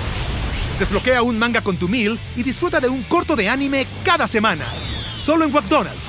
Desbloquea 0.80 1.22
un 1.22 1.38
manga 1.38 1.60
con 1.60 1.76
tu 1.76 1.90
meal 1.90 2.18
y 2.34 2.42
disfruta 2.42 2.80
de 2.80 2.88
un 2.88 3.02
corto 3.02 3.36
de 3.36 3.50
anime 3.50 3.86
cada 4.02 4.26
semana. 4.26 4.64
Solo 5.18 5.44
en 5.44 5.52
McDonald's. 5.52 6.00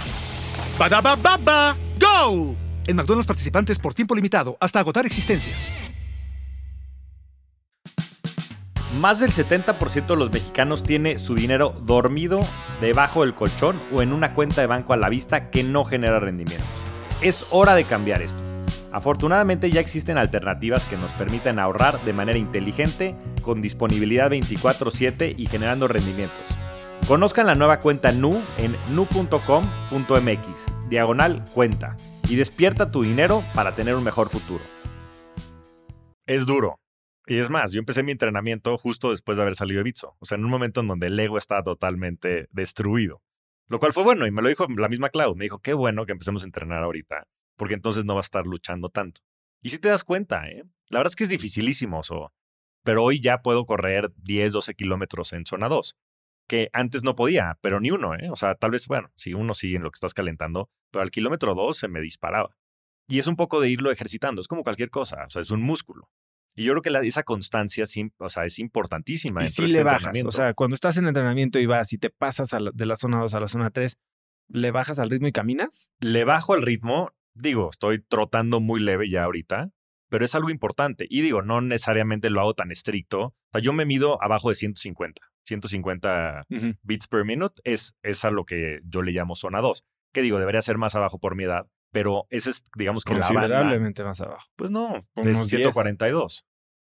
baba 0.80 1.76
¡Go! 2.00 2.56
En 2.88 2.96
McDonald's 2.96 3.28
participantes 3.28 3.78
por 3.80 3.94
tiempo 3.94 4.16
limitado 4.16 4.56
hasta 4.62 4.80
agotar 4.80 5.06
existencias. 5.06 5.58
Más 9.02 9.20
del 9.20 9.34
70% 9.34 10.08
de 10.08 10.16
los 10.16 10.32
mexicanos 10.32 10.84
tiene 10.84 11.20
su 11.20 11.36
dinero 11.36 11.76
dormido 11.82 12.40
debajo 12.80 13.24
del 13.24 13.36
colchón 13.36 13.82
o 13.92 14.02
en 14.02 14.14
una 14.14 14.34
cuenta 14.34 14.62
de 14.62 14.68
banco 14.68 14.94
a 14.94 14.98
la 14.98 15.10
vista 15.10 15.50
que 15.50 15.64
no 15.64 15.84
genera 15.84 16.22
rendimientos. 16.22 16.66
Es 17.20 17.46
hora 17.50 17.76
de 17.76 17.84
cambiar 17.84 18.22
esto. 18.22 18.51
Afortunadamente 18.92 19.72
ya 19.72 19.80
existen 19.80 20.18
alternativas 20.18 20.86
que 20.86 20.98
nos 20.98 21.14
permiten 21.14 21.60
ahorrar 21.60 22.04
de 22.04 22.14
manera 22.14 22.38
inteligente, 22.38 23.16
con 23.42 23.62
disponibilidad 23.62 24.30
24/7 24.30 25.34
y 25.38 25.46
generando 25.48 25.88
rendimientos. 25.88 26.44
Conozcan 27.08 27.48
la 27.48 27.56
nueva 27.56 27.80
cuenta 27.80 28.12
Nu 28.12 28.42
en 28.58 28.76
nu.com.mx, 28.94 30.66
diagonal 30.90 31.44
cuenta, 31.54 31.96
y 32.30 32.36
despierta 32.36 32.90
tu 32.90 33.04
dinero 33.04 33.44
para 33.54 33.76
tener 33.76 33.96
un 33.96 34.04
mejor 34.04 34.30
futuro. 34.30 34.64
Es 36.26 36.46
duro. 36.46 36.80
Y 37.28 37.38
es 37.38 37.50
más, 37.50 37.72
yo 37.72 37.80
empecé 37.80 38.04
mi 38.04 38.12
entrenamiento 38.12 38.78
justo 38.78 39.10
después 39.10 39.38
de 39.38 39.44
haber 39.44 39.56
salido 39.56 39.80
de 39.80 39.84
Bitso. 39.84 40.16
O 40.20 40.26
sea, 40.26 40.38
en 40.38 40.46
un 40.46 40.52
momento 40.52 40.82
en 40.82 40.88
donde 40.88 41.08
el 41.08 41.20
ego 41.20 41.38
estaba 41.38 41.64
totalmente 41.64 42.48
destruido. 42.52 43.22
Lo 43.68 43.80
cual 43.80 43.94
fue 43.94 44.04
bueno 44.04 44.28
y 44.28 44.32
me 44.32 44.42
lo 44.42 44.50
dijo 44.50 44.68
la 44.70 44.90
misma 44.90 45.10
Clau. 45.10 45.36
Me 45.36 45.46
dijo, 45.46 45.60
qué 45.60 45.74
bueno 45.74 46.06
que 46.06 46.12
empecemos 46.12 46.44
a 46.44 46.46
entrenar 46.46 46.84
ahorita, 46.84 47.26
porque 47.62 47.76
entonces 47.76 48.06
no 48.06 48.16
va 48.16 48.22
a 48.22 48.24
estar 48.24 48.48
luchando 48.48 48.90
tanto. 48.90 49.22
Y 49.62 49.70
si 49.70 49.78
te 49.78 49.90
das 49.90 50.04
cuenta, 50.04 50.50
¿eh? 50.50 50.64
La 50.90 50.98
verdad 50.98 51.12
es 51.12 51.16
que 51.16 51.26
es 51.26 51.30
dificilísimo, 51.30 52.02
pero 52.84 53.04
hoy 53.04 53.22
ya 53.22 53.44
puedo 53.44 53.68
correr 53.68 54.12
10, 54.16 54.54
12 54.54 54.74
kilómetros 54.74 55.32
en 55.34 55.46
zona 55.46 55.70
2 55.70 55.96
que 56.48 56.72
antes 56.74 57.04
no 57.04 57.16
podía, 57.16 57.60
pero 57.62 57.80
ni 57.80 57.92
uno, 57.92 58.16
¿eh? 58.16 58.32
O 58.32 58.36
sea, 58.36 58.56
tal 58.56 58.72
vez, 58.72 58.88
bueno, 58.88 59.12
si 59.16 59.36
uno 59.36 59.54
sí 59.54 59.76
en 59.76 59.84
lo 59.84 59.92
que 59.92 59.98
estás 59.98 60.16
calentando, 60.16 60.72
pero 60.92 61.04
al 61.04 61.12
kilómetro 61.12 61.54
dos 61.54 61.78
se 61.78 61.88
me 61.88 62.02
disparaba. 62.02 62.58
Y 63.08 63.20
es 63.20 63.28
un 63.28 63.36
poco 63.36 63.62
de 63.62 63.70
irlo 63.70 63.92
ejercitando, 63.92 64.42
es 64.42 64.48
como 64.48 64.64
cualquier 64.64 64.90
cosa, 64.90 65.24
o 65.28 65.30
sea, 65.30 65.44
es 65.44 65.52
un 65.52 65.62
músculo. 65.62 66.10
Y 66.56 66.64
yo 66.64 66.74
creo 66.74 66.82
que 66.82 67.08
esa 67.08 67.22
constancia 67.22 67.86
o 68.18 68.30
sea, 68.30 68.46
es 68.46 68.58
importantísima. 68.58 69.44
Y 69.44 69.50
si 69.50 69.68
le 69.68 69.84
bajas, 69.84 70.18
o 70.26 70.32
sea, 70.32 70.56
cuando 70.56 70.74
estás 70.74 70.98
en 70.98 71.06
entrenamiento 71.06 71.60
y 71.60 71.68
vas 71.68 71.94
y 71.94 72.00
te 72.00 72.10
pasas 72.10 72.50
de 72.74 72.86
la 72.88 72.96
zona 72.96 73.22
2 73.22 73.36
a 73.36 73.40
la 73.40 73.48
zona 73.48 73.70
3, 73.70 74.00
¿le 74.48 74.72
bajas 74.72 74.98
al 74.98 75.12
ritmo 75.12 75.28
y 75.28 75.32
caminas? 75.32 75.92
Le 76.00 76.26
bajo 76.26 76.56
al 76.56 76.64
ritmo, 76.64 77.12
digo, 77.34 77.70
estoy 77.70 78.00
trotando 78.00 78.60
muy 78.60 78.80
leve 78.80 79.10
ya 79.10 79.24
ahorita, 79.24 79.72
pero 80.10 80.26
es 80.26 80.36
algo 80.36 80.50
importante. 80.50 81.08
Y 81.10 81.22
digo, 81.22 81.42
no 81.42 81.62
necesariamente 81.62 82.30
lo 82.30 82.42
hago 82.42 82.54
tan 82.54 82.72
estricto. 82.72 83.22
O 83.22 83.34
sea, 83.54 83.62
yo 83.62 83.74
me 83.74 83.86
mido 83.86 84.22
abajo 84.22 84.50
de 84.50 84.56
150. 84.56 85.22
150 85.44 86.46
bits 86.84 87.08
per 87.08 87.26
minute, 87.26 87.62
es, 87.64 87.96
es 88.04 88.24
a 88.26 88.30
lo 88.30 88.46
que 88.46 88.82
yo 88.84 89.02
le 89.02 89.12
llamo 89.12 89.36
zona 89.36 89.60
2. 89.60 89.84
Que 90.14 90.22
digo, 90.22 90.38
debería 90.38 90.62
ser 90.62 90.78
más 90.78 90.96
abajo 90.96 91.20
por 91.20 91.36
mi 91.36 91.46
edad, 91.46 91.68
pero 91.92 92.28
ese 92.30 92.52
es, 92.52 92.66
digamos 92.78 93.04
que 93.04 93.14
Considerablemente 93.14 94.04
más 94.04 94.22
abajo. 94.22 94.48
Pues 94.56 94.70
no, 94.70 94.98
es 95.16 95.48
142. 95.48 96.46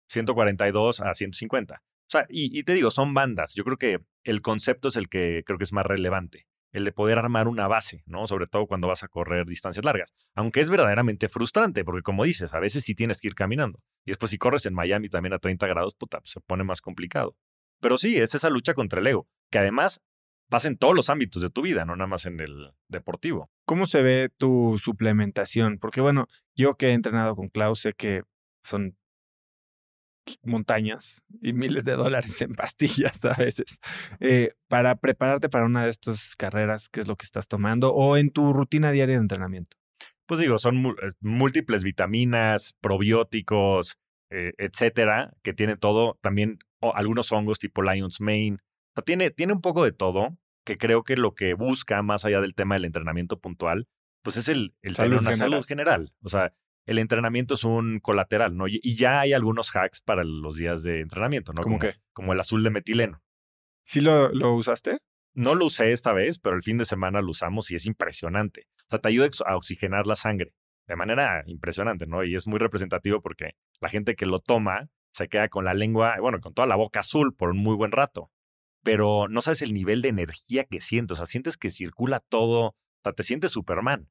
142 0.08 1.00
a 1.00 1.14
150. 1.14 1.74
O 1.74 2.10
sea, 2.10 2.26
y, 2.30 2.58
y 2.58 2.62
te 2.62 2.72
digo, 2.72 2.90
son 2.90 3.12
bandas. 3.12 3.54
Yo 3.54 3.64
creo 3.64 3.76
que 3.76 3.98
el 4.24 4.40
concepto 4.40 4.88
es 4.88 4.96
el 4.96 5.08
que 5.08 5.42
creo 5.44 5.58
que 5.58 5.64
es 5.64 5.72
más 5.72 5.84
relevante 5.84 6.46
el 6.72 6.84
de 6.84 6.92
poder 6.92 7.18
armar 7.18 7.48
una 7.48 7.66
base, 7.66 8.02
¿no? 8.06 8.26
Sobre 8.26 8.46
todo 8.46 8.66
cuando 8.66 8.88
vas 8.88 9.02
a 9.02 9.08
correr 9.08 9.46
distancias 9.46 9.84
largas. 9.84 10.12
Aunque 10.34 10.60
es 10.60 10.70
verdaderamente 10.70 11.28
frustrante, 11.28 11.84
porque 11.84 12.02
como 12.02 12.24
dices, 12.24 12.52
a 12.54 12.60
veces 12.60 12.84
sí 12.84 12.94
tienes 12.94 13.20
que 13.20 13.28
ir 13.28 13.34
caminando. 13.34 13.80
Y 14.04 14.10
después 14.10 14.30
si 14.30 14.38
corres 14.38 14.66
en 14.66 14.74
Miami 14.74 15.08
también 15.08 15.32
a 15.32 15.38
30 15.38 15.66
grados, 15.66 15.94
puta, 15.94 16.20
pues, 16.20 16.32
se 16.32 16.40
pone 16.40 16.64
más 16.64 16.80
complicado. 16.80 17.36
Pero 17.80 17.96
sí, 17.96 18.16
es 18.16 18.34
esa 18.34 18.50
lucha 18.50 18.74
contra 18.74 19.00
el 19.00 19.06
ego, 19.06 19.28
que 19.50 19.58
además 19.58 20.02
pasa 20.48 20.68
en 20.68 20.78
todos 20.78 20.96
los 20.96 21.10
ámbitos 21.10 21.42
de 21.42 21.50
tu 21.50 21.62
vida, 21.62 21.84
no 21.84 21.94
nada 21.94 22.08
más 22.08 22.26
en 22.26 22.40
el 22.40 22.72
deportivo. 22.88 23.50
¿Cómo 23.64 23.86
se 23.86 24.02
ve 24.02 24.30
tu 24.36 24.76
suplementación? 24.78 25.78
Porque 25.78 26.00
bueno, 26.00 26.26
yo 26.56 26.74
que 26.74 26.88
he 26.88 26.92
entrenado 26.92 27.36
con 27.36 27.48
Klaus 27.48 27.80
sé 27.80 27.92
que 27.92 28.22
son 28.62 28.96
montañas 30.42 31.22
y 31.40 31.52
miles 31.52 31.84
de 31.84 31.92
dólares 31.92 32.40
en 32.42 32.54
pastillas 32.54 33.24
a 33.24 33.34
veces 33.34 33.80
eh, 34.20 34.52
para 34.68 34.96
prepararte 34.96 35.48
para 35.48 35.66
una 35.66 35.84
de 35.84 35.90
estas 35.90 36.36
carreras, 36.36 36.88
¿qué 36.88 37.00
es 37.00 37.08
lo 37.08 37.16
que 37.16 37.24
estás 37.24 37.48
tomando? 37.48 37.94
O 37.94 38.16
en 38.16 38.30
tu 38.30 38.52
rutina 38.52 38.90
diaria 38.90 39.16
de 39.16 39.22
entrenamiento. 39.22 39.76
Pues 40.26 40.40
digo, 40.40 40.58
son 40.58 40.84
eh, 40.86 40.92
múltiples 41.20 41.84
vitaminas, 41.84 42.74
probióticos, 42.80 43.98
eh, 44.30 44.52
etcétera, 44.58 45.32
que 45.42 45.54
tiene 45.54 45.76
todo. 45.76 46.18
También 46.20 46.58
algunos 46.80 47.32
hongos 47.32 47.58
tipo 47.58 47.82
Lion's 47.82 48.20
Mane. 48.20 48.58
O 48.94 49.02
tiene, 49.02 49.30
tiene 49.30 49.54
un 49.54 49.60
poco 49.60 49.84
de 49.84 49.92
todo, 49.92 50.36
que 50.66 50.76
creo 50.76 51.02
que 51.02 51.16
lo 51.16 51.34
que 51.34 51.54
busca, 51.54 52.02
más 52.02 52.24
allá 52.24 52.40
del 52.40 52.54
tema 52.54 52.74
del 52.74 52.84
entrenamiento 52.84 53.40
puntual, 53.40 53.86
pues 54.22 54.36
es 54.36 54.48
el, 54.48 54.74
el 54.82 54.96
tener 54.96 55.18
una 55.18 55.32
salud 55.32 55.64
general. 55.64 56.12
O 56.22 56.28
sea, 56.28 56.52
el 56.88 56.98
entrenamiento 56.98 57.52
es 57.52 57.64
un 57.64 58.00
colateral, 58.00 58.56
¿no? 58.56 58.66
Y, 58.66 58.80
ya 58.96 59.20
hay 59.20 59.34
algunos 59.34 59.70
hacks 59.70 60.00
para 60.00 60.24
los 60.24 60.56
días 60.56 60.82
de 60.82 61.00
entrenamiento, 61.00 61.52
¿no? 61.52 61.62
como, 61.62 61.78
Como 62.14 62.32
el 62.32 62.40
azul 62.40 62.64
de 62.64 62.70
metileno. 62.70 63.22
¿Sí 63.84 64.00
lo, 64.00 64.30
lo 64.32 64.54
usaste? 64.54 64.98
No 65.34 65.54
lo 65.54 65.66
usé 65.66 65.92
esta 65.92 66.14
vez, 66.14 66.38
pero 66.38 66.56
el 66.56 66.62
fin 66.62 66.78
de 66.78 66.86
semana 66.86 67.20
lo 67.20 67.30
usamos 67.30 67.70
y 67.70 67.74
es 67.74 67.84
impresionante. 67.84 68.68
O 68.86 68.88
sea, 68.88 69.00
te 69.00 69.08
ayuda 69.08 69.28
a 69.44 69.56
oxigenar 69.56 70.06
la 70.06 70.16
sangre 70.16 70.54
de 70.86 70.96
manera 70.96 71.42
impresionante, 71.46 72.06
¿no? 72.06 72.24
Y 72.24 72.34
es 72.34 72.46
muy 72.46 72.58
representativo 72.58 73.20
porque 73.20 73.50
la 73.80 73.90
gente 73.90 74.16
que 74.16 74.24
lo 74.24 74.38
toma 74.38 74.88
se 75.12 75.28
queda 75.28 75.50
con 75.50 75.66
la 75.66 75.74
lengua, 75.74 76.16
bueno, 76.22 76.40
con 76.40 76.54
toda 76.54 76.66
la 76.66 76.76
boca 76.76 77.00
azul 77.00 77.34
por 77.34 77.50
un 77.50 77.58
muy 77.58 77.76
buen 77.76 77.92
rato. 77.92 78.30
Pero 78.82 79.28
no 79.28 79.42
sabes 79.42 79.60
el 79.60 79.74
nivel 79.74 80.00
de 80.00 80.08
energía 80.08 80.64
que 80.64 80.80
sientes. 80.80 81.16
O 81.16 81.16
sea, 81.16 81.26
sientes 81.26 81.58
que 81.58 81.68
circula 81.68 82.20
todo. 82.20 82.68
O 82.68 82.76
sea, 83.04 83.12
te 83.12 83.24
sientes 83.24 83.52
Superman. 83.52 84.08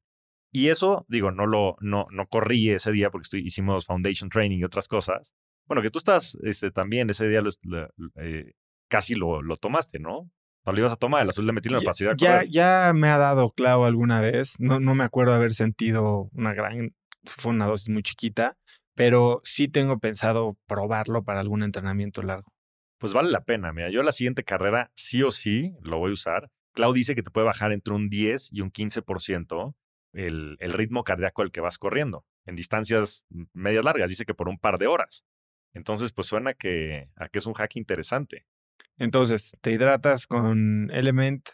Y 0.51 0.69
eso, 0.69 1.05
digo, 1.07 1.31
no 1.31 1.45
lo, 1.45 1.75
no, 1.81 2.05
no 2.12 2.25
corrí 2.25 2.71
ese 2.71 2.91
día 2.91 3.10
porque 3.10 3.25
estoy, 3.25 3.45
hicimos 3.45 3.86
foundation 3.86 4.29
training 4.29 4.60
y 4.60 4.63
otras 4.63 4.88
cosas. 4.88 5.33
Bueno, 5.67 5.81
que 5.81 5.89
tú 5.89 5.99
estás 5.99 6.38
este, 6.43 6.71
también 6.71 7.10
ese 7.10 7.27
día 7.27 7.41
eh, 8.15 8.53
casi 8.89 9.15
lo, 9.15 9.41
lo 9.41 9.57
tomaste, 9.57 9.99
¿no? 9.99 10.31
No 10.65 10.73
lo 10.73 10.79
ibas 10.79 10.91
a 10.91 10.97
tomar, 10.97 11.23
el 11.23 11.29
azul 11.29 11.45
de 11.45 11.53
metileno 11.53 11.81
para 11.81 11.95
ya, 11.97 12.13
ya, 12.17 12.43
ya 12.43 12.91
me 12.93 13.07
ha 13.07 13.17
dado 13.17 13.51
clavo 13.51 13.86
alguna 13.86 14.19
vez. 14.19 14.60
No, 14.60 14.79
no 14.79 14.95
me 14.95 15.05
acuerdo 15.05 15.33
haber 15.33 15.53
sentido 15.53 16.29
una 16.33 16.53
gran, 16.53 16.93
fue 17.23 17.51
una 17.51 17.67
dosis 17.67 17.89
muy 17.89 18.03
chiquita, 18.03 18.57
pero 18.93 19.41
sí 19.43 19.69
tengo 19.69 19.99
pensado 19.99 20.57
probarlo 20.67 21.23
para 21.23 21.39
algún 21.39 21.63
entrenamiento 21.63 22.21
largo. 22.21 22.51
Pues 22.99 23.13
vale 23.13 23.29
la 23.31 23.43
pena, 23.43 23.71
mira, 23.71 23.89
yo 23.89 24.03
la 24.03 24.12
siguiente 24.12 24.43
carrera 24.43 24.91
sí 24.95 25.23
o 25.23 25.31
sí 25.31 25.73
lo 25.83 25.99
voy 25.99 26.10
a 26.10 26.13
usar. 26.13 26.49
Clau 26.73 26.91
dice 26.91 27.15
que 27.15 27.23
te 27.23 27.31
puede 27.31 27.45
bajar 27.45 27.71
entre 27.71 27.93
un 27.93 28.10
10 28.10 28.49
y 28.51 28.62
un 28.62 28.71
15% 28.71 29.73
el, 30.13 30.57
ritmo 30.59 31.03
cardíaco 31.03 31.41
al 31.41 31.51
que 31.51 31.61
vas 31.61 31.77
corriendo 31.77 32.25
en 32.45 32.55
distancias 32.55 33.23
medias 33.53 33.85
largas. 33.85 34.09
Dice 34.09 34.25
que 34.25 34.33
por 34.33 34.49
un 34.49 34.59
par 34.59 34.77
de 34.77 34.87
horas. 34.87 35.25
Entonces, 35.73 36.11
pues 36.11 36.27
suena 36.27 36.53
que, 36.53 37.09
a 37.15 37.29
que 37.29 37.39
es 37.39 37.45
un 37.45 37.53
hack 37.53 37.75
interesante. 37.75 38.45
Entonces, 38.97 39.55
te 39.61 39.71
hidratas 39.71 40.25
con 40.25 40.89
Element, 40.91 41.47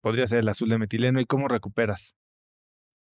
podría 0.00 0.26
ser 0.26 0.40
el 0.40 0.48
azul 0.48 0.70
de 0.70 0.78
metileno, 0.78 1.20
¿y 1.20 1.26
cómo 1.26 1.48
recuperas? 1.48 2.14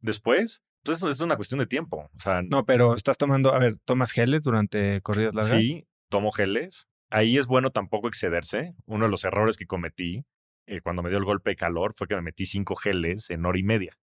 Después, 0.00 0.62
pues 0.84 1.02
es 1.02 1.20
una 1.20 1.36
cuestión 1.36 1.58
de 1.58 1.66
tiempo. 1.66 2.10
O 2.14 2.20
sea, 2.20 2.42
no, 2.42 2.64
pero 2.64 2.94
estás 2.94 3.18
tomando, 3.18 3.52
a 3.52 3.58
ver, 3.58 3.76
¿tomas 3.84 4.12
geles 4.12 4.44
durante 4.44 5.00
corridas 5.00 5.34
largas? 5.34 5.58
Sí, 5.58 5.86
tomo 6.08 6.30
geles. 6.30 6.88
Ahí 7.10 7.38
es 7.38 7.46
bueno 7.46 7.70
tampoco 7.70 8.08
excederse. 8.08 8.74
Uno 8.84 9.06
de 9.06 9.10
los 9.10 9.24
errores 9.24 9.56
que 9.56 9.66
cometí 9.66 10.24
eh, 10.66 10.80
cuando 10.80 11.02
me 11.02 11.10
dio 11.10 11.18
el 11.18 11.24
golpe 11.24 11.50
de 11.50 11.56
calor 11.56 11.94
fue 11.94 12.08
que 12.08 12.16
me 12.16 12.22
metí 12.22 12.46
cinco 12.46 12.76
geles 12.76 13.30
en 13.30 13.44
hora 13.46 13.58
y 13.58 13.62
media. 13.62 13.98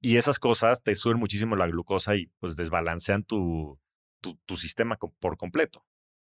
Y 0.00 0.16
esas 0.16 0.38
cosas 0.38 0.82
te 0.82 0.94
suben 0.94 1.18
muchísimo 1.18 1.56
la 1.56 1.66
glucosa 1.66 2.16
y 2.16 2.26
pues 2.38 2.56
desbalancean 2.56 3.24
tu, 3.24 3.78
tu, 4.20 4.56
sistema 4.56 4.96
por 4.96 5.36
completo. 5.36 5.84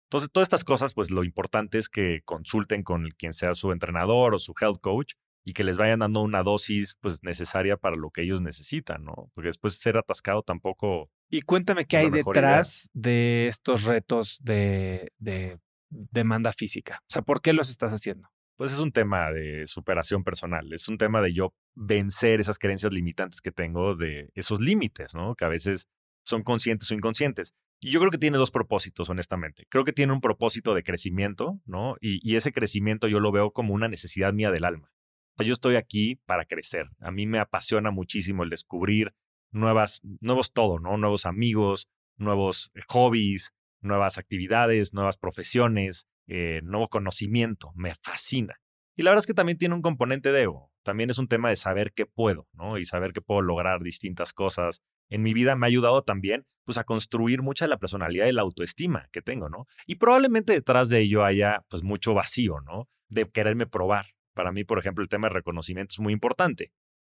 Entonces, 0.07 0.31
todas 0.31 0.47
estas 0.47 0.63
cosas, 0.63 0.93
pues 0.93 1.11
lo 1.11 1.23
importante 1.23 1.77
es 1.77 1.87
que 1.89 2.21
consulten 2.25 2.83
con 2.83 3.09
quien 3.11 3.33
sea 3.33 3.53
su 3.53 3.71
entrenador 3.71 4.33
o 4.33 4.39
su 4.39 4.53
health 4.59 4.79
coach 4.81 5.13
y 5.45 5.53
que 5.53 5.63
les 5.63 5.77
vayan 5.77 5.99
dando 5.99 6.21
una 6.21 6.41
dosis 6.41 6.95
pues 6.99 7.23
necesaria 7.23 7.77
para 7.77 7.95
lo 7.95 8.09
que 8.09 8.23
ellos 8.23 8.41
necesitan, 8.41 9.03
¿no? 9.03 9.31
Porque 9.33 9.49
después 9.49 9.75
ser 9.75 9.97
atascado 9.97 10.41
tampoco. 10.41 11.09
Y 11.29 11.41
cuéntame 11.41 11.85
qué 11.85 11.97
hay 11.97 12.09
detrás 12.09 12.89
de 12.93 13.47
estos 13.47 13.83
retos 13.83 14.39
de, 14.41 15.11
de 15.19 15.59
demanda 15.89 16.53
física. 16.53 16.99
O 17.01 17.11
sea, 17.11 17.21
¿por 17.21 17.41
qué 17.41 17.53
los 17.53 17.69
estás 17.69 17.93
haciendo? 17.93 18.28
Pues 18.59 18.73
es 18.73 18.79
un 18.79 18.91
tema 18.91 19.31
de 19.31 19.67
superación 19.67 20.25
personal, 20.25 20.73
es 20.73 20.89
un 20.89 20.97
tema 20.97 21.21
de 21.21 21.31
yo 21.31 21.53
vencer 21.75 22.41
esas 22.41 22.59
creencias 22.59 22.91
limitantes 22.91 23.39
que 23.39 23.53
tengo 23.53 23.95
de 23.95 24.31
esos 24.35 24.59
límites, 24.59 25.15
¿no? 25.15 25.33
Que 25.35 25.45
a 25.45 25.47
veces 25.47 25.87
son 26.25 26.43
conscientes 26.43 26.91
o 26.91 26.93
inconscientes. 26.93 27.53
Y 27.79 27.91
yo 27.91 28.01
creo 28.01 28.11
que 28.11 28.17
tiene 28.17 28.37
dos 28.37 28.51
propósitos, 28.51 29.09
honestamente. 29.09 29.65
Creo 29.69 29.85
que 29.85 29.93
tiene 29.93 30.11
un 30.11 30.19
propósito 30.19 30.73
de 30.73 30.83
crecimiento, 30.83 31.61
¿no? 31.65 31.95
Y, 32.01 32.35
ese 32.35 32.51
crecimiento 32.51 33.07
yo 33.07 33.21
lo 33.21 33.31
veo 33.31 33.51
como 33.51 33.73
una 33.73 33.87
necesidad 33.87 34.33
mía 34.33 34.51
del 34.51 34.65
alma. 34.65 34.91
yo 35.37 35.53
estoy 35.53 35.77
aquí 35.77 36.17
para 36.25 36.43
crecer. 36.43 36.89
A 36.99 37.11
mí 37.11 37.27
me 37.27 37.39
apasiona 37.39 37.91
muchísimo 37.91 38.43
el 38.43 38.49
descubrir 38.49 39.13
nuevas, 39.51 40.01
nuevos 40.21 40.51
todo, 40.51 40.79
¿no? 40.79 40.97
Nuevos 40.97 41.25
amigos, 41.25 41.87
nuevos 42.17 42.73
eh, 42.75 42.81
hobbies, 42.89 43.53
nuevas 43.79 44.17
actividades, 44.17 44.93
nuevas 44.93 45.17
profesiones, 45.17 46.09
eh, 46.31 46.61
nuevo 46.63 46.87
conocimiento, 46.87 47.71
me 47.75 47.95
fascina. 47.95 48.61
Y 48.95 49.01
la 49.01 49.09
verdad 49.09 49.23
es 49.23 49.27
que 49.27 49.33
también 49.33 49.57
tiene 49.57 49.73
un 49.73 49.81
componente 49.81 50.31
de 50.31 50.43
ego. 50.43 50.71
También 50.83 51.09
es 51.09 51.17
un 51.17 51.27
tema 51.27 51.49
de 51.49 51.55
saber 51.55 51.91
qué 51.91 52.05
puedo, 52.05 52.47
¿no? 52.53 52.77
Y 52.77 52.85
saber 52.85 53.13
que 53.13 53.21
puedo 53.21 53.41
lograr 53.41 53.81
distintas 53.81 54.31
cosas. 54.31 54.83
En 55.09 55.23
mi 55.23 55.33
vida 55.33 55.55
me 55.55 55.65
ha 55.65 55.69
ayudado 55.69 56.03
también, 56.03 56.45
pues, 56.65 56.77
a 56.77 56.83
construir 56.83 57.41
mucha 57.41 57.65
de 57.65 57.69
la 57.69 57.79
personalidad 57.79 58.27
y 58.27 58.31
la 58.31 58.43
autoestima 58.43 59.09
que 59.11 59.23
tengo, 59.23 59.49
¿no? 59.49 59.65
Y 59.87 59.95
probablemente 59.95 60.53
detrás 60.53 60.89
de 60.89 60.99
ello 61.01 61.25
haya, 61.25 61.65
pues, 61.67 61.81
mucho 61.81 62.13
vacío, 62.13 62.61
¿no? 62.61 62.87
De 63.07 63.27
quererme 63.27 63.65
probar. 63.65 64.05
Para 64.35 64.51
mí, 64.51 64.63
por 64.63 64.77
ejemplo, 64.77 65.01
el 65.01 65.09
tema 65.09 65.29
de 65.29 65.33
reconocimiento 65.33 65.95
es 65.95 65.99
muy 65.99 66.13
importante. 66.13 66.71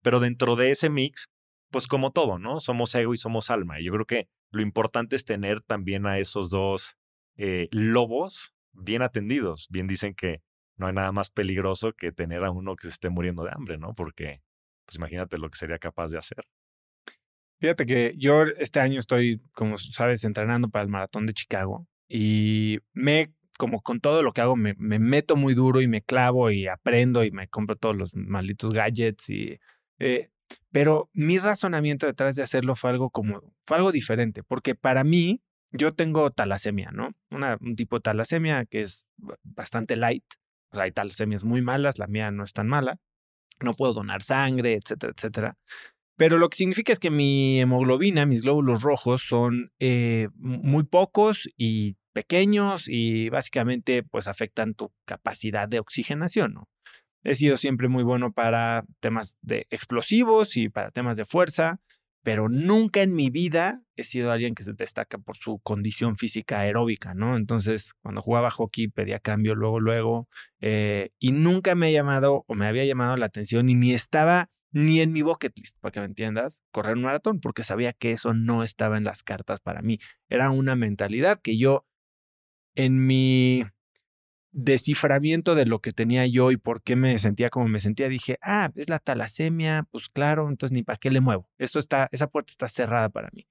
Pero 0.03 0.21
dentro 0.21 0.55
de 0.55 0.71
ese 0.71 0.89
mix, 0.89 1.29
pues 1.73 1.89
como 1.89 2.13
todo, 2.13 2.39
¿no? 2.39 2.61
Somos 2.61 2.95
ego 2.95 3.13
y 3.13 3.17
somos 3.17 3.51
alma. 3.51 3.81
Y 3.81 3.85
yo 3.85 3.93
creo 3.93 4.07
que 4.07 4.29
lo 4.53 4.63
importante 4.63 5.17
es 5.17 5.25
tener 5.25 5.61
también 5.63 6.07
a 6.07 6.19
esos 6.19 6.49
dos 6.51 6.97
eh, 7.37 7.69
lobos 7.73 8.55
bien 8.73 9.03
atendidos. 9.03 9.67
Bien 9.71 9.87
dicen 9.87 10.15
que 10.15 10.43
no 10.77 10.87
hay 10.87 10.93
nada 10.95 11.13
más 11.13 11.31
peligroso 11.31 11.93
que 11.93 12.13
tener 12.13 12.45
a 12.45 12.51
uno 12.51 12.77
que 12.77 12.87
se 12.87 12.93
esté 12.93 13.11
muriendo 13.11 13.45
de 13.45 13.51
hambre, 13.53 13.79
¿no? 13.79 13.95
Porque, 13.95 14.41
pues 14.87 14.97
imagínate 14.97 15.39
lo 15.39 15.51
que 15.51 15.59
sería 15.59 15.79
capaz 15.79 16.11
de 16.11 16.19
hacer. 16.19 16.45
Fíjate 17.61 17.85
que 17.85 18.15
yo 18.17 18.45
este 18.45 18.81
año 18.81 18.99
estoy, 18.99 19.43
como 19.53 19.77
sabes, 19.77 20.25
entrenando 20.25 20.71
para 20.71 20.83
el 20.83 20.89
maratón 20.89 21.27
de 21.27 21.35
Chicago 21.35 21.87
y 22.09 22.79
me, 22.95 23.35
como 23.59 23.83
con 23.83 24.01
todo 24.01 24.23
lo 24.23 24.33
que 24.33 24.41
hago, 24.41 24.57
me, 24.57 24.75
me 24.79 24.99
meto 24.99 25.37
muy 25.37 25.53
duro 25.53 25.83
y 25.83 25.87
me 25.87 26.01
clavo 26.01 26.51
y 26.51 26.67
aprendo 26.67 27.23
y 27.23 27.31
me 27.31 27.49
compro 27.49 27.77
todos 27.77 27.97
los 27.97 28.15
malditos 28.15 28.73
gadgets 28.73 29.31
y... 29.31 29.59
Eh, 29.99 30.31
pero 30.73 31.11
mi 31.13 31.39
razonamiento 31.39 32.07
detrás 32.07 32.35
de 32.35 32.43
hacerlo 32.43 32.75
fue 32.75 32.91
algo 32.91 33.11
como, 33.11 33.41
fue 33.67 33.77
algo 33.77 33.93
diferente, 33.93 34.43
porque 34.43 34.75
para 34.75 35.05
mí, 35.05 35.43
yo 35.73 35.95
tengo 35.95 36.31
talasemia, 36.31 36.91
¿no? 36.93 37.13
Un 37.31 37.77
tipo 37.77 37.97
de 37.97 38.03
talasemia 38.03 38.65
que 38.67 38.83
es 38.83 39.05
bastante 39.43 39.97
light. 39.97 40.25
O 40.73 40.77
sea, 40.77 40.85
hay 40.85 40.93
talasemias 40.93 41.45
muy 41.45 41.63
malas, 41.63 41.99
la 41.99 42.07
mía 42.07 42.31
no 42.31 42.45
es 42.45 42.53
tan 42.53 42.69
mala. 42.69 42.99
No 43.63 43.75
puedo 43.75 43.93
donar 43.93 44.23
sangre, 44.23 44.75
etcétera, 44.75 45.13
etcétera. 45.17 45.59
Pero 46.17 46.39
lo 46.39 46.49
que 46.49 46.57
significa 46.59 46.93
es 46.93 46.99
que 46.99 47.11
mi 47.11 47.61
hemoglobina, 47.61 48.27
mis 48.27 48.43
glóbulos 48.43 48.83
rojos 48.83 49.23
son 49.23 49.73
eh, 49.79 50.29
muy 50.37 50.85
pocos 50.85 51.49
y 51.57 51.97
pequeños 52.13 52.89
y 52.89 53.31
básicamente 53.31 54.03
pues 54.03 54.27
afectan 54.27 54.75
tu 54.75 54.93
capacidad 55.07 55.69
de 55.69 55.79
oxigenación. 55.79 56.65
He 57.23 57.35
sido 57.35 57.57
siempre 57.57 57.89
muy 57.89 58.03
bueno 58.03 58.33
para 58.33 58.85
temas 59.01 59.37
de 59.43 59.67
explosivos 59.71 60.57
y 60.57 60.69
para 60.69 60.91
temas 60.91 61.17
de 61.17 61.25
fuerza, 61.25 61.81
pero 62.23 62.49
nunca 62.49 63.03
en 63.03 63.15
mi 63.15 63.31
vida 63.31 63.83
he 63.97 64.05
sido 64.05 64.31
alguien 64.31 64.55
que 64.55 64.63
se 64.63 64.73
destaca 64.73 65.19
por 65.19 65.37
su 65.37 65.59
condición 65.61 66.17
física 66.17 66.61
aeróbica, 66.61 67.15
¿no? 67.15 67.37
Entonces, 67.37 67.95
cuando 68.03 68.23
jugaba 68.23 68.51
hockey 68.51 68.89
pedía 68.89 69.19
cambio 69.19 69.55
luego, 69.55 69.81
luego, 69.81 70.29
eh, 70.61 71.11
y 71.19 71.33
nunca 71.33 71.75
me 71.75 71.89
ha 71.89 71.91
llamado 71.91 72.45
o 72.47 72.55
me 72.55 72.67
había 72.67 72.85
llamado 72.85 73.17
la 73.17 73.27
atención 73.27 73.69
y 73.69 73.75
ni 73.75 73.93
estaba 73.93 74.51
ni 74.73 75.01
en 75.01 75.13
mi 75.13 75.23
bucket 75.23 75.53
list, 75.59 75.79
para 75.81 75.93
que 75.93 76.01
me 76.01 76.07
entiendas, 76.07 76.63
correr 76.71 76.97
un 76.97 77.03
maratón, 77.03 77.41
porque 77.41 77.65
sabía 77.65 77.93
que 77.93 78.13
eso 78.13 78.35
no 78.35 78.63
estaba 78.63 78.97
en 78.99 79.05
las 79.05 79.23
cartas 79.23 79.61
para 79.61 79.83
mí. 79.83 79.99
Era 80.29 80.51
una 80.51 80.77
mentalidad 80.77 81.41
que 81.43 81.59
yo 81.59 81.87
en 82.75 83.05
mi 83.07 83.65
desciframiento 84.53 85.55
de 85.55 85.67
lo 85.67 85.81
que 85.81 85.93
tenía 85.93 86.27
yo 86.27 86.51
y 86.51 86.57
por 86.57 86.83
qué 86.83 86.97
me 86.97 87.19
sentía 87.19 87.51
como 87.51 87.69
me 87.69 87.81
sentía, 87.81 88.09
dije, 88.09 88.39
ah, 88.43 88.71
es 88.75 88.89
la 88.89 88.99
talasemia, 88.99 89.87
pues 89.91 90.09
claro, 90.09 90.49
entonces 90.49 90.75
ni 90.75 90.83
para 90.83 90.99
qué 90.99 91.11
le 91.11 91.21
muevo. 91.21 91.49
Esto 91.59 91.79
está, 91.79 92.09
esa 92.13 92.27
puerta 92.27 92.51
está 92.51 92.69
cerrada 92.69 93.09
para 93.09 93.31
mí. 93.33 93.47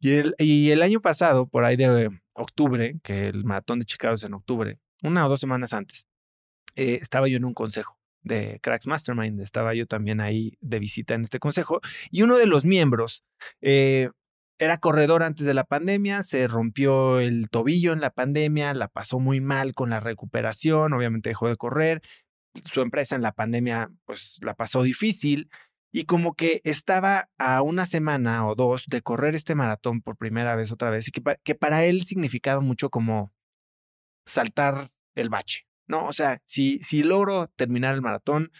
Y 0.00 0.12
el, 0.12 0.34
y 0.38 0.70
el 0.70 0.82
año 0.82 1.00
pasado, 1.00 1.46
por 1.46 1.64
ahí 1.64 1.76
de 1.76 2.10
octubre, 2.34 2.96
que 3.02 3.28
el 3.28 3.44
maratón 3.44 3.78
de 3.78 3.86
Chicago 3.86 4.14
es 4.14 4.22
en 4.22 4.34
octubre, 4.34 4.78
una 5.02 5.26
o 5.26 5.28
dos 5.28 5.40
semanas 5.40 5.72
antes, 5.72 6.06
eh, 6.76 6.98
estaba 7.00 7.28
yo 7.28 7.36
en 7.36 7.44
un 7.44 7.54
consejo 7.54 7.98
de 8.22 8.58
Cracks 8.62 8.86
Mastermind, 8.86 9.40
estaba 9.40 9.74
yo 9.74 9.86
también 9.86 10.20
ahí 10.20 10.56
de 10.60 10.78
visita 10.78 11.14
en 11.14 11.22
este 11.22 11.38
consejo, 11.38 11.80
y 12.10 12.22
uno 12.22 12.36
de 12.36 12.46
los 12.46 12.64
miembros 12.64 13.24
eh, 13.60 14.10
era 14.58 14.78
corredor 14.78 15.22
antes 15.22 15.46
de 15.46 15.54
la 15.54 15.64
pandemia, 15.64 16.22
se 16.22 16.46
rompió 16.46 17.18
el 17.18 17.48
tobillo 17.48 17.92
en 17.92 18.00
la 18.00 18.10
pandemia, 18.10 18.72
la 18.74 18.88
pasó 18.88 19.18
muy 19.18 19.40
mal 19.40 19.74
con 19.74 19.90
la 19.90 20.00
recuperación, 20.00 20.92
obviamente 20.92 21.30
dejó 21.30 21.48
de 21.48 21.56
correr, 21.56 22.02
su 22.64 22.80
empresa 22.80 23.16
en 23.16 23.22
la 23.22 23.32
pandemia 23.32 23.90
pues 24.04 24.38
la 24.42 24.54
pasó 24.54 24.82
difícil 24.82 25.50
y 25.92 26.04
como 26.04 26.34
que 26.34 26.60
estaba 26.64 27.28
a 27.38 27.62
una 27.62 27.86
semana 27.86 28.46
o 28.46 28.54
dos 28.54 28.86
de 28.88 29.02
correr 29.02 29.34
este 29.34 29.54
maratón 29.54 30.02
por 30.02 30.16
primera 30.16 30.56
vez 30.56 30.72
otra 30.72 30.90
vez 30.90 31.08
y 31.08 31.12
que, 31.12 31.54
para 31.54 31.84
él 31.84 32.04
significaba 32.04 32.60
mucho 32.60 32.90
como 32.90 33.32
saltar 34.26 34.90
el 35.14 35.28
bache, 35.28 35.68
¿no? 35.86 36.06
O 36.06 36.12
sea, 36.12 36.40
si, 36.46 36.80
si 36.82 37.02
logro 37.02 37.48
terminar 37.56 37.94
el 37.94 38.02
maratón, 38.02 38.50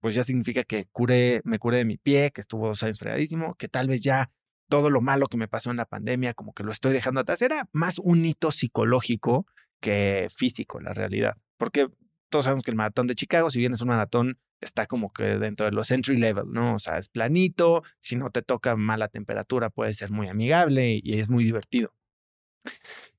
pues 0.00 0.14
ya 0.14 0.22
significa 0.22 0.62
que 0.64 0.86
curé, 0.92 1.40
me 1.44 1.58
curé 1.58 1.78
de 1.78 1.84
mi 1.84 1.96
pie, 1.96 2.30
que 2.30 2.40
estuvo 2.40 2.68
dos 2.68 2.82
años 2.82 2.98
fregadísimo, 2.98 3.54
que 3.56 3.68
tal 3.68 3.88
vez 3.88 4.02
ya 4.02 4.30
todo 4.68 4.90
lo 4.90 5.00
malo 5.00 5.26
que 5.26 5.36
me 5.36 5.48
pasó 5.48 5.70
en 5.70 5.76
la 5.76 5.86
pandemia, 5.86 6.34
como 6.34 6.52
que 6.52 6.62
lo 6.62 6.72
estoy 6.72 6.92
dejando 6.92 7.20
atrás, 7.20 7.42
era 7.42 7.68
más 7.72 7.98
un 7.98 8.24
hito 8.24 8.50
psicológico 8.50 9.46
que 9.80 10.28
físico, 10.34 10.80
la 10.80 10.94
realidad. 10.94 11.36
Porque 11.56 11.88
todos 12.30 12.46
sabemos 12.46 12.64
que 12.64 12.70
el 12.70 12.76
maratón 12.76 13.06
de 13.06 13.14
Chicago, 13.14 13.50
si 13.50 13.60
bien 13.60 13.72
es 13.72 13.80
un 13.80 13.88
maratón, 13.88 14.38
está 14.60 14.86
como 14.86 15.12
que 15.12 15.38
dentro 15.38 15.66
de 15.66 15.72
los 15.72 15.90
entry 15.90 16.16
level, 16.16 16.46
¿no? 16.50 16.74
O 16.74 16.78
sea, 16.78 16.98
es 16.98 17.08
planito, 17.08 17.82
si 18.00 18.16
no 18.16 18.30
te 18.30 18.42
toca 18.42 18.76
mala 18.76 19.08
temperatura 19.08 19.70
puede 19.70 19.94
ser 19.94 20.10
muy 20.10 20.28
amigable 20.28 21.00
y 21.02 21.18
es 21.18 21.28
muy 21.30 21.44
divertido. 21.44 21.92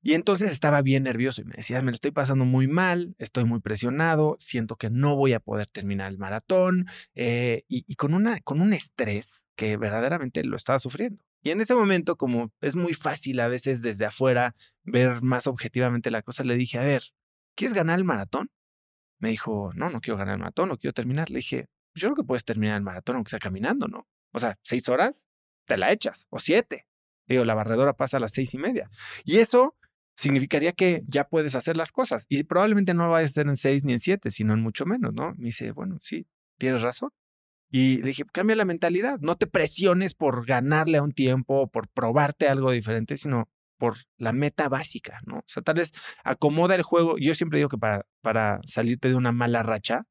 Y 0.02 0.14
entonces 0.14 0.52
estaba 0.52 0.82
bien 0.82 1.04
nervioso 1.04 1.40
y 1.40 1.44
me 1.44 1.54
decía, 1.56 1.80
me 1.80 1.86
lo 1.86 1.92
estoy 1.92 2.10
pasando 2.12 2.44
muy 2.44 2.68
mal, 2.68 3.14
estoy 3.18 3.44
muy 3.44 3.60
presionado, 3.60 4.36
siento 4.38 4.76
que 4.76 4.90
no 4.90 5.16
voy 5.16 5.32
a 5.32 5.40
poder 5.40 5.68
terminar 5.70 6.10
el 6.10 6.18
maratón 6.18 6.86
eh, 7.14 7.64
y, 7.68 7.84
y, 7.88 7.96
con, 7.96 8.14
una, 8.14 8.40
con 8.40 8.60
un 8.60 8.72
estrés 8.72 9.46
que 9.56 9.76
verdaderamente 9.76 10.44
lo 10.44 10.56
estaba 10.56 10.78
sufriendo. 10.78 11.25
Y 11.46 11.52
en 11.52 11.60
ese 11.60 11.76
momento, 11.76 12.16
como 12.16 12.52
es 12.60 12.74
muy 12.74 12.92
fácil 12.92 13.38
a 13.38 13.46
veces 13.46 13.80
desde 13.80 14.04
afuera 14.04 14.56
ver 14.82 15.22
más 15.22 15.46
objetivamente 15.46 16.10
la 16.10 16.22
cosa, 16.22 16.42
le 16.42 16.56
dije, 16.56 16.76
a 16.76 16.82
ver, 16.82 17.04
¿quieres 17.54 17.72
ganar 17.72 18.00
el 18.00 18.04
maratón? 18.04 18.50
Me 19.20 19.28
dijo, 19.28 19.70
no, 19.76 19.88
no 19.88 20.00
quiero 20.00 20.18
ganar 20.18 20.34
el 20.34 20.40
maratón, 20.40 20.70
no 20.70 20.76
quiero 20.76 20.92
terminar. 20.92 21.30
Le 21.30 21.36
dije, 21.36 21.68
yo 21.94 22.08
creo 22.08 22.16
que 22.16 22.24
puedes 22.24 22.44
terminar 22.44 22.78
el 22.78 22.82
maratón 22.82 23.14
aunque 23.14 23.30
sea 23.30 23.38
caminando, 23.38 23.86
¿no? 23.86 24.08
O 24.32 24.40
sea, 24.40 24.58
seis 24.62 24.88
horas, 24.88 25.28
te 25.66 25.76
la 25.76 25.92
echas, 25.92 26.26
o 26.30 26.40
siete. 26.40 26.88
Digo, 27.28 27.44
la 27.44 27.54
barredora 27.54 27.92
pasa 27.92 28.16
a 28.16 28.20
las 28.20 28.32
seis 28.32 28.52
y 28.54 28.58
media. 28.58 28.90
Y 29.24 29.36
eso 29.36 29.76
significaría 30.16 30.72
que 30.72 31.04
ya 31.06 31.28
puedes 31.28 31.54
hacer 31.54 31.76
las 31.76 31.92
cosas. 31.92 32.26
Y 32.28 32.42
probablemente 32.42 32.92
no 32.92 33.08
vayas 33.08 33.30
a 33.30 33.34
ser 33.34 33.46
en 33.46 33.54
seis 33.54 33.84
ni 33.84 33.92
en 33.92 34.00
siete, 34.00 34.32
sino 34.32 34.52
en 34.52 34.62
mucho 34.62 34.84
menos, 34.84 35.14
¿no? 35.14 35.32
Me 35.36 35.44
dice, 35.44 35.70
bueno, 35.70 35.98
sí, 36.02 36.26
tienes 36.58 36.82
razón. 36.82 37.10
Y 37.70 37.98
le 37.98 38.08
dije, 38.08 38.24
cambia 38.32 38.56
la 38.56 38.64
mentalidad, 38.64 39.18
no 39.20 39.36
te 39.36 39.46
presiones 39.46 40.14
por 40.14 40.46
ganarle 40.46 40.98
a 40.98 41.02
un 41.02 41.12
tiempo, 41.12 41.68
por 41.68 41.88
probarte 41.88 42.48
algo 42.48 42.70
diferente, 42.70 43.16
sino 43.16 43.48
por 43.78 43.96
la 44.18 44.32
meta 44.32 44.68
básica, 44.68 45.20
¿no? 45.26 45.38
O 45.38 45.44
sea, 45.46 45.62
tal 45.62 45.76
vez 45.76 45.92
acomoda 46.24 46.74
el 46.74 46.82
juego. 46.82 47.16
Yo 47.18 47.34
siempre 47.34 47.58
digo 47.58 47.68
que 47.68 47.78
para, 47.78 48.06
para 48.22 48.60
salirte 48.66 49.08
de 49.08 49.14
una 49.14 49.32
mala 49.32 49.62
racha, 49.62 50.06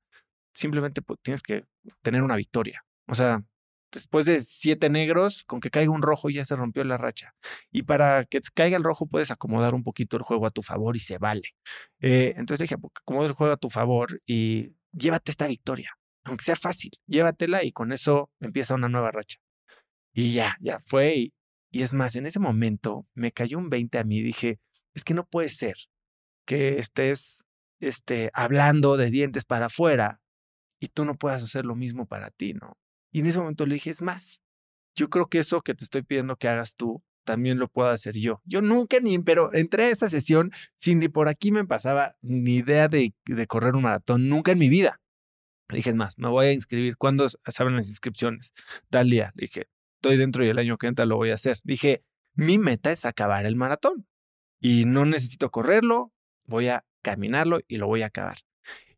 simplemente 0.53 1.01
pues, 1.01 1.19
tienes 1.21 1.41
que 1.41 1.63
tener 2.01 2.23
una 2.23 2.35
victoria. 2.35 2.85
O 3.07 3.15
sea, 3.15 3.43
después 3.91 4.25
de 4.25 4.43
siete 4.43 4.89
negros, 4.89 5.43
con 5.45 5.59
que 5.59 5.69
caiga 5.69 5.91
un 5.91 6.01
rojo 6.01 6.29
ya 6.29 6.45
se 6.45 6.55
rompió 6.55 6.83
la 6.83 6.97
racha. 6.97 7.33
Y 7.71 7.83
para 7.83 8.25
que 8.25 8.41
caiga 8.53 8.77
el 8.77 8.83
rojo 8.83 9.07
puedes 9.07 9.31
acomodar 9.31 9.73
un 9.73 9.83
poquito 9.83 10.17
el 10.17 10.23
juego 10.23 10.45
a 10.45 10.51
tu 10.51 10.61
favor 10.61 10.95
y 10.95 10.99
se 10.99 11.17
vale. 11.17 11.55
Eh, 11.99 12.33
entonces 12.37 12.59
dije, 12.59 12.77
pues, 12.77 12.93
acomoda 13.01 13.27
el 13.27 13.33
juego 13.33 13.53
a 13.53 13.57
tu 13.57 13.69
favor 13.69 14.21
y 14.25 14.75
llévate 14.91 15.31
esta 15.31 15.47
victoria, 15.47 15.97
aunque 16.25 16.43
sea 16.43 16.55
fácil, 16.55 16.91
llévatela 17.07 17.63
y 17.63 17.71
con 17.71 17.91
eso 17.91 18.29
empieza 18.39 18.75
una 18.75 18.89
nueva 18.89 19.11
racha. 19.11 19.37
Y 20.13 20.33
ya, 20.33 20.57
ya 20.59 20.79
fue. 20.79 21.15
Y, 21.15 21.33
y 21.71 21.83
es 21.83 21.93
más, 21.93 22.15
en 22.15 22.25
ese 22.25 22.39
momento 22.39 23.05
me 23.13 23.31
cayó 23.31 23.57
un 23.57 23.69
20 23.69 23.99
a 23.99 24.03
mí. 24.03 24.21
Dije, 24.21 24.59
es 24.93 25.03
que 25.03 25.13
no 25.13 25.25
puede 25.25 25.49
ser 25.49 25.75
que 26.45 26.79
estés 26.79 27.45
este, 27.79 28.31
hablando 28.33 28.97
de 28.97 29.11
dientes 29.11 29.45
para 29.45 29.67
afuera 29.67 30.21
y 30.79 30.87
tú 30.87 31.05
no 31.05 31.15
puedas 31.15 31.43
hacer 31.43 31.65
lo 31.65 31.75
mismo 31.75 32.07
para 32.07 32.31
ti, 32.31 32.53
¿no? 32.53 32.77
Y 33.11 33.19
en 33.19 33.27
ese 33.27 33.39
momento 33.39 33.65
le 33.65 33.75
dije, 33.75 33.89
es 33.89 34.01
más, 34.01 34.41
yo 34.95 35.09
creo 35.09 35.27
que 35.27 35.39
eso 35.39 35.61
que 35.61 35.73
te 35.73 35.83
estoy 35.83 36.03
pidiendo 36.03 36.35
que 36.35 36.47
hagas 36.47 36.75
tú, 36.75 37.03
también 37.25 37.57
lo 37.57 37.67
puedo 37.67 37.89
hacer 37.89 38.15
yo. 38.15 38.41
Yo 38.45 38.61
nunca 38.61 38.99
ni, 38.99 39.17
pero 39.19 39.53
entré 39.53 39.85
a 39.85 39.89
esa 39.89 40.09
sesión 40.09 40.51
sin 40.75 40.99
ni 40.99 41.09
por 41.09 41.27
aquí 41.27 41.51
me 41.51 41.65
pasaba 41.65 42.15
ni 42.21 42.57
idea 42.57 42.87
de, 42.87 43.13
de 43.25 43.47
correr 43.47 43.75
un 43.75 43.83
maratón, 43.83 44.29
nunca 44.29 44.51
en 44.51 44.59
mi 44.59 44.69
vida. 44.69 45.01
Le 45.69 45.77
dije, 45.77 45.89
es 45.89 45.95
más, 45.95 46.17
me 46.17 46.29
voy 46.29 46.47
a 46.47 46.53
inscribir. 46.53 46.97
¿Cuándo 46.97 47.27
saben 47.29 47.75
las 47.75 47.87
inscripciones? 47.87 48.53
Tal 48.89 49.09
día. 49.09 49.31
Le 49.35 49.43
dije, 49.43 49.67
estoy 49.95 50.17
dentro 50.17 50.45
y 50.45 50.49
el 50.49 50.59
año 50.59 50.77
que 50.77 50.87
entra 50.87 51.05
lo 51.05 51.17
voy 51.17 51.31
a 51.31 51.35
hacer. 51.35 51.57
Dije, 51.63 52.03
mi 52.35 52.57
meta 52.57 52.91
es 52.91 53.05
acabar 53.05 53.45
el 53.45 53.55
maratón 53.55 54.07
y 54.59 54.85
no 54.85 55.05
necesito 55.05 55.49
correrlo, 55.51 56.13
voy 56.45 56.67
a 56.67 56.85
caminarlo 57.01 57.59
y 57.67 57.77
lo 57.77 57.87
voy 57.87 58.03
a 58.03 58.07
acabar. 58.07 58.37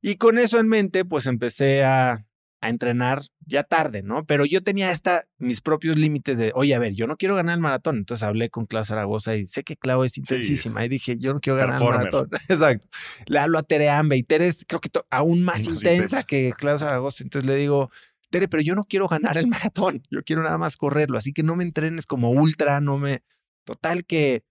Y 0.01 0.15
con 0.15 0.38
eso 0.38 0.59
en 0.59 0.68
mente, 0.68 1.05
pues 1.05 1.26
empecé 1.26 1.84
a 1.84 2.26
a 2.68 2.70
entrenar 2.70 3.22
ya 3.45 3.63
tarde, 3.63 4.03
¿no? 4.03 4.26
Pero 4.26 4.45
yo 4.45 4.61
tenía 4.61 4.91
esta, 4.91 5.26
mis 5.38 5.61
propios 5.61 5.97
límites 5.97 6.38
de, 6.38 6.51
oye, 6.53 6.76
a 6.76 6.80
ver, 6.80 6.93
yo 6.93 7.07
no 7.07 7.18
quiero 7.18 7.36
ganar 7.36 7.55
el 7.55 7.61
maratón. 7.61 7.97
Entonces 7.97 8.24
hablé 8.24 8.49
con 8.49 8.65
Clau 8.65 8.86
Zaragoza 8.86 9.36
y 9.36 9.47
sé 9.47 9.63
que 9.63 9.76
Clau 9.76 10.03
es 10.03 10.18
intensísima. 10.18 10.86
y 10.86 10.89
dije, 10.89 11.18
yo 11.18 11.34
no 11.34 11.39
quiero 11.39 11.57
ganar 11.57 11.82
el 11.82 11.88
maratón. 11.88 12.30
Exacto. 12.49 12.88
Le 13.26 13.39
hablo 13.39 13.57
a 13.57 13.63
Tere 13.63 13.89
Ambe 13.89 14.18
y 14.18 14.24
Tere 14.24 14.47
es, 14.47 14.65
creo 14.68 14.80
que 14.80 14.89
aún 15.09 15.43
más, 15.43 15.65
intensa, 15.65 16.24
que 16.24 16.53
Clau 16.57 16.78
Zaragoza. 16.78 17.24
Entonces 17.24 17.47
le 17.47 17.55
digo, 17.55 17.89
Tere, 18.30 18.47
pero 18.47 18.61
yo 18.61 18.76
no 18.76 18.84
quiero 18.84 19.07
ganar 19.07 19.38
el 19.38 19.47
maratón. 19.47 20.03
Yo 20.11 20.24
quiero 20.24 20.43
nada 20.43 20.57
más 20.57 20.78
correrlo. 20.78 21.18
Así 21.18 21.34
que 21.34 21.43
no 21.43 21.55
me 21.55 21.63
entrenes 21.63 22.05
como 22.05 22.32
ultra, 22.32 22.82
no 22.82 22.97
me. 22.97 23.24
Total 23.63 24.05
que 24.05 24.43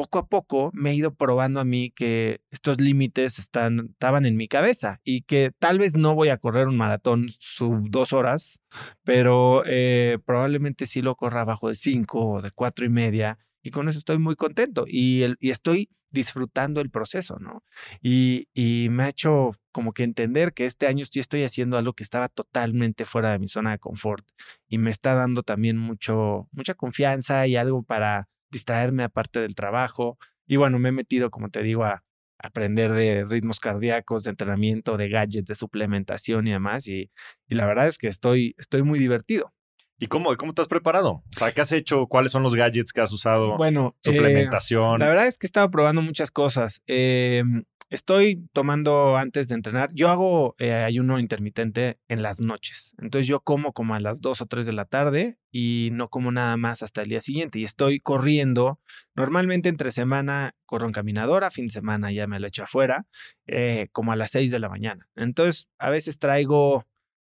poco 0.00 0.18
a 0.18 0.26
poco 0.26 0.70
me 0.72 0.92
he 0.92 0.94
ido 0.94 1.14
probando 1.14 1.60
a 1.60 1.64
mí 1.66 1.90
que 1.90 2.40
estos 2.50 2.80
límites 2.80 3.38
estaban 3.38 4.24
en 4.24 4.34
mi 4.34 4.48
cabeza 4.48 4.98
y 5.04 5.20
que 5.22 5.52
tal 5.58 5.78
vez 5.78 5.94
no 5.94 6.14
voy 6.14 6.30
a 6.30 6.38
correr 6.38 6.68
un 6.68 6.78
maratón 6.78 7.28
sub 7.38 7.90
dos 7.90 8.14
horas, 8.14 8.60
pero 9.04 9.62
eh, 9.66 10.16
probablemente 10.24 10.86
sí 10.86 11.02
lo 11.02 11.16
corra 11.16 11.42
abajo 11.42 11.68
de 11.68 11.76
cinco 11.76 12.26
o 12.26 12.40
de 12.40 12.50
cuatro 12.50 12.86
y 12.86 12.88
media 12.88 13.38
y 13.62 13.72
con 13.72 13.90
eso 13.90 13.98
estoy 13.98 14.16
muy 14.16 14.36
contento 14.36 14.86
y, 14.88 15.22
estoy 15.42 15.90
disfrutando 16.10 16.80
el 16.80 16.88
proceso, 16.88 17.38
¿no? 17.38 17.62
Y, 18.00 18.48
y, 18.54 18.88
me 18.88 19.02
ha 19.02 19.08
hecho 19.10 19.52
como 19.70 19.92
que 19.92 20.02
entender 20.04 20.54
que 20.54 20.64
este 20.64 20.86
año 20.86 21.04
sí 21.04 21.20
estoy 21.20 21.42
haciendo 21.44 21.76
algo 21.76 21.92
que 21.92 22.04
estaba 22.04 22.28
totalmente 22.30 23.04
fuera 23.04 23.32
de 23.32 23.38
mi 23.38 23.48
zona 23.48 23.72
de 23.72 23.78
confort 23.78 24.26
y 24.66 24.78
me 24.78 24.90
está 24.90 25.12
dando 25.12 25.42
también 25.42 25.76
mucho, 25.76 26.48
mucha 26.52 26.72
confianza 26.72 27.46
y 27.46 27.56
algo 27.56 27.82
para 27.82 28.30
distraerme 28.50 29.02
aparte 29.04 29.40
del 29.40 29.54
trabajo. 29.54 30.18
Y 30.46 30.56
bueno, 30.56 30.78
me 30.78 30.90
he 30.90 30.92
metido, 30.92 31.30
como 31.30 31.50
te 31.50 31.62
digo, 31.62 31.84
a 31.84 32.02
aprender 32.38 32.92
de 32.92 33.24
ritmos 33.24 33.60
cardíacos, 33.60 34.24
de 34.24 34.30
entrenamiento, 34.30 34.96
de 34.96 35.08
gadgets, 35.08 35.46
de 35.46 35.54
suplementación 35.54 36.46
y 36.48 36.52
demás. 36.52 36.88
Y, 36.88 37.10
y 37.48 37.54
la 37.54 37.66
verdad 37.66 37.86
es 37.86 37.98
que 37.98 38.08
estoy, 38.08 38.54
estoy 38.58 38.82
muy 38.82 38.98
divertido. 38.98 39.52
¿Y 39.98 40.06
cómo, 40.06 40.34
cómo 40.36 40.54
te 40.54 40.62
has 40.62 40.68
preparado? 40.68 41.10
O 41.10 41.24
sea, 41.36 41.52
¿qué 41.52 41.60
has 41.60 41.72
hecho? 41.72 42.06
¿Cuáles 42.06 42.32
son 42.32 42.42
los 42.42 42.56
gadgets 42.56 42.92
que 42.94 43.02
has 43.02 43.12
usado? 43.12 43.58
Bueno, 43.58 43.96
eh, 44.04 44.12
suplementación. 44.12 44.98
la 44.98 45.08
verdad 45.08 45.26
es 45.26 45.36
que 45.36 45.46
he 45.46 45.48
estado 45.48 45.70
probando 45.70 46.00
muchas 46.00 46.30
cosas. 46.30 46.80
Eh, 46.86 47.44
Estoy 47.90 48.48
tomando 48.52 49.16
antes 49.16 49.48
de 49.48 49.56
entrenar. 49.56 49.90
Yo 49.92 50.10
hago 50.10 50.54
eh, 50.58 50.72
ayuno 50.72 51.18
intermitente 51.18 51.98
en 52.06 52.22
las 52.22 52.40
noches. 52.40 52.94
Entonces 52.98 53.26
yo 53.26 53.40
como 53.40 53.72
como 53.72 53.94
a 53.94 54.00
las 54.00 54.20
2 54.20 54.40
o 54.42 54.46
3 54.46 54.64
de 54.64 54.72
la 54.72 54.84
tarde 54.84 55.38
y 55.50 55.90
no 55.92 56.08
como 56.08 56.30
nada 56.30 56.56
más 56.56 56.84
hasta 56.84 57.02
el 57.02 57.08
día 57.08 57.20
siguiente. 57.20 57.58
Y 57.58 57.64
estoy 57.64 57.98
corriendo. 57.98 58.78
Normalmente 59.16 59.68
entre 59.68 59.90
semana 59.90 60.54
corro 60.66 60.86
en 60.86 60.92
caminadora, 60.92 61.50
fin 61.50 61.66
de 61.66 61.72
semana 61.72 62.12
ya 62.12 62.28
me 62.28 62.38
lo 62.38 62.46
echo 62.46 62.62
afuera, 62.62 63.06
eh, 63.48 63.88
como 63.90 64.12
a 64.12 64.16
las 64.16 64.30
6 64.30 64.52
de 64.52 64.60
la 64.60 64.68
mañana. 64.68 65.04
Entonces 65.16 65.68
a 65.78 65.90
veces 65.90 66.20
traigo 66.20 66.84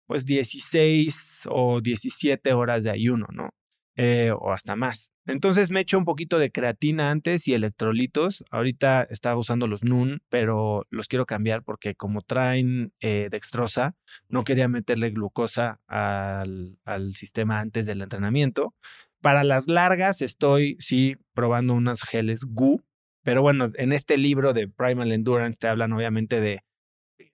pues 0.07 0.25
16 0.25 1.47
o 1.49 1.81
17 1.81 2.53
horas 2.53 2.83
de 2.83 2.91
ayuno, 2.91 3.27
¿no? 3.33 3.49
Eh, 3.97 4.31
o 4.31 4.53
hasta 4.53 4.75
más. 4.77 5.12
Entonces 5.25 5.69
me 5.69 5.79
echo 5.79 5.97
un 5.97 6.03
poquito 6.03 6.37
de 6.37 6.51
creatina 6.51 7.09
antes 7.09 7.47
y 7.47 7.53
electrolitos. 7.53 8.43
Ahorita 8.51 9.03
estaba 9.03 9.37
usando 9.37 9.67
los 9.67 9.83
NUN, 9.83 10.21
pero 10.29 10.85
los 10.89 11.07
quiero 11.07 11.25
cambiar 11.25 11.63
porque 11.63 11.95
como 11.95 12.21
traen 12.21 12.93
eh, 12.99 13.29
dextrosa, 13.31 13.95
no 14.27 14.43
quería 14.43 14.67
meterle 14.67 15.11
glucosa 15.11 15.79
al, 15.87 16.77
al 16.83 17.13
sistema 17.15 17.59
antes 17.59 17.85
del 17.85 18.01
entrenamiento. 18.01 18.73
Para 19.21 19.45
las 19.45 19.67
largas 19.67 20.21
estoy, 20.21 20.75
sí, 20.79 21.15
probando 21.33 21.73
unas 21.73 22.01
geles 22.03 22.41
GU, 22.45 22.83
pero 23.23 23.41
bueno, 23.41 23.71
en 23.75 23.93
este 23.93 24.17
libro 24.17 24.51
de 24.51 24.67
Primal 24.67 25.13
Endurance 25.13 25.57
te 25.57 25.69
hablan 25.69 25.93
obviamente 25.93 26.41
de 26.41 26.61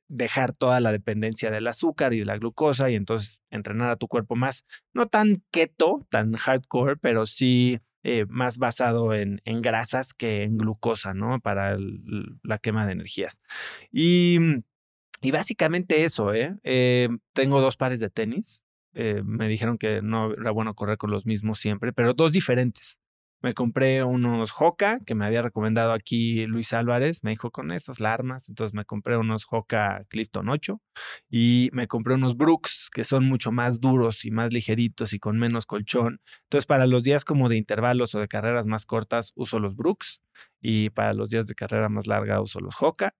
dejar 0.09 0.53
toda 0.53 0.81
la 0.81 0.91
dependencia 0.91 1.51
del 1.51 1.67
azúcar 1.67 2.13
y 2.13 2.19
de 2.19 2.25
la 2.25 2.37
glucosa 2.37 2.89
y 2.89 2.95
entonces 2.95 3.41
entrenar 3.49 3.89
a 3.89 3.95
tu 3.95 4.07
cuerpo 4.07 4.35
más, 4.35 4.65
no 4.93 5.07
tan 5.07 5.43
keto, 5.51 6.05
tan 6.09 6.33
hardcore, 6.33 6.97
pero 6.97 7.25
sí 7.25 7.79
eh, 8.03 8.25
más 8.27 8.57
basado 8.57 9.13
en, 9.13 9.41
en, 9.45 9.61
grasas 9.61 10.13
que 10.13 10.43
en 10.43 10.57
glucosa, 10.57 11.13
¿no? 11.13 11.39
Para 11.39 11.77
la 12.43 12.57
quema 12.57 12.85
de 12.85 12.93
energías. 12.93 13.41
Y, 13.91 14.39
y 15.21 15.31
básicamente 15.31 16.03
eso, 16.03 16.33
¿eh? 16.33 16.57
¿eh? 16.63 17.09
Tengo 17.33 17.61
dos 17.61 17.77
pares 17.77 17.99
de 17.99 18.09
tenis. 18.09 18.63
Eh, 18.93 19.21
me 19.23 19.47
dijeron 19.47 19.77
que 19.77 20.01
no 20.01 20.33
era 20.33 20.51
bueno 20.51 20.73
correr 20.73 20.97
con 20.97 21.11
los 21.11 21.25
mismos 21.25 21.59
siempre, 21.59 21.93
pero 21.93 22.13
dos 22.13 22.31
diferentes. 22.31 22.98
Me 23.41 23.53
compré 23.53 24.03
unos 24.03 24.51
Hoka 24.59 24.99
que 25.05 25.15
me 25.15 25.25
había 25.25 25.41
recomendado 25.41 25.93
aquí 25.93 26.45
Luis 26.45 26.73
Álvarez. 26.73 27.23
Me 27.23 27.31
dijo 27.31 27.51
con 27.51 27.71
estos 27.71 28.01
armas. 28.01 28.49
Entonces 28.49 28.73
me 28.73 28.83
compré 28.83 29.15
unos 29.15 29.47
Hoka 29.49 30.03
Clifton 30.09 30.49
8 30.49 30.81
y 31.29 31.69
me 31.71 31.87
compré 31.87 32.15
unos 32.15 32.35
Brooks 32.35 32.89
que 32.93 33.05
son 33.05 33.25
mucho 33.25 33.53
más 33.53 33.79
duros 33.79 34.25
y 34.25 34.31
más 34.31 34.51
ligeritos 34.51 35.13
y 35.13 35.19
con 35.19 35.39
menos 35.39 35.65
colchón. 35.65 36.21
Entonces 36.43 36.65
para 36.65 36.85
los 36.85 37.03
días 37.03 37.23
como 37.23 37.47
de 37.47 37.55
intervalos 37.55 38.13
o 38.13 38.19
de 38.19 38.27
carreras 38.27 38.67
más 38.67 38.85
cortas 38.85 39.31
uso 39.35 39.59
los 39.59 39.75
Brooks 39.77 40.21
y 40.61 40.89
para 40.89 41.13
los 41.13 41.29
días 41.29 41.47
de 41.47 41.55
carrera 41.55 41.87
más 41.87 42.07
larga 42.07 42.41
uso 42.41 42.59
los 42.59 42.75
Hoka. 42.81 43.13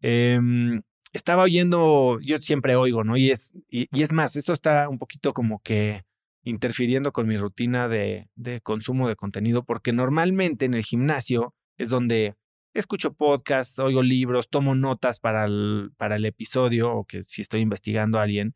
Em, 0.00 0.82
estaba 1.12 1.42
oyendo, 1.42 2.18
yo 2.20 2.38
siempre 2.38 2.76
oigo, 2.76 3.04
¿no? 3.04 3.16
Y 3.16 3.30
es, 3.30 3.52
y, 3.70 3.88
y 3.92 4.02
es 4.02 4.12
más, 4.12 4.36
eso 4.36 4.52
está 4.52 4.88
un 4.88 4.98
poquito 4.98 5.34
como 5.34 5.60
que 5.60 6.04
interfiriendo 6.48 7.12
con 7.12 7.26
mi 7.26 7.36
rutina 7.36 7.88
de, 7.88 8.28
de 8.34 8.60
consumo 8.60 9.08
de 9.08 9.16
contenido, 9.16 9.64
porque 9.64 9.92
normalmente 9.92 10.64
en 10.64 10.74
el 10.74 10.82
gimnasio 10.82 11.54
es 11.76 11.90
donde 11.90 12.36
escucho 12.80 13.14
podcasts, 13.14 13.78
oigo 13.78 14.02
libros, 14.02 14.48
tomo 14.48 14.74
notas 14.74 15.20
para 15.20 15.44
el, 15.44 15.90
para 15.96 16.16
el 16.16 16.24
episodio 16.24 16.92
o 16.92 17.04
que 17.04 17.22
si 17.22 17.42
estoy 17.42 17.60
investigando 17.60 18.18
a 18.18 18.22
alguien. 18.22 18.54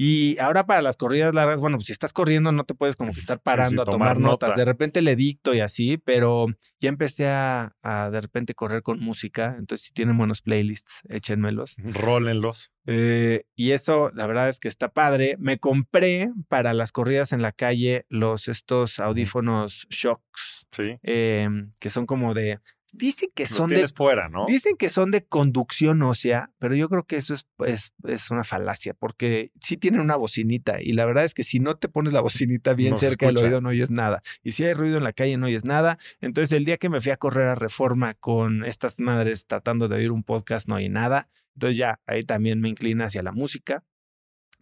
Y 0.00 0.38
ahora 0.38 0.64
para 0.64 0.80
las 0.80 0.96
corridas 0.96 1.34
largas, 1.34 1.60
bueno, 1.60 1.76
pues 1.76 1.86
si 1.86 1.92
estás 1.92 2.12
corriendo 2.12 2.52
no 2.52 2.62
te 2.62 2.74
puedes 2.74 2.94
como 2.94 3.12
que 3.12 3.18
estar 3.18 3.40
parando 3.42 3.82
a 3.82 3.84
tomar, 3.84 4.20
notas. 4.20 4.54
De 4.54 4.64
repente 4.64 5.02
le 5.02 5.16
dicto 5.16 5.54
y 5.54 5.60
así, 5.60 5.98
pero 5.98 6.46
ya 6.78 6.88
empecé 6.88 7.26
a, 7.26 7.76
a, 7.82 8.08
de 8.08 8.20
repente 8.20 8.54
correr 8.54 8.84
con 8.84 9.00
música. 9.00 9.56
Entonces, 9.58 9.86
si 9.86 9.92
tienen 9.92 10.16
buenos 10.16 10.40
playlists, 10.40 11.02
échenmelos. 11.08 11.74
Rólenlos. 11.82 12.70
Eh, 12.86 13.44
y 13.56 13.72
eso, 13.72 14.12
la 14.14 14.28
verdad 14.28 14.48
es 14.48 14.60
que 14.60 14.68
está 14.68 14.92
padre. 14.92 15.34
Me 15.40 15.58
compré 15.58 16.30
para 16.46 16.74
las 16.74 16.92
corridas 16.92 17.32
en 17.32 17.42
la 17.42 17.50
calle 17.50 18.06
los 18.08 18.46
estos 18.46 19.00
audífonos 19.00 19.88
Shocks. 19.90 20.64
Sí. 20.70 20.96
Eh, 21.02 21.48
que 21.80 21.90
son 21.90 22.06
como 22.06 22.34
de 22.34 22.60
Dicen 22.94 23.28
que 23.34 23.44
son 23.44 23.68
de 23.68 23.86
fuera, 23.88 24.30
¿no? 24.30 24.46
Dicen 24.46 24.74
que 24.78 24.88
son 24.88 25.10
de 25.10 25.24
conducción 25.24 26.02
ósea, 26.02 26.52
pero 26.58 26.74
yo 26.74 26.88
creo 26.88 27.04
que 27.04 27.16
eso 27.16 27.34
es, 27.34 27.46
es, 27.66 27.92
es, 28.04 28.30
una 28.30 28.44
falacia, 28.44 28.94
porque 28.94 29.52
sí 29.60 29.76
tienen 29.76 30.00
una 30.00 30.16
bocinita 30.16 30.80
y 30.80 30.92
la 30.92 31.04
verdad 31.04 31.24
es 31.24 31.34
que 31.34 31.44
si 31.44 31.60
no 31.60 31.76
te 31.76 31.88
pones 31.88 32.14
la 32.14 32.22
bocinita 32.22 32.72
bien 32.72 32.92
No 32.92 32.98
cerca 32.98 33.26
del 33.26 33.36
oído 33.36 33.60
no 33.60 33.68
oyes 33.68 33.90
nada. 33.90 34.22
Y 34.42 34.52
si 34.52 34.64
hay 34.64 34.72
ruido 34.72 34.96
en 34.96 35.04
la 35.04 35.12
calle 35.12 35.36
no 35.36 35.46
oyes 35.46 35.66
nada. 35.66 35.98
Entonces 36.22 36.56
el 36.56 36.64
día 36.64 36.78
que 36.78 36.88
me 36.88 37.00
fui 37.00 37.12
a 37.12 37.18
correr 37.18 37.48
a 37.48 37.54
Reforma 37.54 38.14
con 38.14 38.64
estas 38.64 38.98
madres 38.98 39.46
tratando 39.46 39.88
de 39.88 39.96
oír 39.96 40.10
un 40.10 40.22
podcast 40.22 40.66
no 40.66 40.76
oí 40.76 40.88
nada. 40.88 41.28
Entonces 41.56 41.76
ya 41.76 42.00
ahí 42.06 42.22
también 42.22 42.60
me 42.60 42.70
inclina 42.70 43.04
hacia 43.04 43.22
la 43.22 43.32
música. 43.32 43.84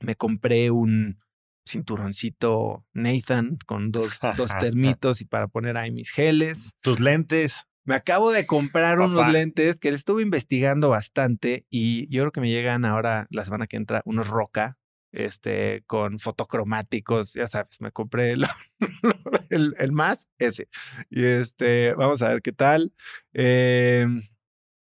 Me 0.01 0.17
compré 0.17 0.73
un 0.73 1.21
cinturoncito 1.65 2.85
Nathan 2.93 3.59
con 3.67 3.93
dos, 3.93 4.19
dos 4.37 4.51
termitos 4.59 5.21
y 5.21 5.27
para 5.27 5.47
poner 5.47 5.77
ahí 5.77 5.93
mis 5.93 6.11
geles. 6.11 6.73
Tus 6.81 6.99
lentes. 6.99 7.69
Me 7.87 7.95
acabo 7.95 8.33
de 8.33 8.47
comprar 8.47 8.99
unos 8.99 9.31
lentes 9.33 9.79
que 9.79 9.91
le 9.91 9.97
estuve 9.97 10.21
investigando 10.23 10.91
bastante 10.91 11.65
y 11.71 12.09
yo 12.15 12.23
creo 12.23 12.33
que 12.33 12.41
me 12.41 12.51
llegan 12.51 12.85
ahora 12.85 13.29
la 13.31 13.45
semana 13.45 13.69
que 13.69 13.77
entra 13.77 14.03
unos 14.05 14.27
Roca, 14.27 14.77
este, 15.13 15.85
con 15.87 16.19
fotocromáticos, 16.19 17.35
ya 17.35 17.47
sabes, 17.47 17.81
me 17.81 17.93
compré 17.93 18.33
el, 18.33 18.45
el, 19.51 19.77
el 19.79 19.93
más, 19.93 20.29
ese. 20.39 20.69
Y 21.11 21.25
este, 21.25 21.95
vamos 21.95 22.23
a 22.23 22.31
ver 22.31 22.43
qué 22.43 22.53
tal. 22.53 22.93
Eh, 23.33 24.07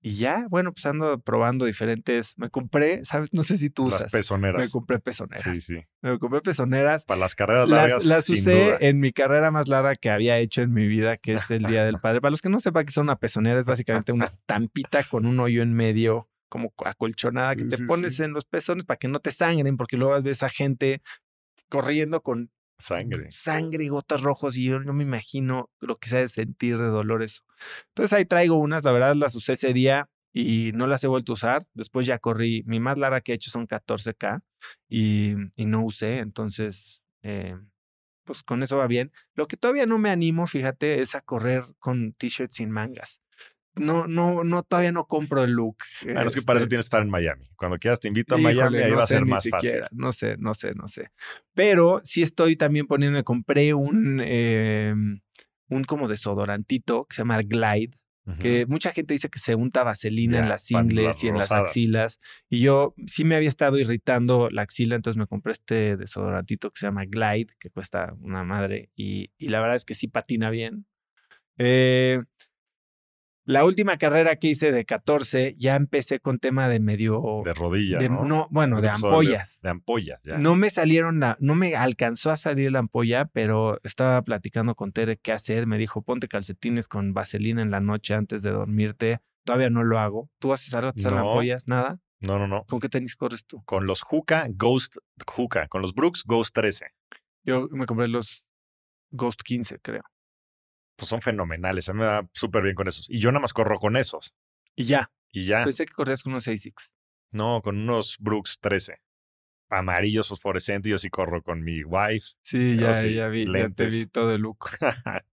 y 0.04 0.16
ya, 0.16 0.48
bueno, 0.50 0.74
pues 0.74 0.86
ando 0.88 1.20
probando 1.20 1.66
diferentes. 1.66 2.38
Me 2.40 2.50
compré, 2.50 3.06
¿sabes? 3.06 3.30
No 3.34 3.44
sé 3.44 3.56
si 3.58 3.70
tú 3.70 3.86
Las 3.90 4.00
usas. 4.00 4.12
pezoneras. 4.12 4.60
Me 4.62 4.70
compré 4.70 4.98
pezoneras. 5.00 5.44
Sí, 5.44 5.62
sí. 5.62 5.78
Me 6.02 6.18
compré 6.18 6.42
pezoneras. 6.42 7.06
Para 7.06 7.20
las 7.20 7.36
carreras 7.36 7.70
largas. 7.70 7.98
Las, 7.98 8.06
las 8.06 8.26
sin 8.26 8.40
usé 8.40 8.66
duda. 8.66 8.78
en 8.82 9.00
mi 9.00 9.12
carrera 9.12 9.52
más 9.52 9.68
larga 9.68 9.96
que 9.96 10.10
había 10.10 10.38
hecho 10.40 10.62
en 10.64 10.74
mi 10.74 10.88
vida, 10.88 11.18
que 11.18 11.34
es 11.36 11.52
el 11.52 11.64
Día 11.66 11.86
del 11.86 12.00
Padre. 12.02 12.20
Para 12.20 12.32
los 12.32 12.42
que 12.42 12.50
no 12.50 12.60
sepan 12.60 12.86
que 12.86 12.92
son 12.92 13.04
una 13.04 13.18
pezonera, 13.20 13.60
es 13.60 13.68
básicamente 13.68 14.12
una 14.12 14.26
estampita 14.26 15.04
con 15.04 15.26
un 15.28 15.40
hoyo 15.40 15.62
en 15.62 15.74
medio, 15.74 16.28
como 16.50 16.74
acolchonada, 16.84 17.56
que 17.56 17.64
Sí, 17.66 17.70
te 17.70 17.78
sí, 17.78 17.84
pones 17.84 18.16
sí. 18.18 18.24
en 18.24 18.34
los 18.34 18.46
pezones 18.46 18.86
para 18.86 18.98
que 18.98 19.08
no 19.08 19.20
te 19.20 19.32
sangren, 19.32 19.78
porque 19.78 19.98
luego 19.98 20.20
ves 20.22 20.42
a 20.42 20.50
gente 20.50 21.02
corriendo 21.70 22.22
con 22.22 22.52
Sangre. 22.82 23.32
sangre 23.32 23.84
y 23.84 23.88
gotas 23.88 24.22
rojos 24.22 24.58
y 24.58 24.66
yo 24.66 24.80
no 24.80 24.94
me 24.94 25.04
imagino 25.04 25.70
lo 25.80 25.96
que 25.96 26.10
se 26.10 26.18
ha 26.18 26.22
de 26.22 26.28
sentir 26.28 26.78
de 26.78 26.88
dolor 26.88 27.24
eso. 27.24 27.44
Entonces 27.90 28.14
ahí 28.14 28.26
traigo 28.26 28.60
unas, 28.60 28.84
la 28.84 28.92
verdad 28.92 29.16
las 29.16 29.36
usé 29.36 29.54
ese 29.54 29.74
día 29.74 30.10
y 30.34 30.72
no 30.74 30.88
las 30.88 31.04
he 31.04 31.08
vuelto 31.08 31.34
a 31.34 31.36
usar. 31.36 31.64
Después 31.74 32.06
ya 32.06 32.20
corrí, 32.20 32.64
mi 32.66 32.80
más 32.80 32.98
larga 32.98 33.22
que 33.22 33.32
he 33.32 33.36
hecho 33.36 33.52
son 33.52 33.68
14K 33.68 34.42
y, 34.90 35.36
y 35.56 35.66
no 35.66 35.84
usé, 35.84 36.20
entonces 36.20 37.02
eh, 37.24 37.56
pues 38.24 38.44
con 38.44 38.64
eso 38.64 38.78
va 38.78 38.88
bien. 38.88 39.12
Lo 39.36 39.48
que 39.48 39.58
todavía 39.58 39.86
no 39.86 39.98
me 39.98 40.10
animo, 40.10 40.48
fíjate, 40.48 41.02
es 41.02 41.16
a 41.16 41.22
correr 41.22 41.64
con 41.80 42.14
t-shirts 42.14 42.56
sin 42.56 42.72
mangas. 42.72 43.22
No, 43.76 44.06
no, 44.06 44.44
no, 44.44 44.64
todavía 44.64 44.92
no 44.92 45.06
compro 45.06 45.44
el 45.44 45.52
look. 45.52 45.78
Bueno, 46.04 46.28
es 46.28 46.36
que 46.36 46.42
para 46.42 46.58
eso 46.58 46.66
este, 46.66 46.72
tienes 46.72 46.86
que 46.86 46.88
estar 46.88 47.02
en 47.02 47.10
Miami. 47.10 47.46
Cuando 47.56 47.78
quieras 47.78 48.00
te 48.00 48.10
invito 48.10 48.36
a 48.36 48.40
Híjole, 48.40 48.56
Miami, 48.56 48.78
ahí 48.78 48.92
no 48.92 48.98
va 48.98 49.04
a 49.04 49.08
ser 49.08 49.26
más 49.26 49.44
siquiera, 49.44 49.84
fácil. 49.84 49.98
No 49.98 50.12
sé, 50.12 50.36
no 50.38 50.54
sé, 50.54 50.76
no 50.76 50.88
sé. 50.88 51.12
Pero 51.54 52.02
sí 52.04 52.22
estoy 52.22 52.58
también 52.58 52.86
poniendo, 52.86 53.18
me 53.18 53.24
compré 53.24 53.74
un, 53.74 54.22
eh, 54.22 54.94
un 55.70 55.84
como 55.86 56.08
desodorantito 56.10 57.06
que 57.06 57.16
se 57.16 57.22
llama 57.22 57.42
Glide, 57.42 57.98
que 58.40 58.66
mucha 58.68 58.92
gente 58.94 59.14
dice 59.14 59.30
que 59.30 59.40
se 59.40 59.56
unta 59.56 59.84
vaselina 59.84 60.40
en 60.40 60.48
las 60.48 60.70
ingles 60.72 61.24
y 61.24 61.28
en 61.28 61.38
las 61.38 61.52
axilas. 61.52 62.20
Y 62.50 62.60
yo 62.60 62.94
sí 63.08 63.26
me 63.26 63.36
había 63.36 63.50
estado 63.50 63.78
irritando 63.78 64.50
la 64.52 64.62
axila, 64.62 64.96
entonces 64.96 65.18
me 65.18 65.28
compré 65.28 65.54
este 65.54 65.98
desodorantito 65.98 66.72
que 66.72 66.80
se 66.80 66.86
llama 66.86 67.06
Glide, 67.06 67.54
que 67.60 67.70
cuesta 67.70 68.14
una 68.22 68.44
madre. 68.44 68.90
Y, 68.96 69.32
y 69.38 69.50
la 69.50 69.60
verdad 69.60 69.76
es 69.76 69.86
que 69.86 69.96
sí 69.96 70.08
patina 70.08 70.50
bien. 70.50 70.86
Eh, 71.58 72.22
la 73.44 73.66
última 73.66 73.98
carrera 73.98 74.36
que 74.36 74.48
hice 74.50 74.72
de 74.72 74.86
14, 74.86 75.56
ya 75.58 75.76
empecé 75.76 76.20
con 76.20 76.38
tema 76.40 76.68
de 76.68 76.80
medio... 76.80 77.42
de 77.44 77.54
rodilla, 77.54 77.98
de- 77.98 78.10
¿no? 78.10 78.48
bueno, 78.52 78.82
de 78.82 78.90
ampollas. 78.90 79.60
De 79.62 79.70
ampollas, 79.70 80.20
ya. 80.24 80.38
No 80.38 80.56
me 80.56 80.70
salieron 80.70 81.20
la, 81.20 81.38
no 81.40 81.56
me 81.56 81.76
alcanzó 81.76 82.32
a 82.32 82.38
salir 82.38 82.72
la 82.72 82.80
ampolla, 82.80 83.26
pero 83.26 83.80
estaba 83.84 84.22
platicando 84.22 84.76
con 84.76 84.92
Tere 84.92 85.18
qué 85.18 85.32
hacer. 85.32 85.66
Me 85.68 85.78
dijo, 85.78 86.02
ponte 86.04 86.28
calcetines 86.28 86.88
con 86.88 87.14
vaselina 87.14 87.62
en 87.62 87.72
la 87.72 87.80
noche 87.80 88.14
antes 88.14 88.44
de 88.44 88.52
dormirte. 88.52 89.20
Todavía 89.44 89.70
no 89.72 89.84
lo 89.84 89.98
hago. 89.98 90.30
¿Tú 90.40 90.54
haces 90.54 90.74
algo? 90.76 90.94
¿Te 90.94 91.02
salen 91.02 91.20
No. 91.20 91.30
ampollas? 91.32 91.68
¿Nada? 91.68 91.98
No, 92.20 92.38
no, 92.38 92.48
no. 92.48 92.64
¿Con 92.66 92.80
qué 92.80 92.88
tenis 92.90 93.16
corres 93.16 93.48
tú? 93.48 93.64
Con 93.66 93.88
los 93.88 94.04
Juca 94.04 94.46
Ghost 94.52 94.98
Juca, 95.26 95.68
con 95.68 95.82
los 95.82 95.96
Brooks 95.96 96.24
Ghost 96.26 96.54
13. 96.54 96.86
Yo 97.44 97.68
me 97.72 97.88
compré 97.88 98.08
los 98.08 98.44
Ghost 99.10 99.42
15, 99.44 99.80
creo. 99.80 100.04
Pues 101.02 101.10
son 101.10 101.24
fenomenales. 101.24 101.90
A 101.90 101.94
mí 101.94 102.00
me 102.02 102.06
va 102.06 102.30
súper 102.32 102.62
bien 102.62 102.76
con 102.76 102.88
esos. 102.88 103.10
Y 103.10 103.18
yo 103.18 103.32
nada 103.32 103.40
más 103.40 103.54
corro 103.54 103.80
con 103.80 103.98
esos. 103.98 104.36
Y 104.76 104.84
ya. 104.84 105.12
Y 105.32 105.46
ya. 105.46 105.64
Pensé 105.64 105.88
que 105.88 105.94
corrías 105.94 106.22
con 106.22 106.34
unos 106.34 106.48
ASICs. 106.48 106.92
No, 107.32 107.64
con 107.64 107.76
unos 107.80 108.18
Brooks 108.20 108.60
13. 108.62 109.02
Amarillos 109.72 110.28
fosforescentes. 110.28 110.92
Yo 110.92 111.00
sí 111.00 111.10
corro 111.10 111.42
con 111.42 111.64
mi 111.64 111.84
wife. 111.84 112.36
Sí, 112.44 112.78
ya, 112.78 112.94
sí, 112.94 113.16
ya 113.16 113.30
vi, 113.30 113.46
ya 113.46 113.52
te 113.52 113.58
lentes. 113.58 113.94
vi 113.96 114.06
todo 114.06 114.32
el 114.36 114.42
look. 114.42 114.60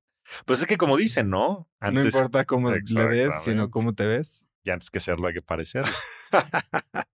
pues 0.46 0.60
es 0.60 0.66
que 0.66 0.78
como 0.78 0.96
dicen, 0.96 1.28
¿no? 1.28 1.68
no 1.82 2.02
importa 2.02 2.46
cómo 2.46 2.70
le 2.70 2.80
des, 2.80 3.42
sino 3.42 3.68
cómo 3.68 3.94
te 3.94 4.06
ves. 4.06 4.48
Y 4.64 4.70
antes 4.70 4.88
que 4.88 5.00
serlo 5.00 5.28
hay 5.28 5.34
que 5.34 5.42
parecerlo. 5.42 5.92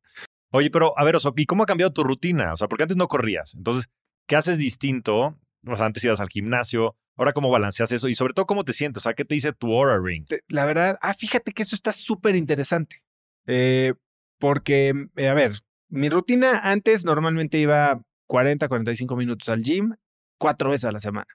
Oye, 0.50 0.70
pero 0.70 0.96
a 0.96 1.02
ver, 1.02 1.16
Oso, 1.16 1.34
¿y 1.36 1.46
cómo 1.46 1.64
ha 1.64 1.66
cambiado 1.66 1.92
tu 1.92 2.04
rutina? 2.04 2.52
O 2.52 2.56
sea, 2.56 2.68
porque 2.68 2.84
antes 2.84 2.96
no 2.96 3.08
corrías. 3.08 3.56
Entonces, 3.56 3.90
¿qué 4.28 4.36
haces 4.36 4.58
distinto? 4.58 5.36
O 5.66 5.76
sea, 5.76 5.86
antes 5.86 6.04
ibas 6.04 6.20
al 6.20 6.28
gimnasio. 6.28 6.96
Ahora, 7.16 7.32
¿cómo 7.32 7.50
balanceas 7.50 7.92
eso? 7.92 8.08
Y 8.08 8.14
sobre 8.14 8.34
todo, 8.34 8.46
¿cómo 8.46 8.64
te 8.64 8.72
sientes? 8.72 9.02
O 9.02 9.04
sea, 9.04 9.14
¿qué 9.14 9.24
te 9.24 9.34
dice 9.34 9.52
tu 9.52 9.72
Aura 9.72 9.98
Ring? 10.02 10.26
la 10.48 10.66
verdad, 10.66 10.98
ah, 11.00 11.14
fíjate 11.14 11.52
que 11.52 11.62
eso 11.62 11.76
está 11.76 11.92
súper 11.92 12.36
interesante. 12.36 13.02
Eh, 13.46 13.94
porque, 14.38 14.92
eh, 15.16 15.28
a 15.28 15.34
ver, 15.34 15.52
mi 15.88 16.08
rutina 16.08 16.58
antes 16.58 17.04
normalmente 17.04 17.58
iba 17.58 18.02
40, 18.26 18.68
45 18.68 19.16
minutos 19.16 19.48
al 19.48 19.62
gym, 19.62 19.94
cuatro 20.38 20.70
veces 20.70 20.86
a 20.86 20.92
la 20.92 21.00
semana. 21.00 21.28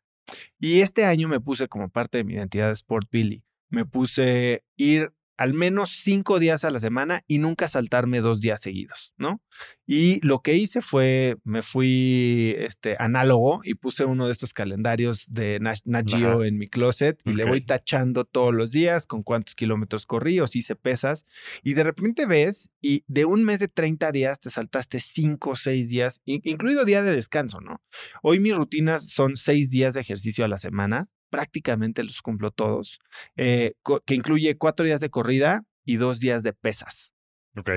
Y 0.60 0.82
este 0.82 1.06
año 1.06 1.28
me 1.28 1.40
puse 1.40 1.68
como 1.68 1.90
parte 1.90 2.20
de 2.20 2.24
mi 2.24 2.34
identidad 2.34 2.68
de 2.68 2.74
Sport 2.74 3.10
Billy, 3.10 3.44
me 3.70 3.86
puse 3.86 4.64
ir 4.76 5.12
al 5.40 5.54
menos 5.54 5.92
cinco 5.92 6.38
días 6.38 6.66
a 6.66 6.70
la 6.70 6.82
semana 6.82 7.24
y 7.26 7.38
nunca 7.38 7.70
saltarme 7.70 8.20
dos 8.20 8.42
días 8.42 8.60
seguidos, 8.60 9.14
¿no? 9.18 9.42
Y 9.88 10.20
lo 10.20 10.42
que 10.42 10.56
hice 10.56 10.82
fue, 10.82 11.38
me 11.46 11.62
fui 11.62 12.56
este, 12.58 12.98
análogo 13.00 13.62
y 13.64 13.76
puse 13.76 14.04
uno 14.04 14.26
de 14.26 14.34
estos 14.34 14.54
calendarios 14.54 15.28
de 15.32 15.62
Nat 15.62 16.10
Geo 16.10 16.44
en 16.44 16.58
mi 16.58 16.68
closet 16.68 17.22
y 17.24 17.32
le 17.36 17.46
voy 17.46 17.62
tachando 17.62 18.26
todos 18.26 18.54
los 18.54 18.72
días 18.72 19.08
con 19.08 19.24
cuántos 19.24 19.56
kilómetros 19.56 20.06
corrí 20.06 20.42
o 20.42 20.48
si 20.48 20.60
hice 20.60 20.76
pesas. 20.76 21.26
Y 21.64 21.74
de 21.74 21.84
repente 21.84 22.26
ves 22.26 22.70
y 22.82 23.06
de 23.08 23.24
un 23.24 23.46
mes 23.46 23.62
de 23.62 23.70
30 23.70 24.12
días 24.12 24.42
te 24.42 24.50
saltaste 24.50 25.00
cinco 25.00 25.52
o 25.52 25.56
seis 25.56 25.88
días, 25.88 26.22
incluido 26.26 26.84
día 26.84 27.02
de 27.02 27.16
descanso, 27.16 27.62
¿no? 27.62 27.82
Hoy 28.22 28.42
mis 28.42 28.58
rutinas 28.58 29.08
son 29.08 29.38
seis 29.38 29.72
días 29.72 29.94
de 29.94 30.02
ejercicio 30.02 30.44
a 30.44 30.50
la 30.50 30.58
semana 30.58 31.08
prácticamente 31.30 32.04
los 32.04 32.22
cumplo 32.22 32.52
todos, 32.52 33.00
eh, 33.36 33.74
que 34.06 34.16
incluye 34.16 34.58
cuatro 34.58 34.86
días 34.86 35.02
de 35.02 35.10
corrida 35.10 35.64
y 35.86 35.98
dos 35.98 36.20
días 36.20 36.44
de 36.44 36.54
pesas. 36.54 37.14
Ok. 37.58 37.72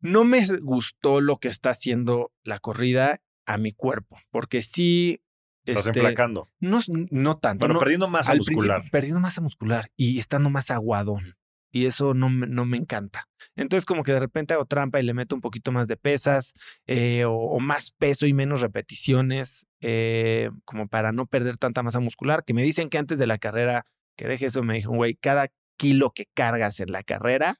No 0.00 0.24
me 0.24 0.42
gustó 0.60 1.20
lo 1.20 1.38
que 1.38 1.48
está 1.48 1.70
haciendo 1.70 2.32
la 2.42 2.58
corrida 2.58 3.20
a 3.46 3.58
mi 3.58 3.72
cuerpo, 3.72 4.18
porque 4.30 4.62
sí... 4.62 5.22
Estás 5.66 5.88
este, 5.88 5.98
emplacando. 6.00 6.48
No, 6.58 6.80
no 7.10 7.36
tanto. 7.36 7.66
Bueno, 7.66 7.78
perdiendo 7.78 8.08
masa 8.08 8.34
muscular. 8.34 8.82
Perdiendo 8.90 9.20
masa 9.20 9.42
muscular 9.42 9.90
y 9.94 10.18
estando 10.18 10.48
más 10.48 10.70
aguadón 10.70 11.36
y 11.70 11.86
eso 11.86 12.14
no, 12.14 12.28
no 12.30 12.64
me 12.64 12.76
encanta. 12.76 13.28
Entonces 13.56 13.84
como 13.84 14.02
que 14.02 14.12
de 14.12 14.20
repente 14.20 14.54
hago 14.54 14.64
trampa 14.64 15.00
y 15.00 15.04
le 15.04 15.14
meto 15.14 15.34
un 15.34 15.40
poquito 15.40 15.72
más 15.72 15.88
de 15.88 15.96
pesas 15.96 16.54
eh, 16.86 17.24
o, 17.26 17.58
más 17.60 17.92
peso 17.92 18.26
y 18.26 18.32
menos 18.32 18.60
repeticiones 18.60 19.66
eh, 19.80 20.50
como 20.64 20.88
para 20.88 21.12
no 21.12 21.26
perder 21.26 21.56
tanta 21.56 21.82
masa 21.82 22.00
muscular, 22.00 22.44
que 22.44 22.54
me 22.54 22.62
dicen 22.62 22.88
que 22.88 22.98
antes 22.98 23.18
de 23.18 23.26
la 23.26 23.38
carrera, 23.38 23.86
que 24.16 24.26
deje 24.26 24.46
eso, 24.46 24.62
me 24.62 24.74
dijo, 24.74 24.92
güey, 24.92 25.14
cada 25.14 25.48
kilo 25.76 26.10
que 26.10 26.26
cargas 26.34 26.80
en 26.80 26.92
la 26.92 27.02
carrera 27.02 27.58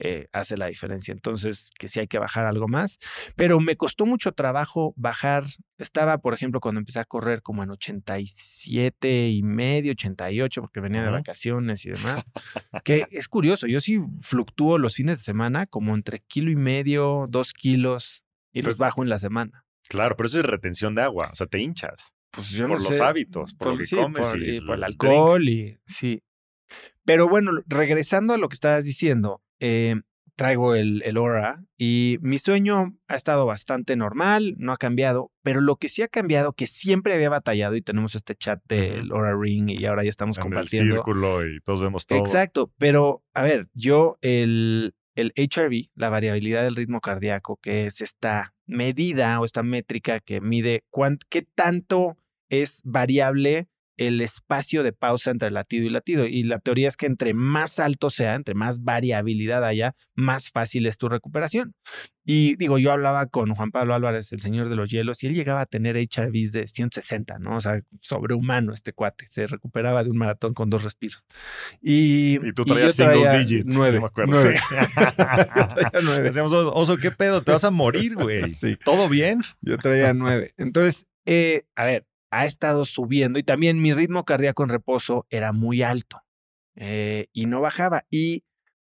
eh, 0.00 0.28
hace 0.32 0.56
la 0.56 0.66
diferencia. 0.66 1.12
Entonces, 1.12 1.70
que 1.78 1.88
sí 1.88 2.00
hay 2.00 2.06
que 2.06 2.18
bajar 2.18 2.46
algo 2.46 2.68
más. 2.68 2.98
Pero 3.36 3.58
me 3.60 3.76
costó 3.76 4.06
mucho 4.06 4.32
trabajo 4.32 4.94
bajar. 4.96 5.44
Estaba, 5.78 6.18
por 6.18 6.34
ejemplo, 6.34 6.60
cuando 6.60 6.78
empecé 6.78 7.00
a 7.00 7.04
correr 7.04 7.42
como 7.42 7.62
en 7.62 7.70
87 7.70 9.28
y 9.28 9.42
medio, 9.42 9.92
88, 9.92 10.60
porque 10.60 10.80
venía 10.80 11.02
de 11.02 11.10
vacaciones 11.10 11.84
y 11.84 11.90
demás. 11.90 12.24
que 12.84 13.06
es 13.10 13.28
curioso, 13.28 13.66
yo 13.66 13.80
sí 13.80 14.00
fluctúo 14.20 14.78
los 14.78 14.94
fines 14.94 15.18
de 15.18 15.24
semana 15.24 15.66
como 15.66 15.94
entre 15.94 16.20
kilo 16.20 16.50
y 16.50 16.56
medio, 16.56 17.26
dos 17.28 17.52
kilos 17.52 18.24
y 18.52 18.62
los 18.62 18.78
bajo 18.78 19.02
en 19.02 19.08
la 19.08 19.18
semana. 19.18 19.64
Claro, 19.88 20.16
pero 20.16 20.26
eso 20.26 20.40
es 20.40 20.46
retención 20.46 20.94
de 20.94 21.02
agua, 21.02 21.30
o 21.32 21.34
sea, 21.34 21.46
te 21.46 21.60
hinchas. 21.60 22.12
Pues 22.30 22.50
yo 22.50 22.68
por 22.68 22.82
los 22.82 23.00
hábitos, 23.00 23.54
por, 23.54 23.72
lo 23.72 23.78
que 23.78 23.96
comes 23.96 24.34
y, 24.36 24.60
por 24.60 24.76
el 24.76 24.84
alcohol 24.84 25.48
y 25.48 25.78
sí. 25.86 26.22
Pero 27.04 27.28
bueno, 27.28 27.52
regresando 27.66 28.34
a 28.34 28.38
lo 28.38 28.48
que 28.48 28.54
estabas 28.54 28.84
diciendo, 28.84 29.42
eh, 29.60 29.96
traigo 30.38 30.76
el, 30.76 31.02
el 31.04 31.16
Aura 31.16 31.56
y 31.76 32.18
mi 32.20 32.38
sueño 32.38 32.96
ha 33.08 33.16
estado 33.16 33.44
bastante 33.44 33.96
normal, 33.96 34.54
no 34.56 34.72
ha 34.72 34.76
cambiado, 34.76 35.32
pero 35.42 35.60
lo 35.60 35.76
que 35.76 35.88
sí 35.88 36.02
ha 36.02 36.08
cambiado, 36.08 36.52
que 36.52 36.68
siempre 36.68 37.12
había 37.12 37.28
batallado 37.28 37.74
y 37.74 37.82
tenemos 37.82 38.14
este 38.14 38.36
chat 38.36 38.62
del 38.68 39.10
Aura 39.10 39.36
Ring 39.36 39.68
y 39.68 39.84
ahora 39.84 40.04
ya 40.04 40.10
estamos 40.10 40.38
compartiendo. 40.38 40.94
El 40.94 40.98
círculo 41.00 41.44
y 41.44 41.60
todos 41.60 41.82
vemos 41.82 42.06
todo. 42.06 42.20
Exacto, 42.20 42.72
pero 42.78 43.24
a 43.34 43.42
ver, 43.42 43.68
yo 43.74 44.16
el, 44.20 44.94
el 45.16 45.32
HRV, 45.36 45.90
la 45.96 46.08
variabilidad 46.08 46.62
del 46.62 46.76
ritmo 46.76 47.00
cardíaco, 47.00 47.58
que 47.60 47.86
es 47.86 48.00
esta 48.00 48.54
medida 48.64 49.40
o 49.40 49.44
esta 49.44 49.64
métrica 49.64 50.20
que 50.20 50.40
mide 50.40 50.84
qué 51.28 51.42
tanto 51.42 52.16
es 52.48 52.80
variable 52.84 53.68
el 53.98 54.20
espacio 54.20 54.82
de 54.82 54.92
pausa 54.92 55.30
entre 55.30 55.50
latido 55.50 55.84
y 55.84 55.90
latido. 55.90 56.26
Y 56.26 56.44
la 56.44 56.60
teoría 56.60 56.88
es 56.88 56.96
que 56.96 57.06
entre 57.06 57.34
más 57.34 57.78
alto 57.78 58.08
sea, 58.08 58.36
entre 58.36 58.54
más 58.54 58.82
variabilidad 58.82 59.64
haya, 59.64 59.94
más 60.14 60.50
fácil 60.50 60.86
es 60.86 60.96
tu 60.96 61.08
recuperación. 61.08 61.74
Y 62.24 62.56
digo, 62.56 62.78
yo 62.78 62.92
hablaba 62.92 63.26
con 63.26 63.54
Juan 63.54 63.70
Pablo 63.70 63.94
Álvarez, 63.94 64.32
el 64.32 64.40
señor 64.40 64.68
de 64.68 64.76
los 64.76 64.90
hielos, 64.90 65.22
y 65.24 65.28
él 65.28 65.34
llegaba 65.34 65.62
a 65.62 65.66
tener 65.66 65.96
HRVs 65.96 66.52
de 66.52 66.68
160, 66.68 67.38
¿no? 67.38 67.56
O 67.56 67.60
sea, 67.60 67.80
sobrehumano 68.00 68.72
este 68.72 68.92
cuate. 68.92 69.26
Se 69.28 69.46
recuperaba 69.46 70.04
de 70.04 70.10
un 70.10 70.18
maratón 70.18 70.54
con 70.54 70.70
dos 70.70 70.84
respiros. 70.84 71.24
Y, 71.80 72.38
tú 72.52 72.64
traías 72.64 72.94
single 72.94 73.38
digits. 73.38 73.74
Nueve. 73.74 73.98
me 73.98 74.06
acuerdo. 74.06 74.32
Nueve. 74.32 74.60
Decíamos, 76.22 76.52
oso, 76.52 76.98
¿qué 76.98 77.10
pedo? 77.10 77.42
Te 77.42 77.52
vas 77.52 77.64
a 77.64 77.70
morir, 77.70 78.14
güey. 78.14 78.54
Sí. 78.54 78.76
¿Todo 78.84 79.08
bien? 79.08 79.40
Yo 79.62 79.78
traía 79.78 80.12
nueve. 80.12 80.52
Entonces, 80.58 81.06
eh, 81.24 81.64
a 81.76 81.84
ver, 81.84 82.06
ha 82.30 82.44
estado 82.44 82.84
subiendo 82.84 83.38
y 83.38 83.42
también 83.42 83.80
mi 83.80 83.92
ritmo 83.92 84.24
cardíaco 84.24 84.62
en 84.62 84.68
reposo 84.68 85.26
era 85.30 85.52
muy 85.52 85.82
alto 85.82 86.22
eh, 86.76 87.26
y 87.32 87.46
no 87.46 87.60
bajaba. 87.60 88.04
Y 88.10 88.44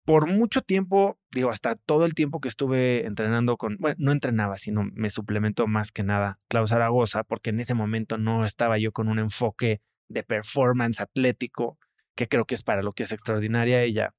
por 0.05 0.27
mucho 0.27 0.61
tiempo, 0.61 1.19
digo, 1.31 1.51
hasta 1.51 1.75
todo 1.75 2.05
el 2.05 2.15
tiempo 2.15 2.41
que 2.41 2.47
estuve 2.47 3.05
entrenando 3.05 3.57
con, 3.57 3.77
bueno, 3.77 3.95
no 3.99 4.11
entrenaba, 4.11 4.57
sino 4.57 4.83
me 4.93 5.09
suplementó 5.09 5.67
más 5.67 5.91
que 5.91 6.03
nada 6.03 6.39
Klaus 6.47 6.71
Zaragoza, 6.71 7.23
porque 7.23 7.51
en 7.51 7.59
ese 7.59 7.75
momento 7.75 8.17
no 8.17 8.43
estaba 8.45 8.79
yo 8.79 8.91
con 8.91 9.07
un 9.07 9.19
enfoque 9.19 9.81
de 10.07 10.23
performance 10.23 10.99
atlético, 10.99 11.77
que 12.15 12.27
creo 12.27 12.45
que 12.45 12.55
es 12.55 12.63
para 12.63 12.81
lo 12.81 12.93
que 12.93 13.03
es 13.03 13.11
extraordinaria 13.11 13.83
ella. 13.83 14.15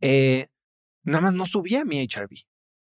Eh, 0.00 0.48
nada 1.04 1.20
más 1.20 1.34
no 1.34 1.46
subía 1.46 1.84
mi 1.84 2.02
HRV 2.02 2.44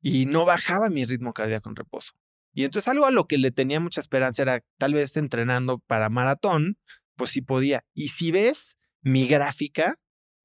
y 0.01 0.25
no 0.27 0.45
bajaba 0.45 0.89
mi 0.89 1.05
ritmo 1.05 1.33
cardíaco 1.33 1.69
en 1.69 1.75
reposo. 1.75 2.13
Y 2.53 2.63
entonces 2.65 2.87
algo 2.87 3.05
a 3.05 3.11
lo 3.11 3.25
que 3.25 3.37
le 3.37 3.51
tenía 3.51 3.79
mucha 3.79 4.01
esperanza 4.01 4.41
era 4.41 4.61
tal 4.77 4.93
vez 4.93 5.15
entrenando 5.17 5.79
para 5.79 6.09
maratón, 6.09 6.77
pues 7.15 7.31
sí 7.31 7.41
podía. 7.41 7.81
Y 7.93 8.09
si 8.09 8.31
ves 8.31 8.77
mi 9.01 9.27
gráfica, 9.27 9.95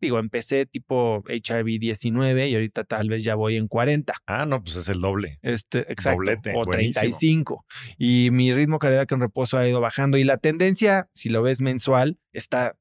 digo, 0.01 0.19
empecé 0.19 0.67
tipo 0.67 1.25
HRV 1.27 1.79
19 1.79 2.49
y 2.49 2.55
ahorita 2.55 2.85
tal 2.85 3.09
vez 3.09 3.25
ya 3.25 3.35
voy 3.35 3.57
en 3.57 3.69
40. 3.69 4.15
Ah, 4.27 4.47
no, 4.47 4.63
pues 4.63 4.77
es 4.77 4.89
el 4.89 5.01
doble. 5.01 5.39
Este, 5.43 5.81
exacto. 5.91 6.33
o 6.55 6.65
35. 6.65 7.65
Y 7.99 8.31
mi 8.31 8.53
ritmo 8.53 8.79
cardíaco 8.79 9.15
en 9.15 9.21
reposo 9.23 9.59
ha 9.59 9.69
ido 9.69 9.81
bajando. 9.81 10.19
Y 10.19 10.25
la 10.25 10.39
tendencia, 10.39 11.09
si 11.13 11.29
lo 11.29 11.43
ves 11.43 11.61
mensual, 11.61 12.19
está 12.33 12.77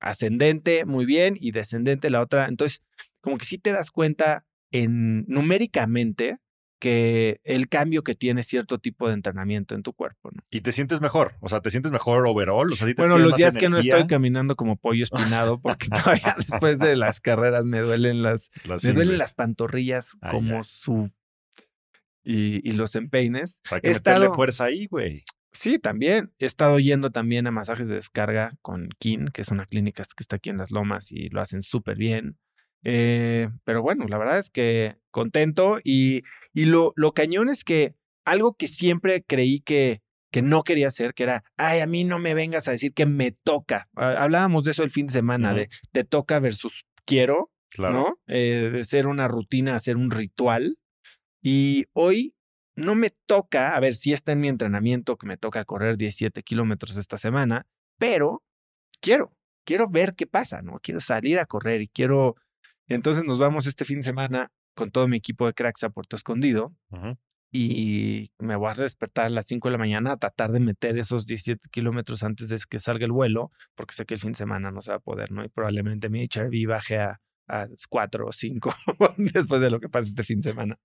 ascendente, 0.00 0.84
muy 0.84 1.06
bien, 1.06 1.36
y 1.40 1.50
descendente 1.50 2.10
la 2.10 2.22
otra. 2.22 2.46
Entonces, 2.46 2.84
como 3.20 3.38
que 3.38 3.44
sí 3.44 3.58
te 3.58 3.72
das 3.72 3.90
cuenta 3.90 4.42
en 4.70 5.24
numéricamente 5.26 6.36
que 6.78 7.40
el 7.44 7.68
cambio 7.68 8.02
que 8.02 8.14
tiene 8.14 8.42
cierto 8.42 8.78
tipo 8.78 9.08
de 9.08 9.14
entrenamiento 9.14 9.74
en 9.74 9.82
tu 9.82 9.92
cuerpo. 9.92 10.30
¿no? 10.32 10.42
Y 10.50 10.60
te 10.60 10.72
sientes 10.72 11.00
mejor, 11.00 11.36
o 11.40 11.48
sea, 11.48 11.60
te 11.60 11.70
sientes 11.70 11.92
mejor 11.92 12.26
overall. 12.26 12.72
O 12.72 12.76
sea, 12.76 12.88
bueno, 12.96 13.18
los 13.18 13.36
días 13.36 13.56
que 13.56 13.68
no 13.68 13.78
estoy 13.78 14.06
caminando 14.06 14.54
como 14.56 14.76
pollo 14.76 15.04
espinado, 15.04 15.60
porque 15.62 15.88
todavía 15.88 16.34
después 16.36 16.78
de 16.78 16.96
las 16.96 17.20
carreras 17.20 17.64
me 17.64 17.80
duelen 17.80 18.22
las, 18.22 18.50
me 18.82 18.92
duelen 18.92 19.18
las 19.18 19.34
pantorrillas 19.34 20.16
como 20.30 20.64
su 20.64 21.10
y, 22.24 22.68
y, 22.68 22.72
los 22.72 22.94
empeines. 22.94 23.60
O 23.64 23.68
sea, 23.68 23.80
que 23.80 23.88
He 23.90 23.94
meterle 23.94 24.28
fuerza 24.30 24.64
ahí, 24.64 24.86
güey. 24.86 25.24
Sí, 25.52 25.78
también. 25.78 26.32
He 26.38 26.46
estado 26.46 26.78
yendo 26.78 27.10
también 27.10 27.46
a 27.46 27.50
masajes 27.50 27.88
de 27.88 27.94
descarga 27.94 28.52
con 28.60 28.90
Kin, 28.98 29.28
que 29.28 29.42
es 29.42 29.48
una 29.48 29.66
clínica 29.66 30.02
que 30.02 30.22
está 30.22 30.36
aquí 30.36 30.50
en 30.50 30.58
Las 30.58 30.70
Lomas 30.70 31.10
y 31.10 31.30
lo 31.30 31.40
hacen 31.40 31.62
súper 31.62 31.96
bien. 31.96 32.38
Eh, 32.84 33.48
pero 33.64 33.82
bueno, 33.82 34.06
la 34.06 34.18
verdad 34.18 34.38
es 34.38 34.50
que 34.50 34.96
contento 35.10 35.78
y, 35.82 36.22
y 36.54 36.66
lo, 36.66 36.92
lo 36.96 37.12
cañón 37.12 37.48
es 37.48 37.64
que 37.64 37.94
algo 38.24 38.54
que 38.54 38.68
siempre 38.68 39.24
creí 39.26 39.60
que, 39.60 40.02
que 40.30 40.42
no 40.42 40.62
quería 40.62 40.88
hacer, 40.88 41.14
que 41.14 41.22
era, 41.24 41.44
ay, 41.56 41.80
a 41.80 41.86
mí 41.86 42.04
no 42.04 42.18
me 42.18 42.34
vengas 42.34 42.68
a 42.68 42.72
decir 42.72 42.92
que 42.92 43.06
me 43.06 43.32
toca. 43.32 43.88
Hablábamos 43.94 44.64
de 44.64 44.72
eso 44.72 44.82
el 44.82 44.90
fin 44.90 45.06
de 45.06 45.12
semana, 45.12 45.54
de 45.54 45.68
te 45.92 46.04
toca 46.04 46.38
versus 46.38 46.84
quiero, 47.04 47.50
¿no? 47.78 48.18
Eh, 48.26 48.70
de 48.72 48.84
ser 48.84 49.06
una 49.06 49.28
rutina, 49.28 49.74
hacer 49.74 49.96
un 49.96 50.10
ritual. 50.10 50.76
Y 51.42 51.86
hoy 51.94 52.34
no 52.76 52.94
me 52.94 53.10
toca, 53.26 53.74
a 53.74 53.80
ver 53.80 53.94
si 53.94 54.12
está 54.12 54.32
en 54.32 54.40
mi 54.40 54.48
entrenamiento 54.48 55.16
que 55.16 55.26
me 55.26 55.36
toca 55.36 55.64
correr 55.64 55.96
17 55.96 56.42
kilómetros 56.42 56.96
esta 56.96 57.16
semana, 57.16 57.66
pero 57.98 58.42
quiero, 59.00 59.32
quiero 59.64 59.88
ver 59.88 60.14
qué 60.14 60.26
pasa, 60.26 60.62
¿no? 60.62 60.78
Quiero 60.82 61.00
salir 61.00 61.38
a 61.38 61.46
correr 61.46 61.80
y 61.80 61.88
quiero 61.88 62.36
entonces 62.94 63.24
nos 63.24 63.38
vamos 63.38 63.66
este 63.66 63.84
fin 63.84 63.98
de 63.98 64.04
semana 64.04 64.50
con 64.74 64.90
todo 64.90 65.08
mi 65.08 65.16
equipo 65.16 65.46
de 65.46 65.54
cracks 65.54 65.84
a 65.84 65.90
Puerto 65.90 66.16
Escondido. 66.16 66.74
Y 67.50 68.30
me 68.38 68.56
voy 68.56 68.70
a 68.70 68.74
despertar 68.74 69.26
a 69.26 69.30
las 69.30 69.46
5 69.46 69.68
de 69.68 69.72
la 69.72 69.78
mañana 69.78 70.12
a 70.12 70.16
tratar 70.16 70.52
de 70.52 70.60
meter 70.60 70.98
esos 70.98 71.26
17 71.26 71.68
kilómetros 71.70 72.22
antes 72.22 72.48
de 72.50 72.58
que 72.68 72.78
salga 72.78 73.06
el 73.06 73.12
vuelo, 73.12 73.50
porque 73.74 73.94
sé 73.94 74.04
que 74.04 74.14
el 74.14 74.20
fin 74.20 74.32
de 74.32 74.38
semana 74.38 74.70
no 74.70 74.82
se 74.82 74.90
va 74.90 74.98
a 74.98 75.00
poder, 75.00 75.32
¿no? 75.32 75.44
Y 75.44 75.48
probablemente 75.48 76.10
mi 76.10 76.22
HRV 76.24 76.66
baje 76.68 76.98
a, 76.98 77.20
a 77.48 77.68
4 77.88 78.26
o 78.26 78.32
5 78.32 78.74
después 79.16 79.60
de 79.60 79.70
lo 79.70 79.80
que 79.80 79.88
pase 79.88 80.08
este 80.08 80.24
fin 80.24 80.38
de 80.38 80.50
semana. 80.50 80.78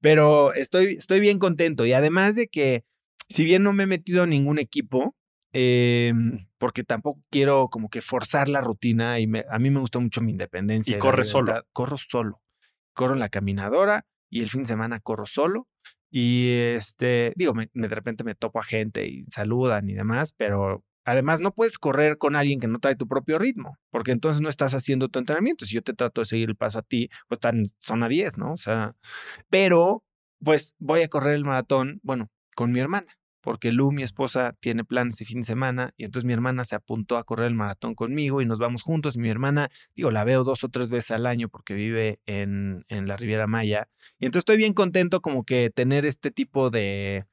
Pero 0.00 0.52
estoy, 0.52 0.94
estoy 0.94 1.20
bien 1.20 1.38
contento. 1.38 1.86
Y 1.86 1.94
además 1.94 2.36
de 2.36 2.48
que, 2.48 2.84
si 3.28 3.44
bien 3.44 3.62
no 3.62 3.72
me 3.72 3.84
he 3.84 3.86
metido 3.86 4.22
a 4.22 4.26
ningún 4.26 4.58
equipo, 4.58 5.16
eh, 5.52 6.12
porque 6.58 6.84
tampoco 6.84 7.22
quiero 7.30 7.68
como 7.68 7.88
que 7.88 8.00
forzar 8.00 8.48
la 8.48 8.60
rutina 8.60 9.18
y 9.20 9.30
a 9.50 9.58
mí 9.58 9.70
me 9.70 9.80
gusta 9.80 9.98
mucho 9.98 10.20
mi 10.20 10.32
independencia. 10.32 10.96
Y, 10.96 10.98
corre 10.98 11.24
solo. 11.24 11.64
Corro 11.72 11.98
solo. 11.98 12.40
Corro 12.94 13.14
en 13.14 13.20
la 13.20 13.28
caminadora 13.28 14.06
y 14.30 14.42
el 14.42 14.50
fin 14.50 14.62
de 14.62 14.68
semana 14.68 15.00
corro 15.00 15.26
solo. 15.26 15.68
Y 16.10 16.50
este, 16.50 17.32
digo, 17.36 17.54
me, 17.54 17.70
de 17.72 17.88
repente 17.88 18.24
me 18.24 18.34
topo 18.34 18.60
a 18.60 18.64
gente 18.64 19.06
y 19.06 19.24
saludan 19.24 19.88
y 19.88 19.94
demás, 19.94 20.34
pero 20.36 20.84
además 21.04 21.40
no 21.40 21.52
puedes 21.52 21.78
correr 21.78 22.18
con 22.18 22.36
alguien 22.36 22.60
que 22.60 22.68
no 22.68 22.78
trae 22.78 22.96
tu 22.96 23.08
propio 23.08 23.38
ritmo, 23.38 23.76
porque 23.90 24.12
entonces 24.12 24.42
no 24.42 24.48
estás 24.48 24.74
haciendo 24.74 25.08
tu 25.08 25.18
entrenamiento. 25.18 25.64
Si 25.64 25.74
yo 25.74 25.82
te 25.82 25.94
trato 25.94 26.20
de 26.20 26.26
seguir 26.26 26.50
el 26.50 26.56
paso 26.56 26.80
a 26.80 26.82
ti, 26.82 27.08
pues 27.28 27.38
están, 27.38 27.64
son 27.78 28.02
a 28.02 28.08
10, 28.08 28.38
¿no? 28.38 28.52
O 28.52 28.56
sea, 28.56 28.94
pero 29.48 30.04
pues 30.44 30.74
voy 30.78 31.02
a 31.02 31.08
correr 31.08 31.34
el 31.34 31.44
maratón, 31.44 32.00
bueno, 32.02 32.30
con 32.54 32.72
mi 32.72 32.80
hermana 32.80 33.16
porque 33.42 33.72
Lu, 33.72 33.92
mi 33.92 34.02
esposa, 34.02 34.54
tiene 34.60 34.84
planes 34.84 35.16
de 35.16 35.24
fin 35.24 35.40
de 35.40 35.46
semana 35.46 35.92
y 35.96 36.04
entonces 36.04 36.24
mi 36.24 36.32
hermana 36.32 36.64
se 36.64 36.76
apuntó 36.76 37.16
a 37.18 37.24
correr 37.24 37.48
el 37.48 37.54
maratón 37.54 37.94
conmigo 37.94 38.40
y 38.40 38.46
nos 38.46 38.58
vamos 38.58 38.82
juntos. 38.82 39.16
Mi 39.16 39.28
hermana, 39.28 39.68
digo, 39.94 40.10
la 40.10 40.24
veo 40.24 40.44
dos 40.44 40.64
o 40.64 40.68
tres 40.68 40.88
veces 40.88 41.10
al 41.10 41.26
año 41.26 41.48
porque 41.48 41.74
vive 41.74 42.20
en, 42.26 42.84
en 42.88 43.06
la 43.06 43.16
Riviera 43.16 43.46
Maya 43.46 43.88
y 44.18 44.26
entonces 44.26 44.42
estoy 44.42 44.56
bien 44.56 44.72
contento 44.72 45.20
como 45.20 45.44
que 45.44 45.70
tener 45.70 46.06
este 46.06 46.30
tipo 46.30 46.70
de, 46.70 47.24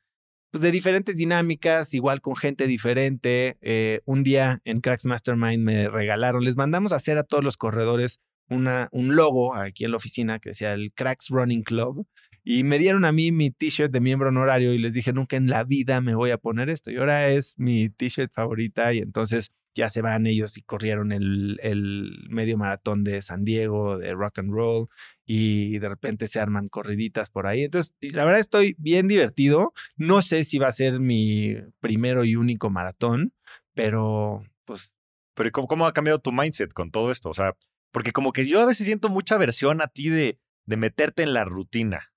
pues 0.51 0.61
de 0.61 0.71
diferentes 0.71 1.17
dinámicas, 1.17 1.93
igual 1.93 2.21
con 2.21 2.35
gente 2.35 2.67
diferente. 2.67 3.57
Eh, 3.61 4.01
un 4.05 4.23
día 4.23 4.59
en 4.65 4.81
Cracks 4.81 5.05
Mastermind 5.05 5.63
me 5.63 5.87
regalaron, 5.89 6.43
les 6.43 6.57
mandamos 6.57 6.91
a 6.91 6.95
hacer 6.95 7.17
a 7.17 7.23
todos 7.23 7.43
los 7.43 7.57
corredores 7.57 8.19
una, 8.49 8.89
un 8.91 9.15
logo 9.15 9.55
aquí 9.55 9.85
en 9.85 9.91
la 9.91 9.97
oficina 9.97 10.39
que 10.39 10.49
decía 10.49 10.73
el 10.73 10.91
Cracks 10.93 11.29
Running 11.29 11.61
Club 11.61 12.07
y 12.51 12.63
me 12.63 12.79
dieron 12.79 13.05
a 13.05 13.11
mí 13.11 13.31
mi 13.31 13.51
t-shirt 13.51 13.91
de 13.91 13.99
miembro 13.99 14.29
honorario 14.29 14.73
y 14.73 14.79
les 14.79 14.95
dije, 14.95 15.13
nunca 15.13 15.37
en 15.37 15.51
la 15.51 15.63
vida 15.63 16.01
me 16.01 16.15
voy 16.15 16.31
a 16.31 16.39
poner 16.39 16.67
esto. 16.71 16.89
Y 16.89 16.97
ahora 16.97 17.29
es 17.29 17.53
mi 17.59 17.91
t-shirt 17.91 18.33
favorita 18.33 18.91
y 18.91 18.97
entonces 18.97 19.51
ya 19.75 19.87
se 19.91 20.01
van 20.01 20.25
ellos 20.25 20.57
y 20.57 20.63
corrieron 20.63 21.11
el, 21.11 21.59
el, 21.61 22.25
medio 22.27 22.57
maratón 22.57 23.03
de 23.03 23.21
San 23.21 23.45
Diego, 23.45 23.99
de 23.99 24.15
rock 24.15 24.39
and 24.39 24.51
roll, 24.51 24.87
y 25.27 25.77
de 25.77 25.89
repente 25.89 26.27
se 26.27 26.39
arman 26.39 26.69
corriditas 26.69 27.29
por 27.29 27.45
ahí. 27.45 27.65
Entonces, 27.65 27.95
la 28.01 28.25
verdad 28.25 28.39
estoy 28.39 28.75
bien 28.79 29.07
divertido. 29.07 29.71
No 29.95 30.23
sé 30.23 30.43
si 30.43 30.57
va 30.57 30.69
a 30.69 30.71
ser 30.71 30.99
mi 30.99 31.55
primero 31.79 32.23
y 32.23 32.35
único 32.35 32.71
maratón, 32.71 33.31
pero 33.75 34.41
pues... 34.65 34.91
Pero 35.35 35.51
¿cómo, 35.51 35.67
cómo 35.67 35.85
ha 35.85 35.93
cambiado 35.93 36.17
tu 36.17 36.31
mindset 36.31 36.73
con 36.73 36.89
todo 36.89 37.11
esto? 37.11 37.29
O 37.29 37.33
sea, 37.35 37.55
porque 37.91 38.11
como 38.11 38.33
que 38.33 38.45
yo 38.45 38.59
a 38.59 38.65
veces 38.65 38.87
siento 38.87 39.07
mucha 39.09 39.35
aversión 39.35 39.83
a 39.83 39.87
ti 39.87 40.09
de, 40.09 40.39
de 40.65 40.77
meterte 40.77 41.21
en 41.21 41.33
la 41.33 41.45
rutina. 41.45 42.09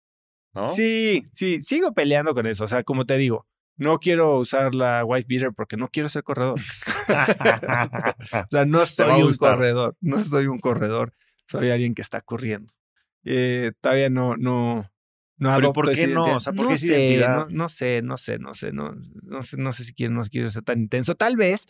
Sí, 0.69 1.25
sí, 1.33 1.63
sigo 1.63 1.93
peleando 1.93 2.35
con 2.35 2.47
eso. 2.47 2.65
O 2.65 2.69
sea, 2.69 2.83
como 2.83 3.07
te 3.07 3.17
digo, 3.17 3.47
no 3.77 3.99
quiero 3.99 4.39
usar 4.39 4.75
la 4.75 5.05
white 5.05 5.27
beater 5.29 5.53
porque 5.53 5.77
no 5.77 5.89
quiero 5.89 6.09
ser 6.09 6.23
corredor. 6.23 6.61
o 7.09 8.47
sea, 8.51 8.65
no 8.67 8.85
soy 8.87 9.23
un 9.23 9.37
corredor, 9.37 9.97
no 10.01 10.21
soy 10.21 10.47
un 10.47 10.59
corredor, 10.59 11.15
soy 11.47 11.71
alguien 11.71 11.95
que 11.95 12.03
está 12.03 12.21
corriendo. 12.21 12.73
Eh, 13.25 13.73
todavía 13.81 14.11
no, 14.11 14.37
no, 14.37 14.91
no 15.37 15.57
Pero 15.57 15.73
¿por 15.73 15.93
qué 15.93 16.07
no? 16.07 16.37
O 16.37 16.41
sea, 16.41 16.53
¿por 16.53 16.69
qué 16.69 16.77
sé, 16.77 17.19
no, 17.19 17.49
no, 17.49 17.69
sé, 17.69 18.03
no 18.03 18.17
sé, 18.17 18.39
no 18.39 18.53
sé, 18.53 18.73
no, 18.73 18.95
no 19.23 19.43
sé, 19.43 19.57
no 19.57 19.73
sé 19.73 19.85
si 19.85 19.95
quiero, 19.95 20.13
no 20.13 20.23
quiero 20.23 20.49
ser 20.49 20.65
tan 20.65 20.81
intenso. 20.81 21.15
Tal 21.15 21.37
vez 21.37 21.67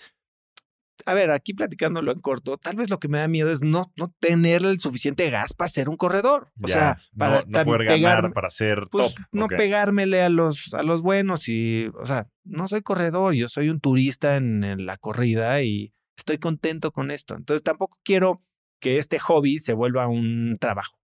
a 1.07 1.15
ver, 1.15 1.31
aquí 1.31 1.55
platicándolo 1.55 2.13
en 2.13 2.21
corto, 2.21 2.59
tal 2.59 2.77
vez 2.77 2.91
lo 2.91 2.99
que 2.99 3.09
me 3.09 3.19
da 3.19 3.29
miedo 3.29 3.51
es 3.51 3.63
no, 3.63 3.93
no 3.97 4.15
tener 4.21 4.65
el 4.65 4.81
suficiente 4.81 5.29
gas 5.31 5.55
para 5.55 5.69
ser 5.69 5.89
un 5.89 5.97
corredor. 5.97 6.51
O 6.63 6.69
sea, 6.69 6.99
para 7.17 7.39
estar, 7.39 7.65
poder 7.65 7.85
ganar, 7.85 8.33
para 8.33 8.51
ser 8.51 8.87
pues, 8.91 9.15
top. 9.15 9.25
No 9.33 9.49
pegármele 9.49 10.23
a 10.23 10.29
los, 10.29 10.75
a 10.75 10.83
los 10.83 11.03
buenos 11.03 11.49
y, 11.49 11.89
o 12.01 12.07
sea, 12.07 12.29
no 12.45 12.69
soy 12.69 12.83
corredor, 12.83 13.35
yo 13.35 13.49
soy 13.49 13.69
un 13.69 13.81
turista 13.81 14.37
en, 14.37 14.65
en 14.65 14.87
la 14.87 14.97
corrida 14.97 15.63
y 15.63 15.95
estoy 16.17 16.39
contento 16.39 16.93
con 16.93 17.11
esto. 17.11 17.35
Entonces 17.35 17.63
tampoco 17.63 17.99
quiero 18.03 18.43
que 18.81 18.99
este 18.99 19.19
hobby 19.19 19.59
se 19.59 19.75
vuelva 19.75 20.09
un 20.09 20.57
trabajo. 20.61 20.99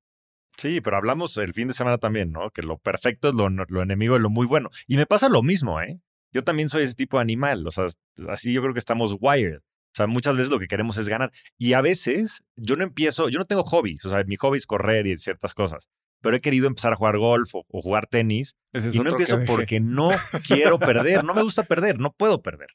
Sí, 0.57 0.81
pero 0.81 0.97
hablamos 0.97 1.37
el 1.39 1.55
fin 1.55 1.69
de 1.69 1.75
semana 1.75 1.99
también, 1.99 2.33
¿no? 2.33 2.51
Que 2.51 2.63
lo 2.63 2.79
perfecto 2.79 3.29
es 3.29 3.35
lo, 3.35 3.49
lo 3.49 3.83
enemigo 3.83 4.15
de 4.15 4.21
lo 4.21 4.29
muy 4.29 4.47
bueno. 4.47 4.71
Y 4.89 4.97
me 4.97 5.07
pasa 5.07 5.29
lo 5.29 5.43
mismo, 5.43 5.81
¿eh? 5.81 6.01
Yo 6.33 6.43
también 6.43 6.69
soy 6.69 6.83
ese 6.83 6.95
tipo 6.95 7.17
de 7.17 7.23
animal, 7.23 7.67
o 7.67 7.71
sea, 7.71 7.87
así 8.29 8.53
yo 8.53 8.61
creo 8.61 8.75
que 8.75 8.81
estamos 8.81 9.17
wired. 9.19 9.61
O 9.99 10.01
sea, 10.01 10.07
muchas 10.07 10.37
veces 10.37 10.49
lo 10.49 10.61
que 10.61 10.69
queremos 10.69 10.97
es 10.97 11.09
ganar. 11.09 11.33
Y 11.59 11.73
a 11.73 11.81
veces 11.81 12.45
yo 12.55 12.77
no 12.77 12.85
empiezo, 12.85 13.29
yo 13.31 13.41
no 13.41 13.47
tengo 13.47 13.65
hobbies. 13.65 14.05
O 14.05 14.11
sea, 14.11 14.23
mi 14.23 14.37
hobby 14.37 14.59
es 14.59 14.65
correr 14.65 15.09
y 15.09 15.17
ciertas 15.17 15.55
cosas. 15.55 15.89
Pero 16.23 16.37
he 16.37 16.41
querido 16.41 16.69
empezar 16.69 16.93
a 16.93 16.97
jugar 16.97 17.19
golf 17.19 17.53
o, 17.53 17.65
jugar 17.69 18.07
tenis. 18.07 18.55
y 18.73 19.01
no 19.01 19.11
empiezo 19.11 19.41
porque 19.45 19.81
no 19.81 20.11
quiero 20.47 20.79
perder. 20.79 21.25
No 21.25 21.35
me 21.35 21.43
gusta 21.43 21.65
perder. 21.65 21.99
No 21.99 22.13
puedo 22.13 22.43
perder. 22.43 22.69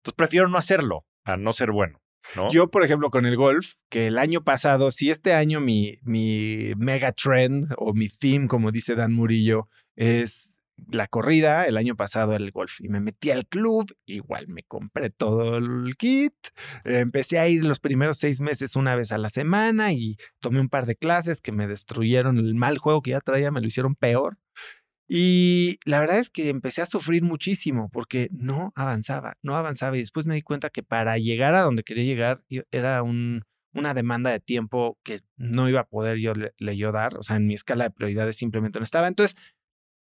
Entonces 0.00 0.16
prefiero 0.16 0.48
no 0.48 0.58
hacerlo 0.58 1.04
a 1.24 1.36
no 1.36 1.52
ser 1.52 1.70
bueno. 1.70 2.00
¿no? 2.34 2.50
Yo, 2.50 2.68
por 2.68 2.84
ejemplo, 2.84 3.10
con 3.10 3.24
el 3.24 3.36
golf, 3.36 3.74
que 3.88 4.08
el 4.08 4.18
año 4.18 4.42
pasado, 4.42 4.90
si 4.90 5.10
este 5.10 5.32
año 5.32 5.60
mi, 5.60 5.98
mi 6.02 6.72
mega 6.76 7.12
trend 7.12 7.72
o 7.76 7.92
mi 7.92 8.08
theme, 8.08 8.48
como 8.48 8.72
dice 8.72 8.96
Dan 8.96 9.12
Murillo, 9.12 9.68
es 9.94 10.53
la 10.90 11.06
corrida, 11.06 11.66
el 11.66 11.76
año 11.76 11.96
pasado 11.96 12.34
el 12.34 12.50
golf 12.50 12.80
y 12.80 12.88
me 12.88 13.00
metí 13.00 13.30
al 13.30 13.46
club, 13.46 13.94
igual 14.06 14.48
me 14.48 14.62
compré 14.64 15.10
todo 15.10 15.56
el 15.56 15.96
kit, 15.96 16.34
empecé 16.84 17.38
a 17.38 17.48
ir 17.48 17.64
los 17.64 17.80
primeros 17.80 18.18
seis 18.18 18.40
meses 18.40 18.76
una 18.76 18.94
vez 18.96 19.12
a 19.12 19.18
la 19.18 19.28
semana 19.28 19.92
y 19.92 20.16
tomé 20.40 20.60
un 20.60 20.68
par 20.68 20.86
de 20.86 20.96
clases 20.96 21.40
que 21.40 21.52
me 21.52 21.66
destruyeron 21.66 22.38
el 22.38 22.54
mal 22.54 22.78
juego 22.78 23.02
que 23.02 23.12
ya 23.12 23.20
traía, 23.20 23.50
me 23.50 23.60
lo 23.60 23.66
hicieron 23.66 23.94
peor. 23.94 24.38
Y 25.06 25.78
la 25.84 26.00
verdad 26.00 26.18
es 26.18 26.30
que 26.30 26.48
empecé 26.48 26.80
a 26.80 26.86
sufrir 26.86 27.22
muchísimo 27.22 27.90
porque 27.92 28.28
no 28.32 28.72
avanzaba, 28.74 29.36
no 29.42 29.56
avanzaba 29.56 29.96
y 29.96 30.00
después 30.00 30.26
me 30.26 30.34
di 30.34 30.42
cuenta 30.42 30.70
que 30.70 30.82
para 30.82 31.18
llegar 31.18 31.54
a 31.54 31.60
donde 31.60 31.82
quería 31.82 32.04
llegar 32.04 32.42
era 32.70 33.02
un, 33.02 33.42
una 33.74 33.92
demanda 33.92 34.30
de 34.30 34.40
tiempo 34.40 34.98
que 35.02 35.20
no 35.36 35.68
iba 35.68 35.80
a 35.80 35.88
poder 35.88 36.18
yo 36.18 36.32
le, 36.32 36.54
le, 36.58 36.76
yo 36.76 36.90
dar, 36.90 37.16
o 37.18 37.22
sea, 37.22 37.36
en 37.36 37.46
mi 37.46 37.54
escala 37.54 37.84
de 37.84 37.90
prioridades 37.90 38.36
simplemente 38.36 38.78
no 38.78 38.84
estaba. 38.84 39.08
Entonces 39.08 39.36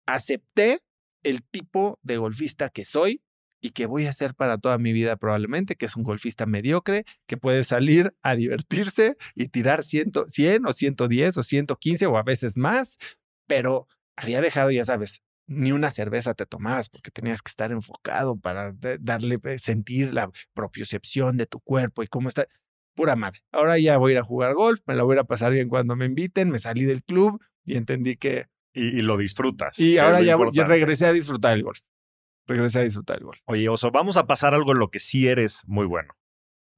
acepté 0.06 0.78
el 1.22 1.42
tipo 1.42 1.98
de 2.02 2.16
golfista 2.16 2.70
que 2.70 2.84
soy 2.84 3.22
y 3.60 3.70
que 3.70 3.86
voy 3.86 4.06
a 4.06 4.12
ser 4.12 4.34
para 4.34 4.58
toda 4.58 4.78
mi 4.78 4.92
vida 4.92 5.16
probablemente, 5.16 5.74
que 5.74 5.86
es 5.86 5.96
un 5.96 6.04
golfista 6.04 6.46
mediocre, 6.46 7.04
que 7.26 7.36
puede 7.36 7.64
salir 7.64 8.14
a 8.22 8.36
divertirse 8.36 9.16
y 9.34 9.48
tirar 9.48 9.82
100, 9.82 10.12
100 10.28 10.66
o 10.66 10.72
110 10.72 11.38
o 11.38 11.42
115 11.42 12.06
o 12.06 12.16
a 12.16 12.22
veces 12.22 12.56
más, 12.56 12.98
pero 13.46 13.88
había 14.16 14.40
dejado, 14.40 14.70
ya 14.70 14.84
sabes, 14.84 15.22
ni 15.48 15.72
una 15.72 15.90
cerveza 15.90 16.34
te 16.34 16.46
tomabas 16.46 16.88
porque 16.88 17.10
tenías 17.10 17.42
que 17.42 17.50
estar 17.50 17.72
enfocado 17.72 18.36
para 18.36 18.72
darle, 19.00 19.38
eh, 19.44 19.58
sentir 19.58 20.12
la 20.12 20.30
propiocepción 20.54 21.36
de 21.36 21.46
tu 21.46 21.60
cuerpo 21.60 22.02
y 22.02 22.08
cómo 22.08 22.28
está. 22.28 22.46
Pura 22.94 23.14
madre. 23.14 23.40
Ahora 23.52 23.78
ya 23.78 23.98
voy 23.98 24.12
a 24.12 24.14
ir 24.14 24.18
a 24.20 24.24
jugar 24.24 24.54
golf, 24.54 24.80
me 24.86 24.94
la 24.94 25.02
voy 25.02 25.18
a 25.18 25.24
pasar 25.24 25.52
bien 25.52 25.68
cuando 25.68 25.96
me 25.96 26.06
inviten, 26.06 26.50
me 26.50 26.58
salí 26.58 26.84
del 26.84 27.02
club 27.04 27.42
y 27.64 27.76
entendí 27.76 28.16
que 28.16 28.46
y, 28.76 29.00
lo 29.00 29.16
disfrutas. 29.16 29.78
Y 29.78 29.98
ahora 29.98 30.20
ya, 30.20 30.36
regresé 30.64 31.06
a 31.06 31.12
disfrutar 31.12 31.54
el 31.54 31.62
golf. 31.62 31.80
Regresé 32.46 32.80
a 32.80 32.82
disfrutar 32.82 33.18
el 33.18 33.24
golf. 33.24 33.40
Oye, 33.46 33.68
Oso, 33.68 33.90
vamos 33.90 34.16
a 34.16 34.26
pasar 34.26 34.54
algo 34.54 34.72
en 34.72 34.78
lo 34.78 34.90
que 34.90 35.00
sí 35.00 35.26
eres 35.26 35.62
muy 35.66 35.86
bueno. 35.86 36.14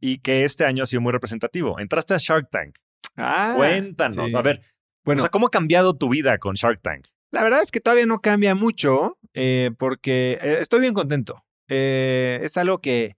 Y 0.00 0.18
que 0.18 0.44
este 0.44 0.64
año 0.64 0.84
ha 0.84 0.86
sido 0.86 1.00
muy 1.00 1.12
representativo. 1.12 1.78
Entraste 1.80 2.14
a 2.14 2.18
Shark 2.18 2.48
Tank. 2.50 2.76
Ah, 3.16 3.54
Cuéntanos. 3.56 4.32
A 4.32 4.42
ver, 4.42 4.60
bueno, 5.04 5.24
¿cómo 5.30 5.48
ha 5.48 5.50
cambiado 5.50 5.96
tu 5.96 6.08
vida 6.08 6.38
con 6.38 6.54
Shark 6.54 6.80
Tank? 6.82 7.06
La 7.30 7.42
verdad 7.42 7.62
es 7.62 7.70
que 7.70 7.80
todavía 7.80 8.06
no 8.06 8.20
cambia 8.20 8.54
mucho 8.54 9.18
eh, 9.34 9.72
porque 9.76 10.38
eh, 10.40 10.58
estoy 10.60 10.80
bien 10.80 10.94
contento. 10.94 11.44
Eh, 11.68 12.38
es 12.42 12.56
algo 12.56 12.80
que 12.80 13.16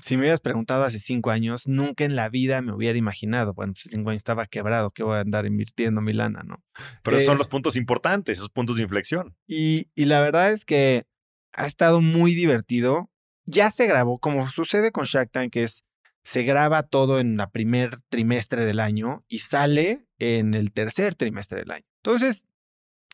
si 0.00 0.16
me 0.16 0.22
hubieras 0.22 0.40
preguntado 0.40 0.84
hace 0.84 0.98
cinco 0.98 1.30
años, 1.30 1.66
nunca 1.66 2.04
en 2.04 2.16
la 2.16 2.28
vida 2.28 2.62
me 2.62 2.72
hubiera 2.72 2.98
imaginado. 2.98 3.54
Bueno, 3.54 3.74
hace 3.76 3.88
cinco 3.88 4.10
años 4.10 4.20
estaba 4.20 4.46
quebrado, 4.46 4.90
que 4.90 5.02
voy 5.02 5.16
a 5.16 5.20
andar 5.20 5.46
invirtiendo 5.46 6.00
mi 6.00 6.12
lana, 6.12 6.42
¿no? 6.44 6.62
Pero 7.02 7.16
esos 7.16 7.26
son 7.26 7.36
eh, 7.36 7.38
los 7.38 7.48
puntos 7.48 7.76
importantes, 7.76 8.38
esos 8.38 8.50
puntos 8.50 8.76
de 8.76 8.82
inflexión. 8.84 9.36
Y, 9.46 9.88
y 9.94 10.06
la 10.06 10.20
verdad 10.20 10.50
es 10.50 10.64
que 10.64 11.04
ha 11.52 11.66
estado 11.66 12.00
muy 12.00 12.34
divertido. 12.34 13.10
Ya 13.44 13.70
se 13.70 13.86
grabó, 13.86 14.18
como 14.18 14.48
sucede 14.48 14.92
con 14.92 15.04
Shark 15.04 15.30
Tank, 15.30 15.52
que 15.52 15.64
es 15.64 15.84
se 16.24 16.44
graba 16.44 16.84
todo 16.84 17.18
en 17.18 17.36
la 17.36 17.50
primer 17.50 18.00
trimestre 18.08 18.64
del 18.64 18.80
año 18.80 19.24
y 19.28 19.40
sale 19.40 20.06
en 20.18 20.54
el 20.54 20.72
tercer 20.72 21.14
trimestre 21.14 21.60
del 21.60 21.72
año. 21.72 21.84
Entonces, 22.04 22.44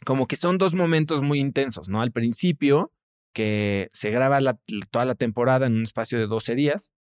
como 0.04 0.26
que 0.26 0.36
son 0.36 0.58
dos 0.58 0.74
momentos 0.74 1.22
muy 1.22 1.40
intensos, 1.40 1.88
¿no? 1.88 2.02
Al 2.02 2.12
principio 2.12 2.92
que 3.32 3.88
se 3.92 4.10
graba 4.10 4.40
toda 4.90 5.04
la 5.04 5.14
temporada 5.14 5.66
en 5.66 5.76
un 5.76 5.82
espacio 5.82 6.18
de 6.18 6.26
12 6.26 6.54
días. 6.54 6.92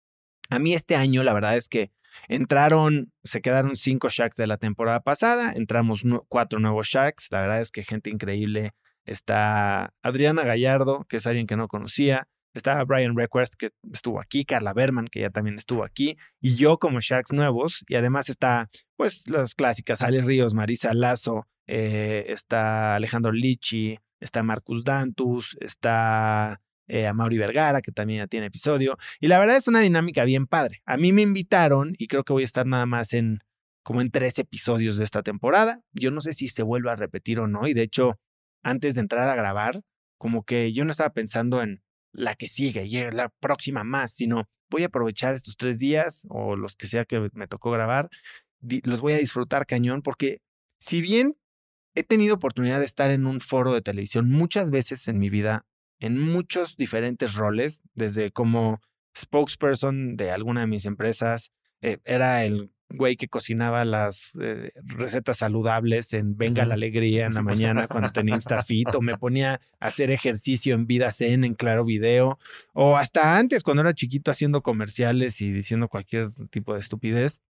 A 0.50 0.60
mí 0.60 0.74
este 0.74 0.96
año, 0.96 1.24
la 1.24 1.34
verdad 1.34 1.58
es 1.58 1.68
que 1.68 1.92
entraron, 2.28 3.12
se 3.24 3.42
quedaron 3.42 3.76
cinco 3.76 4.10
Sharks 4.10 4.38
de 4.38 4.48
la 4.48 4.58
temporada 4.58 5.02
pasada, 5.02 5.54
entramos 5.54 6.04
cuatro 6.28 6.60
nuevos 6.60 6.88
Sharks, 6.88 7.28
la 7.32 7.42
verdad 7.42 7.62
es 7.62 7.72
que 7.72 7.84
gente 7.84 8.10
increíble. 8.10 8.72
Está 9.06 9.94
Adriana 10.02 10.44
Gallardo, 10.44 11.06
que 11.08 11.18
es 11.18 11.28
alguien 11.28 11.48
que 11.48 11.56
no 11.56 11.70
conocía. 11.70 12.28
Está 12.54 12.84
Brian 12.84 13.16
Request, 13.16 13.54
que 13.56 13.70
estuvo 13.94 14.20
aquí, 14.20 14.44
Carla 14.44 14.74
Berman, 14.74 15.08
que 15.08 15.22
ya 15.22 15.30
también 15.30 15.58
estuvo 15.58 15.84
aquí, 15.84 16.18
y 16.42 16.56
yo 16.56 16.78
como 16.78 17.00
Sharks 17.00 17.32
nuevos. 17.32 17.86
Y 17.88 17.96
además 17.96 18.30
está, 18.30 18.70
pues, 18.98 19.30
las 19.30 19.54
clásicas, 19.54 20.02
Ale 20.02 20.22
Ríos, 20.22 20.56
Marisa 20.56 20.94
Lazo, 20.94 21.48
eh, 21.68 22.26
está 22.28 22.96
Alejandro 22.96 23.32
Lichi, 23.32 24.00
está 24.20 24.44
Marcus 24.44 24.84
Dantus, 24.84 25.58
está 25.60 26.62
eh, 26.88 27.08
Amaury 27.08 27.38
Vergara, 27.38 27.82
que 27.82 27.92
también 27.92 28.20
ya 28.20 28.28
tiene 28.28 28.48
episodio. 28.48 28.98
Y 29.20 29.28
la 29.28 29.40
verdad 29.40 29.58
es 29.58 29.68
una 29.68 29.82
dinámica 29.82 30.24
bien 30.24 30.48
padre. 30.48 30.82
A 30.86 30.98
mí 30.98 31.12
me 31.12 31.22
invitaron 31.22 31.94
y 31.98 32.08
creo 32.08 32.24
que 32.24 32.34
voy 32.34 32.44
a 32.44 32.46
estar 32.46 32.66
nada 32.66 32.86
más 32.86 33.14
en 33.14 33.40
como 33.84 34.02
en 34.02 34.12
tres 34.12 34.38
episodios 34.38 34.98
de 34.98 35.06
esta 35.06 35.24
temporada. 35.24 35.82
Yo 35.94 36.12
no 36.12 36.20
sé 36.20 36.34
si 36.34 36.50
se 36.50 36.62
vuelva 36.62 36.92
a 36.92 36.96
repetir 36.98 37.40
o 37.40 37.48
no. 37.48 37.68
Y 37.68 37.74
de 37.74 37.84
hecho, 37.84 38.20
antes 38.62 38.96
de 38.96 39.02
entrar 39.02 39.30
a 39.30 39.36
grabar, 39.36 39.82
como 40.18 40.44
que 40.44 40.74
yo 40.74 40.84
no 40.84 40.92
estaba 40.92 41.12
pensando 41.12 41.62
en 41.62 41.82
la 42.12 42.36
que 42.36 42.48
sigue 42.48 42.86
y 42.86 43.12
la 43.12 43.30
próxima 43.40 43.84
más, 43.84 44.12
sino 44.12 44.50
voy 44.70 44.84
a 44.84 44.88
aprovechar 44.88 45.34
estos 45.36 45.56
tres 45.56 45.78
días 45.78 46.26
o 46.30 46.56
los 46.56 46.76
que 46.76 46.88
sea 46.88 47.06
que 47.06 47.30
me 47.34 47.48
tocó 47.48 47.72
grabar, 47.72 48.10
los 48.84 49.02
voy 49.02 49.14
a 49.14 49.18
disfrutar 49.18 49.66
cañón 49.66 50.02
porque 50.02 50.42
si 50.80 51.02
bien 51.02 51.38
he 51.98 52.04
tenido 52.04 52.36
oportunidad 52.36 52.78
de 52.78 52.86
estar 52.86 53.10
en 53.10 53.26
un 53.26 53.42
foro 53.42 53.74
de 53.74 53.82
televisión 53.82 54.30
muchas 54.30 54.70
veces 54.70 55.08
en 55.08 55.18
mi 55.18 55.32
vida, 55.32 55.66
en 56.00 56.22
muchos 56.22 56.78
diferentes 56.78 57.34
roles, 57.34 57.82
desde 57.96 58.30
como 58.30 58.82
spokesperson 59.18 60.16
de 60.16 60.30
alguna 60.30 60.62
de 60.62 60.68
mis 60.68 60.86
empresas, 60.86 61.52
eh, 61.82 61.98
era 62.06 62.46
el 62.46 62.72
güey 62.90 63.16
que 63.16 63.28
cocinaba 63.28 63.84
las 63.84 64.38
eh, 64.40 64.74
recetas 64.76 65.38
saludables 65.38 66.14
en 66.14 66.38
Venga 66.38 66.66
la 66.66 66.76
Alegría 66.76 67.26
en 67.26 67.34
la 67.34 67.42
mañana 67.42 67.88
cuando 67.88 68.12
tenía 68.12 68.36
Instafit, 68.36 68.94
o 68.94 69.02
me 69.02 69.18
ponía 69.18 69.60
a 69.80 69.88
hacer 69.88 70.12
ejercicio 70.12 70.76
en 70.76 70.86
Vida 70.86 71.12
Zen, 71.12 71.44
en 71.46 71.56
Claro 71.56 71.84
Video, 71.84 72.38
o 72.74 72.96
hasta 72.96 73.40
antes 73.40 73.64
cuando 73.64 73.82
era 73.82 73.94
chiquito 73.94 74.30
haciendo 74.30 74.62
comerciales 74.62 75.42
y 75.42 75.52
diciendo 75.52 75.88
cualquier 75.88 76.28
tipo 76.52 76.76
de 76.76 76.80
estupidez. 76.80 77.42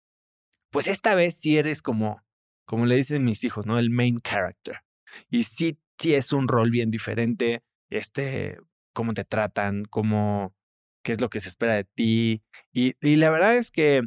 Pues 0.71 0.87
esta 0.87 1.15
vez 1.15 1.35
sí 1.35 1.57
eres 1.57 1.81
como, 1.81 2.21
como 2.67 2.85
le 2.85 2.97
dicen 2.97 3.23
mis 3.23 3.43
hijos, 3.45 3.65
¿no? 3.65 3.79
El 3.79 3.89
main 3.89 4.19
character. 4.19 4.81
Y 5.29 5.43
sí, 5.43 5.79
sí 5.97 6.13
es 6.13 6.33
un 6.33 6.47
rol 6.47 6.69
bien 6.69 6.91
diferente, 6.91 7.63
este, 7.89 8.57
cómo 8.93 9.13
te 9.13 9.23
tratan, 9.23 9.85
cómo, 9.85 10.53
qué 11.01 11.13
es 11.13 11.21
lo 11.21 11.29
que 11.29 11.39
se 11.39 11.49
espera 11.49 11.75
de 11.75 11.85
ti. 11.85 12.43
Y, 12.73 12.93
la 13.15 13.29
verdad 13.29 13.55
es 13.55 13.71
que 13.71 14.01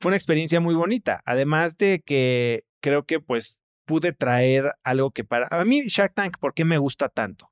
fue 0.00 0.10
una 0.10 0.16
experiencia 0.16 0.60
muy 0.60 0.74
bonita. 0.74 1.22
Además 1.26 1.76
de 1.76 2.00
que 2.00 2.64
creo 2.80 3.04
que 3.04 3.18
pues 3.18 3.58
pude 3.84 4.12
traer 4.12 4.74
algo 4.84 5.10
que 5.10 5.24
para... 5.24 5.48
A 5.50 5.64
mí 5.64 5.82
Shark 5.88 6.14
Tank, 6.14 6.38
¿por 6.38 6.54
qué 6.54 6.64
me 6.64 6.78
gusta 6.78 7.08
tanto? 7.08 7.50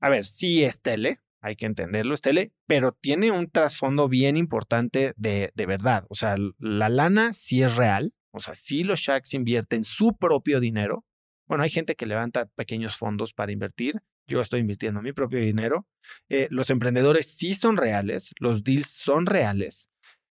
A 0.00 0.08
ver, 0.08 0.24
sí 0.24 0.62
es 0.62 0.82
tele, 0.82 1.18
hay 1.40 1.56
que 1.56 1.66
entenderlo, 1.66 2.14
es 2.14 2.20
tele, 2.20 2.52
pero 2.66 2.92
tiene 2.92 3.32
un 3.32 3.50
trasfondo 3.50 4.08
bien 4.08 4.36
importante 4.36 5.14
de, 5.16 5.50
de 5.54 5.66
verdad. 5.66 6.04
O 6.08 6.14
sea, 6.14 6.36
la 6.58 6.88
lana 6.88 7.34
sí 7.34 7.62
es 7.62 7.74
real. 7.74 8.14
O 8.34 8.40
sea, 8.40 8.54
sí 8.54 8.82
los 8.82 9.00
Sharks 9.00 9.32
invierten 9.34 9.84
su 9.84 10.16
propio 10.16 10.58
dinero. 10.58 11.04
Bueno, 11.46 11.62
hay 11.62 11.70
gente 11.70 11.94
que 11.94 12.04
levanta 12.04 12.46
pequeños 12.56 12.96
fondos 12.96 13.32
para 13.32 13.52
invertir, 13.52 14.02
yo 14.26 14.40
estoy 14.40 14.60
invirtiendo 14.60 15.02
mi 15.02 15.12
propio 15.12 15.38
dinero. 15.38 15.86
Eh, 16.28 16.48
los 16.50 16.70
emprendedores 16.70 17.26
sí 17.26 17.54
son 17.54 17.76
reales, 17.76 18.32
los 18.40 18.64
deals 18.64 18.88
son 18.88 19.26
reales. 19.26 19.88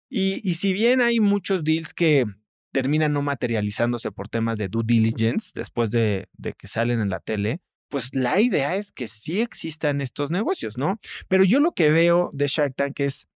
Y, 0.10 0.42
y, 0.50 0.56
si 0.56 0.74
bien 0.74 1.02
hay 1.02 1.20
muchos 1.20 1.64
deals 1.64 1.94
que 1.94 2.26
terminan 2.72 3.14
no 3.14 3.22
materializándose 3.22 4.12
por 4.12 4.30
temas 4.30 4.58
de 4.58 4.68
due 4.68 4.84
diligence 4.86 5.52
después 5.54 5.92
de, 5.92 6.28
de 6.34 6.54
que 6.54 6.68
salen 6.68 7.00
en 7.02 7.10
la 7.10 7.20
tele, 7.20 7.60
pues 7.90 8.16
la 8.16 8.40
idea 8.40 8.76
es 8.76 8.92
que 8.92 9.08
sí 9.08 9.42
existan 9.42 10.02
estos 10.02 10.32
negocios, 10.32 10.78
¿no? 10.78 10.98
Pero 11.28 11.44
yo 11.44 11.60
lo 11.60 11.72
que 11.74 11.92
veo 11.92 12.30
de 12.34 12.48
Shark 12.48 12.76
Tank 12.76 13.00
es, 13.02 13.28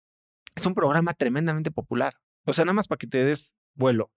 es 0.56 0.66
un 0.66 0.74
programa 0.74 1.14
tremendamente 1.14 1.72
popular. 1.72 2.16
O 2.46 2.54
sea, 2.54 2.66
nada 2.66 2.74
más 2.74 2.88
para 2.88 2.98
que 2.98 3.08
te 3.08 3.24
des 3.24 3.54
vuelo. 3.76 4.12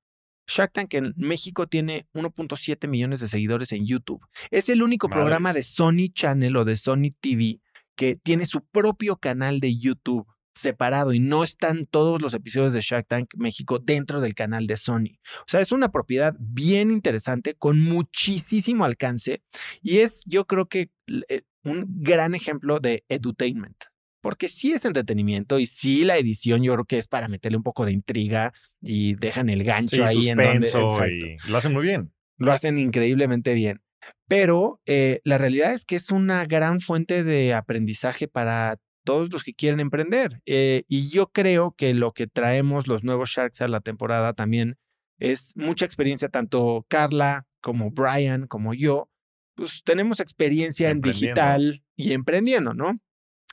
Shark 0.49 0.72
Tank 0.72 0.94
en 0.94 1.14
México 1.16 1.66
tiene 1.66 2.09
1.7 2.14 2.88
millones 2.88 3.20
de 3.20 3.28
seguidores 3.28 3.70
en 3.72 3.86
YouTube. 3.86 4.26
Es 4.51 4.68
el 4.68 4.82
único 4.82 5.09
programa 5.09 5.53
de 5.53 5.62
Sony 5.62 6.09
Channel 6.12 6.57
o 6.57 6.64
de 6.64 6.76
Sony 6.76 7.12
TV 7.20 7.61
que 7.94 8.16
tiene 8.16 8.46
su 8.46 8.64
propio 8.64 9.16
canal 9.16 9.61
de 9.61 9.76
YouTube 9.76 10.26
separado 10.55 11.12
y 11.12 11.20
no 11.20 11.44
están 11.44 11.86
todos 11.86 12.20
los 12.20 12.34
episodios 12.34 12.72
de 12.72 12.80
Shark 12.80 13.07
Tank 13.07 13.28
México 13.36 13.78
dentro 13.78 14.20
del 14.20 14.34
canal 14.34 14.66
de 14.66 14.76
Sony. 14.76 15.18
O 15.40 15.44
sea, 15.46 15.61
es 15.61 15.70
una 15.70 15.90
propiedad 15.90 16.34
bien 16.38 16.90
interesante 16.90 17.55
con 17.55 17.80
muchísimo 17.80 18.84
alcance 18.84 19.42
y 19.82 19.99
es 19.99 20.22
yo 20.26 20.46
creo 20.46 20.66
que 20.66 20.90
eh, 21.28 21.42
un 21.62 21.84
gran 22.01 22.34
ejemplo 22.34 22.80
de 22.80 23.05
edutainment 23.09 23.76
porque 24.20 24.48
sí 24.48 24.72
es 24.72 24.84
entretenimiento 24.84 25.58
y 25.58 25.66
sí 25.66 26.04
la 26.04 26.18
edición 26.18 26.62
yo 26.62 26.72
creo 26.74 26.84
que 26.84 26.98
es 26.98 27.08
para 27.08 27.28
meterle 27.28 27.56
un 27.56 27.62
poco 27.62 27.84
de 27.84 27.92
intriga 27.92 28.52
y 28.80 29.14
dejan 29.14 29.48
el 29.48 29.64
gancho 29.64 30.04
ahí 30.04 30.28
en 30.28 30.38
donde 30.38 30.68
y 30.68 31.50
lo 31.50 31.58
hacen 31.58 31.72
muy 31.72 31.82
bien. 31.82 32.12
Lo 32.36 32.52
hacen 32.52 32.78
increíblemente 32.78 33.54
bien. 33.54 33.80
Pero 34.28 34.80
eh, 34.86 35.20
la 35.24 35.38
realidad 35.38 35.72
es 35.72 35.84
que 35.84 35.96
es 35.96 36.10
una 36.10 36.44
gran 36.44 36.80
fuente 36.80 37.24
de 37.24 37.54
aprendizaje 37.54 38.28
para 38.28 38.78
todos 39.04 39.32
los 39.32 39.42
que 39.42 39.54
quieren 39.54 39.80
emprender. 39.80 40.40
Eh, 40.46 40.84
y 40.88 41.08
yo 41.08 41.30
creo 41.32 41.74
que 41.76 41.94
lo 41.94 42.12
que 42.12 42.26
traemos 42.26 42.86
los 42.86 43.04
nuevos 43.04 43.30
Sharks 43.30 43.60
a 43.62 43.68
la 43.68 43.80
temporada 43.80 44.34
también 44.34 44.76
es 45.18 45.52
mucha 45.56 45.84
experiencia, 45.84 46.28
tanto 46.28 46.86
Carla 46.88 47.46
como 47.60 47.90
Brian 47.90 48.46
como 48.46 48.74
yo, 48.74 49.10
pues 49.54 49.82
tenemos 49.84 50.20
experiencia 50.20 50.90
en 50.90 51.00
digital 51.00 51.82
y 51.96 52.12
emprendiendo, 52.12 52.74
¿no? 52.74 52.98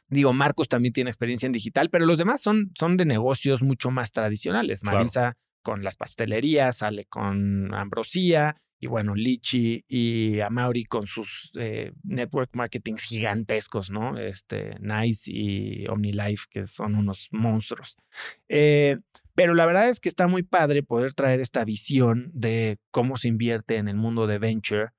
Digo, 0.08 0.34
Marcos 0.34 0.70
también 0.70 0.94
tiene 0.94 1.10
experiencia 1.10 1.48
en 1.48 1.52
digital, 1.52 1.90
pero 1.90 2.06
los 2.06 2.18
demás 2.18 2.42
son, 2.42 2.72
son 2.78 2.98
de 2.98 3.06
negocios 3.06 3.62
mucho 3.64 3.92
más 3.92 4.12
tradicionales. 4.12 4.84
Marisa 4.84 5.38
con 5.64 5.84
las 5.84 5.96
pastelerías, 5.96 6.78
sale 6.78 7.06
con 7.06 7.74
Ambrosía, 7.74 8.56
y 8.80 8.88
bueno, 8.88 9.16
Lichi 9.16 9.84
y 9.88 10.40
Amauri 10.42 10.84
con 10.86 11.08
sus 11.08 11.52
eh, 11.56 11.94
network 12.04 12.52
marketings 12.54 13.04
gigantescos, 13.04 13.90
¿no? 13.90 14.18
Este, 14.18 14.76
Nice 14.80 15.32
y 15.34 15.88
OmniLife, 15.88 16.46
que 16.50 16.66
son 16.66 16.96
unos 16.96 17.30
monstruos. 17.32 17.98
Eh, 18.48 18.98
pero 19.34 19.54
la 19.54 19.66
verdad 19.66 19.90
es 19.90 20.00
que 20.00 20.10
está 20.10 20.28
muy 20.28 20.44
padre 20.44 20.84
poder 20.84 21.14
traer 21.14 21.40
esta 21.40 21.66
visión 21.66 22.30
de 22.34 22.78
cómo 22.92 23.18
se 23.18 23.28
invierte 23.28 23.78
en 23.78 23.88
el 23.88 23.96
mundo 23.96 24.28
de 24.28 24.40
venture 24.40 24.90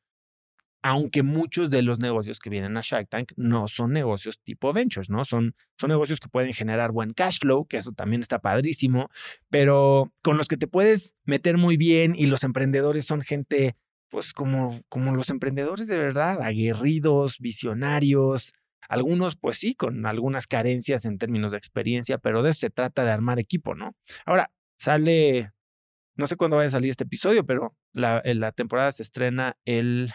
aunque 0.89 1.25
muchos 1.25 1.69
de 1.69 1.83
los 1.83 1.99
negocios 1.99 2.39
que 2.39 2.49
vienen 2.49 2.77
a 2.77 2.81
Shark 2.81 3.09
Tank 3.09 3.33
no 3.35 3.67
son 3.67 3.93
negocios 3.93 4.41
tipo 4.45 4.73
ventures, 4.73 5.11
¿no? 5.11 5.25
Son, 5.25 5.57
son 5.77 5.91
negocios 5.91 6.21
que 6.21 6.29
pueden 6.29 6.53
generar 6.53 6.93
buen 6.93 7.13
cash 7.13 7.41
flow, 7.41 7.67
que 7.67 7.79
eso 7.79 7.91
también 7.91 8.21
está 8.21 8.39
padrísimo, 8.39 9.11
pero 9.51 10.13
con 10.23 10.37
los 10.37 10.47
que 10.47 10.57
te 10.57 10.69
puedes 10.69 11.17
meter 11.25 11.59
muy 11.59 11.77
bien 11.77 12.15
y 12.15 12.27
los 12.27 12.45
emprendedores 12.45 13.05
son 13.05 13.23
gente, 13.23 13.75
pues 14.11 14.33
como, 14.33 14.79
como 14.89 15.17
los 15.17 15.29
emprendedores 15.29 15.89
de 15.89 15.99
verdad, 15.99 16.41
aguerridos, 16.41 17.41
visionarios, 17.41 18.53
algunos, 18.89 19.35
pues 19.35 19.59
sí, 19.59 19.75
con 19.75 20.07
algunas 20.07 20.47
carencias 20.47 21.05
en 21.05 21.19
términos 21.19 21.51
de 21.51 21.59
experiencia, 21.59 22.19
pero 22.19 22.45
de 22.45 22.51
eso 22.51 22.61
se 22.61 22.71
trata 22.71 23.03
de 23.03 23.11
armar 23.11 23.41
equipo, 23.41 23.75
¿no? 23.75 23.97
Ahora, 24.25 24.53
sale, 24.79 25.51
no 26.15 26.29
sé 26.29 26.37
cuándo 26.37 26.59
vaya 26.59 26.69
a 26.69 26.71
salir 26.71 26.91
este 26.91 27.03
episodio, 27.03 27.45
pero 27.45 27.73
la, 27.93 28.23
la 28.25 28.53
temporada 28.53 28.93
se 28.93 29.03
estrena 29.03 29.57
el 29.65 30.13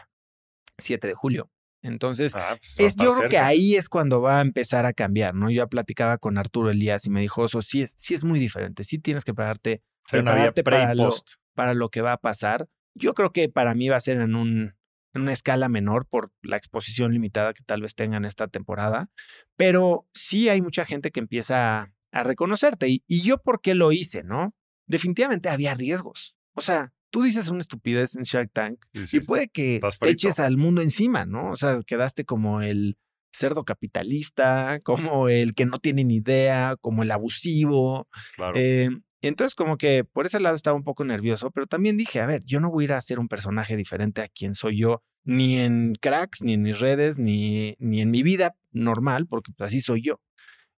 7 0.81 1.07
de 1.07 1.13
julio. 1.13 1.49
Entonces, 1.83 2.35
ah, 2.35 2.57
pues, 2.59 2.79
es, 2.79 2.95
yo 2.95 3.13
creo 3.15 3.29
que 3.29 3.37
ahí 3.39 3.75
es 3.75 3.89
cuando 3.89 4.21
va 4.21 4.37
a 4.37 4.41
empezar 4.41 4.85
a 4.85 4.93
cambiar, 4.93 5.33
¿no? 5.33 5.49
Yo 5.49 5.67
platicaba 5.67 6.17
con 6.17 6.37
Arturo 6.37 6.69
Elías 6.69 7.05
y 7.05 7.09
me 7.09 7.21
dijo, 7.21 7.45
eso 7.45 7.61
sí 7.61 7.81
es, 7.81 7.95
sí 7.97 8.13
es 8.13 8.23
muy 8.23 8.39
diferente, 8.39 8.83
sí 8.83 8.99
tienes 8.99 9.25
que 9.25 9.33
prepararte, 9.33 9.81
prepararte 10.09 10.63
para, 10.63 10.93
lo, 10.93 11.09
para 11.55 11.73
lo 11.73 11.89
que 11.89 12.01
va 12.01 12.13
a 12.13 12.17
pasar. 12.17 12.67
Yo 12.93 13.13
creo 13.13 13.31
que 13.31 13.49
para 13.49 13.73
mí 13.73 13.89
va 13.89 13.95
a 13.95 14.01
ser 14.01 14.21
en, 14.21 14.35
un, 14.35 14.75
en 15.13 15.21
una 15.21 15.33
escala 15.33 15.69
menor 15.69 16.05
por 16.05 16.31
la 16.43 16.57
exposición 16.57 17.13
limitada 17.13 17.53
que 17.53 17.63
tal 17.63 17.81
vez 17.81 17.95
tengan 17.95 18.25
esta 18.25 18.47
temporada, 18.47 19.07
pero 19.55 20.07
sí 20.13 20.49
hay 20.49 20.61
mucha 20.61 20.85
gente 20.85 21.09
que 21.09 21.19
empieza 21.19 21.79
a, 21.79 21.93
a 22.11 22.23
reconocerte. 22.23 22.89
Y, 22.89 23.03
y 23.07 23.23
yo, 23.23 23.39
¿por 23.39 23.59
qué 23.59 23.73
lo 23.73 23.91
hice, 23.91 24.23
no? 24.23 24.53
Definitivamente 24.85 25.49
había 25.49 25.73
riesgos. 25.73 26.35
O 26.53 26.61
sea, 26.61 26.93
tú 27.11 27.21
dices 27.21 27.49
una 27.49 27.59
estupidez 27.59 28.15
en 28.15 28.23
Shark 28.23 28.51
Tank 28.51 28.85
y 28.93 29.19
puede 29.19 29.49
que 29.49 29.79
te 29.99 30.09
eches 30.09 30.39
al 30.39 30.57
mundo 30.57 30.81
encima, 30.81 31.25
¿no? 31.25 31.51
O 31.51 31.55
sea, 31.55 31.79
quedaste 31.85 32.25
como 32.25 32.61
el 32.61 32.97
cerdo 33.31 33.63
capitalista, 33.63 34.79
como 34.83 35.29
el 35.29 35.53
que 35.53 35.65
no 35.65 35.77
tiene 35.77 36.03
ni 36.03 36.15
idea, 36.15 36.75
como 36.81 37.03
el 37.03 37.11
abusivo. 37.11 38.07
Claro. 38.35 38.57
Eh, 38.57 38.89
entonces, 39.21 39.53
como 39.53 39.77
que 39.77 40.03
por 40.03 40.25
ese 40.25 40.39
lado 40.39 40.55
estaba 40.55 40.75
un 40.75 40.83
poco 40.83 41.03
nervioso, 41.03 41.51
pero 41.51 41.67
también 41.67 41.97
dije, 41.97 42.21
a 42.21 42.25
ver, 42.25 42.43
yo 42.43 42.59
no 42.59 42.71
voy 42.71 42.85
a 42.85 42.85
ir 42.85 42.93
a 42.93 43.01
ser 43.01 43.19
un 43.19 43.27
personaje 43.27 43.75
diferente 43.77 44.21
a 44.21 44.27
quien 44.27 44.55
soy 44.55 44.79
yo, 44.79 45.03
ni 45.23 45.59
en 45.59 45.93
cracks, 46.01 46.41
ni 46.41 46.53
en 46.53 46.63
mis 46.63 46.79
redes, 46.79 47.19
ni, 47.19 47.75
ni 47.77 48.01
en 48.01 48.09
mi 48.09 48.23
vida 48.23 48.55
normal, 48.71 49.27
porque 49.27 49.51
pues, 49.55 49.67
así 49.67 49.79
soy 49.79 50.01
yo. 50.01 50.19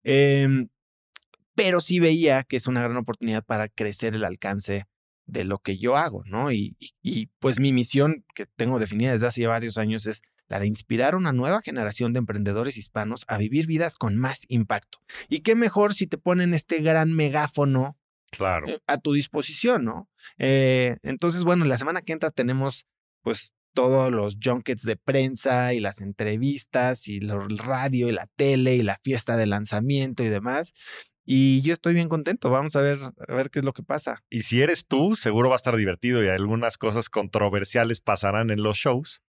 Em, 0.02 0.68
pero 1.54 1.80
sí 1.80 2.00
veía 2.00 2.42
que 2.44 2.56
es 2.56 2.66
una 2.66 2.82
gran 2.82 2.96
oportunidad 2.96 3.44
para 3.44 3.68
crecer 3.68 4.14
el 4.14 4.24
alcance 4.24 4.84
de 5.26 5.44
lo 5.44 5.58
que 5.58 5.78
yo 5.78 5.96
hago, 5.96 6.22
¿no? 6.26 6.52
Y, 6.52 6.76
y, 7.02 7.26
pues 7.38 7.58
mi 7.58 7.72
misión 7.72 8.24
que 8.34 8.46
tengo 8.56 8.78
definida 8.78 9.12
desde 9.12 9.26
hace 9.26 9.46
varios 9.46 9.78
años 9.78 10.06
es 10.06 10.22
la 10.46 10.60
de 10.60 10.66
inspirar 10.66 11.14
a 11.14 11.16
una 11.16 11.32
nueva 11.32 11.62
generación 11.62 12.12
de 12.12 12.18
emprendedores 12.18 12.76
hispanos 12.76 13.24
a 13.28 13.38
vivir 13.38 13.66
vidas 13.66 13.96
con 13.96 14.16
más 14.16 14.44
impacto. 14.48 14.98
Y 15.28 15.40
qué 15.40 15.54
mejor 15.54 15.94
si 15.94 16.06
te 16.06 16.18
ponen 16.18 16.52
este 16.52 16.80
gran 16.80 17.12
megáfono 17.12 17.96
claro. 18.30 18.68
Eh, 18.68 18.78
a 18.86 18.98
tu 18.98 19.14
disposición, 19.14 19.84
¿no? 19.84 20.08
Eh, 20.38 20.96
entonces, 21.02 21.44
bueno, 21.44 21.64
la 21.64 21.78
semana 21.78 22.02
que 22.02 22.12
entra 22.12 22.30
tenemos 22.30 22.86
pues 23.22 23.52
todos 23.72 24.12
los 24.12 24.38
junkets 24.42 24.82
de 24.82 24.96
prensa 24.96 25.74
y 25.74 25.80
las 25.80 26.00
entrevistas 26.00 27.08
y 27.08 27.18
el 27.18 27.58
radio 27.58 28.08
y 28.08 28.12
la 28.12 28.26
tele 28.36 28.76
y 28.76 28.82
la 28.82 28.96
fiesta 29.02 29.36
de 29.36 29.46
lanzamiento 29.46 30.22
y 30.22 30.28
demás. 30.28 30.74
Y 31.24 31.60
yo 31.62 31.72
estoy 31.72 31.94
bien 31.94 32.08
contento. 32.08 32.50
Vamos 32.50 32.76
a 32.76 32.82
ver, 32.82 32.98
a 33.28 33.34
ver 33.34 33.50
qué 33.50 33.60
es 33.60 33.64
lo 33.64 33.72
que 33.72 33.82
pasa. 33.82 34.22
Y 34.30 34.42
si 34.42 34.60
eres 34.60 34.86
tú, 34.86 35.14
seguro 35.14 35.48
va 35.48 35.54
a 35.54 35.56
estar 35.56 35.74
divertido 35.76 36.22
y 36.22 36.28
algunas 36.28 36.76
cosas 36.78 37.08
controversiales 37.08 38.00
pasarán 38.00 38.50
en 38.50 38.62
los 38.62 38.76
shows. 38.76 39.22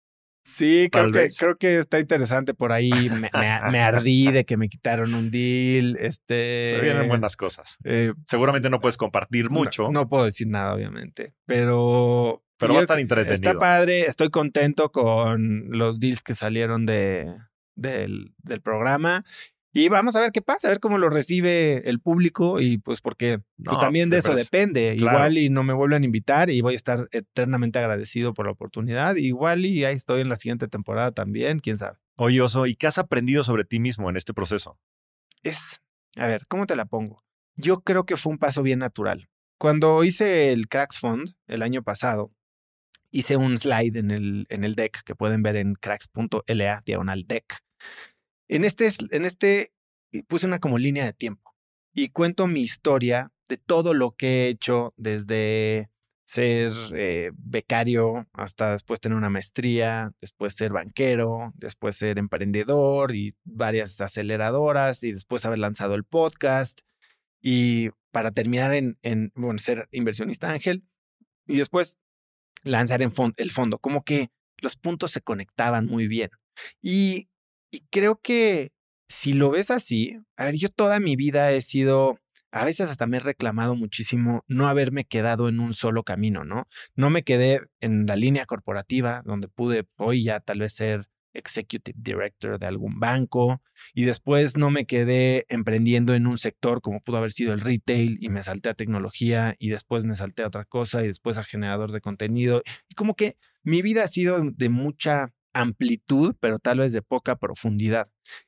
Sí, 0.45 0.89
creo 0.91 1.09
que, 1.11 1.29
creo 1.39 1.57
que 1.57 1.77
está 1.77 1.99
interesante 1.99 2.53
por 2.53 2.73
ahí. 2.73 2.91
Me, 3.09 3.29
me- 3.31 3.31
me 3.71 3.79
ardí 3.79 4.29
de 4.31 4.43
que 4.43 4.57
me 4.57 4.67
quitaron 4.67 5.13
un 5.13 5.31
deal. 5.31 5.95
Este, 6.01 6.65
Se 6.65 6.81
vienen 6.81 7.07
buenas 7.07 7.37
cosas. 7.37 7.77
eh, 7.85 8.13
Seguramente 8.25 8.69
no 8.69 8.81
puedes 8.81 8.97
compartir 8.97 9.45
no- 9.45 9.51
mucho, 9.59 9.89
No, 9.91 10.09
puedo 10.09 10.25
decir 10.25 10.47
nada, 10.47 10.73
obviamente. 10.73 11.33
Pero. 11.45 12.43
pero 12.57 12.73
va 12.73 12.79
a 12.79 12.81
estar 12.81 12.99
entretenido. 12.99 13.35
Está 13.51 13.57
padre. 13.57 14.01
Estoy 14.01 14.29
contento 14.31 14.91
con 14.91 15.67
los 15.69 15.99
deals 16.01 16.23
que 16.23 16.33
salieron 16.33 16.85
de, 16.85 17.33
del, 17.77 18.33
del 18.43 18.61
programa. 18.61 19.23
Y 19.75 19.89
vamos 19.89 20.15
a 20.15 20.21
ver 20.21 20.31
qué 20.31 20.41
pasa, 20.41 20.67
a 20.67 20.71
ver 20.71 20.79
cómo 20.79 20.99
lo 20.99 21.09
recibe 21.09 21.89
el 21.89 21.99
público. 21.99 22.61
Y 22.61 22.77
pues 22.77 23.01
porque 23.01 23.39
pues, 23.39 23.73
No, 23.75 23.79
también 23.79 24.09
de 24.11 24.17
pues, 24.21 24.25
eso 24.25 24.35
depende. 24.35 24.95
claro. 24.97 25.17
Igual 25.17 25.37
y 25.39 25.49
no 25.49 25.63
me 25.63 25.73
vuelven 25.73 26.03
a 26.03 26.05
invitar 26.05 26.49
y 26.51 26.61
voy 26.61 26.73
a 26.73 26.75
estar 26.75 27.07
eternamente 27.11 27.79
agradecido 27.79 28.33
por 28.35 28.45
la 28.45 28.51
oportunidad. 28.51 29.15
Igual 29.15 29.65
y 29.65 29.83
ahí 29.83 29.95
estoy 29.95 30.21
en 30.21 30.29
la 30.29 30.35
siguiente 30.35 30.67
temporada 30.67 31.11
también, 31.11 31.59
quién 31.59 31.77
sabe. 31.79 31.97
Oye, 32.15 32.39
Oso, 32.41 32.67
¿y 32.67 32.75
qué 32.75 32.85
has 32.85 32.99
aprendido 32.99 33.43
sobre 33.43 33.65
ti 33.65 33.79
mismo 33.79 34.09
en 34.09 34.15
este 34.17 34.33
proceso? 34.33 34.77
es, 35.41 35.81
a 36.15 36.27
ver, 36.27 36.45
¿cómo 36.47 36.67
te 36.67 36.75
la 36.75 36.85
pongo? 36.85 37.23
Yo 37.55 37.81
creo 37.81 38.05
que 38.05 38.15
fue 38.15 38.31
un 38.31 38.37
paso 38.37 38.61
bien 38.63 38.79
natural. 38.79 39.27
Cuando 39.57 40.03
hice 40.03 40.51
el 40.53 40.67
Cracks 40.67 40.99
Fund 40.99 41.35
el 41.47 41.61
año 41.61 41.83
pasado, 41.83 42.31
hice 43.11 43.35
un 43.37 43.57
slide 43.57 43.97
en 43.97 44.11
el, 44.11 44.45
en 44.49 44.63
el 44.63 44.75
deck 44.75 45.03
que 45.03 45.15
pueden 45.15 45.43
ver 45.43 45.55
en 45.57 45.73
cracks.la 45.75 46.81
diagonal 46.85 47.25
deck. 47.27 47.59
En 48.47 48.65
este, 48.65 48.85
es- 48.85 48.97
en 49.11 49.25
este 49.25 49.71
puse 50.27 50.45
una 50.45 50.59
como 50.59 50.77
línea 50.77 51.05
de 51.05 51.13
tiempo 51.13 51.55
y 51.93 52.09
cuento 52.09 52.47
mi 52.47 52.61
historia 52.61 53.31
de 53.47 53.57
todo 53.57 53.93
lo 53.93 54.11
que 54.11 54.45
he 54.45 54.47
hecho 54.49 54.93
desde 54.97 55.89
ser 56.25 56.71
eh, 56.95 57.31
becario 57.35 58.25
hasta 58.33 58.71
después 58.71 58.99
tener 58.99 59.17
una 59.17 59.29
maestría, 59.29 60.13
después 60.21 60.53
ser 60.55 60.71
banquero, 60.71 61.51
después 61.55 61.95
ser 61.97 62.17
emprendedor 62.17 63.15
y 63.15 63.35
varias 63.43 63.99
aceleradoras 64.01 65.03
y 65.03 65.11
después 65.11 65.45
haber 65.45 65.59
lanzado 65.59 65.95
el 65.95 66.03
podcast 66.05 66.81
y 67.41 67.89
para 68.11 68.31
terminar 68.31 68.73
en, 68.73 68.97
en 69.01 69.31
bueno, 69.35 69.59
ser 69.59 69.87
inversionista 69.91 70.49
ángel 70.51 70.83
y 71.45 71.57
después 71.57 71.97
lanzar 72.63 73.01
en 73.01 73.11
fon- 73.11 73.33
el 73.37 73.51
fondo. 73.51 73.77
Como 73.79 74.03
que 74.03 74.29
los 74.57 74.75
puntos 74.77 75.11
se 75.11 75.21
conectaban 75.21 75.85
muy 75.87 76.07
bien. 76.07 76.29
Y, 76.81 77.27
y 77.73 77.81
creo 77.89 78.21
que 78.21 78.71
si 79.09 79.33
lo 79.33 79.49
ves 79.49 79.71
así, 79.71 80.19
a 80.37 80.45
ver, 80.45 80.55
yo 80.55 80.69
toda 80.69 80.99
mi 80.99 81.15
vida 81.15 81.51
he 81.51 81.61
sido, 81.61 82.19
a 82.51 82.65
veces 82.65 82.87
hasta 82.89 83.07
me 83.07 83.17
he 83.17 83.19
reclamado 83.19 83.75
muchísimo 83.75 84.43
no 84.47 84.67
haberme 84.67 85.05
quedado 85.05 85.49
en 85.49 85.59
un 85.59 85.73
solo 85.73 86.03
camino, 86.03 86.43
¿no? 86.43 86.67
No 86.95 87.09
me 87.09 87.23
quedé 87.23 87.61
en 87.81 88.05
la 88.05 88.15
línea 88.15 88.45
corporativa, 88.45 89.23
donde 89.25 89.47
pude 89.47 89.87
hoy 89.97 90.23
ya 90.23 90.39
tal 90.39 90.59
vez 90.59 90.73
ser 90.73 91.09
executive 91.33 91.97
director 91.97 92.59
de 92.59 92.67
algún 92.67 92.99
banco 92.99 93.59
y 93.95 94.05
después 94.05 94.55
no 94.55 94.69
me 94.69 94.85
quedé 94.85 95.47
emprendiendo 95.49 96.13
en 96.13 96.27
un 96.27 96.37
sector 96.37 96.79
como 96.79 97.01
pudo 97.01 97.17
haber 97.17 97.31
sido 97.31 97.53
el 97.53 97.59
retail 97.59 98.19
y 98.21 98.29
me 98.29 98.43
salté 98.43 98.69
a 98.69 98.75
tecnología 98.75 99.55
y 99.57 99.69
después 99.69 100.03
me 100.03 100.15
salté 100.15 100.43
a 100.43 100.47
otra 100.47 100.65
cosa 100.65 101.03
y 101.03 101.07
después 101.07 101.39
a 101.39 101.43
generador 101.43 101.91
de 101.91 102.01
contenido 102.01 102.61
y 102.87 102.93
como 102.93 103.15
que 103.15 103.33
mi 103.63 103.81
vida 103.81 104.03
ha 104.03 104.07
sido 104.07 104.43
de 104.43 104.69
mucha 104.69 105.33
amplitud, 105.53 106.35
pero 106.39 106.59
tal 106.59 106.79
vez 106.79 106.91
de 106.91 107.01
poca 107.01 107.35
profundidad. 107.35 108.07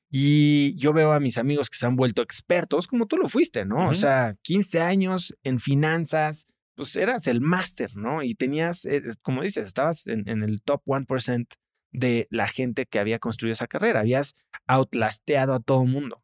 Y 0.09 0.75
yo 0.75 0.93
veo 0.93 1.11
a 1.11 1.19
mis 1.19 1.37
amigos 1.37 1.69
que 1.69 1.77
se 1.77 1.85
han 1.85 1.95
vuelto 1.95 2.21
expertos, 2.21 2.87
como 2.87 3.05
tú 3.05 3.17
lo 3.17 3.27
fuiste, 3.27 3.65
¿no? 3.65 3.89
O 3.89 3.93
sea, 3.93 4.35
15 4.41 4.81
años 4.81 5.35
en 5.43 5.59
finanzas, 5.59 6.47
pues 6.75 6.95
eras 6.95 7.27
el 7.27 7.41
máster, 7.41 7.95
¿no? 7.95 8.23
Y 8.23 8.35
tenías, 8.35 8.85
eh, 8.85 9.01
como 9.21 9.43
dices, 9.43 9.65
estabas 9.65 10.07
en, 10.07 10.27
en 10.27 10.43
el 10.43 10.61
top 10.61 10.81
1% 10.85 11.47
de 11.91 12.27
la 12.29 12.47
gente 12.47 12.85
que 12.85 12.99
había 12.99 13.19
construido 13.19 13.53
esa 13.53 13.67
carrera. 13.67 14.01
Habías 14.01 14.35
outlasteado 14.67 15.53
a 15.53 15.59
todo 15.59 15.85
mundo. 15.85 16.23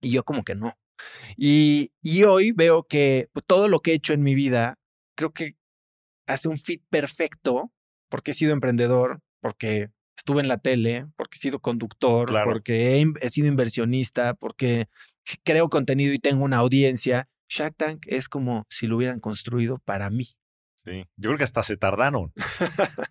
Y 0.00 0.10
yo 0.10 0.24
como 0.24 0.42
que 0.42 0.54
no. 0.54 0.76
Y, 1.36 1.92
y 2.02 2.24
hoy 2.24 2.52
veo 2.52 2.84
que 2.84 3.28
pues, 3.32 3.44
todo 3.46 3.68
lo 3.68 3.80
que 3.80 3.92
he 3.92 3.94
hecho 3.94 4.12
en 4.12 4.22
mi 4.22 4.34
vida, 4.34 4.78
creo 5.16 5.32
que 5.32 5.56
hace 6.26 6.48
un 6.48 6.58
fit 6.58 6.82
perfecto 6.90 7.72
porque 8.08 8.32
he 8.32 8.34
sido 8.34 8.52
emprendedor, 8.52 9.20
porque 9.40 9.90
estuve 10.20 10.42
en 10.42 10.48
la 10.48 10.58
tele, 10.58 11.06
porque 11.16 11.36
he 11.36 11.40
sido 11.40 11.58
conductor, 11.60 12.28
Claro. 12.28 12.52
porque 12.52 13.00
he, 13.20 13.30
sido 13.30 13.48
inversionista, 13.48 14.34
porque 14.34 14.86
creo 15.44 15.68
contenido 15.70 16.12
y 16.12 16.18
tengo 16.18 16.44
una 16.44 16.58
audiencia. 16.58 17.28
Shark 17.48 17.74
Tank 17.76 18.02
es 18.06 18.28
como 18.28 18.64
si 18.68 18.86
lo 18.86 18.96
hubieran 18.98 19.18
construido 19.18 19.76
para 19.84 20.10
mí. 20.10 20.26
Sí. 20.84 21.06
Yo 21.16 21.28
creo 21.30 21.38
que 21.38 21.44
hasta 21.44 21.62
se 21.62 21.76
tardaron. 21.76 22.32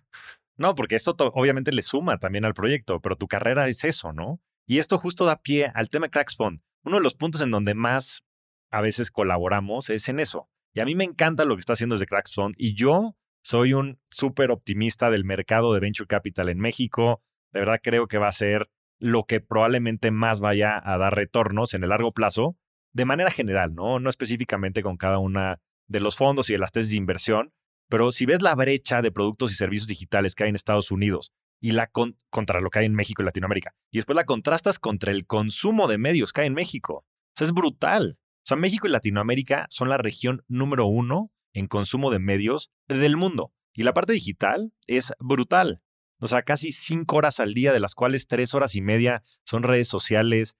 no, 0.56 0.74
porque 0.74 0.94
esto 0.96 1.14
to- 1.14 1.32
obviamente 1.34 1.72
le 1.72 1.82
suma 1.82 2.18
también 2.18 2.44
al 2.44 2.54
proyecto, 2.54 3.00
pero 3.00 3.16
tu 3.16 3.26
carrera 3.26 3.68
es 3.68 3.84
eso, 3.84 4.12
¿no? 4.12 4.40
Y 4.66 4.78
esto 4.78 4.98
justo 4.98 5.24
da 5.24 5.36
pie 5.42 5.70
al 5.74 5.88
tema 5.88 6.08
Cracks 6.08 6.36
Fund. 6.36 6.60
Uno 6.84 6.96
de 6.98 7.02
los 7.02 7.14
puntos 7.14 7.40
en 7.42 7.50
donde 7.50 7.74
más 7.74 8.22
a 8.70 8.80
veces 8.80 9.10
colaboramos 9.10 9.90
es 9.90 10.08
en 10.08 10.20
eso. 10.20 10.48
Y 10.72 10.80
a 10.80 10.84
mí 10.84 10.94
me 10.94 11.04
encanta 11.04 11.44
lo 11.44 11.56
que 11.56 11.60
está 11.60 11.72
haciendo 11.72 11.94
desde 11.96 12.06
Cracks 12.06 12.34
Fund. 12.34 12.54
Y 12.56 12.74
yo 12.74 13.16
soy 13.42 13.72
un 13.72 13.98
súper 14.10 14.50
optimista 14.50 15.10
del 15.10 15.24
mercado 15.24 15.72
de 15.72 15.80
Venture 15.80 16.06
Capital 16.06 16.48
en 16.48 16.58
México. 16.58 17.22
De 17.52 17.60
verdad 17.60 17.80
creo 17.82 18.06
que 18.06 18.18
va 18.18 18.28
a 18.28 18.32
ser 18.32 18.70
lo 18.98 19.24
que 19.24 19.40
probablemente 19.40 20.10
más 20.10 20.40
vaya 20.40 20.80
a 20.82 20.98
dar 20.98 21.14
retornos 21.14 21.74
en 21.74 21.82
el 21.82 21.88
largo 21.88 22.12
plazo, 22.12 22.56
de 22.92 23.04
manera 23.04 23.30
general, 23.30 23.74
¿no? 23.74 23.98
No 23.98 24.10
específicamente 24.10 24.82
con 24.82 24.96
cada 24.96 25.18
una 25.18 25.60
de 25.88 26.00
los 26.00 26.16
fondos 26.16 26.50
y 26.50 26.52
de 26.52 26.58
las 26.58 26.72
tesis 26.72 26.90
de 26.90 26.96
inversión, 26.96 27.52
pero 27.88 28.12
si 28.12 28.26
ves 28.26 28.42
la 28.42 28.54
brecha 28.54 29.02
de 29.02 29.10
productos 29.10 29.52
y 29.52 29.56
servicios 29.56 29.88
digitales 29.88 30.34
que 30.34 30.44
hay 30.44 30.50
en 30.50 30.54
Estados 30.54 30.90
Unidos 30.90 31.32
y 31.60 31.72
la 31.72 31.86
con- 31.88 32.16
contra 32.30 32.60
lo 32.60 32.70
que 32.70 32.80
hay 32.80 32.86
en 32.86 32.94
México 32.94 33.22
y 33.22 33.24
Latinoamérica, 33.24 33.74
y 33.90 33.98
después 33.98 34.16
la 34.16 34.24
contrastas 34.24 34.78
contra 34.78 35.12
el 35.12 35.26
consumo 35.26 35.88
de 35.88 35.98
medios 35.98 36.32
que 36.32 36.42
hay 36.42 36.46
en 36.46 36.54
México, 36.54 37.04
es 37.38 37.52
brutal. 37.52 38.18
O 38.20 38.42
sea, 38.44 38.56
México 38.56 38.86
y 38.86 38.90
Latinoamérica 38.90 39.66
son 39.70 39.88
la 39.88 39.96
región 39.96 40.44
número 40.46 40.86
uno 40.86 41.30
en 41.52 41.66
consumo 41.66 42.10
de 42.10 42.18
medios 42.18 42.70
del 42.88 43.16
mundo. 43.16 43.52
Y 43.74 43.82
la 43.82 43.94
parte 43.94 44.12
digital 44.12 44.72
es 44.86 45.12
brutal. 45.18 45.82
O 46.20 46.26
sea, 46.26 46.42
casi 46.42 46.72
cinco 46.72 47.16
horas 47.16 47.40
al 47.40 47.54
día, 47.54 47.72
de 47.72 47.80
las 47.80 47.94
cuales 47.94 48.26
tres 48.26 48.54
horas 48.54 48.74
y 48.74 48.82
media 48.82 49.22
son 49.44 49.62
redes 49.62 49.88
sociales. 49.88 50.56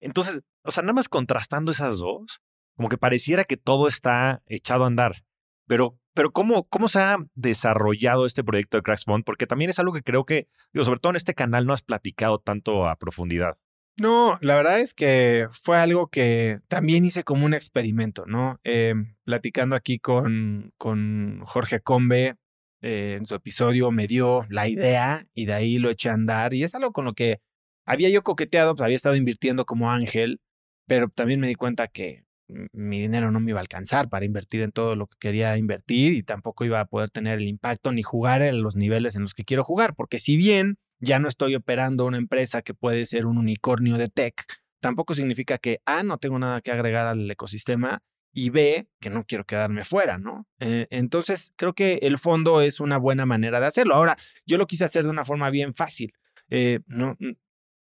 Entonces, 0.00 0.42
o 0.62 0.70
sea, 0.70 0.82
nada 0.82 0.92
más 0.92 1.08
contrastando 1.08 1.72
esas 1.72 1.98
dos, 1.98 2.40
como 2.76 2.88
que 2.88 2.98
pareciera 2.98 3.44
que 3.44 3.56
todo 3.56 3.88
está 3.88 4.42
echado 4.46 4.84
a 4.84 4.86
andar. 4.86 5.24
Pero, 5.66 5.98
pero 6.14 6.32
¿cómo, 6.32 6.68
¿cómo 6.68 6.88
se 6.88 7.00
ha 7.00 7.16
desarrollado 7.34 8.26
este 8.26 8.44
proyecto 8.44 8.76
de 8.76 8.82
Cracks 8.82 9.04
Fund? 9.04 9.24
Porque 9.24 9.46
también 9.46 9.70
es 9.70 9.78
algo 9.78 9.92
que 9.92 10.02
creo 10.02 10.24
que, 10.24 10.48
digo, 10.72 10.84
sobre 10.84 11.00
todo 11.00 11.10
en 11.10 11.16
este 11.16 11.34
canal, 11.34 11.66
no 11.66 11.72
has 11.72 11.82
platicado 11.82 12.38
tanto 12.38 12.86
a 12.86 12.96
profundidad. 12.96 13.58
No, 13.98 14.38
la 14.40 14.56
verdad 14.56 14.80
es 14.80 14.94
que 14.94 15.48
fue 15.52 15.76
algo 15.76 16.08
que 16.08 16.60
también 16.68 17.04
hice 17.04 17.24
como 17.24 17.44
un 17.44 17.54
experimento, 17.54 18.24
¿no? 18.26 18.58
Eh, 18.64 18.94
platicando 19.24 19.76
aquí 19.76 19.98
con, 19.98 20.72
con 20.78 21.42
Jorge 21.44 21.80
Combe 21.80 22.36
eh, 22.80 23.16
en 23.18 23.26
su 23.26 23.34
episodio, 23.34 23.90
me 23.90 24.06
dio 24.06 24.46
la 24.48 24.66
idea 24.68 25.26
y 25.34 25.44
de 25.46 25.52
ahí 25.52 25.78
lo 25.78 25.90
eché 25.90 26.08
a 26.08 26.14
andar. 26.14 26.54
Y 26.54 26.64
es 26.64 26.74
algo 26.74 26.92
con 26.92 27.04
lo 27.04 27.12
que 27.12 27.40
había 27.86 28.08
yo 28.08 28.22
coqueteado, 28.22 28.74
pues 28.74 28.84
había 28.84 28.96
estado 28.96 29.14
invirtiendo 29.14 29.66
como 29.66 29.90
ángel, 29.92 30.40
pero 30.86 31.08
también 31.08 31.40
me 31.40 31.48
di 31.48 31.54
cuenta 31.54 31.86
que 31.86 32.24
mi 32.72 33.00
dinero 33.00 33.30
no 33.30 33.40
me 33.40 33.50
iba 33.50 33.60
a 33.60 33.62
alcanzar 33.62 34.08
para 34.08 34.24
invertir 34.24 34.62
en 34.62 34.72
todo 34.72 34.96
lo 34.96 35.06
que 35.06 35.16
quería 35.18 35.56
invertir 35.56 36.14
y 36.14 36.22
tampoco 36.22 36.64
iba 36.64 36.80
a 36.80 36.86
poder 36.86 37.10
tener 37.10 37.38
el 37.38 37.48
impacto 37.48 37.92
ni 37.92 38.02
jugar 38.02 38.42
en 38.42 38.62
los 38.62 38.76
niveles 38.76 39.16
en 39.16 39.22
los 39.22 39.34
que 39.34 39.44
quiero 39.44 39.64
jugar, 39.64 39.94
porque 39.94 40.18
si 40.18 40.36
bien 40.36 40.76
ya 41.02 41.18
no 41.18 41.28
estoy 41.28 41.56
operando 41.56 42.06
una 42.06 42.16
empresa 42.16 42.62
que 42.62 42.74
puede 42.74 43.04
ser 43.06 43.26
un 43.26 43.36
unicornio 43.36 43.98
de 43.98 44.08
tech, 44.08 44.46
tampoco 44.80 45.14
significa 45.14 45.58
que 45.58 45.80
A, 45.84 46.02
no 46.02 46.18
tengo 46.18 46.38
nada 46.38 46.60
que 46.60 46.70
agregar 46.70 47.06
al 47.06 47.30
ecosistema 47.30 48.00
y 48.32 48.50
B, 48.50 48.88
que 49.00 49.10
no 49.10 49.24
quiero 49.24 49.44
quedarme 49.44 49.84
fuera, 49.84 50.16
¿no? 50.16 50.46
Eh, 50.60 50.86
entonces, 50.90 51.52
creo 51.56 51.74
que 51.74 51.94
el 52.02 52.18
fondo 52.18 52.62
es 52.62 52.80
una 52.80 52.96
buena 52.96 53.26
manera 53.26 53.60
de 53.60 53.66
hacerlo. 53.66 53.94
Ahora, 53.94 54.16
yo 54.46 54.56
lo 54.56 54.66
quise 54.66 54.84
hacer 54.84 55.04
de 55.04 55.10
una 55.10 55.24
forma 55.24 55.50
bien 55.50 55.74
fácil. 55.74 56.14
Eh, 56.48 56.80
no, 56.86 57.16
mm, 57.18 57.32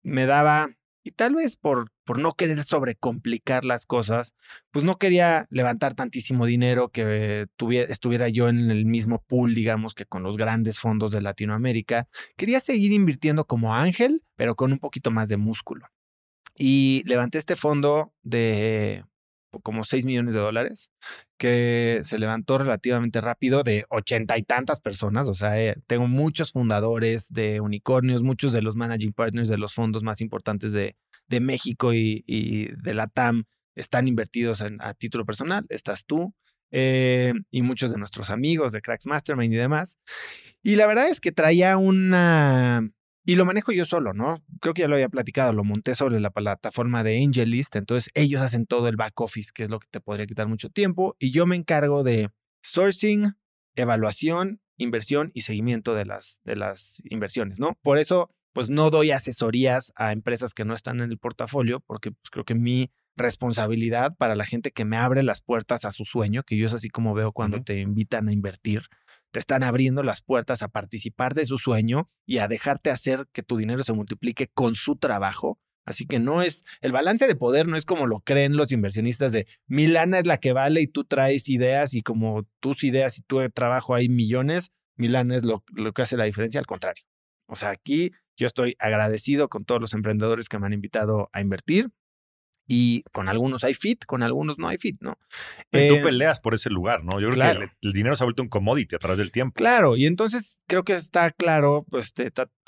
me 0.02 0.26
daba, 0.26 0.70
y 1.04 1.12
tal 1.12 1.34
vez 1.34 1.56
por, 1.56 1.92
por 2.10 2.18
no 2.18 2.32
querer 2.32 2.60
sobrecomplicar 2.64 3.64
las 3.64 3.86
cosas, 3.86 4.34
pues 4.72 4.84
no 4.84 4.98
quería 4.98 5.46
levantar 5.48 5.94
tantísimo 5.94 6.44
dinero 6.44 6.88
que 6.88 7.46
tuviera, 7.54 7.86
estuviera 7.88 8.28
yo 8.28 8.48
en 8.48 8.68
el 8.72 8.84
mismo 8.84 9.22
pool, 9.28 9.54
digamos, 9.54 9.94
que 9.94 10.06
con 10.06 10.24
los 10.24 10.36
grandes 10.36 10.80
fondos 10.80 11.12
de 11.12 11.20
Latinoamérica. 11.20 12.08
Quería 12.36 12.58
seguir 12.58 12.90
invirtiendo 12.90 13.44
como 13.44 13.76
ángel, 13.76 14.24
pero 14.34 14.56
con 14.56 14.72
un 14.72 14.80
poquito 14.80 15.12
más 15.12 15.28
de 15.28 15.36
músculo. 15.36 15.86
Y 16.56 17.04
levanté 17.06 17.38
este 17.38 17.54
fondo 17.54 18.12
de 18.24 19.04
como 19.62 19.84
6 19.84 20.04
millones 20.04 20.34
de 20.34 20.40
dólares, 20.40 20.90
que 21.38 22.00
se 22.02 22.18
levantó 22.18 22.58
relativamente 22.58 23.20
rápido 23.20 23.62
de 23.62 23.84
ochenta 23.88 24.36
y 24.36 24.42
tantas 24.42 24.80
personas. 24.80 25.28
O 25.28 25.34
sea, 25.36 25.62
eh, 25.62 25.76
tengo 25.86 26.08
muchos 26.08 26.50
fundadores 26.50 27.32
de 27.32 27.60
unicornios, 27.60 28.24
muchos 28.24 28.52
de 28.52 28.62
los 28.62 28.74
managing 28.74 29.12
partners 29.12 29.48
de 29.48 29.58
los 29.58 29.74
fondos 29.74 30.02
más 30.02 30.20
importantes 30.20 30.72
de, 30.72 30.96
de 31.30 31.40
México 31.40 31.94
y, 31.94 32.70
de 32.82 32.94
la 32.94 33.06
TAM 33.06 33.44
están 33.76 34.08
invertidos 34.08 34.60
en- 34.60 34.82
a 34.82 34.94
título 34.94 35.24
personal. 35.24 35.64
Estás 35.70 36.04
tú 36.04 36.34
eh, 36.72 37.32
y 37.50 37.62
muchos 37.62 37.90
de 37.90 37.98
nuestros 37.98 38.30
amigos 38.30 38.72
de 38.72 38.82
Cracks 38.82 39.06
Mastermind 39.06 39.54
y 39.54 39.56
demás. 39.56 39.98
Y 40.62 40.76
la 40.76 40.86
verdad 40.86 41.08
es 41.08 41.20
que 41.20 41.32
traía 41.32 41.76
una... 41.78 42.90
Y 43.24 43.36
lo 43.36 43.44
manejo 43.44 43.70
yo 43.72 43.84
solo, 43.84 44.12
¿no? 44.12 44.42
Creo 44.60 44.74
que 44.74 44.82
ya 44.82 44.88
lo 44.88 44.94
había 44.94 45.08
platicado, 45.08 45.52
lo 45.52 45.62
monté 45.62 45.94
sobre 45.94 46.20
la 46.20 46.30
plataforma 46.30 47.04
de 47.04 47.22
AngelList, 47.22 47.76
entonces 47.76 48.10
ellos 48.14 48.40
hacen 48.40 48.66
todo 48.66 48.88
el 48.88 48.96
back 48.96 49.20
office, 49.20 49.50
que 49.54 49.64
es 49.64 49.70
lo 49.70 49.78
que 49.78 49.86
te 49.90 50.00
podría 50.00 50.26
quitar 50.26 50.48
mucho 50.48 50.68
tiempo, 50.70 51.16
y 51.18 51.30
yo 51.30 51.46
me 51.46 51.54
encargo 51.54 52.02
de 52.02 52.30
sourcing, 52.62 53.34
evaluación, 53.76 54.60
inversión 54.78 55.30
y 55.34 55.42
seguimiento 55.42 55.94
de 55.94 56.06
las, 56.06 56.40
de 56.44 56.56
las 56.56 57.02
inversiones, 57.04 57.60
¿no? 57.60 57.78
Por 57.82 57.98
eso, 57.98 58.30
pues 58.52 58.68
no 58.68 58.90
doy 58.90 59.10
asesorías 59.10 59.92
a 59.96 60.12
empresas 60.12 60.54
que 60.54 60.64
no 60.64 60.74
están 60.74 61.00
en 61.00 61.10
el 61.10 61.18
portafolio, 61.18 61.80
porque 61.80 62.12
pues, 62.12 62.30
creo 62.30 62.44
que 62.44 62.54
mi 62.54 62.90
responsabilidad 63.16 64.16
para 64.16 64.34
la 64.34 64.44
gente 64.44 64.72
que 64.72 64.84
me 64.84 64.96
abre 64.96 65.22
las 65.22 65.40
puertas 65.40 65.84
a 65.84 65.90
su 65.90 66.04
sueño, 66.04 66.42
que 66.42 66.56
yo 66.56 66.66
es 66.66 66.72
así 66.72 66.88
como 66.88 67.14
veo 67.14 67.32
cuando 67.32 67.62
te 67.62 67.80
invitan 67.80 68.28
a 68.28 68.32
invertir, 68.32 68.82
te 69.30 69.38
están 69.38 69.62
abriendo 69.62 70.02
las 70.02 70.22
puertas 70.22 70.62
a 70.62 70.68
participar 70.68 71.34
de 71.34 71.46
su 71.46 71.58
sueño 71.58 72.10
y 72.26 72.38
a 72.38 72.48
dejarte 72.48 72.90
hacer 72.90 73.26
que 73.32 73.42
tu 73.42 73.56
dinero 73.56 73.82
se 73.82 73.92
multiplique 73.92 74.48
con 74.48 74.74
su 74.74 74.96
trabajo. 74.96 75.58
Así 75.84 76.06
que 76.06 76.18
no 76.18 76.42
es, 76.42 76.64
el 76.80 76.92
balance 76.92 77.26
de 77.26 77.36
poder 77.36 77.66
no 77.66 77.76
es 77.76 77.84
como 77.84 78.06
lo 78.06 78.20
creen 78.20 78.56
los 78.56 78.70
inversionistas 78.70 79.32
de 79.32 79.46
mi 79.66 79.86
lana 79.86 80.18
es 80.18 80.26
la 80.26 80.38
que 80.38 80.52
vale 80.52 80.80
y 80.80 80.86
tú 80.86 81.04
traes 81.04 81.48
ideas 81.48 81.94
y 81.94 82.02
como 82.02 82.46
tus 82.60 82.84
ideas 82.84 83.18
y 83.18 83.22
tu 83.22 83.48
trabajo 83.50 83.94
hay 83.94 84.08
millones, 84.08 84.72
mi 84.96 85.08
lana 85.08 85.36
es 85.36 85.44
lo, 85.44 85.64
lo 85.72 85.92
que 85.92 86.02
hace 86.02 86.16
la 86.16 86.24
diferencia, 86.24 86.60
al 86.60 86.66
contrario. 86.66 87.04
O 87.46 87.56
sea, 87.56 87.70
aquí 87.70 88.12
yo 88.40 88.46
estoy 88.46 88.74
agradecido 88.78 89.48
con 89.48 89.64
todos 89.64 89.80
los 89.80 89.94
emprendedores 89.94 90.48
que 90.48 90.58
me 90.58 90.66
han 90.66 90.72
invitado 90.72 91.28
a 91.32 91.40
invertir 91.40 91.90
y 92.66 93.02
con 93.10 93.28
algunos 93.28 93.64
hay 93.64 93.74
fit, 93.74 94.04
con 94.06 94.22
algunos 94.22 94.58
no 94.58 94.68
hay 94.68 94.78
fit, 94.78 94.96
¿no? 95.00 95.18
Y 95.72 95.88
tú 95.88 95.96
eh, 95.96 96.02
peleas 96.04 96.38
por 96.38 96.54
ese 96.54 96.70
lugar, 96.70 97.02
¿no? 97.02 97.20
Yo 97.20 97.28
creo 97.30 97.58
que 97.58 97.70
el, 97.82 97.92
dinero 97.92 98.14
se 98.14 98.22
ha 98.22 98.26
vuelto 98.26 98.42
un 98.42 98.48
commodity 98.48 98.94
a 98.94 98.98
través 99.00 99.18
del 99.18 99.32
tiempo. 99.32 99.54
Claro, 99.54 99.96
y 99.96 100.06
entonces 100.06 100.60
creo 100.68 100.84
que 100.84 100.92
está 100.92 101.32
claro 101.32 101.84
pues, 101.90 102.14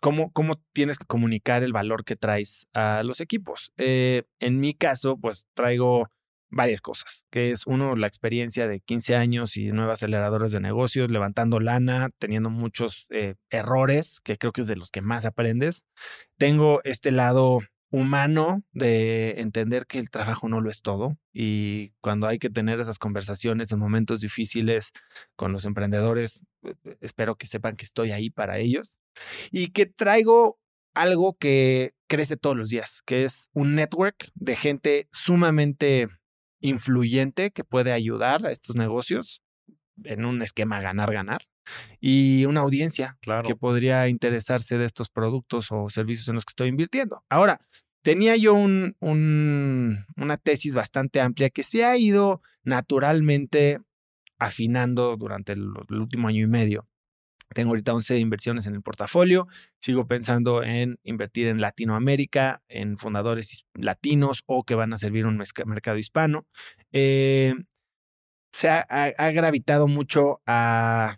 cómo, 0.00 0.32
cómo 0.32 0.60
tienes 0.72 0.98
que 0.98 1.06
comunicar 1.06 1.62
el 1.62 1.72
valor 1.72 2.04
que 2.04 2.16
traes 2.16 2.66
a 2.74 3.02
los 3.04 3.20
equipos. 3.20 3.72
Eh, 3.76 4.24
en 4.40 4.58
mi 4.58 4.74
caso, 4.74 5.18
pues 5.18 5.46
traigo 5.54 6.10
varias 6.53 6.82
cosas, 6.82 7.24
que 7.30 7.50
es 7.50 7.66
uno, 7.66 7.96
la 7.96 8.07
experiencia 8.07 8.68
de 8.68 8.80
15 8.80 9.16
años 9.16 9.57
y 9.57 9.72
nueve 9.72 9.92
aceleradores 9.92 10.53
de 10.53 10.61
negocios, 10.61 11.11
levantando 11.11 11.59
lana, 11.59 12.11
teniendo 12.18 12.50
muchos 12.50 13.07
eh, 13.11 13.34
errores, 13.50 14.20
que 14.22 14.36
creo 14.36 14.53
que 14.53 14.61
es 14.61 14.66
de 14.66 14.76
los 14.76 14.90
que 14.90 15.00
más 15.00 15.24
aprendes. 15.24 15.88
Tengo 16.36 16.80
este 16.84 17.11
lado 17.11 17.61
humano 17.90 18.62
de 18.72 19.40
entender 19.40 19.86
que 19.86 19.98
el 19.98 20.11
trabajo 20.11 20.48
no 20.48 20.61
lo 20.61 20.70
es 20.70 20.80
todo 20.80 21.18
y 21.32 21.92
cuando 22.00 22.26
hay 22.26 22.38
que 22.38 22.48
tener 22.48 22.80
esas 22.80 22.98
conversaciones 22.98 23.70
en 23.70 23.78
momentos 23.78 24.20
difíciles 24.20 24.92
con 25.36 25.53
los 25.53 25.66
emprendedores, 25.66 26.42
eh, 26.64 26.74
eh, 26.84 26.96
espero 27.00 27.36
que 27.36 27.46
sepan 27.46 27.76
que 27.76 27.84
estoy 27.84 28.12
ahí 28.12 28.30
para 28.30 28.59
ellos 28.59 28.98
y 29.50 29.68
que 29.68 29.86
traigo 29.86 30.59
algo 30.94 31.36
que 31.38 31.94
crece 32.09 32.36
todos 32.36 32.57
los 32.57 32.68
días, 32.68 33.03
que 33.07 33.24
es 33.24 33.48
un 33.53 33.74
network 33.74 34.30
de 34.34 34.57
gente 34.57 35.09
sumamente 35.12 36.09
influyente 36.62 37.50
que 37.50 37.64
puede 37.64 37.92
ayudar 37.92 38.46
a 38.46 38.50
estos 38.50 38.76
negocios 38.76 39.42
en 40.04 40.24
un 40.24 40.40
esquema 40.42 40.80
ganar-ganar 40.80 41.42
y 42.00 42.46
una 42.46 42.60
audiencia 42.60 43.18
que 43.46 43.54
podría 43.54 44.08
interesarse 44.08 44.78
de 44.78 44.86
estos 44.86 45.10
productos 45.10 45.68
o 45.70 45.90
servicios 45.90 46.28
en 46.28 46.36
los 46.36 46.44
que 46.44 46.52
estoy 46.52 46.68
invirtiendo. 46.68 47.22
Ahora, 47.28 47.60
tenía 48.02 48.36
yo 48.36 48.54
un, 48.54 48.96
una 49.00 50.36
tesis 50.38 50.74
bastante 50.74 51.20
amplia 51.20 51.50
que 51.50 51.62
se 51.62 51.84
ha 51.84 51.96
ido 51.96 52.40
naturalmente 52.64 53.80
afinando 54.38 55.16
durante 55.16 55.52
el, 55.52 55.68
último 55.90 56.28
año 56.28 56.42
y 56.42 56.48
medio. 56.48 56.88
Tengo 57.53 57.70
ahorita 57.70 57.94
11 57.94 58.18
inversiones 58.18 58.66
en 58.66 58.74
el 58.74 58.82
portafolio. 58.82 59.46
Sigo 59.80 60.07
pensando 60.07 60.62
en 60.62 60.98
invertir 61.03 61.48
en 61.48 61.61
Latinoamérica, 61.61 62.62
en 62.68 62.98
fundadores 62.98 63.64
latinos 63.74 64.42
o 64.46 64.64
que 64.64 64.74
van 64.74 64.92
a 64.92 64.98
servir 64.98 65.26
un 65.26 65.42
mercado 65.66 65.98
hispano. 65.98 66.46
Eh, 66.92 67.55
se 68.53 68.68
ha, 68.68 69.30
gravitado 69.32 69.88
mucho 69.88 70.40
a 70.46 71.16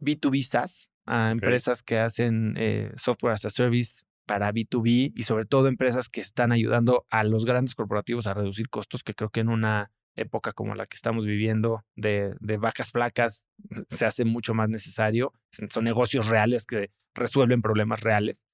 B2B 0.00 0.42
SaaS, 0.42 0.90
a 1.06 1.30
empresas 1.30 1.82
que 1.82 1.98
hacen 1.98 2.54
eh, 2.58 2.92
software 2.96 3.34
as 3.34 3.44
a 3.44 3.50
service 3.50 4.04
para 4.26 4.52
B2B 4.52 5.12
y 5.14 5.22
sobre 5.24 5.44
todo 5.46 5.68
empresas 5.68 6.08
que 6.08 6.20
están 6.20 6.52
ayudando 6.52 7.06
a 7.10 7.24
los 7.24 7.44
grandes 7.44 7.74
corporativos 7.74 8.26
a 8.26 8.34
reducir 8.34 8.68
costos, 8.68 9.02
que 9.02 9.14
creo 9.14 9.30
que 9.30 9.40
en 9.40 9.48
una 9.48 9.90
época 10.16 10.52
como 10.52 10.74
la 10.74 10.86
que 10.86 10.96
estamos 10.96 11.26
viviendo 11.26 11.84
de, 11.96 12.34
vacas 12.58 12.92
flacas 12.92 13.46
se 13.90 14.06
hace 14.06 14.24
mucho 14.24 14.54
más 14.54 14.68
necesario. 14.68 15.32
Son 15.70 15.84
negocios 15.84 16.28
reales 16.28 16.66
que 16.66 16.90
resuelven 17.14 17.62
problemas 17.62 18.00
reales. 18.00 18.44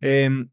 Em, 0.00 0.50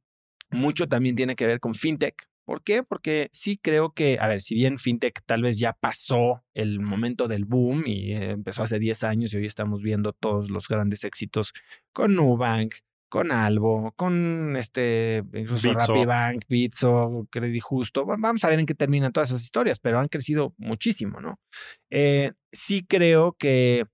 mucho 0.52 0.88
también 0.88 1.16
tiene 1.16 1.36
que 1.36 1.48
ver 1.48 1.60
con 1.60 1.76
fintech. 1.76 2.30
¿Por 2.46 2.64
qué? 2.64 2.82
Porque 2.82 3.30
sí 3.32 3.60
creo 3.62 3.94
que, 3.94 4.18
a 4.20 4.28
ver, 4.28 4.42
si 4.42 4.56
bien 4.56 4.80
fintech 4.80 5.22
tal 5.26 5.44
vez 5.44 5.60
ya 5.60 5.74
pasó 5.74 6.44
el 6.56 6.80
momento 6.80 7.28
del 7.28 7.46
boom 7.46 7.84
y 7.86 8.14
eh, 8.14 8.32
empezó 8.32 8.64
hace 8.64 8.80
10 8.80 9.04
años 9.04 9.34
y 9.34 9.38
hoy 9.38 9.46
estamos 9.46 9.84
viendo 9.84 10.14
todos 10.14 10.50
los 10.50 10.68
grandes 10.68 11.04
éxitos 11.04 11.54
con 11.94 12.16
Nubank, 12.16 12.74
con 13.10 13.32
Albo, 13.32 13.92
con 13.96 14.56
este, 14.56 15.24
incluso 15.34 15.74
RappiBank, 15.74 16.44
Bitso, 16.48 17.28
Credit 17.32 17.62
Justo. 17.62 18.06
Vamos 18.06 18.44
a 18.44 18.50
ver 18.50 18.60
en 18.60 18.66
qué 18.66 18.76
terminan 18.76 19.12
todas 19.12 19.32
esas 19.32 19.44
historias, 19.44 19.80
pero 19.80 20.00
han 20.00 20.08
crecido 20.08 20.54
muchísimo, 20.58 21.20
¿no? 21.20 21.40
Eh, 21.90 22.32
sí 22.52 22.86
creo 22.88 23.36
que, 23.38 23.86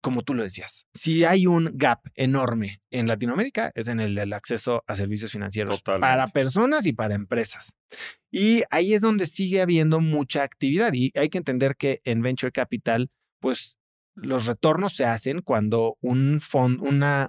como 0.00 0.22
tú 0.22 0.34
lo 0.34 0.42
decías, 0.42 0.86
si 0.94 1.24
hay 1.24 1.46
un 1.46 1.72
gap 1.74 2.00
enorme 2.14 2.80
en 2.90 3.06
Latinoamérica, 3.06 3.70
es 3.74 3.88
en 3.88 4.00
el, 4.00 4.32
acceso 4.32 4.82
a 4.86 4.96
servicios 4.96 5.32
financieros 5.32 5.82
para 5.82 6.26
personas 6.28 6.86
y 6.86 6.94
para 6.94 7.14
empresas. 7.14 7.74
Y 8.30 8.62
ahí 8.70 8.94
es 8.94 9.02
donde 9.02 9.26
sigue 9.26 9.60
habiendo 9.60 10.00
mucha 10.00 10.42
actividad 10.42 10.92
y 10.94 11.12
hay 11.14 11.28
que 11.28 11.38
entender 11.38 11.76
que 11.76 12.00
en 12.04 12.22
Venture 12.22 12.52
Capital, 12.52 13.10
pues 13.38 13.76
los 14.14 14.46
retornos 14.46 14.94
se 14.94 15.04
hacen 15.04 15.42
cuando 15.42 15.96
un, 16.00 16.40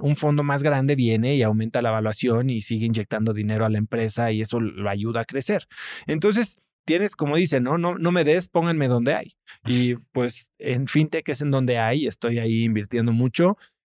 un 0.01 0.15
fondo 0.15 0.43
más 0.43 0.63
grande 0.63 0.95
viene 0.95 1.35
y 1.35 1.41
aumenta 1.41 1.81
la 1.81 1.89
evaluación 1.89 2.49
y 2.49 2.61
sigue 2.61 2.85
inyectando 2.85 3.33
dinero 3.33 3.65
a 3.65 3.69
la 3.69 3.77
empresa 3.77 4.31
y 4.31 4.41
eso 4.41 4.59
lo 4.59 4.89
ayuda 4.89 5.21
a 5.21 5.25
crecer. 5.25 5.67
Entonces, 6.07 6.57
tienes, 6.85 7.15
como 7.15 7.35
dicen, 7.35 7.63
¿no? 7.63 7.77
No, 7.77 7.97
no 7.97 8.11
me 8.11 8.23
des, 8.23 8.49
pónganme 8.49 8.87
donde 8.87 9.15
hay. 9.15 9.37
Y 9.65 9.95
pues 10.13 10.51
en 10.59 10.87
FinTech 10.87 11.27
es 11.29 11.41
en 11.41 11.51
donde 11.51 11.79
hay, 11.79 12.07
estoy 12.07 12.39
ahí 12.39 12.63
invirtiendo 12.63 13.11
mucho, 13.11 13.57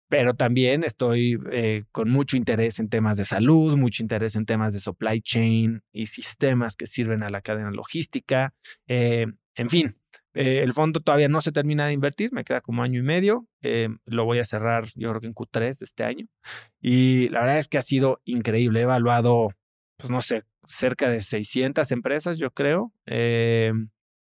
pero 0.08 0.34
también 0.34 0.84
estoy 0.84 1.38
eh, 1.50 1.84
con 1.90 2.10
mucho 2.10 2.36
interés 2.36 2.78
en 2.78 2.88
temas 2.88 3.16
de 3.16 3.24
salud, 3.24 3.76
mucho 3.76 4.02
interés 4.02 4.36
en 4.36 4.46
temas 4.46 4.72
de 4.72 4.80
supply 4.80 5.20
chain 5.20 5.82
y 5.92 6.06
sistemas 6.06 6.76
que 6.76 6.86
sirven 6.86 7.24
a 7.24 7.30
la 7.30 7.40
cadena 7.40 7.72
logística. 7.72 8.54
Eh, 8.86 9.26
en 9.56 9.70
fin, 9.70 9.96
eh, 10.34 10.62
el 10.62 10.74
fondo 10.74 11.00
todavía 11.00 11.28
no 11.28 11.40
se 11.40 11.50
termina 11.50 11.86
de 11.86 11.94
invertir, 11.94 12.30
me 12.32 12.44
queda 12.44 12.60
como 12.60 12.82
año 12.82 13.00
y 13.00 13.02
medio. 13.02 13.48
Eh, 13.62 13.88
lo 14.04 14.26
voy 14.26 14.38
a 14.38 14.44
cerrar, 14.44 14.84
yo 14.94 15.08
creo 15.08 15.20
que 15.20 15.26
en 15.26 15.34
Q3 15.34 15.78
de 15.78 15.84
este 15.84 16.04
año. 16.04 16.26
Y 16.80 17.30
la 17.30 17.40
verdad 17.40 17.58
es 17.58 17.68
que 17.68 17.78
ha 17.78 17.82
sido 17.82 18.20
increíble. 18.24 18.80
He 18.80 18.82
evaluado, 18.82 19.48
pues 19.96 20.10
no 20.10 20.20
sé, 20.20 20.44
cerca 20.66 21.08
de 21.08 21.22
600 21.22 21.90
empresas, 21.90 22.36
yo 22.36 22.50
creo. 22.50 22.92
Eh, 23.06 23.72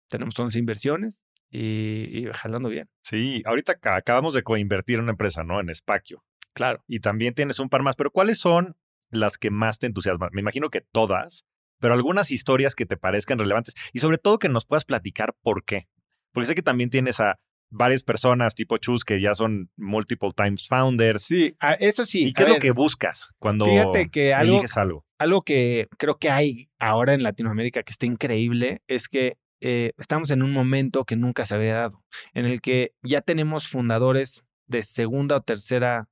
tenemos 0.08 0.38
11 0.38 0.58
inversiones 0.58 1.24
y, 1.50 2.26
jalando 2.34 2.68
bien. 2.68 2.90
Sí, 3.02 3.42
ahorita 3.46 3.78
acabamos 3.82 4.34
de 4.34 4.42
coinvertir 4.42 4.96
en 4.96 5.04
una 5.04 5.12
empresa, 5.12 5.44
¿no? 5.44 5.60
En 5.60 5.70
Espacio. 5.70 6.22
Claro. 6.52 6.84
Y 6.86 7.00
también 7.00 7.32
tienes 7.32 7.58
un 7.58 7.70
par 7.70 7.82
más, 7.82 7.96
pero 7.96 8.10
¿cuáles 8.10 8.38
son 8.38 8.76
las 9.10 9.38
que 9.38 9.50
más 9.50 9.78
te 9.78 9.86
entusiasman? 9.86 10.28
Me 10.32 10.42
imagino 10.42 10.68
que 10.68 10.82
todas, 10.82 11.46
pero 11.82 11.94
algunas 11.94 12.30
historias 12.30 12.76
que 12.76 12.86
te 12.86 12.96
parezcan 12.96 13.40
relevantes 13.40 13.74
y 13.92 13.98
sobre 13.98 14.16
todo 14.16 14.38
que 14.38 14.48
nos 14.48 14.66
puedas 14.66 14.84
platicar 14.84 15.34
por 15.42 15.64
qué. 15.64 15.88
Porque 16.30 16.46
sé 16.46 16.54
que 16.54 16.62
también 16.62 16.90
tienes 16.90 17.18
a 17.18 17.40
varias 17.70 18.04
personas 18.04 18.54
tipo 18.54 18.78
Chus 18.78 19.04
que 19.04 19.20
ya 19.20 19.34
son 19.34 19.68
multiple 19.76 20.30
times 20.36 20.68
founders. 20.68 21.24
Sí, 21.24 21.56
eso 21.80 22.04
sí. 22.04 22.28
¿Y 22.28 22.34
qué 22.34 22.44
es 22.44 22.48
lo 22.50 22.58
que 22.60 22.70
buscas 22.70 23.30
cuando 23.40 23.66
que 24.12 24.32
algo, 24.32 24.52
eliges 24.54 24.76
algo? 24.76 25.04
Algo 25.18 25.42
que 25.42 25.88
creo 25.98 26.18
que 26.18 26.30
hay 26.30 26.70
ahora 26.78 27.14
en 27.14 27.24
Latinoamérica 27.24 27.82
que 27.82 27.90
está 27.90 28.06
increíble 28.06 28.80
es 28.86 29.08
que 29.08 29.38
eh, 29.60 29.90
estamos 29.98 30.30
en 30.30 30.44
un 30.44 30.52
momento 30.52 31.04
que 31.04 31.16
nunca 31.16 31.44
se 31.46 31.56
había 31.56 31.74
dado, 31.74 32.04
en 32.32 32.46
el 32.46 32.60
que 32.60 32.94
ya 33.02 33.22
tenemos 33.22 33.66
fundadores 33.66 34.44
de 34.68 34.84
segunda 34.84 35.36
o 35.36 35.40
tercera 35.40 36.08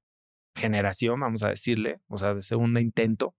generación, 0.57 1.21
vamos 1.21 1.45
a 1.45 1.51
decirle, 1.51 2.01
o 2.09 2.19
sea, 2.19 2.35
de 2.35 2.43
segunda 2.43 2.81
intento. 2.81 3.37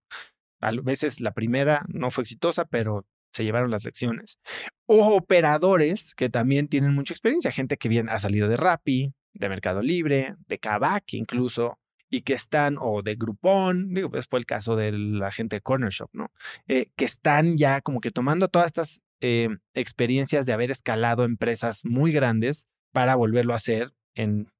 A 0.62 0.72
veces 0.72 1.20
la 1.20 1.34
primera 1.34 1.86
no 1.88 2.12
fue 2.12 2.24
exitosa, 2.24 2.66
pero 2.66 3.06
se 3.34 3.44
llevaron 3.44 3.72
las 3.72 3.86
lecciones. 3.86 4.40
O 4.86 5.16
operadores 5.16 6.14
que 6.16 6.30
también 6.30 6.68
tienen 6.68 6.94
mucha 6.94 7.14
experiencia, 7.14 7.52
gente 7.52 7.78
que 7.78 7.90
bien 7.90 8.10
ha 8.10 8.20
salido 8.20 8.48
de 8.48 8.58
Rappi, 8.58 9.14
de 9.34 9.50
Mercado 9.50 9.82
Libre, 9.82 10.36
de 10.48 10.60
Kavak 10.60 11.14
incluso, 11.14 11.80
y 12.10 12.22
que 12.22 12.34
están, 12.34 12.76
o 12.80 13.02
de 13.02 13.16
Groupon, 13.16 13.94
digo, 13.94 14.12
pues 14.12 14.28
fue 14.28 14.40
el 14.40 14.46
caso 14.46 14.76
de 14.76 14.92
la 14.92 15.32
gente 15.32 15.56
de 15.56 15.62
Corner 15.62 15.92
Shop, 15.92 16.10
¿no? 16.12 16.32
Eh, 16.68 16.88
que 16.98 17.06
están 17.06 17.58
ya 17.58 17.80
como 17.80 18.02
que 18.02 18.12
tomando 18.12 18.50
todas 18.50 18.68
estas 18.68 19.02
eh, 19.22 19.48
experiencias 19.74 20.46
de 20.46 20.52
haber 20.52 20.72
escalado 20.72 21.24
empresas 21.24 21.86
muy 21.86 22.12
grandes 22.12 22.68
para 22.92 23.16
volverlo 23.16 23.54
a 23.54 23.58
hacer 23.58 23.94
en 24.14 24.52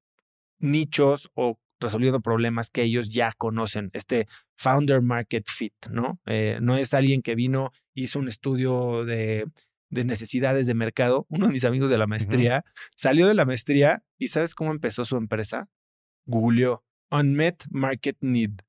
nichos 0.60 1.30
o 1.34 1.60
resolviendo 1.82 2.22
problemas 2.22 2.70
que 2.70 2.84
ellos 2.84 3.12
ya 3.12 3.32
conocen, 3.38 3.90
este 3.94 4.28
founder 4.56 5.02
market 5.02 5.46
fit, 5.48 5.74
¿no? 5.90 6.20
Eh, 6.26 6.60
no 6.62 6.78
es 6.78 6.94
alguien 6.94 7.22
que 7.22 7.36
vino, 7.36 7.72
hizo 7.94 8.20
un 8.20 8.28
estudio 8.28 9.06
de, 9.06 9.46
de 9.90 10.06
necesidades 10.06 10.68
de 10.68 10.74
mercado. 10.74 11.26
Uno 11.30 11.48
de 11.48 11.54
mis 11.54 11.66
amigos 11.66 11.90
de 11.90 11.98
la 11.98 12.08
maestría 12.08 12.64
salió 12.96 13.28
de 13.28 13.34
la 13.34 13.46
maestría 13.46 14.04
y 14.18 14.30
¿sabes 14.30 14.56
cómo 14.56 14.72
empezó 14.72 15.06
su 15.06 15.18
empresa? 15.18 15.68
Googleó 16.26 16.84
Unmet 17.12 17.66
Market 17.70 18.18
Need. 18.22 18.62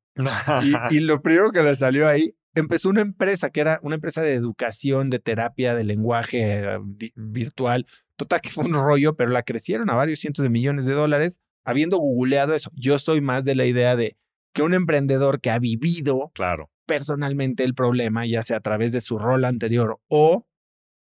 Y, 0.62 0.96
y 0.96 1.00
lo 1.00 1.22
primero 1.22 1.52
que 1.52 1.62
le 1.62 1.76
salió 1.76 2.08
ahí, 2.08 2.34
empezó 2.54 2.88
una 2.88 3.00
empresa 3.00 3.50
que 3.50 3.60
era 3.60 3.80
una 3.82 3.94
empresa 3.94 4.22
de 4.22 4.34
educación, 4.34 5.10
de 5.10 5.18
terapia, 5.18 5.74
de 5.74 5.84
lenguaje 5.84 6.60
eh, 6.60 6.78
virtual. 7.14 7.86
Total 8.16 8.40
que 8.40 8.50
fue 8.50 8.64
un 8.64 8.74
rollo, 8.74 9.16
pero 9.16 9.30
la 9.30 9.42
crecieron 9.42 9.90
a 9.90 9.94
varios 9.94 10.20
cientos 10.20 10.42
de 10.42 10.50
millones 10.50 10.86
de 10.86 10.92
dólares 10.92 11.40
habiendo 11.64 11.98
googleado 11.98 12.54
eso. 12.54 12.70
Yo 12.74 12.98
soy 12.98 13.20
más 13.20 13.44
de 13.44 13.54
la 13.54 13.64
idea 13.66 13.96
de 13.96 14.16
que 14.54 14.62
un 14.62 14.74
emprendedor 14.74 15.40
que 15.40 15.50
ha 15.50 15.58
vivido 15.58 16.30
Claro. 16.34 16.70
personalmente 16.86 17.64
el 17.64 17.74
problema, 17.74 18.26
ya 18.26 18.42
sea 18.42 18.58
a 18.58 18.60
través 18.60 18.92
de 18.92 19.00
su 19.00 19.18
rol 19.18 19.44
anterior 19.44 19.98
o 20.08 20.44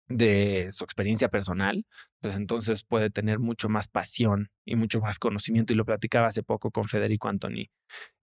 de 0.08 0.66
su 0.70 0.82
experiencia 0.84 1.28
personal, 1.28 1.84
pues 2.20 2.36
entonces 2.36 2.82
puede 2.84 3.10
tener 3.10 3.38
mucho 3.38 3.68
más 3.68 3.86
pasión 3.88 4.50
y 4.66 4.74
mucho 4.74 5.00
más 5.00 5.18
conocimiento. 5.18 5.72
Y 5.72 5.76
lo 5.76 5.84
platicaba 5.84 6.26
hace 6.26 6.42
poco 6.42 6.70
con 6.72 6.88
Federico 6.88 7.28
Antoni. 7.28 7.70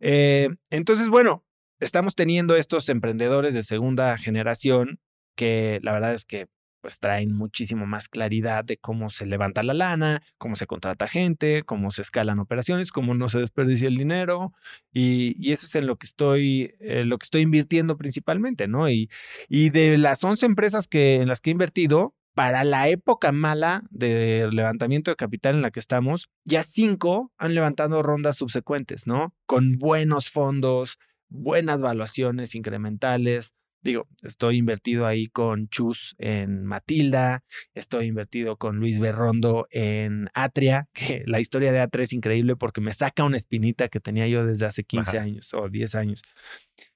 Eh, 0.01 0.49
entonces, 0.69 1.07
bueno, 1.07 1.45
estamos 1.79 2.13
teniendo 2.15 2.55
estos 2.57 2.89
emprendedores 2.89 3.53
de 3.53 3.63
segunda 3.63 4.17
generación 4.17 4.99
que 5.37 5.79
la 5.81 5.93
verdad 5.93 6.13
es 6.13 6.25
que 6.25 6.47
pues 6.81 6.99
traen 6.99 7.33
muchísimo 7.35 7.85
más 7.85 8.09
claridad 8.09 8.63
de 8.63 8.77
cómo 8.77 9.09
se 9.09 9.25
levanta 9.25 9.63
la 9.63 9.73
lana, 9.73 10.21
cómo 10.37 10.55
se 10.55 10.67
contrata 10.67 11.07
gente, 11.07 11.63
cómo 11.63 11.91
se 11.91 12.01
escalan 12.01 12.39
operaciones, 12.39 12.91
cómo 12.91 13.13
no 13.13 13.29
se 13.29 13.39
desperdicia 13.39 13.87
el 13.87 13.97
dinero 13.97 14.53
y, 14.91 15.35
y 15.39 15.51
eso 15.51 15.65
es 15.67 15.75
en 15.75 15.87
lo 15.87 15.97
que 15.97 16.05
estoy, 16.07 16.73
eh, 16.79 17.03
lo 17.05 17.17
que 17.17 17.25
estoy 17.25 17.41
invirtiendo 17.41 17.97
principalmente, 17.97 18.67
¿no? 18.67 18.89
Y, 18.89 19.09
y 19.49 19.69
de 19.69 19.97
las 19.97 20.23
11 20.23 20.45
empresas 20.45 20.87
que, 20.87 21.15
en 21.15 21.27
las 21.27 21.41
que 21.41 21.49
he 21.49 21.53
invertido, 21.53 22.13
para 22.37 22.63
la 22.63 22.87
época 22.87 23.31
mala 23.31 23.81
de 23.89 24.47
levantamiento 24.51 25.09
de 25.09 25.15
capital 25.15 25.55
en 25.55 25.63
la 25.63 25.71
que 25.71 25.79
estamos, 25.79 26.29
ya 26.43 26.61
cinco 26.61 27.31
han 27.39 27.55
levantado 27.55 28.03
rondas 28.03 28.37
subsecuentes, 28.37 29.07
¿no? 29.07 29.33
Con 29.47 29.79
buenos 29.79 30.29
fondos, 30.29 30.99
buenas 31.29 31.81
valuaciones 31.81 32.53
incrementales. 32.53 33.55
Digo, 33.81 34.07
estoy 34.23 34.57
invertido 34.57 35.05
ahí 35.05 35.27
con 35.27 35.69
Chus 35.69 36.15
en 36.17 36.65
Matilda, 36.65 37.43
estoy 37.73 38.07
invertido 38.07 38.57
con 38.57 38.77
Luis 38.77 38.99
Berrondo 38.99 39.67
en 39.71 40.29
Atria, 40.33 40.89
que 40.93 41.23
la 41.25 41.39
historia 41.39 41.71
de 41.71 41.79
Atria 41.79 42.03
es 42.03 42.13
increíble 42.13 42.55
porque 42.55 42.81
me 42.81 42.93
saca 42.93 43.23
una 43.23 43.37
espinita 43.37 43.87
que 43.87 43.99
tenía 43.99 44.27
yo 44.27 44.45
desde 44.45 44.65
hace 44.65 44.83
15 44.83 45.17
Ajá. 45.17 45.25
años 45.25 45.53
o 45.53 45.69
10 45.69 45.95
años. 45.95 46.23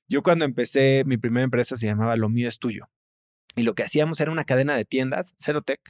Yo 0.08 0.24
cuando 0.24 0.44
empecé, 0.44 1.04
mi 1.06 1.18
primera 1.18 1.44
empresa 1.44 1.78
se 1.78 1.86
llamaba 1.86 2.16
Lo 2.18 2.30
Mío 2.30 2.50
es 2.50 2.60
Tuyo. 2.60 2.90
Y 3.56 3.64
lo 3.64 3.76
que 3.76 3.84
hacíamos 3.84 4.20
era 4.22 4.32
una 4.32 4.46
cadena 4.46 4.76
de 4.76 4.86
tiendas, 4.86 5.36
Cerotec, 5.38 5.82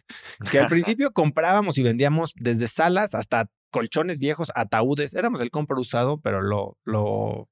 que 0.51 0.59
al 0.59 0.67
principio 0.67 1.11
comprábamos 1.11 1.77
y 1.77 1.83
vendíamos 1.83 2.33
desde 2.35 2.67
salas 2.67 3.15
hasta 3.15 3.49
colchones 3.71 4.19
viejos, 4.19 4.51
ataúdes. 4.55 5.13
Éramos 5.15 5.41
el 5.41 5.51
compra 5.51 5.79
usado, 5.79 6.19
pero 6.19 6.41
lo, 6.41 6.77
lo, 6.83 7.49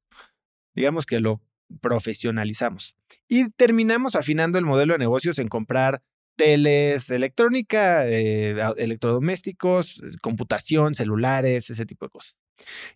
digamos 0.75 1.05
que 1.05 1.19
lo 1.19 1.41
profesionalizamos. 1.81 2.95
Y 3.27 3.49
terminamos 3.51 4.15
afinando 4.15 4.57
el 4.57 4.65
modelo 4.65 4.93
de 4.93 4.99
negocios 4.99 5.39
en 5.39 5.47
comprar 5.47 6.01
teles, 6.35 7.11
electrónica, 7.11 8.07
eh, 8.07 8.55
electrodomésticos, 8.77 10.01
computación, 10.21 10.95
celulares, 10.95 11.69
ese 11.69 11.85
tipo 11.85 12.05
de 12.05 12.09
cosas. 12.09 12.37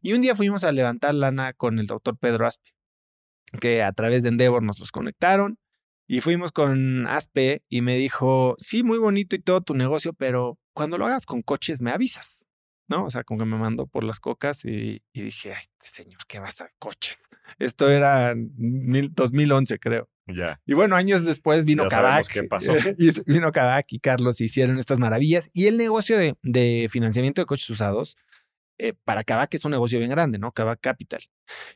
Y 0.02 0.14
un 0.14 0.22
día 0.22 0.34
fuimos 0.34 0.64
a 0.64 0.72
levantar 0.72 1.14
lana 1.14 1.54
con 1.54 1.78
el 1.80 1.88
doctor 1.88 2.18
Pedro 2.18 2.48
Aspe, 2.48 2.74
que 3.60 3.84
a 3.84 3.92
través 3.92 4.24
de 4.24 4.30
Endeavor 4.30 4.64
nos 4.64 4.80
los 4.80 4.92
conectaron. 4.92 5.58
Y 6.08 6.22
fuimos 6.22 6.52
con 6.52 7.08
Aspe 7.08 7.64
y 7.70 7.82
me 7.82 7.98
dijo, 7.98 8.56
sí, 8.58 8.84
muy 8.84 8.98
bonito 8.98 9.36
y 9.36 9.40
todo 9.40 9.62
tu 9.62 9.74
negocio, 9.74 10.14
pero 10.14 10.58
cuando 10.74 10.98
lo 10.98 11.06
hagas 11.06 11.26
con 11.26 11.42
coches 11.42 11.82
me 11.82 11.92
avisas. 11.92 12.46
¿No? 12.90 13.06
O 13.06 13.10
sea, 13.10 13.24
como 13.24 13.40
que 13.40 13.46
me 13.46 13.58
mandó 13.58 13.88
por 13.88 14.04
las 14.04 14.20
cocas 14.20 14.66
y, 14.66 15.02
y 15.14 15.22
dije, 15.22 15.54
ay, 15.54 15.62
este 15.62 15.88
señor, 16.04 16.20
¿qué 16.28 16.40
vas 16.40 16.60
a 16.62 16.70
coches? 16.80 17.30
Esto 17.60 17.90
era 17.90 18.34
mil- 18.36 19.14
2011, 19.14 19.80
creo. 19.80 20.10
Ya. 20.28 20.62
Y 20.66 20.74
bueno, 20.74 20.96
años 20.96 21.24
después 21.26 21.66
vino 21.66 21.88
Kavak. 21.88 22.28
qué 22.28 22.44
pasó. 22.44 22.74
y 22.98 23.10
vino 23.26 23.52
Kavak 23.52 23.86
y 23.92 24.00
Carlos 24.00 24.40
y 24.42 24.46
hicieron 24.46 24.80
estas 24.80 25.00
maravillas. 25.00 25.50
Y 25.54 25.68
el 25.68 25.78
negocio 25.78 26.18
de, 26.18 26.36
de 26.44 26.88
financiamiento 26.90 27.42
de 27.42 27.46
coches 27.46 27.70
usados, 27.70 28.16
eh, 28.78 28.94
para 29.06 29.24
Kavak 29.24 29.54
es 29.54 29.64
un 29.66 29.72
negocio 29.72 30.00
bien 30.00 30.10
grande, 30.12 30.40
¿no? 30.40 30.52
Kavak 30.52 30.80
Capital. 30.82 31.22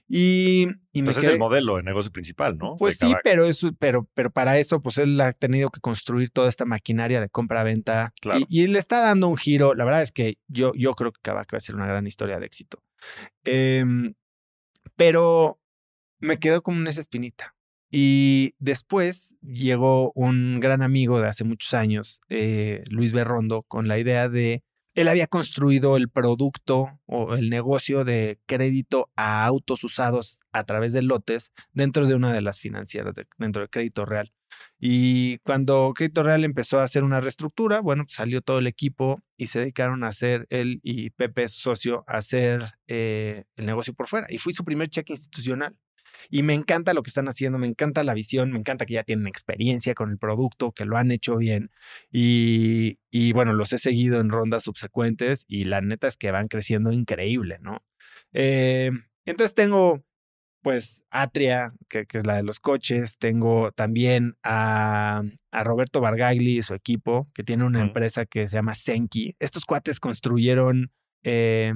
Y, 0.07 0.63
y 0.63 1.01
me 1.01 1.09
Entonces 1.09 1.17
es 1.23 1.29
quedé- 1.29 1.33
el 1.33 1.39
modelo 1.39 1.77
de 1.77 1.83
negocio 1.83 2.11
principal, 2.11 2.57
¿no? 2.57 2.75
pues 2.77 2.97
De 2.99 3.05
sí, 3.05 3.11
Kavak. 3.11 3.23
pero, 3.23 3.45
eso, 3.45 3.71
pero, 3.79 4.07
pero 4.13 4.31
para 4.31 4.57
eso, 4.57 4.81
pues 4.81 4.97
él 4.97 5.19
ha 5.21 5.31
tenido 5.33 5.69
que 5.69 5.79
construir 5.79 6.29
toda 6.31 6.49
esta 6.49 6.65
maquinaria 6.65 7.21
de 7.21 7.29
compra-venta. 7.29 8.13
Claro. 8.21 8.39
Y, 8.49 8.63
y 8.63 8.67
le 8.67 8.79
está 8.79 9.01
dando 9.01 9.27
un 9.27 9.37
giro. 9.37 9.73
La 9.75 9.85
verdad 9.85 10.01
es 10.01 10.11
que 10.11 10.37
yo, 10.47 10.71
yo 10.75 10.93
creo 10.95 11.11
que 11.11 11.19
Kavak 11.21 11.53
va 11.53 11.57
a 11.57 11.61
ser 11.61 11.75
una 11.75 11.87
gran 11.87 12.07
historia 12.07 12.39
de 12.39 12.45
éxito. 12.45 12.83
Em, 13.43 14.13
pero 14.95 15.59
me 16.19 16.37
quedó 16.37 16.61
como 16.63 16.79
en 16.79 16.87
esa 16.87 17.01
espinita. 17.01 17.53
Y 17.89 18.53
después 18.59 19.35
llegó 19.41 20.11
un 20.13 20.59
gran 20.59 20.81
amigo 20.81 21.21
de 21.21 21.27
hace 21.29 21.45
muchos 21.45 21.73
años, 21.73 22.19
eh, 22.27 22.83
Luis 22.89 23.13
Berrondo, 23.13 23.63
con 23.63 23.87
la 23.87 23.97
idea 23.97 24.27
de, 24.27 24.61
él 24.97 25.07
había 25.07 25.27
construido 25.27 25.95
el 25.97 26.09
producto 26.09 26.87
o 27.05 27.35
el 27.35 27.49
negocio 27.49 28.03
de 28.03 28.39
crédito 28.45 29.09
a 29.15 29.45
autos 29.45 29.83
usados 29.83 30.39
a 30.51 30.63
través 30.65 30.93
de 30.93 31.01
lotes 31.03 31.53
dentro 31.71 32.07
de 32.07 32.15
una 32.15 32.33
de 32.33 32.41
las 32.41 32.59
financieras, 32.59 33.13
de- 33.15 33.27
dentro 33.37 33.61
de 33.61 33.69
Crédito 33.69 34.05
Real. 34.05 34.31
Y 34.79 35.37
cuando 35.39 35.93
Crédito 35.95 36.23
Real 36.23 36.43
empezó 36.43 36.79
a 36.79 36.83
hacer 36.83 37.03
una 37.03 37.19
reestructura, 37.21 37.79
bueno, 37.79 38.03
pues 38.05 38.15
salió 38.15 38.41
todo 38.41 38.59
el 38.59 38.67
equipo 38.67 39.21
y 39.37 39.47
se 39.47 39.59
dedicaron 39.59 40.03
a 40.03 40.07
hacer, 40.07 40.47
él 40.49 40.79
y 40.83 41.11
Pepe, 41.11 41.47
su 41.47 41.59
socio, 41.61 42.03
hacer 42.07 42.65
eh, 42.87 43.45
el 43.55 43.65
negocio 43.65 43.93
por 43.93 44.07
fuera. 44.07 44.27
Y 44.29 44.37
fui 44.39 44.53
su 44.53 44.63
primer 44.63 44.89
cheque 44.89 45.13
institucional. 45.13 45.75
Y 46.29 46.43
me 46.43 46.53
encanta 46.53 46.93
lo 46.93 47.03
que 47.03 47.09
están 47.09 47.27
haciendo, 47.27 47.57
me 47.57 47.67
encanta 47.67 48.03
la 48.03 48.13
visión, 48.13 48.51
me 48.51 48.59
encanta 48.59 48.85
que 48.85 48.95
ya 48.95 49.03
tienen 49.03 49.27
experiencia 49.27 49.93
con 49.93 50.11
el 50.11 50.17
producto, 50.17 50.71
que 50.71 50.85
lo 50.85 50.97
han 50.97 51.11
hecho 51.11 51.37
bien. 51.37 51.71
Y, 52.11 52.99
y 53.11 53.33
bueno, 53.33 53.53
los 53.53 53.73
he 53.73 53.77
seguido 53.77 54.19
en 54.19 54.29
rondas 54.29 54.63
subsecuentes 54.63 55.45
y 55.47 55.65
la 55.65 55.81
neta 55.81 56.07
es 56.07 56.17
que 56.17 56.31
van 56.31 56.47
creciendo 56.47 56.91
increíble, 56.91 57.57
¿no? 57.61 57.83
Eh, 58.33 58.91
entonces 59.25 59.55
tengo 59.55 60.03
pues 60.67 61.03
Atria, 61.11 61.71
que, 61.87 62.05
que 62.05 62.17
es 62.17 62.27
la 62.27 62.35
de 62.35 62.43
los 62.43 62.59
coches. 62.59 63.17
Tengo 63.19 63.71
también 63.71 64.35
a, 64.43 65.23
a 65.51 65.63
Roberto 65.63 66.01
Bargagli 66.01 66.57
y 66.57 66.61
su 66.61 66.73
equipo, 66.73 67.29
que 67.33 67.43
tiene 67.43 67.63
una 67.63 67.81
empresa 67.81 68.25
que 68.25 68.49
se 68.49 68.57
llama 68.57 68.75
Senki. 68.75 69.35
Estos 69.39 69.63
cuates 69.63 70.01
construyeron 70.01 70.91
eh, 71.23 71.71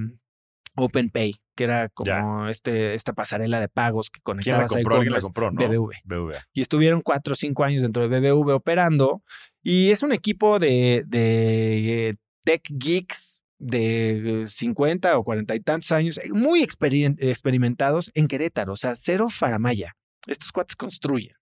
OpenPay, 0.75 1.33
que 1.61 1.65
era 1.65 1.89
como 1.89 2.47
este, 2.47 2.95
esta 2.95 3.13
pasarela 3.13 3.59
de 3.59 3.67
pagos 3.67 4.09
que 4.09 4.19
¿Quién 4.23 4.37
la 4.37 4.43
conectabas 4.43 4.71
ahí 4.75 4.83
compró? 4.83 4.95
con 4.95 4.99
¿Alguien 4.99 5.13
la 5.13 5.21
compró, 5.21 5.51
no? 5.51 5.61
BBV 5.61 5.91
BBVA. 6.05 6.43
y 6.53 6.61
estuvieron 6.61 7.01
cuatro 7.01 7.33
o 7.33 7.35
cinco 7.35 7.63
años 7.63 7.83
dentro 7.83 8.07
de 8.07 8.19
BBV 8.19 8.49
operando. 8.49 9.21
Y 9.63 9.91
es 9.91 10.01
un 10.01 10.11
equipo 10.11 10.57
de, 10.57 11.03
de 11.05 12.09
eh, 12.09 12.15
tech 12.43 12.63
geeks 12.67 13.43
de 13.59 14.41
eh, 14.41 14.47
50 14.47 15.19
o 15.19 15.23
40 15.23 15.55
y 15.55 15.59
tantos 15.59 15.91
años, 15.91 16.17
eh, 16.17 16.29
muy 16.31 16.63
experimentados 16.63 18.09
en 18.15 18.27
Querétaro, 18.27 18.73
o 18.73 18.77
sea, 18.77 18.95
cero 18.95 19.27
faramaya. 19.29 19.93
Estos 20.25 20.51
cuates 20.51 20.75
construyen. 20.75 21.35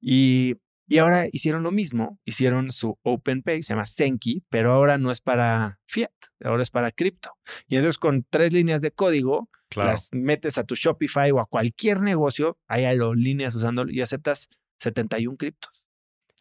Y, 0.00 0.54
y 0.90 0.98
ahora 0.98 1.26
hicieron 1.30 1.62
lo 1.62 1.70
mismo, 1.70 2.18
hicieron 2.24 2.72
su 2.72 2.98
OpenPay, 3.02 3.62
se 3.62 3.74
llama 3.74 3.86
Senki, 3.86 4.42
pero 4.50 4.72
ahora 4.72 4.98
no 4.98 5.12
es 5.12 5.20
para 5.20 5.78
fiat, 5.86 6.10
ahora 6.42 6.64
es 6.64 6.70
para 6.70 6.90
cripto. 6.90 7.30
Y 7.68 7.76
entonces 7.76 7.96
con 7.96 8.26
tres 8.28 8.52
líneas 8.52 8.82
de 8.82 8.90
código, 8.90 9.48
Claro. 9.68 9.90
las 9.90 10.08
metes 10.10 10.58
a 10.58 10.64
tu 10.64 10.74
Shopify 10.74 11.30
o 11.30 11.38
a 11.38 11.46
cualquier 11.46 12.00
negocio, 12.00 12.58
hay 12.66 12.86
aerolíneas 12.86 13.54
usándolo 13.54 13.92
y 13.92 14.00
aceptas 14.00 14.48
71 14.80 15.36
criptos. 15.36 15.84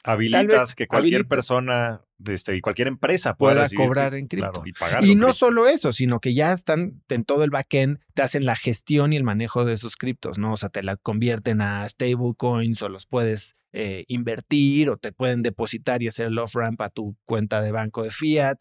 Habilitas 0.03 0.69
vez 0.69 0.76
que 0.76 0.88
cualquier 0.88 1.27
persona 1.27 2.01
este, 2.28 2.56
y 2.56 2.62
cualquier 2.62 2.88
empresa 2.88 3.36
pueda, 3.36 3.68
cobrar 3.76 4.16
en 4.16 4.28
cripto. 4.28 4.52
claro, 4.52 4.68
y 4.68 4.74
pagar. 4.74 5.04
Y 5.04 5.16
no 5.16 5.28
cripto. 5.28 5.34
solo 5.34 5.68
eso, 5.68 5.91
sino 5.91 6.20
que 6.20 6.34
ya 6.34 6.54
están 6.54 7.02
en 7.10 7.24
todo 7.24 7.44
el 7.44 7.50
backend, 7.50 8.00
te 8.14 8.22
hacen 8.22 8.46
la 8.46 8.56
gestión 8.56 9.14
y 9.14 9.18
el 9.18 9.24
manejo 9.24 9.66
de 9.66 9.74
esos 9.74 9.96
criptos, 9.96 10.38
¿no? 10.38 10.54
O 10.54 10.58
sea, 10.58 10.70
te 10.70 10.84
la 10.84 10.98
convierten 10.98 11.62
a 11.62 11.88
stablecoins 11.88 12.82
o 12.82 12.90
los 12.90 13.06
puedes 13.06 13.56
eh, 13.72 14.06
invertir 14.08 14.90
o 14.90 14.98
te 14.98 15.12
pueden 15.12 15.44
depositar 15.44 16.02
y 16.02 16.08
hacer 16.08 16.28
el 16.28 16.40
off-ramp 16.40 16.82
a 16.82 16.90
tu 16.90 17.16
cuenta 17.26 17.62
de 17.62 17.72
banco 17.72 18.04
de 18.04 18.10
fiat. 18.10 18.58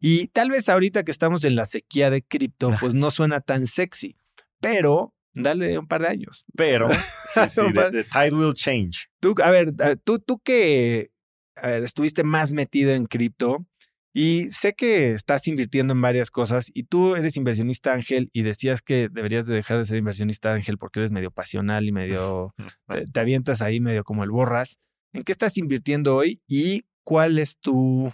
Y 0.00 0.28
tal 0.28 0.50
vez 0.50 0.68
ahorita 0.68 1.04
que 1.04 1.10
estamos 1.10 1.44
en 1.44 1.56
la 1.56 1.66
sequía 1.66 2.10
de 2.10 2.22
cripto, 2.22 2.70
pues 2.80 2.94
no 2.94 3.10
suena 3.10 3.40
tan 3.40 3.66
sexy, 3.66 4.16
pero 4.60 5.14
dale 5.34 5.78
un 5.78 5.86
par 5.86 6.00
de 6.00 6.08
años. 6.08 6.46
Pero, 6.56 6.88
sí, 7.34 7.40
sí, 7.48 7.60
the, 7.72 8.04
tide 8.04 8.34
will 8.34 8.54
change. 8.54 9.10
Tú, 9.20 9.34
a 9.42 9.50
ver, 9.50 9.72
tú, 10.04 10.18
tú 10.18 10.38
que 10.38 11.10
a 11.56 11.68
ver, 11.68 11.82
estuviste 11.82 12.22
más 12.24 12.52
metido 12.52 12.92
en 12.92 13.06
cripto 13.06 13.66
Y 14.14 14.50
sé 14.50 14.74
que 14.74 15.12
estás 15.12 15.46
invirtiendo 15.48 15.92
en 15.92 16.00
varias 16.00 16.30
cosas 16.30 16.70
y 16.72 16.84
tú 16.84 17.16
eres 17.16 17.36
inversionista 17.36 17.92
ángel 17.92 18.30
y 18.32 18.42
decías 18.42 18.82
que 18.82 19.08
deberías 19.10 19.46
de 19.46 19.54
dejar 19.54 19.78
de 19.78 19.84
ser 19.84 19.98
inversionista 19.98 20.52
ángel 20.52 20.78
porque 20.78 21.00
eres 21.00 21.12
medio 21.12 21.30
pasional 21.30 21.86
y 21.86 21.92
medio 21.92 22.54
te, 22.88 23.04
te 23.04 23.20
avientas 23.20 23.62
ahí 23.62 23.80
medio 23.80 24.04
como 24.04 24.24
el 24.24 24.30
borras. 24.30 24.78
¿En 25.12 25.22
qué 25.22 25.32
estás 25.32 25.56
invirtiendo 25.58 26.16
hoy 26.16 26.40
y 26.46 26.84
cuál 27.04 27.38
es 27.38 27.58
tu, 27.58 28.12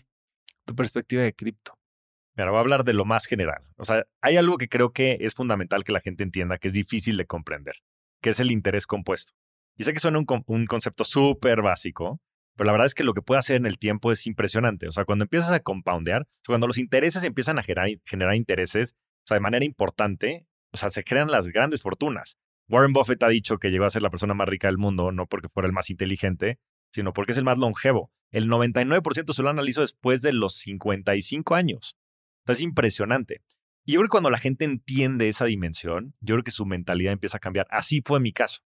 tu 0.65 0.75
perspectiva 0.75 1.23
de 1.23 1.33
cripto? 1.33 1.75
Mira, 2.37 2.51
voy 2.51 2.59
a 2.59 2.61
hablar 2.61 2.85
de 2.85 2.95
lo 2.95 3.05
más 3.05 3.27
general. 3.27 3.63
O 3.77 3.85
sea, 3.85 4.05
hay 4.23 4.37
algo 4.37 4.57
que 4.57 4.69
creo 4.69 4.93
que 4.93 5.19
es 5.21 5.35
fundamental 5.35 5.85
que 5.85 5.93
la 5.93 6.01
gente 6.01 6.23
entienda, 6.23 6.59
que 6.59 6.69
es 6.69 6.75
difícil 6.75 7.17
de 7.17 7.27
comprender, 7.27 7.77
que 8.23 8.31
es 8.31 8.41
el 8.41 8.51
interés 8.51 8.87
compuesto. 8.87 9.35
Y 9.77 9.85
sé 9.85 9.93
que 9.93 10.01
suena 10.01 10.19
un, 10.19 10.27
un 10.47 10.67
concepto 10.67 11.05
súper 11.05 11.63
básico, 11.63 12.21
pero 12.57 12.67
la 12.67 12.73
verdad 12.73 12.87
es 12.87 12.95
que 12.95 13.05
lo 13.05 13.15
que 13.15 13.23
puede 13.23 13.39
hacer 13.39 13.57
en 13.57 13.67
el 13.67 13.79
tiempo 13.79 14.13
es 14.13 14.27
impresionante. 14.27 14.89
O 14.89 14.93
sea, 14.93 15.05
cuando 15.05 15.25
empiezas 15.25 15.53
a 15.53 15.61
compoundear, 15.61 16.23
o 16.23 16.27
cuando 16.47 16.67
los 16.67 16.79
intereses 16.79 17.25
empiezan 17.25 17.59
a 17.59 17.63
generar, 17.63 18.35
intereses, 18.35 18.95
o 18.95 19.27
sea, 19.27 19.37
de 19.37 19.41
manera 19.41 19.65
importante, 19.65 20.47
o 20.73 20.77
sea, 20.77 20.91
se 20.91 21.05
crean 21.05 21.31
las 21.31 21.49
grandes 21.49 21.83
fortunas. 21.83 22.39
Warren 22.69 22.93
Buffett 22.93 23.23
ha 23.23 23.29
dicho 23.29 23.59
que 23.59 23.71
llegó 23.71 23.85
a 23.85 23.91
ser 23.91 24.03
la 24.03 24.11
persona 24.11 24.35
más 24.35 24.49
rica 24.49 24.69
del 24.69 24.79
mundo, 24.79 25.13
no 25.13 25.27
porque 25.27 25.49
fuera 25.49 25.67
el 25.67 25.73
más 25.73 25.91
inteligente, 25.91 26.59
sino 26.91 27.13
porque 27.13 27.33
es 27.33 27.39
el 27.39 27.45
más 27.45 27.59
longevo. 27.59 28.13
El 28.31 28.49
99% 28.49 29.33
se 29.33 29.43
lo 29.43 29.51
analizó 29.51 29.83
después 29.83 30.23
de 30.23 30.33
los 30.33 30.55
55 30.57 31.55
años. 31.55 31.97
O 32.47 32.53
es 32.53 32.61
impresionante. 32.61 33.43
Y 33.85 33.93
yo 33.93 34.01
creo 34.01 34.09
que 34.09 34.13
cuando 34.13 34.31
la 34.31 34.39
gente 34.39 34.65
entiende 34.65 35.29
esa 35.29 35.47
dimensión, 35.47 36.15
yo 36.21 36.35
creo 36.37 36.45
que 36.45 36.51
su 36.51 36.67
mentalidad 36.67 37.13
empieza 37.13 37.39
a 37.39 37.41
cambiar. 37.41 37.67
Así 37.71 38.01
fue 38.05 38.21
mi 38.21 38.33
caso. 38.33 38.61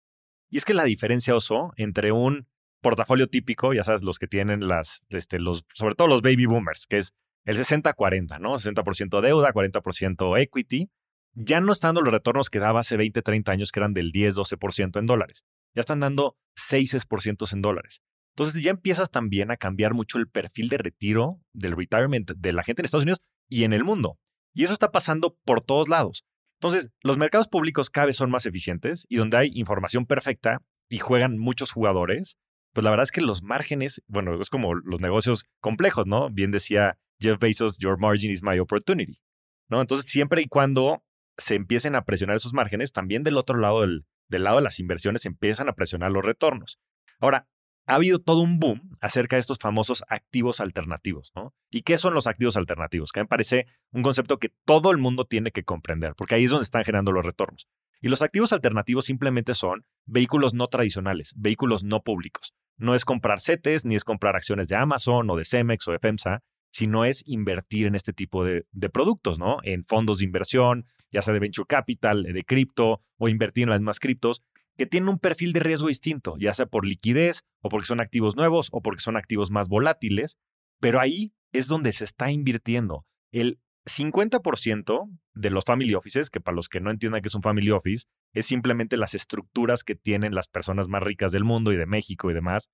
Y 0.49 0.57
es 0.57 0.65
que 0.65 0.73
la 0.73 0.84
diferencia, 0.84 1.35
Oso, 1.35 1.72
entre 1.77 2.11
un 2.11 2.47
portafolio 2.84 3.26
típico, 3.26 3.73
ya 3.73 3.84
sabes, 3.84 4.03
los 4.03 4.19
que 4.19 4.27
tienen 4.27 4.68
las, 4.68 5.01
este, 5.10 5.39
los, 5.39 5.65
sobre 5.73 5.95
todo 5.95 6.07
los 6.07 6.22
baby 6.22 6.45
boomers, 6.45 6.85
que 6.85 6.97
es 6.97 7.14
el 7.45 7.57
60-40, 7.57 8.39
¿no? 8.39 8.53
60% 8.53 9.22
deuda, 9.22 9.51
40% 9.51 10.39
equity, 10.39 10.91
ya 11.34 11.60
no 11.61 11.72
están 11.72 11.89
dando 11.89 12.01
los 12.01 12.14
retornos 12.14 12.51
que 12.51 12.60
daba 12.60 12.81
hace 12.81 12.95
20, 12.95 13.23
30 13.23 13.51
años, 13.51 13.72
que 13.72 13.80
eran 13.80 13.93
del 13.93 14.11
10, 14.11 14.35
12% 14.35 14.99
en 14.99 15.05
dólares. 15.07 15.43
Ya 15.73 15.80
están 15.80 15.99
dando 15.99 16.38
6% 16.55 17.51
en 17.51 17.61
dólares. 17.61 18.01
Entonces 18.35 18.61
ya 18.61 18.72
empiezas 18.72 19.10
también 19.10 19.51
a 19.51 19.57
cambiar 19.57 19.93
mucho 19.93 20.18
el 20.19 20.27
perfil 20.27 20.69
de 20.69 20.77
retiro 20.77 21.41
del 21.53 21.76
retirement 21.76 22.31
de 22.31 22.53
la 22.53 22.64
gente 22.64 22.81
en 22.81 22.85
Estados 22.85 23.03
Unidos 23.03 23.22
y 23.49 23.64
en 23.64 23.73
el 23.73 23.84
mundo. 23.84 24.19
Y 24.53 24.64
eso 24.64 24.73
está 24.73 24.91
pasando 24.91 25.38
por 25.43 25.61
todos 25.61 25.89
lados. 25.89 26.26
Entonces, 26.60 26.91
los 27.01 27.18
mercados 27.18 27.47
públicos 27.47 27.89
cada 27.89 28.07
vez 28.07 28.15
son 28.15 28.31
más 28.31 28.45
eficientes 28.45 29.05
y 29.10 29.18
donde 29.18 29.38
hay 29.38 29.51
información 29.53 30.05
perfecta 30.05 30.61
y 30.89 30.99
juegan 30.99 31.38
muchos 31.38 31.72
jugadores, 31.72 32.38
pues 32.74 32.84
la 32.84 32.90
verdad 32.90 33.04
es 33.04 33.12
que 33.12 33.22
los 33.22 33.44
márgenes, 33.44 34.04
bueno, 34.08 34.40
es 34.41 34.50
como 34.50 34.74
los 34.74 35.00
negocios 35.00 35.45
complejos, 35.60 36.08
¿no? 36.08 36.30
Bien 36.30 36.52
decía 36.52 36.98
Jeff 37.20 37.40
Bezos, 37.40 37.78
your 37.78 38.00
margin 38.00 38.32
is 38.32 38.44
my 38.44 38.60
opportunity, 38.60 39.22
¿no? 39.70 39.80
Entonces, 39.80 40.10
siempre 40.10 40.41
y 40.41 40.48
cuando 40.48 41.04
se 41.38 41.56
empiecen 41.56 41.95
a 41.95 42.04
presionar 42.04 42.36
esos 42.36 42.54
márgenes, 42.54 42.91
también 42.91 43.24
del 43.24 43.38
otro 43.38 43.58
lado, 43.58 43.82
del, 43.82 44.06
del 44.28 44.44
lado 44.44 44.58
de 44.58 44.64
las 44.64 44.80
inversiones, 44.80 45.26
empiezan 45.26 45.70
a 45.70 45.74
presionar 45.74 46.12
los 46.12 46.26
retornos. 46.26 46.80
Ahora, 47.20 47.48
ha 47.85 47.95
habido 47.95 48.19
todo 48.19 48.41
un 48.41 48.60
boom 48.60 48.91
acerca 49.01 49.35
de 49.35 49.41
estos 49.41 49.57
famosos 49.60 50.03
activos 50.07 50.61
alternativos, 50.61 51.31
¿no? 51.35 51.53
¿Y 51.69 51.81
qué 51.81 51.97
son 51.97 52.14
los 52.14 52.27
activos 52.27 52.55
alternativos? 52.55 53.11
Que 53.11 53.22
me 53.22 53.26
parece 53.26 53.65
un 53.91 54.03
concepto 54.03 54.38
que 54.38 54.53
todo 54.65 54.91
el 54.91 54.97
mundo 54.97 55.26
tiene 55.26 55.51
que 55.51 55.64
comprender, 55.64 56.14
porque 56.15 56.35
ahí 56.35 56.45
es 56.45 56.51
donde 56.51 56.64
están 56.64 56.85
generando 56.85 57.11
los 57.11 57.26
retornos. 57.26 57.68
Y 58.01 58.10
los 58.10 58.22
activos 58.22 58.53
alternativos 58.53 59.05
simplemente 59.05 59.53
son 59.53 59.85
vehículos 60.05 60.53
no 60.53 60.68
tradicionales, 60.68 61.34
vehículos 61.38 61.84
no 61.84 62.03
públicos. 62.03 62.53
No 62.77 62.95
es 62.95 63.05
comprar 63.05 63.39
CETES, 63.39 63.85
ni 63.85 63.95
es 63.95 64.03
comprar 64.03 64.35
acciones 64.35 64.68
de 64.68 64.76
Amazon 64.76 65.30
o 65.30 65.35
de 65.35 65.45
Cemex 65.45 65.88
o 65.88 65.91
de 65.91 65.99
FEMSA, 65.99 66.41
sino 66.72 67.05
es 67.05 67.23
invertir 67.27 67.85
en 67.85 67.95
este 67.95 68.14
tipo 68.14 68.43
de, 68.43 68.65
de 68.72 68.89
productos, 68.89 69.38
¿no? 69.38 69.57
En 69.64 69.84
fondos 69.84 70.18
de 70.18 70.26
inversión, 70.26 70.85
ya 71.11 71.22
sea 71.22 71.34
de 71.34 71.39
venture 71.39 71.68
capital, 71.68 72.23
de 72.23 72.43
cripto 72.43 73.01
o 73.18 73.30
invertir 73.30 73.64
en 73.64 73.69
las 73.69 73.80
mismas 73.80 73.99
criptos 73.99 74.41
que 74.78 74.86
tienen 74.86 75.10
un 75.10 75.20
perfil 75.20 75.54
de 75.54 75.60
riesgo 75.60 75.88
distinto, 75.88 76.36
ya 76.40 76.54
sea 76.54 76.66
por 76.66 76.86
liquidez 76.86 77.44
o 77.62 77.70
porque 77.70 77.86
son 77.86 78.00
activos 78.00 78.36
nuevos 78.36 78.70
o 78.72 78.82
porque 78.82 79.02
son 79.02 79.18
activos 79.18 79.52
más 79.52 79.68
volátiles, 79.68 80.38
pero 80.80 81.00
ahí 81.00 81.34
es 81.52 81.68
donde 81.68 81.91
se 81.91 82.04
está 82.06 82.32
invirtiendo. 82.32 83.06
El 83.32 83.60
50% 83.86 85.10
de 85.34 85.50
los 85.50 85.66
family 85.66 85.94
offices, 85.94 86.30
que 86.30 86.40
para 86.40 86.56
los 86.56 86.70
que 86.70 86.80
no 86.80 86.90
entiendan 86.90 87.22
qué 87.22 87.28
es 87.28 87.36
un 87.36 87.41
family 87.41 87.72
office, 87.72 88.06
es 88.34 88.45
simplemente 88.45 88.98
las 88.98 89.14
estructuras 89.14 89.84
que 89.84 89.95
tienen 89.95 90.34
las 90.34 90.48
personas 90.48 90.88
más 90.88 91.04
ricas 91.04 91.32
del 91.32 91.44
mundo 91.44 91.72
y 91.72 91.78
de 91.78 91.86
México 91.86 92.32
y 92.32 92.34
demás, 92.34 92.70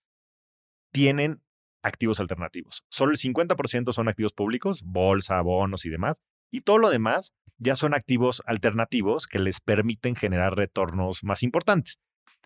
tienen 0.92 1.42
activos 1.84 2.20
alternativos. 2.20 2.84
Solo 2.90 3.12
el 3.12 3.18
50% 3.18 3.92
son 3.92 4.08
activos 4.08 4.34
públicos, 4.34 4.84
bolsa, 4.84 5.42
bonos 5.42 5.86
y 5.86 5.90
demás, 5.90 6.22
y 6.52 6.62
todo 6.62 6.78
lo 6.78 6.90
demás 6.90 7.34
ya 7.58 7.76
son 7.76 7.94
activos 7.94 8.42
alternativos 8.46 9.28
que 9.28 9.40
les 9.40 9.60
permiten 9.60 10.16
generar 10.16 10.56
retornos 10.56 11.24
más 11.24 11.44
importantes. 11.44 12.00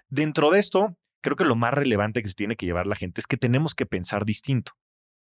Dentro 0.09 0.51
de 0.51 0.59
esto, 0.59 0.97
creo 1.21 1.35
que 1.35 1.45
lo 1.45 1.55
más 1.55 1.73
relevante 1.73 2.21
que 2.21 2.27
se 2.27 2.35
tiene 2.35 2.55
que 2.55 2.65
llevar 2.65 2.87
la 2.87 2.95
gente 2.95 3.21
es 3.21 3.27
que 3.27 3.37
tenemos 3.37 3.75
que 3.75 3.85
pensar 3.85 4.25
distinto. 4.25 4.73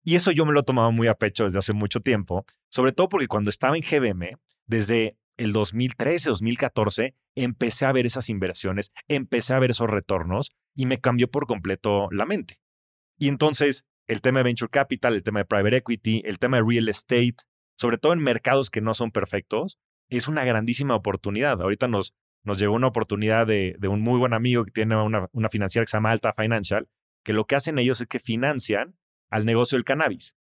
Y 0.02 0.16
eso 0.16 0.30
yo 0.32 0.44
me 0.44 0.52
lo 0.52 0.60
he 0.60 0.64
tomado 0.64 0.92
muy 0.92 1.06
a 1.06 1.14
pecho 1.14 1.44
desde 1.44 1.58
hace 1.58 1.72
mucho 1.72 2.00
tiempo, 2.00 2.44
sobre 2.68 2.92
todo 2.92 3.08
porque 3.08 3.28
cuando 3.28 3.50
estaba 3.50 3.76
en 3.76 3.82
GBM, 3.82 4.36
desde 4.66 5.16
el 5.36 5.52
2013, 5.52 6.30
2014, 6.30 7.14
empecé 7.34 7.86
a 7.86 7.92
ver 7.92 8.06
esas 8.06 8.28
inversiones, 8.28 8.92
empecé 9.08 9.54
a 9.54 9.58
ver 9.58 9.70
esos 9.70 9.88
retornos 9.88 10.52
y 10.74 10.86
me 10.86 10.98
cambió 10.98 11.30
por 11.30 11.46
completo 11.46 12.08
la 12.10 12.26
mente. 12.26 12.58
Y 13.18 13.28
entonces, 13.28 13.84
el 14.06 14.20
tema 14.20 14.40
de 14.40 14.44
venture 14.44 14.70
capital, 14.70 15.14
el 15.14 15.22
tema 15.22 15.40
de 15.40 15.46
private 15.46 15.76
equity, 15.78 16.22
el 16.24 16.38
tema 16.38 16.58
de 16.58 16.64
real 16.66 16.88
estate, 16.88 17.36
sobre 17.76 17.98
todo 17.98 18.12
en 18.12 18.20
mercados 18.20 18.70
que 18.70 18.80
no 18.80 18.94
son 18.94 19.10
perfectos, 19.10 19.78
es 20.08 20.28
una 20.28 20.44
grandísima 20.44 20.94
oportunidad. 20.94 21.60
Ahorita 21.60 21.88
nos, 21.88 22.14
nos 22.44 22.58
llegó 22.58 22.74
una 22.74 22.88
oportunidad 22.88 23.46
de, 23.46 23.76
de 23.78 23.88
un 23.88 24.00
muy 24.00 24.18
buen 24.18 24.34
amigo 24.34 24.64
que 24.64 24.70
tiene 24.70 24.96
una, 24.96 25.28
una 25.32 25.48
financiera 25.48 25.84
que 25.84 25.90
se 25.90 25.96
llama 25.96 26.10
Alta 26.10 26.32
Financial, 26.32 26.88
que 27.24 27.32
lo 27.32 27.46
que 27.46 27.56
hacen 27.56 27.78
ellos 27.78 28.00
es 28.00 28.06
que 28.06 28.20
financian 28.20 28.96
al 29.30 29.46
negocio 29.46 29.76
del 29.76 29.84
cannabis, 29.84 30.36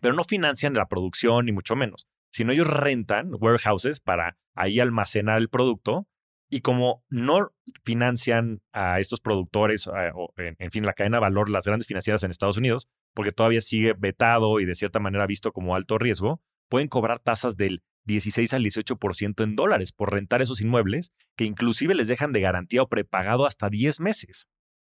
pero 0.00 0.14
no 0.14 0.24
financian 0.24 0.74
la 0.74 0.86
producción 0.86 1.46
ni 1.46 1.52
mucho 1.52 1.76
menos, 1.76 2.06
sino 2.32 2.52
ellos 2.52 2.66
rentan 2.66 3.30
warehouses 3.38 4.00
para 4.00 4.36
ahí 4.54 4.80
almacenar 4.80 5.38
el 5.38 5.48
producto 5.48 6.08
y 6.48 6.60
como 6.60 7.04
no 7.08 7.52
financian 7.84 8.60
a 8.72 9.00
estos 9.00 9.20
productores, 9.20 9.88
a, 9.88 10.12
o 10.14 10.32
en, 10.36 10.56
en 10.58 10.70
fin, 10.70 10.84
la 10.84 10.92
cadena 10.92 11.16
de 11.16 11.22
valor, 11.22 11.50
las 11.50 11.64
grandes 11.64 11.86
financieras 11.86 12.22
en 12.22 12.30
Estados 12.30 12.56
Unidos, 12.56 12.88
porque 13.14 13.32
todavía 13.32 13.60
sigue 13.60 13.94
vetado 13.96 14.60
y 14.60 14.64
de 14.64 14.74
cierta 14.74 15.00
manera 15.00 15.26
visto 15.26 15.52
como 15.52 15.74
alto 15.74 15.98
riesgo, 15.98 16.40
pueden 16.68 16.88
cobrar 16.88 17.18
tasas 17.18 17.56
del 17.56 17.82
16 18.04 18.54
al 18.54 18.64
18% 18.64 19.42
en 19.42 19.56
dólares 19.56 19.92
por 19.92 20.12
rentar 20.12 20.42
esos 20.42 20.60
inmuebles, 20.60 21.12
que 21.36 21.44
inclusive 21.44 21.94
les 21.94 22.08
dejan 22.08 22.32
de 22.32 22.40
garantía 22.40 22.82
o 22.82 22.88
prepagado 22.88 23.46
hasta 23.46 23.68
10 23.68 24.00
meses. 24.00 24.46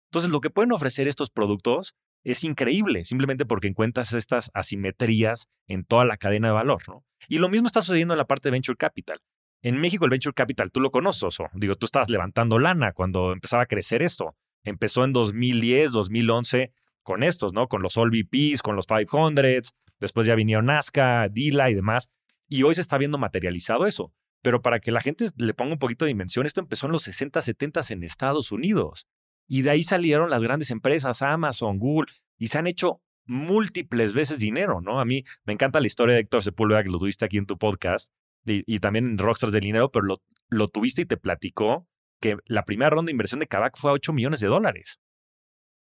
Entonces, 0.09 0.31
lo 0.31 0.41
que 0.41 0.49
pueden 0.49 0.71
ofrecer 0.71 1.07
estos 1.07 1.29
productos 1.29 1.95
es 2.23 2.43
increíble, 2.43 3.03
simplemente 3.03 3.45
porque 3.45 3.67
encuentras 3.67 4.13
estas 4.13 4.49
asimetrías 4.53 5.47
en 5.67 5.83
toda 5.83 6.05
la 6.05 6.17
cadena 6.17 6.49
de 6.49 6.53
valor, 6.53 6.81
¿no? 6.87 7.03
Y 7.27 7.37
lo 7.37 7.49
mismo 7.49 7.67
está 7.67 7.81
sucediendo 7.81 8.13
en 8.13 8.17
la 8.17 8.25
parte 8.25 8.49
de 8.49 8.51
Venture 8.51 8.77
Capital. 8.77 9.19
En 9.61 9.79
México 9.79 10.05
el 10.05 10.11
Venture 10.11 10.33
Capital, 10.33 10.71
tú 10.71 10.81
lo 10.81 10.91
conoces, 10.91 11.23
Oso. 11.23 11.49
Digo, 11.53 11.75
tú 11.75 11.85
estabas 11.85 12.09
levantando 12.09 12.59
lana 12.59 12.93
cuando 12.93 13.31
empezaba 13.31 13.63
a 13.63 13.65
crecer 13.65 14.01
esto. 14.01 14.35
Empezó 14.63 15.03
en 15.03 15.13
2010, 15.13 15.91
2011 15.91 16.73
con 17.01 17.23
estos, 17.23 17.53
¿no? 17.53 17.67
Con 17.67 17.81
los 17.81 17.97
All 17.97 18.09
VPs, 18.09 18.61
con 18.61 18.75
los 18.75 18.87
500, 18.87 19.73
después 20.03 20.27
ya 20.27 20.35
vinieron 20.35 20.65
Nazca, 20.65 21.27
Dila 21.29 21.69
y 21.69 21.73
demás. 21.73 22.09
Y 22.47 22.63
hoy 22.63 22.75
se 22.75 22.81
está 22.81 22.97
viendo 22.97 23.17
materializado 23.17 23.87
eso. 23.87 24.13
Pero 24.41 24.61
para 24.61 24.79
que 24.79 24.91
la 24.91 25.01
gente 25.01 25.27
le 25.37 25.53
ponga 25.53 25.73
un 25.73 25.79
poquito 25.79 26.05
de 26.05 26.09
dimensión, 26.09 26.45
esto 26.45 26.61
empezó 26.61 26.85
en 26.85 26.91
los 26.91 27.03
60, 27.03 27.41
70 27.41 27.81
en 27.89 28.03
Estados 28.03 28.51
Unidos. 28.51 29.07
Y 29.47 29.61
de 29.61 29.71
ahí 29.71 29.83
salieron 29.83 30.29
las 30.29 30.43
grandes 30.43 30.69
empresas, 30.69 31.21
Amazon, 31.21 31.79
Google, 31.79 32.11
y 32.37 32.47
se 32.47 32.57
han 32.57 32.67
hecho 32.67 33.01
múltiples 33.25 34.13
veces 34.13 34.39
dinero, 34.39 34.81
¿no? 34.81 34.99
A 34.99 35.05
mí 35.05 35.23
me 35.45 35.53
encanta 35.53 35.79
la 35.79 35.87
historia 35.87 36.15
de 36.15 36.21
Héctor 36.21 36.43
Sepúlveda, 36.43 36.83
que 36.83 36.89
lo 36.89 36.99
tuviste 36.99 37.23
aquí 37.23 37.37
en 37.37 37.45
tu 37.45 37.57
podcast, 37.57 38.11
y, 38.45 38.79
también 38.79 39.05
en 39.05 39.17
Rockstars 39.17 39.53
del 39.53 39.61
Dinero, 39.61 39.89
pero 39.89 40.05
lo, 40.05 40.21
lo 40.49 40.67
tuviste 40.67 41.03
y 41.03 41.05
te 41.05 41.15
platicó 41.15 41.87
que 42.19 42.37
la 42.45 42.65
primera 42.65 42.89
ronda 42.89 43.07
de 43.07 43.13
inversión 43.13 43.39
de 43.39 43.47
Kavak 43.47 43.77
fue 43.77 43.91
a 43.91 43.93
8 43.93 44.11
millones 44.11 44.41
de 44.41 44.47
dólares. 44.47 44.99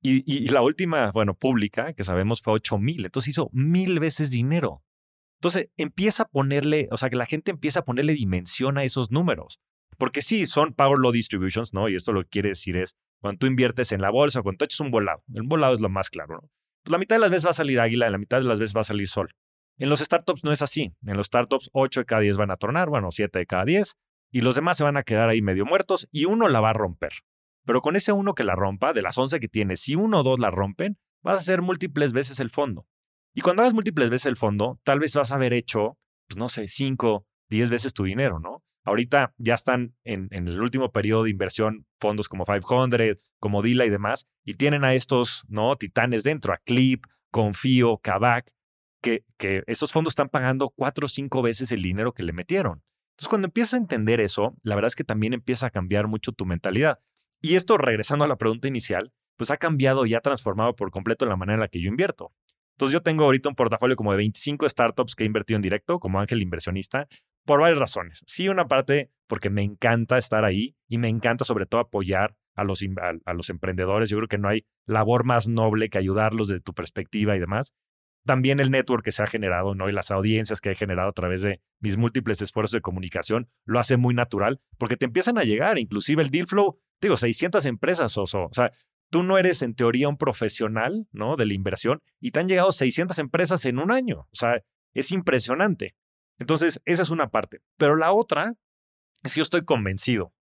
Y, 0.07 0.49
la 0.51 0.61
última, 0.61 1.11
bueno, 1.13 1.33
pública, 1.33 1.95
que 1.95 2.05
sabemos 2.05 2.43
fue 2.43 2.53
8 2.53 2.77
mil. 2.77 3.07
Entonces 3.07 3.31
hizo 3.31 3.49
mil 3.53 4.01
veces 4.01 4.31
dinero. 4.31 4.83
Entonces 5.39 5.71
empieza 5.79 6.25
a 6.25 6.29
ponerle, 6.29 6.89
o 6.91 6.99
sea, 6.99 7.09
que 7.09 7.17
la 7.17 7.25
gente 7.25 7.51
empieza 7.51 7.81
a 7.81 7.85
ponerle 7.85 8.13
dimensión 8.13 8.77
a 8.77 8.85
esos 8.85 9.11
números. 9.11 9.61
Porque 9.97 10.21
sí, 10.21 10.45
son 10.45 10.75
Power 10.75 10.99
Law 10.99 11.11
Distributions, 11.11 11.73
¿no? 11.73 11.89
Y 11.89 11.95
esto 11.95 12.13
lo 12.13 12.23
que 12.23 12.29
quiere 12.29 12.49
decir 12.51 12.77
es, 12.77 12.97
cuando 13.23 13.39
tú 13.39 13.47
inviertes 13.47 13.93
en 13.93 14.03
la 14.03 14.11
bolsa, 14.11 14.43
cuando 14.43 14.59
tú 14.59 14.65
echas 14.67 14.81
un 14.81 14.91
volado, 14.91 15.23
el 15.33 15.45
volado 15.45 15.73
es 15.73 15.81
lo 15.81 15.89
más 15.89 16.11
claro, 16.11 16.35
¿no? 16.35 16.51
Pues 16.83 16.93
la 16.93 16.99
mitad 16.99 17.17
de 17.17 17.21
las 17.21 17.31
veces 17.31 17.47
va 17.47 17.51
a 17.51 17.55
salir 17.55 17.81
águila, 17.81 18.11
la 18.11 18.19
mitad 18.19 18.39
de 18.39 18.45
las 18.45 18.61
veces 18.61 18.77
va 18.77 18.83
a 18.83 18.85
salir 18.85 19.09
sol. 19.09 19.31
En 19.79 19.89
los 19.89 20.01
startups 20.01 20.45
no 20.45 20.53
es 20.53 20.61
así. 20.61 20.93
En 21.07 21.17
los 21.17 21.29
startups, 21.29 21.71
8 21.73 22.01
de 22.01 22.05
cada 22.05 22.21
10 22.21 22.37
van 22.37 22.51
a 22.51 22.57
tornar, 22.57 22.91
bueno, 22.91 23.11
7 23.11 23.39
de 23.39 23.47
cada 23.47 23.65
10, 23.65 23.97
y 24.31 24.43
los 24.43 24.55
demás 24.55 24.77
se 24.77 24.85
van 24.85 24.99
a 24.99 25.03
quedar 25.03 25.31
ahí 25.31 25.41
medio 25.41 25.65
muertos 25.65 26.09
y 26.13 26.27
uno 26.27 26.49
la 26.49 26.61
va 26.61 26.71
a 26.71 26.75
romper. 26.75 27.13
Pero 27.65 27.81
con 27.81 27.97
ese 27.97 28.13
uno 28.13 28.35
que 28.35 28.45
la 28.45 28.55
rompa, 28.55 28.93
de 28.93 29.03
las 29.03 29.17
11 29.17 29.41
que 29.41 29.49
tiene, 29.49 29.77
si 29.77 29.95
uno 29.95 30.21
o 30.21 30.23
dos 30.23 30.39
la 30.39 30.51
rompen, 30.51 30.99
vas 31.23 31.37
a 31.37 31.39
hacer 31.39 31.63
múltiples 31.63 32.13
veces 32.13 32.41
el 32.41 32.51
fondo. 32.51 32.87
Y 33.35 33.41
cuando 33.41 33.63
hagas 33.63 33.75
múltiples 33.75 34.11
veces 34.11 34.27
el 34.27 34.37
fondo, 34.37 34.81
tal 34.85 35.01
vez 35.01 35.15
vas 35.17 35.33
a 35.33 35.37
haber 35.37 35.53
hecho, 35.53 35.99
pues 36.29 36.37
no 36.37 36.49
sé, 36.49 36.69
5, 36.69 37.27
10 37.51 37.71
veces 37.71 37.93
tu 37.93 38.05
dinero, 38.05 38.39
¿no? 38.39 38.63
Ahorita 38.85 39.35
ya 39.39 39.55
están 39.55 39.97
en, 40.05 40.29
en, 40.31 40.47
el 40.47 40.61
último 40.61 40.93
periodo 40.93 41.25
de 41.25 41.31
inversión 41.31 41.87
fondos 41.99 42.29
como 42.29 42.45
500, 42.45 43.19
como 43.41 43.63
Dila 43.63 43.87
y 43.87 43.91
demás, 43.91 44.27
y 44.45 44.55
tienen 44.55 44.85
a 44.85 44.95
estos 44.95 45.45
¿no? 45.49 45.75
titanes 45.77 46.23
dentro, 46.23 46.53
a 46.53 46.59
Clip, 46.59 47.05
Confío, 47.31 47.99
Kavak, 47.99 48.51
que, 49.03 49.25
que 49.39 49.63
estos 49.67 49.91
fondos 49.91 50.13
están 50.13 50.29
pagando 50.29 50.69
cuatro 50.69 51.07
o 51.07 51.09
cinco 51.09 51.41
veces 51.41 51.73
el 51.73 51.83
dinero 51.83 52.13
que 52.13 52.23
le 52.23 52.35
metieron. 52.35 52.83
Entonces, 53.15 53.29
cuando 53.29 53.47
empiezas 53.47 53.75
a 53.75 53.79
entender 53.79 54.21
eso, 54.21 54.55
la 54.63 54.75
verdad 54.75 54.89
es 54.89 54.97
que 54.97 55.05
también 55.05 55.33
empieza 55.33 55.69
a 55.69 55.71
cambiar 55.71 56.07
mucho 56.07 56.33
tu 56.33 56.47
mentalidad. 56.47 56.99
Y 57.45 57.57
esto, 57.57 57.77
regresando 57.77 58.25
a 58.25 58.29
la 58.29 58.37
pregunta 58.37 58.69
inicial, 58.69 59.13
pues 59.37 59.51
ha 59.51 59.59
cambiado 59.59 60.07
y 60.07 60.15
ha 60.15 60.21
transformado 60.21 60.75
por 60.75 60.91
completo 60.91 61.27
la 61.27 61.37
manera 61.37 61.57
en 61.57 61.61
la 61.61 61.69
que 61.69 61.79
yo 61.79 61.91
invierto. 61.91 62.33
Entonces 62.73 62.95
yo 62.95 63.03
tengo 63.03 63.25
ahorita 63.25 63.51
un 63.51 63.55
portafolio 63.55 63.97
como 63.97 64.13
de 64.13 64.17
25 64.17 64.67
startups 64.67 65.15
que 65.15 65.25
he 65.25 65.27
invertido 65.27 65.57
en 65.57 65.63
directo 65.63 66.01
como 66.01 66.21
ángel 66.21 66.41
inversionista 66.41 67.07
por 67.45 67.61
varias 67.61 67.79
razones. 67.79 68.23
Sí, 68.27 68.49
una 68.49 68.67
parte 68.67 69.11
porque 69.27 69.51
me 69.51 69.63
encanta 69.63 70.17
estar 70.17 70.47
ahí 70.47 70.75
y 70.89 70.97
me 70.97 71.11
encanta 71.11 71.45
sobre 71.45 71.67
todo 71.67 71.83
apoyar 71.83 72.35
a 72.55 72.65
los, 72.65 72.83
a, 73.27 73.35
los 73.35 73.51
emprendedores. 73.51 74.09
Yo 74.09 74.17
creo 74.17 74.29
que 74.29 74.39
no 74.39 74.49
hay 74.49 74.65
labor 74.87 75.27
más 75.27 75.47
noble 75.47 75.91
que 75.91 75.99
ayudarlos 75.99 76.49
desde 76.49 76.63
tu 76.63 76.73
perspectiva 76.73 77.37
y 77.37 77.41
demás. 77.41 77.75
También 78.27 78.61
el 78.61 78.71
network 78.71 79.05
que 79.05 79.13
se 79.13 79.23
ha 79.23 79.27
generado, 79.27 79.75
¿no? 79.75 79.89
Y 79.89 79.93
las 79.93 80.11
audiencias 80.11 80.61
que 80.61 80.71
he 80.71 80.75
generado 80.75 81.09
a 81.09 81.13
través 81.13 81.43
de 81.43 81.61
mis 81.81 81.97
múltiples 81.97 82.41
esfuerzos 82.41 82.73
de 82.73 82.81
comunicación 82.81 83.49
lo 83.67 83.79
hace 83.79 83.97
muy 83.97 84.15
natural 84.15 84.61
porque 84.79 84.97
te 84.97 85.05
empiezan 85.05 85.39
a 85.39 85.45
llegar, 85.45 85.79
inclusive 85.79 86.23
el 86.23 86.31
deal 86.31 86.47
flow, 86.47 86.79
digo, 87.01 87.17
600 87.17 87.67
empresas, 87.67 88.17
o 88.17 88.27
sea, 88.27 88.71
tú 89.11 89.23
no 89.23 89.39
eres 89.39 89.63
en 89.63 89.75
teoría 89.75 90.09
un 90.09 90.17
profesional, 90.17 91.07
¿no? 91.13 91.37
De 91.37 91.47
la 91.47 91.55
inversión 91.55 92.01
y 92.21 92.31
te 92.31 92.41
han 92.41 92.49
llegado 92.49 92.73
600 92.73 93.19
empresas 93.19 93.65
en 93.67 93.79
un 93.79 93.93
año. 93.93 94.21
O 94.33 94.35
sea, 94.37 94.61
es 94.95 95.13
impresionante. 95.13 95.95
Entonces, 96.39 96.81
esa 96.85 97.03
es 97.03 97.11
una 97.11 97.31
parte. 97.31 97.61
Pero 97.77 97.97
la 97.97 98.13
otra 98.13 98.55
es 99.23 99.35
que 99.35 99.39
yo 99.39 99.43
estoy 99.43 99.65
convencido 99.65 100.33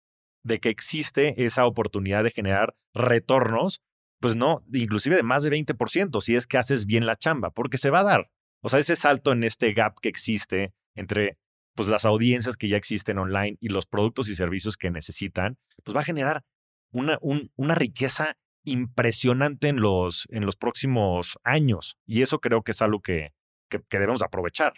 de 0.44 0.60
que 0.60 0.70
existe 0.70 1.46
esa 1.46 1.66
oportunidad 1.66 2.24
de 2.24 2.32
generar 2.32 2.76
retornos, 2.94 3.82
pues 4.24 4.38
no, 4.38 4.64
inclusive 4.72 5.18
de 5.18 5.24
más 5.24 5.44
de 5.44 5.50
20%, 5.50 6.22
si 6.22 6.38
es 6.38 6.48
que 6.48 6.58
haces 6.58 6.86
bien 6.86 7.06
la 7.06 7.18
chamba, 7.18 7.50
porque 7.50 7.78
se 7.78 7.90
va 7.90 8.00
a 8.00 8.04
dar. 8.04 8.32
O 8.62 8.70
sea, 8.70 8.80
ese 8.80 8.96
salto 8.96 9.34
en 9.34 9.44
este 9.44 9.74
gap 9.74 10.00
que 10.00 10.08
existe 10.08 10.74
entre 10.96 11.38
pues, 11.76 11.90
las 11.90 12.06
audiencias 12.06 12.56
que 12.56 12.70
ya 12.70 12.78
existen 12.78 13.18
online 13.18 13.58
y 13.60 13.68
los 13.68 13.86
productos 13.86 14.30
y 14.30 14.36
servicios 14.36 14.78
que 14.78 14.92
necesitan, 14.92 15.58
pues 15.84 15.94
va 15.94 16.00
a 16.00 16.06
generar 16.06 16.46
una, 16.94 17.20
una 17.22 17.76
riqueza 17.76 18.38
impresionante 18.64 19.68
en 19.68 19.82
los, 19.82 20.26
en 20.30 20.46
los 20.46 20.56
próximos 20.56 21.38
años. 21.44 21.98
Y 22.06 22.22
eso 22.22 22.40
creo 22.40 22.62
que 22.62 22.72
es 22.72 22.82
algo 22.82 23.02
que, 23.02 23.34
que, 23.68 23.82
debemos 23.92 24.22
aprovechar. 24.22 24.72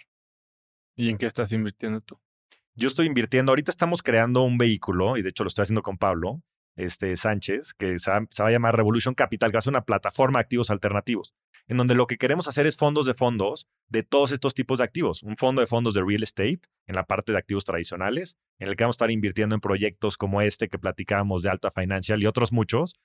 ¿Y 0.95 1.11
en 1.11 1.19
qué 1.19 1.27
estás 1.27 1.51
invirtiendo 1.51 2.01
tú? 2.01 2.19
Yo 2.73 2.87
estoy 2.87 3.05
invirtiendo, 3.05 3.51
ahorita 3.51 3.69
estamos 3.69 4.01
creando 4.01 4.41
un 4.41 4.57
vehículo, 4.57 5.17
y 5.17 5.21
de 5.21 5.29
hecho 5.29 5.43
lo 5.43 5.49
estoy 5.49 5.61
haciendo 5.61 5.83
con 5.83 5.99
Pablo 5.99 6.41
este, 6.75 7.15
Sánchez, 7.15 7.73
que 7.73 7.99
se 7.99 8.11
va, 8.11 8.17
a 8.17 8.51
llamar 8.51 8.75
Revolution 8.75 9.15
Capital, 9.15 9.51
que 9.51 9.55
va 9.55 9.59
a 9.59 9.63
ser 9.63 9.71
una 9.71 9.85
plataforma 9.85 10.39
de 10.39 10.43
activos 10.43 10.69
alternativos, 10.69 11.33
en 11.67 11.77
donde 11.77 11.95
lo 11.95 12.07
que 12.07 12.17
queremos 12.17 12.47
hacer 12.47 12.67
es 12.67 12.77
fondos 12.77 13.05
de 13.05 13.13
fondos 13.13 13.67
de 13.87 14.03
todos 14.03 14.31
estos 14.31 14.53
tipos 14.53 14.79
de 14.79 14.83
activos. 14.83 15.23
Un 15.23 15.37
fondo 15.37 15.61
de 15.61 15.67
fondos 15.67 15.93
de 15.93 16.03
real 16.03 16.23
estate, 16.23 16.61
en 16.87 16.95
la 16.95 17.05
parte 17.05 17.31
de 17.31 17.37
activos 17.37 17.65
tradicionales, 17.65 18.37
en 18.59 18.67
el 18.67 18.75
que 18.75 18.83
vamos 18.83 18.95
a 18.95 18.97
estar 18.97 19.11
invirtiendo 19.11 19.55
en 19.55 19.61
proyectos 19.61 20.17
como 20.17 20.41
este 20.41 20.67
que 20.67 20.77
platicábamos 20.77 21.43
de 21.43 21.49
Alta 21.49 21.71
Financial 21.71 22.21
y 22.21 22.25
otros 22.25 22.51
muchos, 22.51 22.99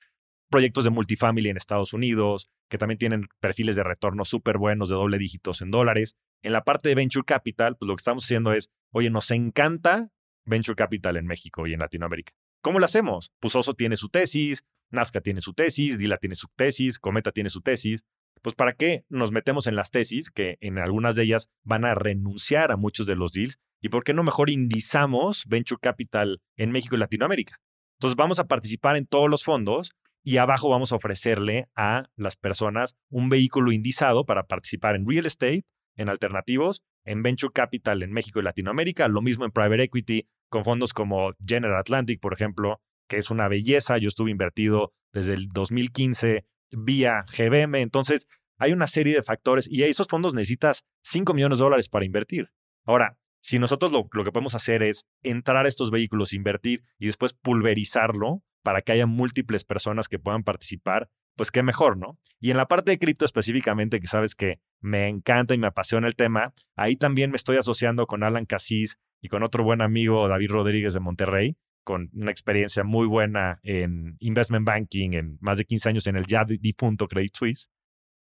proyectos 0.50 0.84
de 0.84 0.90
multifamily 0.90 1.48
en 1.48 1.56
Estados 1.56 1.92
Unidos, 1.92 2.50
que 2.68 2.76
también 2.76 2.98
tienen 2.98 3.28
perfiles 3.40 3.76
de 3.76 3.84
retorno 3.84 4.24
súper 4.24 4.58
buenos 4.58 4.88
de 4.88 4.96
doble 4.96 5.18
dígitos 5.18 5.62
en 5.62 5.70
dólares. 5.70 6.16
En 6.42 6.52
la 6.52 6.64
parte 6.64 6.88
de 6.88 6.96
Venture 6.96 7.24
Capital, 7.24 7.76
pues 7.76 7.88
lo 7.88 7.94
que 7.94 8.00
estamos 8.00 8.24
haciendo 8.24 8.52
es, 8.52 8.68
oye, 8.92 9.10
nos 9.10 9.30
encanta 9.30 10.10
Venture 10.44 10.76
Capital 10.76 11.16
en 11.16 11.26
México 11.26 11.66
y 11.66 11.74
en 11.74 11.80
Latinoamérica. 11.80 12.32
¿Cómo 12.62 12.78
lo 12.78 12.84
hacemos? 12.84 13.32
Pues 13.40 13.56
Oso 13.56 13.74
tiene 13.74 13.96
su 13.96 14.08
tesis, 14.08 14.64
Nazca 14.90 15.20
tiene 15.20 15.40
su 15.40 15.54
tesis, 15.54 15.98
Dila 15.98 16.18
tiene 16.18 16.34
su 16.34 16.48
tesis, 16.56 16.98
Cometa 16.98 17.32
tiene 17.32 17.48
su 17.48 17.62
tesis. 17.62 18.04
Pues 18.42 18.54
¿para 18.54 18.74
qué 18.74 19.04
nos 19.08 19.32
metemos 19.32 19.66
en 19.66 19.76
las 19.76 19.90
tesis 19.90 20.30
que 20.30 20.58
en 20.60 20.78
algunas 20.78 21.14
de 21.14 21.24
ellas 21.24 21.48
van 21.62 21.84
a 21.84 21.94
renunciar 21.94 22.70
a 22.70 22.76
muchos 22.76 23.06
de 23.06 23.16
los 23.16 23.32
deals? 23.32 23.58
¿Y 23.80 23.88
por 23.88 24.04
qué 24.04 24.12
no 24.12 24.22
mejor 24.22 24.50
indizamos 24.50 25.46
Venture 25.46 25.78
Capital 25.80 26.42
en 26.56 26.70
México 26.70 26.96
y 26.96 26.98
Latinoamérica? 26.98 27.56
Entonces 27.98 28.16
vamos 28.16 28.38
a 28.38 28.44
participar 28.44 28.96
en 28.96 29.06
todos 29.06 29.30
los 29.30 29.44
fondos 29.44 29.92
y 30.22 30.36
abajo 30.36 30.68
vamos 30.68 30.92
a 30.92 30.96
ofrecerle 30.96 31.68
a 31.74 32.10
las 32.16 32.36
personas 32.36 32.96
un 33.08 33.30
vehículo 33.30 33.72
indizado 33.72 34.26
para 34.26 34.44
participar 34.44 34.96
en 34.96 35.08
real 35.08 35.24
estate, 35.24 35.64
en 35.96 36.10
alternativos, 36.10 36.82
en 37.04 37.22
venture 37.22 37.52
capital 37.52 38.02
en 38.02 38.12
México 38.12 38.40
y 38.40 38.42
Latinoamérica, 38.42 39.08
lo 39.08 39.22
mismo 39.22 39.46
en 39.46 39.50
private 39.50 39.82
equity 39.84 40.26
con 40.50 40.64
fondos 40.64 40.92
como 40.92 41.32
General 41.44 41.78
Atlantic, 41.78 42.20
por 42.20 42.34
ejemplo, 42.34 42.80
que 43.08 43.16
es 43.16 43.30
una 43.30 43.48
belleza. 43.48 43.96
Yo 43.96 44.08
estuve 44.08 44.30
invertido 44.30 44.92
desde 45.12 45.34
el 45.34 45.48
2015 45.48 46.44
vía 46.72 47.24
GBM, 47.36 47.80
entonces 47.80 48.26
hay 48.58 48.72
una 48.72 48.86
serie 48.86 49.14
de 49.14 49.22
factores 49.22 49.66
y 49.68 49.82
a 49.82 49.86
esos 49.86 50.06
fondos 50.06 50.34
necesitas 50.34 50.84
5 51.04 51.32
millones 51.32 51.58
de 51.58 51.64
dólares 51.64 51.88
para 51.88 52.04
invertir. 52.04 52.50
Ahora, 52.84 53.16
si 53.42 53.58
nosotros 53.58 53.90
lo, 53.90 54.06
lo, 54.12 54.22
que 54.22 54.32
podemos 54.32 54.54
hacer 54.54 54.82
es 54.82 55.06
entrar 55.22 55.64
a 55.64 55.68
estos 55.68 55.90
vehículos, 55.90 56.34
invertir 56.34 56.84
y 56.98 57.06
después 57.06 57.32
pulverizarlo 57.32 58.42
para 58.62 58.82
que 58.82 58.92
haya 58.92 59.06
múltiples 59.06 59.64
personas 59.64 60.08
que 60.08 60.18
puedan 60.18 60.42
participar, 60.44 61.08
pues 61.36 61.50
qué 61.50 61.62
mejor, 61.62 61.96
¿no? 61.96 62.18
Y 62.38 62.50
en 62.50 62.58
la 62.58 62.66
parte 62.66 62.90
de 62.90 62.98
cripto 62.98 63.24
específicamente, 63.24 63.98
que 63.98 64.06
sabes 64.06 64.34
que 64.34 64.60
me 64.80 65.08
encanta 65.08 65.54
y 65.54 65.58
me 65.58 65.68
apasiona 65.68 66.06
el 66.06 66.16
tema, 66.16 66.52
ahí 66.76 66.96
también 66.96 67.30
me 67.30 67.36
estoy 67.36 67.56
asociando 67.56 68.06
con 68.06 68.22
Alan 68.22 68.44
Casís 68.44 68.98
y 69.20 69.28
con 69.28 69.42
otro 69.42 69.64
buen 69.64 69.80
amigo, 69.80 70.26
David 70.28 70.50
Rodríguez 70.50 70.94
de 70.94 71.00
Monterrey, 71.00 71.56
con 71.84 72.10
una 72.12 72.30
experiencia 72.30 72.84
muy 72.84 73.06
buena 73.06 73.60
en 73.62 74.16
investment 74.20 74.66
banking, 74.66 75.12
en 75.12 75.38
más 75.40 75.58
de 75.58 75.64
15 75.64 75.88
años 75.88 76.06
en 76.06 76.16
el 76.16 76.26
ya 76.26 76.44
difunto 76.44 77.08
Credit 77.08 77.34
Suisse. 77.34 77.70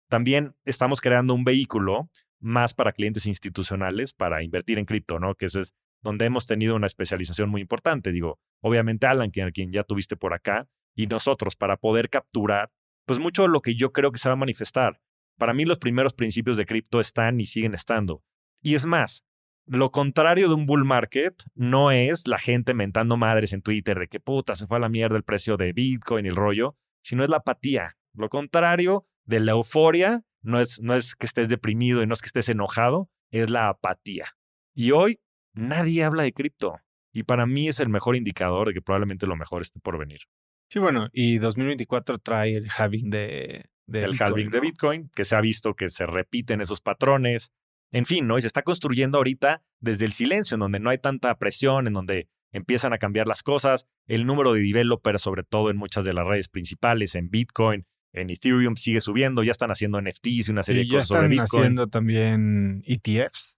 También 0.09 0.55
estamos 0.65 1.01
creando 1.01 1.35
un 1.35 1.45
vehículo 1.45 2.11
más 2.41 2.75
para 2.75 2.93
clientes 2.93 3.27
institucionales 3.27 4.13
para 4.13 4.43
invertir 4.43 4.79
en 4.79 4.85
cripto, 4.85 5.19
¿no? 5.19 5.35
Que 5.35 5.47
eso 5.47 5.61
es 5.61 5.75
donde 6.03 6.27
hemos 6.27 6.47
tenido 6.47 6.75
una 6.75 6.87
especialización 6.87 7.49
muy 7.49 7.61
importante. 7.61 8.13
Digo, 8.13 8.41
obviamente 8.61 9.07
Alan, 9.07 9.31
quien, 9.31 9.73
ya 9.73 9.85
tuviste 9.85 10.17
por 10.17 10.35
acá, 10.35 10.69
y 10.95 11.07
nosotros 11.07 11.57
para 11.57 11.77
poder 11.77 12.11
capturar, 12.11 12.71
pues 13.07 13.19
mucho 13.19 13.43
de 13.43 13.49
lo 13.49 13.63
que 13.63 13.75
yo 13.75 13.93
creo 13.93 14.13
que 14.13 14.19
se 14.19 14.29
va 14.29 14.35
a 14.35 14.37
manifestar. 14.37 15.01
Para 15.39 15.55
mí 15.55 15.65
los 15.65 15.79
primeros 15.79 16.13
principios 16.13 16.57
de 16.57 16.67
cripto 16.67 17.01
están 17.01 17.41
y 17.41 17.47
siguen 17.47 17.75
estando. 17.75 18.23
Y 18.61 18.75
es 18.75 18.85
más, 18.85 19.25
lo 19.67 19.91
contrario 19.91 20.49
de 20.49 20.55
un 20.55 20.67
bull 20.67 20.85
market 20.85 21.43
no 21.55 21.91
es 21.91 22.27
la 22.27 22.39
gente 22.39 22.75
mentando 22.75 23.17
madres 23.17 23.53
en 23.53 23.63
Twitter 23.63 23.99
de 23.99 24.09
que 24.09 24.21
puta 24.21 24.55
se 24.55 24.67
fue 24.67 24.79
a 24.79 24.81
la 24.81 24.89
mierda 24.89 25.17
el 25.17 25.23
precio 25.23 25.57
de 25.57 25.73
Bitcoin 25.73 26.27
y 26.27 26.29
el 26.29 26.37
rollo, 26.37 26.77
sino 27.03 27.25
es 27.25 27.31
la 27.31 27.39
apatía. 27.39 27.97
Lo 28.15 28.29
contrario 28.29 29.07
de 29.25 29.41
la 29.41 29.53
euforia 29.53 30.23
no 30.43 30.61
es, 30.61 30.81
no 30.81 30.95
es 30.95 31.15
que 31.15 31.27
estés 31.27 31.49
deprimido 31.49 32.03
y 32.03 32.07
no 32.07 32.15
es 32.15 32.21
que 32.21 32.27
estés 32.27 32.49
enojado, 32.49 33.09
es 33.31 33.51
la 33.51 33.69
apatía. 33.69 34.27
Y 34.75 34.91
hoy 34.91 35.21
nadie 35.55 36.05
habla 36.05 36.25
de 36.25 36.33
cripto. 36.33 36.79
Y 37.13 37.25
para 37.25 37.47
mí 37.47 37.69
es 37.69 37.81
el 37.81 37.89
mejor 37.89 38.17
indicador 38.17 38.69
de 38.69 38.75
que 38.75 38.83
probablemente 38.83 39.27
lo 39.27 39.37
mejor 39.37 39.63
esté 39.63 39.81
por 39.81 39.99
venir. 39.99 40.21
Sí, 40.69 40.79
bueno, 40.79 41.09
y 41.13 41.39
2024 41.39 42.19
trae 42.19 42.53
el 42.53 42.69
halving 42.75 43.11
de, 43.11 43.67
el 43.93 44.11
Bitcoin, 44.11 44.23
halving 44.23 44.51
de 44.51 44.61
Bitcoin, 44.61 45.11
que 45.15 45.25
se 45.25 45.37
ha 45.37 45.41
visto 45.43 45.75
que 45.75 45.91
se 45.91 46.07
repiten 46.07 46.63
esos 46.63 46.81
patrones. 46.81 47.53
En 47.93 48.07
fin, 48.07 48.27
¿no? 48.27 48.39
Y 48.39 48.41
se 48.41 48.47
está 48.47 48.63
construyendo 48.63 49.19
ahorita 49.19 49.63
desde 49.81 50.07
el 50.07 50.13
silencio, 50.13 50.55
en 50.57 50.61
donde 50.61 50.81
no 50.81 50.91
hay 50.91 50.99
tanta 50.99 51.39
presión, 51.39 51.87
en 51.87 51.93
donde 51.93 52.29
empiezan 52.51 52.93
a 52.93 52.99
cambiar 52.99 53.29
las 53.29 53.43
cosas. 53.43 53.87
El 54.07 54.27
número 54.27 54.55
de 54.55 54.63
developers, 54.63 55.23
sobre 55.23 55.43
todo 55.43 55.71
en 55.71 55.77
muchas 55.77 56.05
de 56.05 56.15
las 56.15 56.27
redes 56.27 56.49
principales, 56.49 57.15
en 57.15 57.31
Bitcoin, 57.31 57.87
en 58.13 58.31
Ethereum, 58.31 58.77
sigue 58.77 59.01
subiendo. 59.01 59.43
Ya 59.43 59.53
están 59.53 59.71
haciendo 59.71 60.01
NFTs 60.01 60.49
y 60.49 60.51
una 60.51 60.63
serie 60.63 60.85
de 60.85 60.89
cosas 60.89 61.09
sobre 61.09 61.29
Bitcoin. 61.29 61.45
Están 61.45 61.61
haciendo 61.61 61.87
también 61.89 62.83
ETFs. 62.87 63.57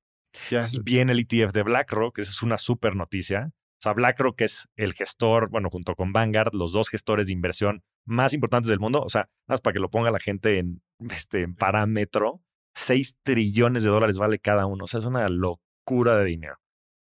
Viene 0.83 1.13
el 1.13 1.21
ETF 1.21 1.53
de 1.53 1.63
BlackRock, 1.63 2.19
esa 2.19 2.31
es 2.31 2.43
una 2.43 2.59
súper 2.59 2.97
noticia. 2.97 3.53
O 3.53 3.83
sea, 3.85 3.93
BlackRock 3.93 4.41
es 4.41 4.69
el 4.77 4.95
gestor, 4.95 5.51
bueno, 5.51 5.69
junto 5.71 5.95
con 5.95 6.13
Vanguard, 6.13 6.55
los 6.55 6.73
dos 6.73 6.89
gestores 6.89 7.27
de 7.27 7.35
inversión 7.35 7.85
más 8.07 8.33
importantes 8.33 8.69
del 8.69 8.81
mundo. 8.81 9.03
O 9.03 9.09
sea, 9.09 9.23
nada 9.23 9.55
más 9.55 9.61
para 9.61 9.75
que 9.75 9.81
lo 9.81 9.91
ponga 9.91 10.11
la 10.11 10.19
gente 10.19 10.59
en, 10.59 10.83
este, 11.11 11.43
en 11.43 11.55
parámetro, 11.55 12.43
6 12.75 13.17
trillones 13.23 13.85
de 13.85 13.91
dólares 13.91 14.19
vale 14.19 14.39
cada 14.39 14.67
uno. 14.67 14.85
O 14.85 14.87
sea, 14.87 15.01
es 15.01 15.07
una 15.07 15.29
locura 15.29 16.17
de 16.17 16.25
dinero. 16.25 16.57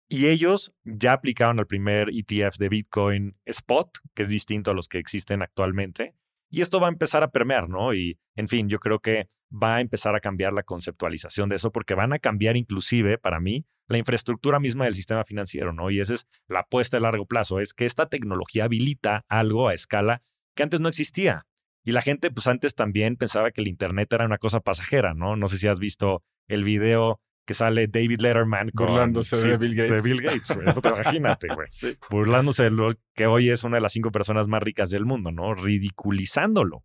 Y 0.08 0.26
ellos 0.26 0.72
ya 0.84 1.12
aplicaron 1.12 1.60
el 1.60 1.66
primer 1.66 2.08
ETF 2.10 2.58
de 2.58 2.68
Bitcoin 2.68 3.36
Spot, 3.44 3.90
que 4.14 4.22
es 4.22 4.28
distinto 4.28 4.72
a 4.72 4.74
los 4.74 4.88
que 4.88 4.98
existen 4.98 5.40
actualmente. 5.42 6.16
Y 6.50 6.62
esto 6.62 6.80
va 6.80 6.88
a 6.88 6.90
empezar 6.90 7.22
a 7.22 7.30
permear, 7.30 7.68
¿no? 7.68 7.94
Y, 7.94 8.18
en 8.34 8.48
fin, 8.48 8.68
yo 8.68 8.80
creo 8.80 8.98
que 8.98 9.28
va 9.50 9.76
a 9.76 9.80
empezar 9.80 10.16
a 10.16 10.20
cambiar 10.20 10.52
la 10.52 10.64
conceptualización 10.64 11.48
de 11.48 11.56
eso 11.56 11.70
porque 11.70 11.94
van 11.94 12.12
a 12.12 12.18
cambiar 12.18 12.56
inclusive, 12.56 13.18
para 13.18 13.38
mí, 13.38 13.66
la 13.86 13.98
infraestructura 13.98 14.58
misma 14.58 14.84
del 14.84 14.94
sistema 14.94 15.24
financiero, 15.24 15.72
¿no? 15.72 15.90
Y 15.90 16.00
esa 16.00 16.14
es 16.14 16.26
la 16.48 16.60
apuesta 16.60 16.96
a 16.96 17.00
largo 17.00 17.26
plazo, 17.26 17.60
es 17.60 17.72
que 17.72 17.86
esta 17.86 18.06
tecnología 18.06 18.64
habilita 18.64 19.24
algo 19.28 19.68
a 19.68 19.74
escala 19.74 20.22
que 20.56 20.64
antes 20.64 20.80
no 20.80 20.88
existía. 20.88 21.46
Y 21.84 21.92
la 21.92 22.02
gente, 22.02 22.30
pues 22.30 22.46
antes 22.46 22.74
también 22.74 23.16
pensaba 23.16 23.50
que 23.50 23.60
el 23.60 23.68
Internet 23.68 24.12
era 24.12 24.26
una 24.26 24.38
cosa 24.38 24.60
pasajera, 24.60 25.14
¿no? 25.14 25.36
No 25.36 25.48
sé 25.48 25.58
si 25.58 25.66
has 25.66 25.78
visto 25.78 26.22
el 26.48 26.64
video 26.64 27.20
que 27.46 27.54
sale 27.54 27.88
David 27.88 28.20
Letterman 28.20 28.70
con, 28.70 28.88
Burlándose 28.88 29.36
de 29.36 29.56
Bill 29.56 29.74
Gates. 29.74 29.90
De 29.90 30.08
Bill 30.08 30.22
Gates, 30.22 30.54
güey. 30.54 30.66
Imagínate, 30.94 31.48
güey. 31.48 31.68
Burlándose 32.10 32.64
de 32.64 32.70
lo 32.70 32.92
que 33.14 33.26
hoy 33.26 33.50
es 33.50 33.64
una 33.64 33.78
de 33.78 33.80
las 33.80 33.92
cinco 33.92 34.12
personas 34.12 34.46
más 34.46 34.62
ricas 34.62 34.90
del 34.90 35.04
mundo, 35.04 35.32
¿no? 35.32 35.54
Ridiculizándolo. 35.54 36.84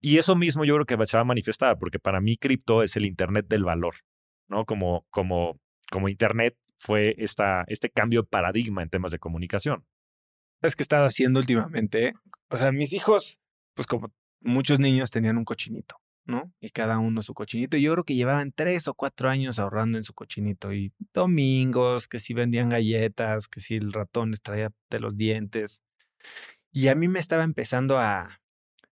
Y 0.00 0.18
eso 0.18 0.36
mismo 0.36 0.64
yo 0.64 0.74
creo 0.74 0.86
que 0.86 1.06
se 1.06 1.16
va 1.16 1.22
a 1.22 1.24
manifestar, 1.24 1.78
porque 1.78 1.98
para 1.98 2.20
mí 2.20 2.36
cripto 2.36 2.82
es 2.82 2.96
el 2.96 3.06
Internet 3.06 3.46
del 3.48 3.64
valor, 3.64 3.96
¿no? 4.48 4.64
Como, 4.64 5.06
como, 5.10 5.58
como 5.90 6.08
Internet 6.08 6.56
fue 6.78 7.14
esta, 7.18 7.64
este 7.68 7.90
cambio 7.90 8.22
de 8.22 8.28
paradigma 8.28 8.82
en 8.82 8.88
temas 8.88 9.10
de 9.10 9.18
comunicación. 9.18 9.84
¿Sabes 10.60 10.76
qué 10.76 10.82
he 10.82 10.84
estado 10.84 11.04
haciendo 11.06 11.40
últimamente? 11.40 12.14
O 12.48 12.56
sea, 12.56 12.72
mis 12.72 12.92
hijos, 12.92 13.40
pues 13.74 13.86
como 13.86 14.12
muchos 14.46 14.78
niños 14.78 15.10
tenían 15.10 15.36
un 15.36 15.44
cochinito, 15.44 15.96
¿no? 16.24 16.52
Y 16.60 16.70
cada 16.70 16.98
uno 16.98 17.22
su 17.22 17.34
cochinito. 17.34 17.76
Yo 17.76 17.92
creo 17.92 18.04
que 18.04 18.14
llevaban 18.14 18.52
tres 18.52 18.88
o 18.88 18.94
cuatro 18.94 19.28
años 19.28 19.58
ahorrando 19.58 19.98
en 19.98 20.04
su 20.04 20.14
cochinito. 20.14 20.72
Y 20.72 20.92
domingos, 21.12 22.08
que 22.08 22.18
si 22.18 22.34
vendían 22.34 22.70
galletas, 22.70 23.48
que 23.48 23.60
si 23.60 23.76
el 23.76 23.92
ratón 23.92 24.30
les 24.30 24.42
traía 24.42 24.70
de 24.90 25.00
los 25.00 25.16
dientes. 25.16 25.82
Y 26.72 26.88
a 26.88 26.94
mí 26.94 27.08
me 27.08 27.20
estaba 27.20 27.44
empezando 27.44 27.98
a, 27.98 28.40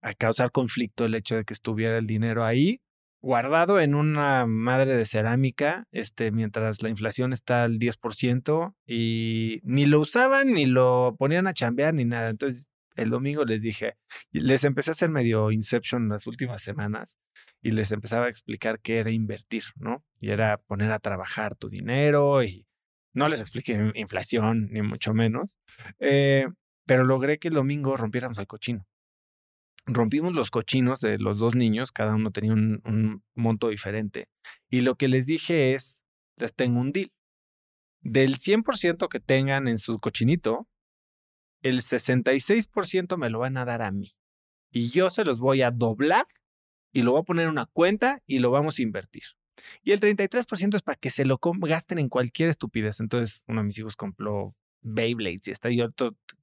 a 0.02 0.14
causar 0.14 0.52
conflicto 0.52 1.06
el 1.06 1.16
hecho 1.16 1.36
de 1.36 1.46
que 1.46 1.54
estuviera 1.54 1.98
el 1.98 2.08
dinero 2.08 2.46
ahí 2.46 2.82
guardado 3.22 3.80
en 3.80 3.96
una 3.96 4.46
madre 4.46 4.96
de 4.96 5.06
cerámica, 5.06 5.86
este, 5.92 6.32
mientras 6.32 6.82
la 6.82 6.90
inflación 6.90 7.34
está 7.34 7.64
al 7.64 7.80
10% 7.80 8.76
y 8.86 9.60
ni 9.64 9.86
lo 9.86 10.00
usaban, 10.00 10.54
ni 10.54 10.66
lo 10.66 11.16
ponían 11.18 11.48
a 11.48 11.54
chambear, 11.54 11.94
ni 11.94 12.06
nada. 12.06 12.30
Entonces, 12.30 12.68
el 12.96 13.10
domingo 13.10 13.46
les 13.46 13.62
dije, 13.62 13.98
les 14.32 14.64
empecé 14.64 14.92
a 14.92 14.94
hacer 14.94 15.10
medio 15.10 15.52
Inception 15.52 16.10
las 16.10 16.28
últimas 16.28 16.62
semanas 16.62 17.18
y 17.62 17.72
les 17.72 17.92
empezaba 17.92 18.26
a 18.26 18.30
explicar 18.30 18.80
qué 18.80 19.00
era 19.00 19.12
invertir, 19.12 19.64
¿no? 19.76 20.04
Y 20.20 20.30
era 20.30 20.58
poner 20.58 20.92
a 20.92 21.00
trabajar 21.00 21.56
tu 21.56 21.70
dinero 21.70 22.44
y 22.44 22.68
no 23.14 23.28
les 23.28 23.42
expliqué 23.42 23.92
inflación, 23.96 24.70
ni 24.72 24.82
mucho 24.82 25.14
menos, 25.14 25.58
eh, 26.00 26.48
pero 26.86 27.04
logré 27.04 27.38
que 27.40 27.48
el 27.50 27.56
domingo 27.56 27.98
rompiéramos 27.98 28.38
el 28.38 28.48
cochino 28.48 28.88
rompimos 29.94 30.34
los 30.34 30.52
cochinos 30.52 31.02
de 31.02 31.18
los 31.18 31.38
dos 31.38 31.56
niños, 31.56 31.92
cada 31.92 32.16
uno 32.16 32.32
tenía 32.32 32.54
un, 32.54 33.24
monto 33.36 33.70
diferente. 33.70 34.28
Y 34.70 34.82
lo 34.82 34.96
que 34.96 35.08
les 35.08 35.26
dije 35.26 35.74
es, 35.74 36.04
les 36.38 36.54
tengo 36.54 36.80
un 36.80 36.92
deal. 36.92 37.12
Del 38.02 38.36
100% 38.38 39.10
que 39.10 39.20
tengan 39.20 39.68
en 39.68 39.78
su 39.78 40.00
cochinito, 40.00 40.68
el 41.62 41.82
66% 41.82 43.18
me 43.18 43.30
lo 43.30 43.40
van 43.40 43.58
a 43.58 43.66
dar 43.66 43.82
a 43.82 43.92
mí. 43.92 44.16
Y 44.72 44.90
yo 44.90 45.10
se 45.10 45.26
los 45.26 45.40
voy 45.40 45.62
a 45.62 45.72
doblar 45.72 46.26
y 46.92 47.02
lo 47.02 47.12
voy 47.12 47.22
a 47.22 47.24
poner 47.24 47.46
en 47.46 47.52
una 47.52 47.66
cuenta 47.66 48.22
y 48.26 48.40
lo 48.40 48.52
vamos 48.52 48.80
a 48.80 48.82
invertir. 48.82 49.24
Y 49.84 49.92
el 49.92 50.00
33% 50.00 50.76
es 50.76 50.82
para 50.82 50.96
que 50.96 51.10
se 51.10 51.26
lo 51.26 51.40
gasten 51.42 52.00
en 52.00 52.10
cualquier 52.10 52.50
estupidez. 52.50 53.00
Entonces, 53.00 53.42
uno 53.48 53.62
de 53.62 53.66
mis 53.66 53.78
hijos 53.78 53.96
compró 53.96 54.56
Beyblades 54.82 55.48
y 55.48 55.52
está 55.52 55.70
yo 55.70 55.90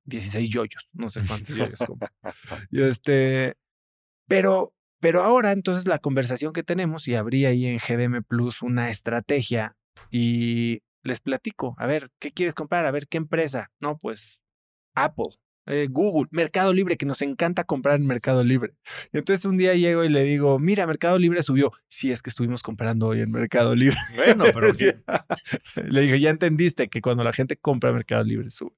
16 0.04 0.50
yoyos, 0.50 0.90
no 0.92 1.08
sé 1.08 1.22
cuántos 1.26 1.56
yoyos 1.56 1.80
y 2.70 2.82
este, 2.82 3.54
pero, 4.28 4.74
pero 5.00 5.22
ahora 5.22 5.52
entonces 5.52 5.86
la 5.86 5.98
conversación 5.98 6.52
que 6.52 6.62
tenemos 6.62 7.08
y 7.08 7.14
abrí 7.14 7.46
ahí 7.46 7.66
en 7.66 7.78
GBM 7.78 8.22
Plus 8.22 8.62
una 8.62 8.90
estrategia 8.90 9.76
y 10.10 10.82
les 11.02 11.20
platico, 11.20 11.74
a 11.78 11.86
ver, 11.86 12.10
¿qué 12.18 12.32
quieres 12.32 12.54
comprar? 12.54 12.84
A 12.84 12.90
ver, 12.90 13.06
¿qué 13.08 13.16
empresa? 13.16 13.70
No, 13.80 13.96
pues 13.96 14.40
Apple. 14.96 15.26
Eh, 15.68 15.88
Google, 15.90 16.28
Mercado 16.30 16.72
Libre, 16.72 16.96
que 16.96 17.06
nos 17.06 17.22
encanta 17.22 17.64
comprar 17.64 17.96
en 17.96 18.06
Mercado 18.06 18.44
Libre. 18.44 18.74
Y 19.12 19.18
entonces 19.18 19.44
un 19.46 19.56
día 19.56 19.74
llego 19.74 20.04
y 20.04 20.08
le 20.08 20.22
digo, 20.22 20.60
mira, 20.60 20.86
Mercado 20.86 21.18
Libre 21.18 21.42
subió. 21.42 21.72
Sí, 21.88 22.12
es 22.12 22.22
que 22.22 22.30
estuvimos 22.30 22.62
comprando 22.62 23.08
hoy 23.08 23.20
en 23.20 23.32
Mercado 23.32 23.74
Libre. 23.74 23.96
Bueno, 24.14 24.44
pero 24.54 24.68
le 25.88 26.00
digo, 26.00 26.16
ya 26.16 26.30
entendiste 26.30 26.88
que 26.88 27.00
cuando 27.00 27.24
la 27.24 27.32
gente 27.32 27.56
compra 27.56 27.92
Mercado 27.92 28.22
Libre 28.22 28.50
sube. 28.50 28.76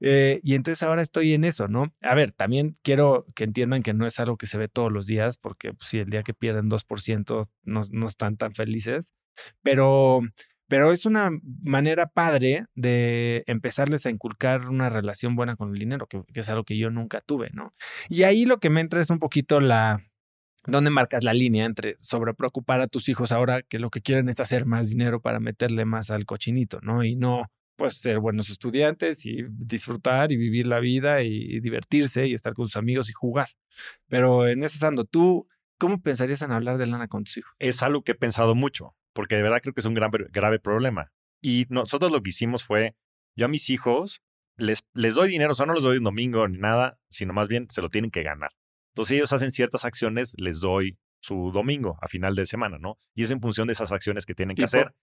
Eh, 0.00 0.40
y 0.42 0.54
entonces 0.54 0.82
ahora 0.82 1.00
estoy 1.00 1.32
en 1.32 1.44
eso, 1.44 1.68
¿no? 1.68 1.94
A 2.02 2.14
ver, 2.14 2.32
también 2.32 2.74
quiero 2.82 3.24
que 3.34 3.44
entiendan 3.44 3.82
que 3.82 3.94
no 3.94 4.06
es 4.06 4.20
algo 4.20 4.36
que 4.36 4.46
se 4.46 4.58
ve 4.58 4.68
todos 4.68 4.92
los 4.92 5.06
días, 5.06 5.38
porque 5.38 5.72
pues, 5.72 5.88
si 5.88 5.98
el 5.98 6.10
día 6.10 6.22
que 6.22 6.34
pierden 6.34 6.68
2% 6.68 7.48
no, 7.64 7.80
no 7.90 8.06
están 8.06 8.36
tan 8.36 8.52
felices, 8.54 9.14
pero 9.62 10.20
pero 10.68 10.92
es 10.92 11.06
una 11.06 11.30
manera 11.62 12.06
padre 12.06 12.66
de 12.74 13.44
empezarles 13.46 14.06
a 14.06 14.10
inculcar 14.10 14.68
una 14.68 14.90
relación 14.90 15.36
buena 15.36 15.56
con 15.56 15.70
el 15.70 15.76
dinero, 15.76 16.06
que, 16.06 16.22
es 16.34 16.48
algo 16.48 16.64
que 16.64 16.76
yo 16.76 16.90
nunca 16.90 17.20
tuve, 17.20 17.50
¿no? 17.52 17.72
Y 18.08 18.24
ahí 18.24 18.44
lo 18.44 18.58
que 18.58 18.70
me 18.70 18.80
entra 18.80 19.00
es 19.00 19.10
un 19.10 19.18
poquito 19.18 19.60
la, 19.60 20.00
¿Dónde 20.66 20.90
marcas 20.90 21.22
la 21.22 21.32
línea 21.32 21.64
entre 21.64 21.94
sobre 21.96 22.34
preocupar 22.34 22.80
a 22.80 22.88
tus 22.88 23.08
hijos 23.08 23.30
ahora 23.30 23.62
que 23.62 23.78
lo 23.78 23.88
que 23.88 24.00
quieren 24.00 24.28
es 24.28 24.40
hacer 24.40 24.66
más 24.66 24.88
dinero 24.88 25.20
para 25.20 25.38
meterle 25.38 25.84
más 25.84 26.10
al 26.10 26.26
cochinito, 26.26 26.80
¿no? 26.82 27.04
Y 27.04 27.14
no, 27.14 27.44
pues, 27.76 27.98
ser 27.98 28.18
buenos 28.18 28.50
estudiantes 28.50 29.24
y 29.26 29.44
disfrutar 29.48 30.32
y 30.32 30.36
vivir 30.36 30.66
la 30.66 30.80
vida 30.80 31.22
y, 31.22 31.60
divertirse 31.60 32.26
y 32.26 32.34
estar 32.34 32.54
con 32.54 32.66
sus 32.66 32.76
amigos 32.76 33.08
y 33.08 33.12
jugar. 33.12 33.48
Pero 34.08 34.48
en 34.48 34.64
ese 34.64 34.78
sando, 34.78 35.04
¿tú 35.04 35.48
cómo 35.78 36.02
pensarías 36.02 36.42
en 36.42 36.50
hablar 36.50 36.78
de 36.78 36.86
lana 36.86 37.06
con 37.06 37.24
tus 37.24 37.36
hijos? 37.36 37.52
Es 37.60 37.82
algo 37.82 38.02
que 38.02 38.12
he 38.12 38.16
pensado 38.16 38.54
mucho 38.56 38.94
porque 39.16 39.34
de 39.34 39.42
verdad 39.42 39.60
creo 39.62 39.72
que 39.72 39.80
es 39.80 39.86
un 39.86 39.94
gran, 39.94 40.10
grave 40.30 40.60
problema. 40.60 41.10
Y 41.40 41.64
nosotros 41.70 42.12
lo 42.12 42.22
que 42.22 42.28
hicimos 42.28 42.62
fue, 42.62 42.94
yo 43.34 43.46
a 43.46 43.48
mis 43.48 43.70
hijos 43.70 44.22
les, 44.56 44.86
les 44.92 45.14
doy 45.14 45.30
dinero, 45.30 45.52
o 45.52 45.54
sea, 45.54 45.64
no 45.64 45.72
les 45.72 45.82
doy 45.82 45.96
un 45.96 46.04
domingo 46.04 46.46
ni 46.46 46.58
nada, 46.58 46.98
sino 47.10 47.32
más 47.32 47.48
bien 47.48 47.66
se 47.70 47.80
lo 47.80 47.88
tienen 47.88 48.10
que 48.10 48.22
ganar. 48.22 48.50
Entonces 48.90 49.16
ellos 49.16 49.32
hacen 49.32 49.52
ciertas 49.52 49.86
acciones, 49.86 50.34
les 50.36 50.60
doy 50.60 50.98
su 51.18 51.50
domingo 51.50 51.98
a 52.02 52.08
final 52.08 52.34
de 52.34 52.44
semana, 52.44 52.78
¿no? 52.78 52.98
Y 53.14 53.22
es 53.22 53.30
en 53.30 53.40
función 53.40 53.66
de 53.66 53.72
esas 53.72 53.90
acciones 53.90 54.26
que 54.26 54.34
tienen 54.34 54.54
que 54.54 54.64
hacer. 54.64 54.94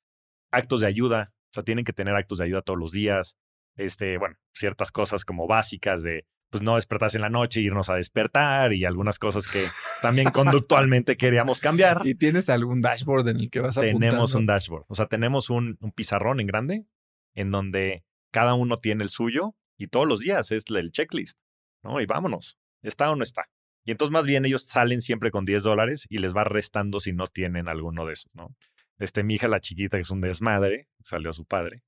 Actos 0.52 0.82
de 0.82 0.88
ayuda, 0.88 1.34
o 1.50 1.54
sea, 1.54 1.64
tienen 1.64 1.84
que 1.84 1.94
tener 1.94 2.16
actos 2.16 2.38
de 2.38 2.46
ayuda 2.46 2.62
todos 2.62 2.80
los 2.80 2.92
días. 2.92 3.36
Este, 3.76 4.20
bueno, 4.20 4.36
ciertas 4.54 4.92
cosas 4.92 5.26
como 5.26 5.48
básicas 5.48 6.04
de 6.04 6.28
pues 6.54 6.62
no 6.62 6.76
despertarse 6.76 7.18
en 7.18 7.24
la 7.24 7.32
noche, 7.32 7.62
irnos 7.62 7.90
a 7.90 7.96
despertar 7.96 8.74
y 8.74 8.86
algunas 8.86 9.18
cosas 9.18 9.48
que 9.48 9.70
también 10.04 10.30
conductualmente 10.30 11.18
queríamos 11.18 11.60
cambiar. 11.60 12.04
¿Y 12.06 12.14
tienes 12.14 12.48
algún 12.48 12.80
dashboard 12.80 13.28
en 13.30 13.38
el 13.38 13.50
que 13.50 13.60
vas 13.60 13.76
a 13.80 13.82
Tenemos 13.82 14.36
un 14.36 14.46
dashboard, 14.46 14.86
o 14.88 14.94
sea, 14.94 15.08
tenemos 15.08 15.50
un, 15.50 15.80
un, 15.82 15.92
pizarrón 15.92 16.40
en 16.40 16.46
grande 16.46 16.86
en 17.34 17.50
donde 17.50 18.04
cada 18.32 18.54
uno 18.54 18.78
tiene 18.78 19.04
el 19.04 19.10
suyo 19.10 19.56
y 19.80 19.88
todos 19.88 20.08
los 20.08 20.20
días 20.20 20.52
es 20.52 20.66
el 20.70 20.92
checklist, 20.92 21.40
¿no? 21.82 22.00
Y 22.00 22.06
vámonos, 22.06 22.60
¿está 22.84 23.10
o 23.10 23.16
no 23.16 23.24
está? 23.24 23.50
Y 23.84 23.90
entonces 23.90 24.12
más 24.12 24.28
bien 24.28 24.46
ellos 24.46 24.62
salen 24.62 25.02
siempre 25.02 25.32
con 25.32 25.46
10 25.46 25.64
dólares 25.64 26.06
y 26.08 26.20
les 26.20 26.36
va 26.36 26.44
restando 26.44 27.00
si 27.00 27.14
no 27.14 27.26
tienen 27.26 27.68
alguno 27.68 28.06
de 28.06 28.14
esos, 28.14 28.30
¿no? 28.36 28.56
Este, 29.00 29.24
mi 29.24 29.34
hija, 29.34 29.48
la 29.48 29.60
chiquita, 29.60 29.98
que 29.98 30.02
es 30.02 30.12
un 30.12 30.22
desmadre, 30.22 30.88
salió 31.02 31.32
a 31.32 31.34
su 31.34 31.46
padre 31.46 31.82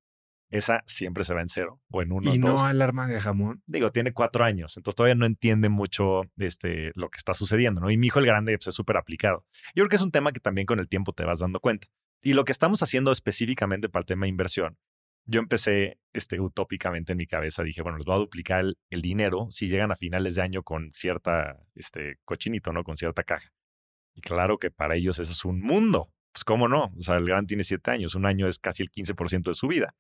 esa 0.50 0.84
siempre 0.86 1.24
se 1.24 1.34
va 1.34 1.42
en 1.42 1.50
cero 1.50 1.82
o 1.90 2.02
en 2.02 2.12
uno. 2.12 2.34
¿Y 2.34 2.40
no 2.40 2.66
alarma 2.66 3.08
de 3.08 3.20
jamón? 3.20 3.62
Digo, 3.66 3.90
tiene 3.90 4.14
cuatro 4.14 4.44
años, 4.44 4.78
entonces 4.78 4.96
todavía 4.96 5.16
no 5.16 5.26
entiende 5.26 5.70
mucho 5.70 6.22
este, 6.38 6.92
lo 6.96 7.10
que 7.10 7.18
está 7.18 7.34
sucediendo, 7.34 7.82
¿no? 7.82 7.90
Y 7.92 7.98
mi 7.98 8.08
hijo 8.08 8.20
el 8.20 8.26
grande 8.26 8.58
pues, 8.58 8.68
es 8.68 8.76
súper 8.76 8.98
aplicado. 8.98 9.46
Yo 9.76 9.84
creo 9.84 9.90
que 9.90 9.96
es 9.96 10.02
un 10.02 10.12
tema 10.12 10.32
que 10.32 10.40
también 10.40 10.66
con 10.66 10.80
el 10.80 10.88
tiempo 10.88 11.14
te 11.14 11.26
vas 11.26 11.40
dando 11.40 11.60
cuenta. 11.60 11.88
Y 12.22 12.34
lo 12.34 12.46
que 12.46 12.52
estamos 12.52 12.82
haciendo 12.82 13.12
específicamente 13.12 13.90
para 13.90 14.02
el 14.02 14.06
tema 14.06 14.26
de 14.26 14.30
inversión, 14.30 14.78
yo 15.26 15.40
empecé 15.40 16.00
este, 16.14 16.40
utópicamente 16.40 17.14
en 17.14 17.18
mi 17.18 17.26
cabeza, 17.26 17.64
dije, 17.64 17.82
bueno, 17.82 17.98
les 17.98 18.06
voy 18.06 18.16
a 18.16 18.20
duplicar 18.20 18.62
el, 18.62 18.78
el 18.90 19.02
dinero 19.02 19.48
si 19.50 19.68
llegan 19.68 19.92
a 19.92 19.96
finales 19.96 20.36
de 20.36 20.42
año 20.42 20.64
con 20.64 20.92
cierta 20.94 21.60
este, 21.74 22.18
cochinito, 22.26 22.72
¿no? 22.72 22.84
Con 22.84 22.96
cierta 22.96 23.24
caja. 23.24 23.52
Y 24.14 24.22
claro 24.22 24.58
que 24.58 24.72
para 24.72 24.96
ellos 24.96 25.20
eso 25.20 25.32
es 25.32 25.46
un 25.46 25.62
mundo. 25.62 26.12
Pues 26.32 26.44
cómo 26.44 26.68
no, 26.68 26.92
o 26.98 27.02
sea, 27.02 27.16
el 27.16 27.26
gran 27.26 27.48
tiene 27.48 27.64
siete 27.64 27.92
años, 27.92 28.14
un 28.14 28.26
año 28.26 28.48
es 28.48 28.60
casi 28.60 28.84
el 28.84 28.92
15% 28.92 29.44
de 29.44 29.54
su 29.54 29.68
vida. 29.68 29.96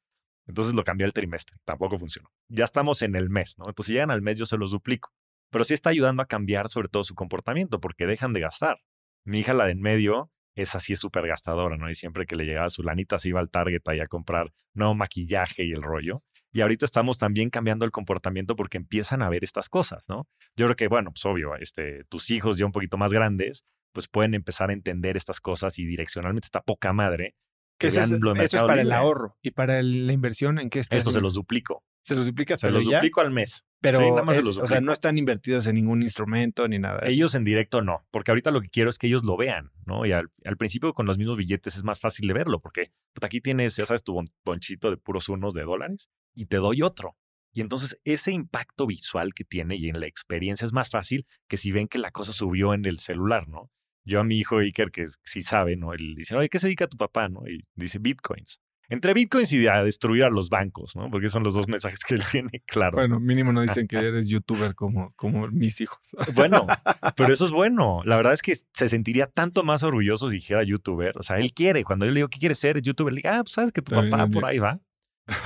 Entonces 0.47 0.73
lo 0.73 0.83
cambié 0.83 1.05
al 1.05 1.13
trimestre. 1.13 1.57
Tampoco 1.65 1.97
funcionó. 1.97 2.29
Ya 2.47 2.63
estamos 2.63 3.01
en 3.01 3.15
el 3.15 3.29
mes, 3.29 3.57
¿no? 3.57 3.65
Entonces 3.67 3.87
si 3.87 3.93
llegan 3.93 4.11
al 4.11 4.21
mes 4.21 4.37
yo 4.37 4.45
se 4.45 4.57
los 4.57 4.71
duplico. 4.71 5.13
Pero 5.51 5.63
sí 5.63 5.73
está 5.73 5.89
ayudando 5.89 6.23
a 6.23 6.25
cambiar 6.25 6.69
sobre 6.69 6.89
todo 6.89 7.03
su 7.03 7.15
comportamiento 7.15 7.79
porque 7.79 8.05
dejan 8.05 8.33
de 8.33 8.41
gastar. 8.41 8.79
Mi 9.25 9.39
hija, 9.39 9.53
la 9.53 9.65
de 9.65 9.71
en 9.71 9.81
medio, 9.81 10.31
es 10.55 10.75
así, 10.75 10.93
es 10.93 10.99
súper 10.99 11.27
gastadora, 11.27 11.77
¿no? 11.77 11.89
Y 11.89 11.95
siempre 11.95 12.25
que 12.25 12.35
le 12.35 12.45
llegaba 12.45 12.69
su 12.69 12.83
lanita 12.83 13.19
se 13.19 13.29
iba 13.29 13.39
al 13.39 13.49
Target 13.49 13.81
ahí 13.87 13.99
a 13.99 14.07
comprar 14.07 14.51
nuevo 14.73 14.95
maquillaje 14.95 15.65
y 15.65 15.71
el 15.71 15.83
rollo. 15.83 16.23
Y 16.51 16.61
ahorita 16.61 16.85
estamos 16.85 17.17
también 17.17 17.49
cambiando 17.49 17.83
el 17.83 17.91
comportamiento 17.91 18.55
porque 18.55 18.77
empiezan 18.77 19.21
a 19.21 19.29
ver 19.29 19.43
estas 19.43 19.67
cosas, 19.67 20.05
¿no? 20.07 20.27
Yo 20.55 20.67
creo 20.67 20.75
que, 20.75 20.87
bueno, 20.87 21.11
pues 21.11 21.25
obvio, 21.25 21.55
este, 21.55 22.05
tus 22.05 22.31
hijos 22.31 22.57
ya 22.57 22.65
un 22.65 22.71
poquito 22.71 22.97
más 22.97 23.11
grandes, 23.11 23.65
pues 23.91 24.07
pueden 24.07 24.33
empezar 24.33 24.69
a 24.69 24.73
entender 24.73 25.17
estas 25.17 25.41
cosas 25.41 25.77
y 25.79 25.85
direccionalmente 25.85 26.45
está 26.45 26.61
poca 26.61 26.93
madre 26.93 27.35
que 27.77 27.87
eso, 27.87 28.01
es 28.01 28.53
para 28.53 28.81
el 28.81 28.91
ahorro. 28.91 29.37
¿Y 29.41 29.51
para 29.51 29.81
la 29.81 30.13
inversión 30.13 30.59
en 30.59 30.69
qué 30.69 30.79
está? 30.79 30.95
Esto 30.95 31.11
se 31.11 31.21
los 31.21 31.33
duplico. 31.33 31.83
¿Se 32.03 32.15
los 32.15 32.25
duplica? 32.25 32.55
Se 32.55 32.69
los 32.69 32.85
duplico 32.85 33.21
al 33.21 33.31
mes. 33.31 33.65
Pero, 33.81 34.13
o 34.13 34.67
sea, 34.67 34.79
no 34.79 34.91
están 34.91 35.17
invertidos 35.17 35.67
en 35.67 35.75
ningún 35.75 36.01
instrumento 36.01 36.67
ni 36.67 36.79
nada. 36.79 37.01
ellos 37.05 37.35
en 37.35 37.43
directo 37.43 37.81
no, 37.81 38.05
porque 38.11 38.31
ahorita 38.31 38.51
lo 38.51 38.61
que 38.61 38.69
quiero 38.69 38.89
es 38.89 38.97
que 38.97 39.07
ellos 39.07 39.23
lo 39.23 39.37
vean, 39.37 39.71
¿no? 39.85 40.05
Y 40.05 40.11
al, 40.11 40.29
principio 40.57 40.93
con 40.93 41.05
los 41.05 41.17
mismos 41.17 41.37
billetes 41.37 41.75
es 41.75 41.83
más 41.83 41.99
fácil 41.99 42.27
de 42.27 42.33
verlo, 42.33 42.59
porque 42.59 42.91
aquí 43.21 43.41
tienes, 43.41 43.75
ya 43.75 43.85
sabes, 43.85 44.03
tu 44.03 44.19
bonchito 44.43 44.89
de 44.89 44.97
puros 44.97 45.29
unos 45.29 45.53
de 45.53 45.63
dólares 45.63 46.09
y 46.33 46.45
te 46.45 46.57
doy 46.57 46.81
otro. 46.81 47.15
Y 47.53 47.61
entonces 47.61 47.99
ese 48.03 48.31
impacto 48.31 48.85
visual 48.85 49.33
que 49.33 49.43
tiene 49.43 49.75
y 49.75 49.87
en 49.89 49.99
la 49.99 50.07
experiencia 50.07 50.65
es 50.65 50.73
más 50.73 50.89
fácil 50.89 51.25
que 51.47 51.57
si 51.57 51.71
ven 51.71 51.87
que 51.87 51.97
la 51.97 52.11
cosa 52.11 52.33
subió 52.33 52.73
en 52.73 52.85
el 52.85 52.99
celular, 52.99 53.47
¿no? 53.47 53.71
Yo 54.05 54.19
a 54.19 54.23
mi 54.23 54.37
hijo 54.37 54.59
Iker, 54.59 54.91
que 54.91 55.07
sí 55.23 55.41
sabe, 55.41 55.75
¿no? 55.75 55.93
Él 55.93 56.15
dice, 56.15 56.35
oye, 56.35 56.47
¿qué 56.47 56.59
se 56.59 56.67
dedica 56.67 56.87
tu 56.87 56.97
papá, 56.97 57.27
no? 57.27 57.47
Y 57.47 57.65
dice 57.75 57.99
bitcoins. 57.99 58.61
Entre 58.87 59.13
bitcoins 59.15 59.51
y 59.53 59.67
a 59.67 59.83
destruir 59.83 60.23
a 60.25 60.29
los 60.29 60.49
bancos, 60.49 60.95
¿no? 60.95 61.09
Porque 61.09 61.29
son 61.29 61.43
los 61.43 61.55
dos 61.55 61.67
mensajes 61.67 62.01
que 62.03 62.15
él 62.15 62.23
tiene 62.29 62.61
claro. 62.65 62.97
Bueno, 62.97 63.19
mínimo 63.19 63.51
no 63.51 63.61
dicen 63.61 63.87
que 63.87 63.97
eres 63.97 64.27
youtuber 64.27 64.75
como, 64.75 65.11
como 65.15 65.47
mis 65.47 65.81
hijos. 65.81 66.15
Bueno, 66.35 66.67
pero 67.15 67.33
eso 67.33 67.45
es 67.45 67.51
bueno. 67.51 68.01
La 68.03 68.17
verdad 68.17 68.33
es 68.33 68.41
que 68.41 68.55
se 68.55 68.89
sentiría 68.89 69.27
tanto 69.27 69.63
más 69.63 69.83
orgulloso 69.83 70.29
si 70.29 70.35
dijera 70.35 70.63
youtuber. 70.63 71.17
O 71.17 71.23
sea, 71.23 71.37
él 71.37 71.53
quiere. 71.53 71.83
Cuando 71.83 72.05
yo 72.05 72.11
le 72.11 72.19
digo, 72.19 72.29
¿qué 72.29 72.39
quieres 72.39 72.59
ser? 72.59 72.81
Youtuber, 72.81 73.13
le 73.13 73.21
digo, 73.21 73.29
ah, 73.33 73.41
pues 73.41 73.53
sabes 73.53 73.71
que 73.71 73.81
tu 73.81 73.95
papá 73.95 74.27
por 74.27 74.45
ahí 74.45 74.59
va. 74.59 74.79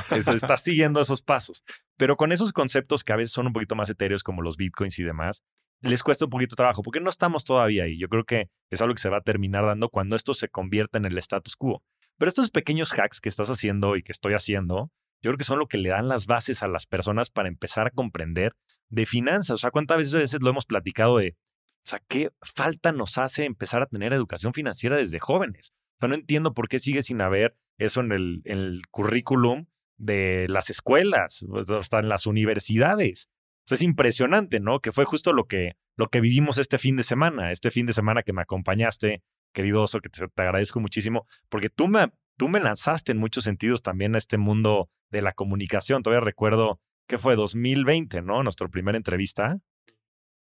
está 0.09 0.57
siguiendo 0.57 0.99
esos 0.99 1.21
pasos. 1.21 1.63
Pero 1.97 2.15
con 2.15 2.31
esos 2.31 2.53
conceptos 2.53 3.03
que 3.03 3.13
a 3.13 3.17
veces 3.17 3.31
son 3.31 3.47
un 3.47 3.53
poquito 3.53 3.75
más 3.75 3.89
etéreos 3.89 4.23
como 4.23 4.41
los 4.41 4.57
bitcoins 4.57 4.97
y 4.99 5.03
demás, 5.03 5.43
les 5.81 6.03
cuesta 6.03 6.25
un 6.25 6.31
poquito 6.31 6.55
trabajo 6.55 6.83
porque 6.83 6.99
no 6.99 7.09
estamos 7.09 7.45
todavía 7.45 7.83
ahí. 7.85 7.97
Yo 7.97 8.09
creo 8.09 8.23
que 8.23 8.49
es 8.69 8.81
algo 8.81 8.93
que 8.93 9.01
se 9.01 9.09
va 9.09 9.17
a 9.17 9.21
terminar 9.21 9.65
dando 9.65 9.89
cuando 9.89 10.15
esto 10.15 10.33
se 10.33 10.49
convierta 10.49 10.97
en 10.97 11.05
el 11.05 11.17
status 11.17 11.55
quo. 11.55 11.83
Pero 12.17 12.29
estos 12.29 12.51
pequeños 12.51 12.91
hacks 12.93 13.21
que 13.21 13.29
estás 13.29 13.49
haciendo 13.49 13.95
y 13.95 14.03
que 14.03 14.11
estoy 14.11 14.33
haciendo, 14.33 14.91
yo 15.21 15.31
creo 15.31 15.37
que 15.37 15.43
son 15.43 15.59
lo 15.59 15.67
que 15.67 15.77
le 15.77 15.89
dan 15.89 16.07
las 16.07 16.25
bases 16.25 16.63
a 16.63 16.67
las 16.67 16.85
personas 16.85 17.29
para 17.29 17.47
empezar 17.47 17.87
a 17.87 17.91
comprender 17.91 18.53
de 18.89 19.05
finanzas. 19.05 19.51
O 19.51 19.57
sea, 19.57 19.71
¿cuántas 19.71 20.13
veces 20.13 20.41
lo 20.41 20.49
hemos 20.49 20.65
platicado 20.65 21.17
de, 21.17 21.37
o 21.37 21.85
sea, 21.85 22.01
qué 22.07 22.31
falta 22.41 22.91
nos 22.91 23.17
hace 23.17 23.45
empezar 23.45 23.81
a 23.81 23.85
tener 23.85 24.13
educación 24.13 24.53
financiera 24.53 24.97
desde 24.97 25.19
jóvenes? 25.19 25.71
O 25.97 25.99
sea, 26.01 26.09
no 26.09 26.15
entiendo 26.15 26.53
por 26.53 26.67
qué 26.67 26.79
sigue 26.79 27.01
sin 27.01 27.21
haber 27.21 27.55
eso 27.77 28.01
en 28.01 28.11
el, 28.11 28.41
en 28.43 28.59
el 28.59 28.81
currículum 28.91 29.67
de 29.97 30.47
las 30.49 30.69
escuelas, 30.69 31.45
hasta 31.77 31.99
en 31.99 32.09
las 32.09 32.25
universidades 32.25 33.29
es 33.75 33.81
impresionante, 33.81 34.59
¿no? 34.59 34.79
Que 34.79 34.91
fue 34.91 35.05
justo 35.05 35.33
lo 35.33 35.45
que, 35.45 35.73
lo 35.95 36.07
que 36.07 36.21
vivimos 36.21 36.57
este 36.57 36.77
fin 36.77 36.95
de 36.95 37.03
semana, 37.03 37.51
este 37.51 37.71
fin 37.71 37.85
de 37.85 37.93
semana 37.93 38.23
que 38.23 38.33
me 38.33 38.41
acompañaste, 38.41 39.21
querido 39.53 39.83
Oso, 39.83 39.99
que 39.99 40.09
te, 40.09 40.25
agradezco 40.41 40.79
muchísimo, 40.79 41.27
porque 41.49 41.69
tú 41.69 41.87
me, 41.87 42.11
tú 42.37 42.49
me 42.49 42.59
lanzaste 42.59 43.11
en 43.11 43.17
muchos 43.17 43.43
sentidos 43.43 43.81
también 43.81 44.15
a 44.15 44.17
este 44.17 44.37
mundo 44.37 44.89
de 45.11 45.21
la 45.21 45.33
comunicación. 45.33 46.03
Todavía 46.03 46.25
recuerdo 46.25 46.79
que 47.07 47.17
fue 47.17 47.35
2020, 47.35 48.21
¿no? 48.21 48.43
Nuestra 48.43 48.67
primera 48.67 48.97
entrevista. 48.97 49.59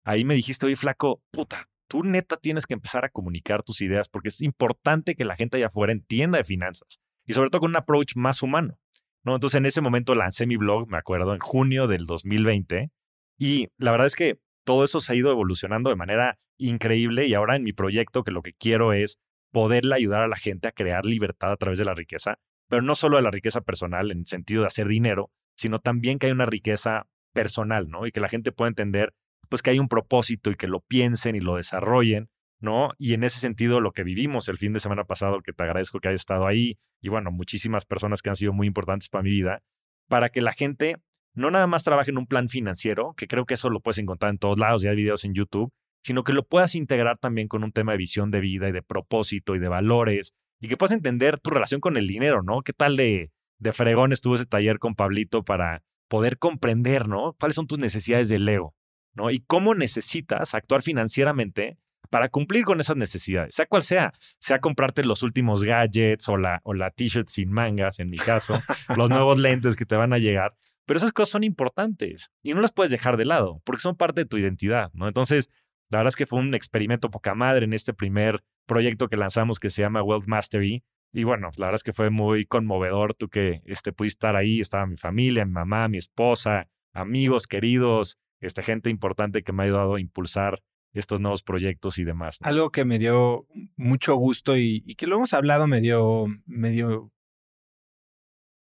Ahí 0.05 0.25
me 0.25 0.33
dijiste, 0.33 0.65
oye, 0.65 0.75
flaco, 0.75 1.21
puta, 1.31 1.69
tú 1.87 2.03
neta 2.03 2.37
tienes 2.37 2.65
que 2.65 2.73
empezar 2.73 3.05
a 3.05 3.09
comunicar 3.09 3.63
tus 3.63 3.81
ideas 3.81 4.09
porque 4.09 4.29
es 4.29 4.41
importante 4.41 5.15
que 5.15 5.25
la 5.25 5.35
gente 5.35 5.57
allá 5.57 5.67
afuera 5.67 5.93
entienda 5.93 6.37
de 6.37 6.43
finanzas 6.43 6.99
y 7.25 7.33
sobre 7.33 7.49
todo 7.49 7.61
con 7.61 7.71
un 7.71 7.77
approach 7.77 8.15
más 8.15 8.41
humano. 8.41 8.79
¿no? 9.23 9.35
Entonces 9.35 9.57
en 9.57 9.65
ese 9.65 9.79
momento 9.79 10.15
lancé 10.15 10.45
mi 10.45 10.57
blog, 10.57 10.89
me 10.89 10.97
acuerdo, 10.97 11.33
en 11.33 11.39
junio 11.39 11.87
del 11.87 12.05
2020 12.05 12.91
y 13.37 13.69
la 13.77 13.91
verdad 13.91 14.07
es 14.07 14.15
que 14.15 14.39
todo 14.65 14.83
eso 14.83 14.99
se 14.99 15.13
ha 15.13 15.15
ido 15.15 15.31
evolucionando 15.31 15.89
de 15.89 15.95
manera 15.95 16.37
increíble 16.57 17.27
y 17.27 17.33
ahora 17.33 17.55
en 17.55 17.63
mi 17.63 17.73
proyecto 17.73 18.23
que 18.23 18.31
lo 18.31 18.41
que 18.41 18.53
quiero 18.53 18.93
es 18.93 19.19
poderle 19.51 19.95
ayudar 19.95 20.21
a 20.21 20.27
la 20.27 20.37
gente 20.37 20.67
a 20.67 20.71
crear 20.71 21.05
libertad 21.05 21.51
a 21.51 21.57
través 21.57 21.77
de 21.79 21.85
la 21.85 21.93
riqueza, 21.93 22.39
pero 22.69 22.81
no 22.81 22.95
solo 22.95 23.17
de 23.17 23.23
la 23.23 23.31
riqueza 23.31 23.61
personal 23.61 24.11
en 24.11 24.19
el 24.19 24.25
sentido 24.25 24.61
de 24.61 24.67
hacer 24.67 24.87
dinero, 24.87 25.31
sino 25.55 25.79
también 25.79 26.17
que 26.17 26.27
hay 26.27 26.31
una 26.31 26.45
riqueza 26.45 27.07
personal, 27.33 27.89
¿no? 27.89 28.07
Y 28.07 28.11
que 28.11 28.19
la 28.19 28.29
gente 28.29 28.51
pueda 28.51 28.69
entender 28.69 29.13
pues 29.49 29.61
que 29.61 29.69
hay 29.69 29.79
un 29.79 29.87
propósito 29.87 30.49
y 30.49 30.55
que 30.55 30.67
lo 30.67 30.79
piensen 30.79 31.35
y 31.35 31.39
lo 31.39 31.57
desarrollen, 31.57 32.29
¿no? 32.59 32.91
Y 32.97 33.13
en 33.13 33.23
ese 33.23 33.39
sentido 33.39 33.81
lo 33.81 33.91
que 33.91 34.03
vivimos 34.03 34.47
el 34.47 34.57
fin 34.57 34.73
de 34.73 34.79
semana 34.79 35.03
pasado, 35.03 35.41
que 35.41 35.53
te 35.53 35.63
agradezco 35.63 35.99
que 35.99 36.07
hayas 36.07 36.21
estado 36.21 36.47
ahí 36.47 36.77
y 37.01 37.09
bueno, 37.09 37.29
muchísimas 37.31 37.85
personas 37.85 38.21
que 38.21 38.29
han 38.29 38.35
sido 38.35 38.53
muy 38.53 38.67
importantes 38.67 39.09
para 39.09 39.23
mi 39.23 39.29
vida, 39.29 39.61
para 40.07 40.29
que 40.29 40.41
la 40.41 40.53
gente 40.53 40.97
no 41.33 41.51
nada 41.51 41.67
más 41.67 41.83
trabaje 41.83 42.11
en 42.11 42.17
un 42.17 42.27
plan 42.27 42.49
financiero, 42.49 43.13
que 43.17 43.27
creo 43.27 43.45
que 43.45 43.55
eso 43.55 43.69
lo 43.69 43.79
puedes 43.79 43.97
encontrar 43.97 44.31
en 44.31 44.37
todos 44.37 44.57
lados, 44.57 44.83
y 44.83 44.87
hay 44.87 44.95
videos 44.95 45.25
en 45.25 45.33
YouTube, 45.33 45.71
sino 46.03 46.23
que 46.23 46.33
lo 46.33 46.43
puedas 46.43 46.75
integrar 46.75 47.17
también 47.17 47.47
con 47.47 47.63
un 47.63 47.71
tema 47.71 47.93
de 47.93 47.97
visión 47.97 48.29
de 48.29 48.39
vida 48.39 48.69
y 48.69 48.71
de 48.71 48.83
propósito 48.83 49.55
y 49.55 49.59
de 49.59 49.69
valores, 49.69 50.33
y 50.59 50.67
que 50.67 50.77
puedas 50.77 50.93
entender 50.93 51.39
tu 51.39 51.49
relación 51.49 51.81
con 51.81 51.97
el 51.97 52.07
dinero, 52.07 52.41
¿no? 52.43 52.61
¿Qué 52.61 52.73
tal 52.73 52.95
de, 52.95 53.31
de 53.59 53.71
fregón 53.71 54.11
estuvo 54.11 54.35
ese 54.35 54.45
taller 54.45 54.79
con 54.79 54.95
Pablito 54.95 55.43
para 55.43 55.83
poder 56.07 56.37
comprender, 56.37 57.07
¿no? 57.07 57.35
¿Cuáles 57.39 57.55
son 57.55 57.67
tus 57.67 57.79
necesidades 57.79 58.29
del 58.29 58.47
ego, 58.47 58.75
¿no? 59.13 59.31
Y 59.31 59.39
cómo 59.39 59.75
necesitas 59.75 60.53
actuar 60.53 60.83
financieramente 60.83 61.77
para 62.09 62.29
cumplir 62.29 62.63
con 62.63 62.79
esas 62.79 62.95
necesidades, 62.95 63.55
sea 63.55 63.65
cual 63.65 63.81
sea, 63.81 64.13
sea 64.37 64.59
comprarte 64.59 65.03
los 65.03 65.23
últimos 65.23 65.63
gadgets 65.63 66.29
o 66.29 66.37
la, 66.37 66.61
o 66.63 66.75
la 66.75 66.91
t-shirt 66.91 67.27
sin 67.27 67.51
mangas, 67.51 67.99
en 67.99 68.09
mi 68.09 68.17
caso, 68.17 68.61
los 68.95 69.09
nuevos 69.09 69.39
lentes 69.39 69.75
que 69.75 69.85
te 69.85 69.95
van 69.95 70.13
a 70.13 70.19
llegar, 70.19 70.53
pero 70.85 70.97
esas 70.97 71.11
cosas 71.11 71.31
son 71.31 71.43
importantes 71.43 72.31
y 72.41 72.53
no 72.53 72.61
las 72.61 72.73
puedes 72.73 72.91
dejar 72.91 73.17
de 73.17 73.25
lado 73.25 73.61
porque 73.63 73.81
son 73.81 73.95
parte 73.95 74.21
de 74.21 74.25
tu 74.25 74.37
identidad, 74.37 74.91
¿no? 74.93 75.07
Entonces, 75.07 75.49
la 75.89 75.99
verdad 75.99 76.09
es 76.09 76.15
que 76.15 76.25
fue 76.25 76.39
un 76.39 76.53
experimento 76.55 77.11
poca 77.11 77.35
madre 77.35 77.65
en 77.65 77.73
este 77.73 77.93
primer 77.93 78.43
proyecto 78.65 79.09
que 79.09 79.17
lanzamos 79.17 79.59
que 79.59 79.69
se 79.69 79.81
llama 79.81 80.01
Wealth 80.01 80.27
Mastery. 80.27 80.83
Y 81.11 81.23
bueno, 81.23 81.49
la 81.57 81.67
verdad 81.67 81.75
es 81.75 81.83
que 81.83 81.93
fue 81.93 82.09
muy 82.09 82.45
conmovedor 82.45 83.13
tú 83.13 83.29
que 83.29 83.61
este, 83.65 83.93
pudiste 83.93 84.17
estar 84.17 84.35
ahí, 84.35 84.59
estaba 84.59 84.87
mi 84.87 84.97
familia, 84.97 85.45
mi 85.45 85.51
mamá, 85.51 85.87
mi 85.87 85.99
esposa, 85.99 86.67
amigos 86.93 87.45
queridos, 87.45 88.17
este, 88.41 88.63
gente 88.63 88.89
importante 88.89 89.43
que 89.43 89.53
me 89.53 89.63
ha 89.63 89.65
ayudado 89.67 89.95
a 89.95 90.01
impulsar 90.01 90.63
estos 90.93 91.19
nuevos 91.19 91.43
proyectos 91.43 91.99
y 91.99 92.03
demás. 92.03 92.37
Algo 92.41 92.71
que 92.71 92.85
me 92.85 92.99
dio 92.99 93.47
mucho 93.75 94.15
gusto 94.15 94.57
y, 94.57 94.83
y, 94.85 94.95
que 94.95 95.07
lo 95.07 95.17
hemos 95.17 95.33
hablado 95.33 95.67
medio, 95.67 96.25
medio 96.45 97.11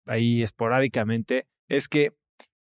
ahí 0.07 0.43
esporádicamente, 0.43 1.47
es 1.71 1.89
que 1.89 2.13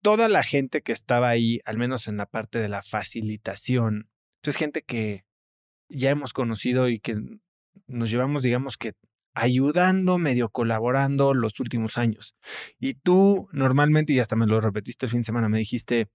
toda 0.02 0.28
la 0.28 0.44
gente 0.44 0.82
que 0.82 0.93
estaba 0.93 1.28
ahí, 1.28 1.60
al 1.64 1.78
menos 1.78 2.06
en 2.06 2.19
la 2.19 2.27
parte 2.27 2.59
de 2.59 2.69
la 2.69 2.82
facilitación, 2.82 4.09
pues, 4.43 4.55
es 4.55 4.59
gente 4.59 4.82
que 4.82 5.24
ya 5.89 6.10
hemos 6.10 6.32
conocido 6.32 6.89
y 6.89 7.01
que 7.01 7.16
nos 7.86 8.10
llevamos, 8.10 8.43
digamos 8.43 8.77
que 8.77 8.94
ayudando, 9.35 10.19
medio 10.19 10.51
colaborando 10.51 11.32
los 11.32 11.59
últimos 11.59 11.97
años. 11.97 12.36
Y 12.78 12.94
tú 12.94 13.48
normalmente, 13.52 14.12
y 14.12 14.19
hasta 14.19 14.36
me 14.36 14.47
lo 14.47 14.60
repetiste 14.60 15.06
el 15.06 15.10
fin 15.10 15.20
de 15.20 15.24
semana, 15.24 15.48
me 15.48 15.59
dijiste, 15.59 16.09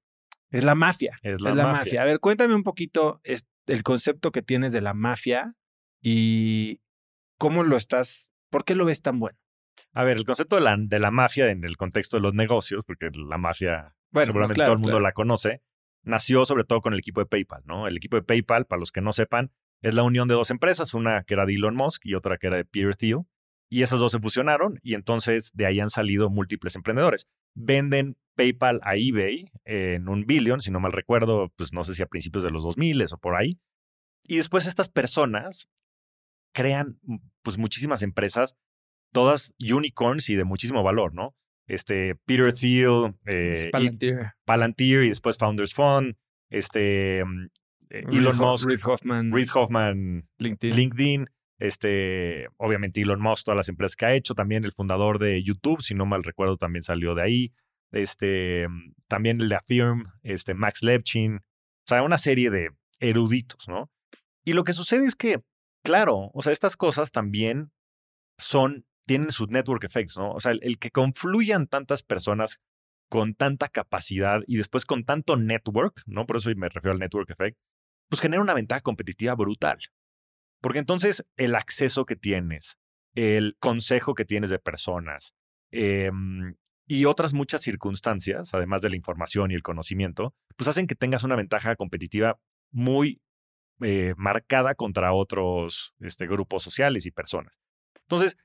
es 0.51 0.63
la 0.63 0.75
mafia. 0.75 1.15
Es 1.23 1.41
la, 1.41 1.53
mafia. 1.55 2.03
A 2.03 2.05
ver, 2.05 2.19
cuéntame 2.19 2.53
un 2.53 2.63
poquito 2.63 3.19
el 3.23 3.83
concepto 3.83 4.31
que 4.31 4.43
tienes 4.43 4.71
de 4.71 4.81
la 4.81 4.93
mafia 4.93 5.53
y 6.01 6.79
cómo 7.39 7.63
lo 7.63 7.75
estás, 7.75 8.31
¿por 8.51 8.65
qué 8.65 8.75
lo 8.75 8.85
ves 8.85 9.01
tan 9.01 9.19
bueno? 9.19 9.37
A 9.93 10.03
ver, 10.03 10.17
el 10.17 10.25
concepto 10.25 10.57
de 10.57 10.61
la, 10.61 10.75
de 10.77 10.99
la 10.99 11.11
mafia 11.11 11.49
en 11.49 11.63
el 11.63 11.77
contexto 11.77 12.17
de 12.17 12.21
los 12.21 12.33
negocios, 12.33 12.83
porque 12.85 13.09
la 13.13 13.37
mafia 13.37 13.95
seguramente 14.23 14.63
todo 14.63 14.73
el 14.73 14.79
mundo 14.79 14.99
la 14.99 15.11
conoce, 15.11 15.61
nació 16.03 16.45
sobre 16.45 16.63
todo 16.63 16.81
con 16.81 16.93
el 16.93 16.99
equipo 16.99 17.19
de 17.19 17.25
PayPal, 17.25 17.63
¿no? 17.65 17.87
El 17.87 17.97
equipo 17.97 18.15
de 18.15 18.23
PayPal, 18.23 18.65
para 18.65 18.79
los 18.79 18.91
que 18.91 19.01
no 19.01 19.11
sepan, 19.11 19.51
es 19.81 19.93
la 19.93 20.03
unión 20.03 20.27
de 20.27 20.35
dos 20.35 20.51
empresas, 20.51 20.93
una 20.93 21.23
que 21.23 21.33
era 21.33 21.45
de 21.45 21.55
Elon 21.55 21.75
Musk 21.75 22.05
y 22.05 22.15
otra 22.15 22.37
que 22.37 22.47
era 22.47 22.57
de 22.57 22.65
Peter 22.65 22.95
Thiel, 22.95 23.23
y 23.69 23.81
esas 23.81 23.99
dos 23.99 24.11
se 24.13 24.19
fusionaron 24.19 24.79
y 24.81 24.93
entonces 24.93 25.51
de 25.53 25.65
ahí 25.65 25.79
han 25.79 25.89
salido 25.89 26.29
múltiples 26.29 26.75
emprendedores. 26.75 27.27
Venden 27.53 28.17
PayPal 28.35 28.79
a 28.83 28.95
eBay 28.95 29.51
en 29.65 30.07
un 30.07 30.25
billón, 30.25 30.61
si 30.61 30.71
no 30.71 30.79
mal 30.79 30.93
recuerdo, 30.93 31.51
pues 31.55 31.73
no 31.73 31.83
sé 31.83 31.93
si 31.93 32.01
a 32.01 32.07
principios 32.07 32.43
de 32.43 32.51
los 32.51 32.63
2000 32.63 33.03
o 33.11 33.17
por 33.17 33.35
ahí. 33.35 33.59
Y 34.23 34.37
después 34.37 34.67
estas 34.67 34.89
personas 34.89 35.69
crean 36.53 36.99
pues 37.41 37.57
muchísimas 37.57 38.03
empresas 38.03 38.55
todas 39.11 39.53
unicorns 39.59 40.29
y 40.29 40.35
de 40.35 40.43
muchísimo 40.43 40.83
valor, 40.83 41.13
¿no? 41.13 41.35
Este, 41.67 42.15
Peter 42.25 42.53
Thiel, 42.53 43.15
eh, 43.25 43.69
Palantir. 43.71 44.31
Palantir 44.45 45.03
y 45.03 45.09
después 45.09 45.37
Founders 45.37 45.73
Fund, 45.73 46.15
este, 46.49 47.23
mm, 47.25 47.47
eh, 47.89 48.03
Elon 48.11 48.37
Musk, 48.37 48.67
Reid 48.67 48.79
Hoffman, 48.85 49.31
Reid 49.31 49.49
Hoffman 49.53 50.27
LinkedIn. 50.37 50.75
LinkedIn, 50.75 51.29
este, 51.59 52.47
obviamente 52.57 53.01
Elon 53.01 53.21
Musk, 53.21 53.45
todas 53.45 53.57
las 53.57 53.69
empresas 53.69 53.95
que 53.95 54.05
ha 54.05 54.13
hecho, 54.13 54.33
también 54.33 54.63
el 54.63 54.71
fundador 54.71 55.19
de 55.19 55.41
YouTube, 55.43 55.81
si 55.81 55.93
no 55.93 56.05
mal 56.05 56.23
recuerdo, 56.23 56.57
también 56.57 56.83
salió 56.83 57.15
de 57.15 57.21
ahí, 57.21 57.53
este, 57.91 58.67
mm, 58.67 58.93
también 59.07 59.41
el 59.41 59.49
de 59.49 59.55
Affirm, 59.55 60.05
este, 60.23 60.53
Max 60.53 60.83
Levchin, 60.83 61.37
o 61.37 61.87
sea, 61.87 62.03
una 62.03 62.17
serie 62.17 62.49
de 62.49 62.69
eruditos, 62.99 63.67
¿no? 63.67 63.89
Y 64.45 64.53
lo 64.53 64.63
que 64.63 64.73
sucede 64.73 65.05
es 65.05 65.15
que, 65.15 65.41
claro, 65.83 66.31
o 66.33 66.41
sea, 66.41 66.53
estas 66.53 66.77
cosas 66.77 67.11
también 67.11 67.71
son 68.37 68.85
tienen 69.07 69.31
sus 69.31 69.49
network 69.49 69.83
effects, 69.85 70.17
¿no? 70.17 70.31
O 70.31 70.39
sea, 70.39 70.51
el, 70.51 70.77
que 70.77 70.91
confluyan 70.91 71.65
tantas 71.65 72.03
personas 72.03 72.59
con 73.09 73.33
tanta 73.33 73.69
capacidad 73.69 74.41
y 74.47 74.57
después 74.57 74.85
con 74.85 75.05
tanto 75.05 75.37
network, 75.37 76.03
¿no? 76.05 76.27
Por 76.27 76.37
eso 76.37 76.51
me 76.55 76.69
refiero 76.69 76.91
al 76.91 76.99
network 76.99 77.29
effect, 77.31 77.57
pues 78.09 78.21
genera 78.21 78.41
una 78.41 78.53
ventaja 78.53 78.81
competitiva 78.81 79.33
brutal. 79.33 79.79
Porque 80.61 80.79
entonces 80.79 81.25
el 81.37 81.55
acceso 81.55 82.05
que 82.05 82.17
tienes, 82.17 82.77
el 83.15 83.55
consejo 83.59 84.13
que 84.13 84.25
tienes 84.25 84.49
de 84.49 84.59
personas 84.59 85.33
em, 85.71 86.55
y 86.85 87.05
otras 87.05 87.33
muchas 87.33 87.61
circunstancias, 87.61 88.53
además 88.53 88.81
de 88.81 88.89
la 88.89 88.97
información 88.97 89.51
y 89.51 89.55
el 89.55 89.63
conocimiento, 89.63 90.35
pues 90.57 90.67
hacen 90.67 90.87
que 90.87 90.95
tengas 90.95 91.23
una 91.23 91.35
ventaja 91.37 91.77
competitiva 91.77 92.39
muy 92.71 93.21
eh, 93.81 94.15
marcada 94.17 94.75
contra 94.75 95.13
otros 95.13 95.93
este, 95.99 96.27
grupos 96.27 96.63
sociales 96.63 97.05
y 97.05 97.11
personas. 97.11 97.59
Entonces, 98.01 98.37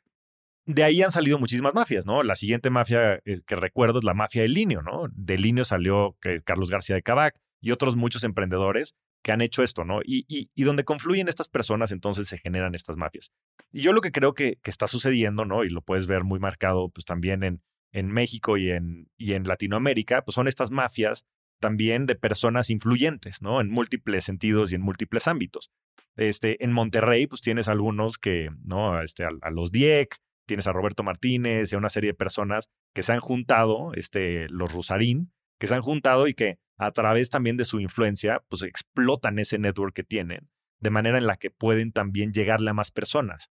de 0.67 0.85
ahí 0.85 1.03
han 1.03 1.11
salido 1.11 1.39
muchísimas 1.39 1.75
mafias, 1.75 2.07
¿no? 2.07 2.23
La 2.23 2.37
siguiente 2.37 2.71
mafia 2.71 3.21
eh, 3.25 3.41
que 3.47 3.57
recuerdo 3.57 3.99
es 3.99 4.05
la 4.05 4.15
mafia 4.15 4.43
del 4.43 4.55
Linio, 4.55 4.83
¿no? 4.83 5.09
De 5.13 5.39
Linio 5.39 5.65
salió 5.65 6.17
Carlos 6.45 6.71
García 6.71 6.97
de 6.97 7.03
Cabac 7.03 7.37
y 7.61 7.71
otros 7.71 7.97
muchos 7.97 8.25
emprendedores 8.25 8.95
que 9.23 9.33
han 9.33 9.41
hecho 9.41 9.63
esto, 9.63 9.85
¿no? 9.85 10.01
Y, 10.05 10.25
y, 10.29 10.63
donde 10.65 10.85
confluyen 10.85 11.29
estas 11.29 11.49
personas, 11.49 11.93
entonces 11.93 12.27
se 12.27 12.39
generan 12.39 12.75
estas 12.75 12.97
mafias. 12.97 13.31
Y 13.71 13.81
yo 13.81 13.93
lo 13.93 14.01
que 14.01 14.11
creo 14.11 14.35
que, 14.35 14.59
que, 14.63 14.71
está 14.71 14.89
sucediendo, 14.89 15.45
¿no? 15.45 15.63
Y 15.63 15.71
lo 15.71 15.81
puedes 15.81 16.09
ver 16.09 16.25
muy 16.25 16.41
marcado, 16.41 16.89
pues 16.89 17.05
también 17.05 17.45
en, 17.45 17.63
en 17.93 18.09
México 18.09 18.57
y 18.57 18.71
en, 18.71 19.09
y 19.17 19.35
en 19.35 19.47
Latinoamérica, 19.47 20.23
pues 20.23 20.35
son 20.35 20.49
estas 20.49 20.73
mafias 20.73 21.25
también 21.61 22.07
de 22.07 22.17
personas 22.17 22.71
influyentes, 22.71 23.41
¿no? 23.41 23.61
En 23.61 23.71
múltiples 23.71 24.25
sentidos 24.25 24.73
y 24.73 24.75
en 24.75 24.83
múltiples 24.83 25.29
ámbitos. 25.29 25.71
Este, 26.17 26.63
en 26.63 26.73
Monterrey, 26.73 27.27
pues 27.27 27.41
tienes 27.41 27.69
algunos 27.69 28.19
que, 28.19 28.51
¿no? 28.65 29.01
Este, 29.01 29.25
a, 29.25 29.51
los 29.51 29.71
Dieck, 29.71 30.17
tienes 30.53 30.67
a 30.67 30.73
Roberto 30.73 31.03
Martínez 31.03 31.73
y 31.73 31.75
a 31.75 31.79
una 31.79 31.89
serie 31.89 32.11
de 32.11 32.15
personas 32.15 32.69
que 32.95 33.03
se 33.03 33.15
han 33.15 33.21
juntado, 33.21 33.95
este, 33.95 34.51
los 34.51 34.71
Rusarín, 34.71 35.33
que 35.59 35.67
se 35.67 35.75
han 35.75 35.81
juntado 35.81 36.29
y 36.29 36.35
que 36.35 36.59
a 36.77 36.91
través 36.91 37.31
también 37.31 37.57
de 37.57 37.65
su 37.65 37.81
influencia, 37.81 38.43
pues 38.51 38.63
explotan 38.65 39.39
ese 39.39 39.59
network 39.59 39.95
que 39.95 40.05
tienen, 40.05 40.51
de 40.79 40.91
manera 40.91 41.17
en 41.17 41.27
la 41.27 41.39
que 41.39 41.51
pueden 41.51 41.91
también 41.91 42.35
llegarle 42.35 42.69
a 42.69 42.75
más 42.75 42.91
personas. 42.91 43.51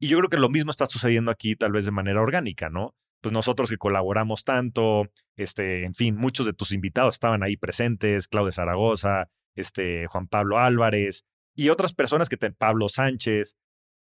Y 0.00 0.08
yo 0.08 0.18
creo 0.18 0.28
que 0.28 0.38
lo 0.38 0.48
mismo 0.48 0.72
está 0.72 0.86
sucediendo 0.86 1.30
aquí, 1.30 1.54
tal 1.54 1.70
vez 1.70 1.84
de 1.84 1.92
manera 1.92 2.20
orgánica, 2.20 2.68
¿no? 2.68 2.96
Pues 3.20 3.32
nosotros 3.32 3.70
que 3.70 3.76
colaboramos 3.76 4.42
tanto, 4.42 5.04
este, 5.36 5.84
en 5.84 5.94
fin, 5.94 6.16
muchos 6.16 6.46
de 6.46 6.52
tus 6.52 6.72
invitados 6.72 7.14
estaban 7.14 7.44
ahí 7.44 7.56
presentes, 7.56 8.26
Claudia 8.26 8.50
Zaragoza, 8.50 9.28
este, 9.54 10.08
Juan 10.08 10.26
Pablo 10.26 10.58
Álvarez 10.58 11.22
y 11.54 11.68
otras 11.68 11.92
personas 11.92 12.28
que 12.28 12.36
te, 12.36 12.50
Pablo 12.50 12.88
Sánchez. 12.88 13.56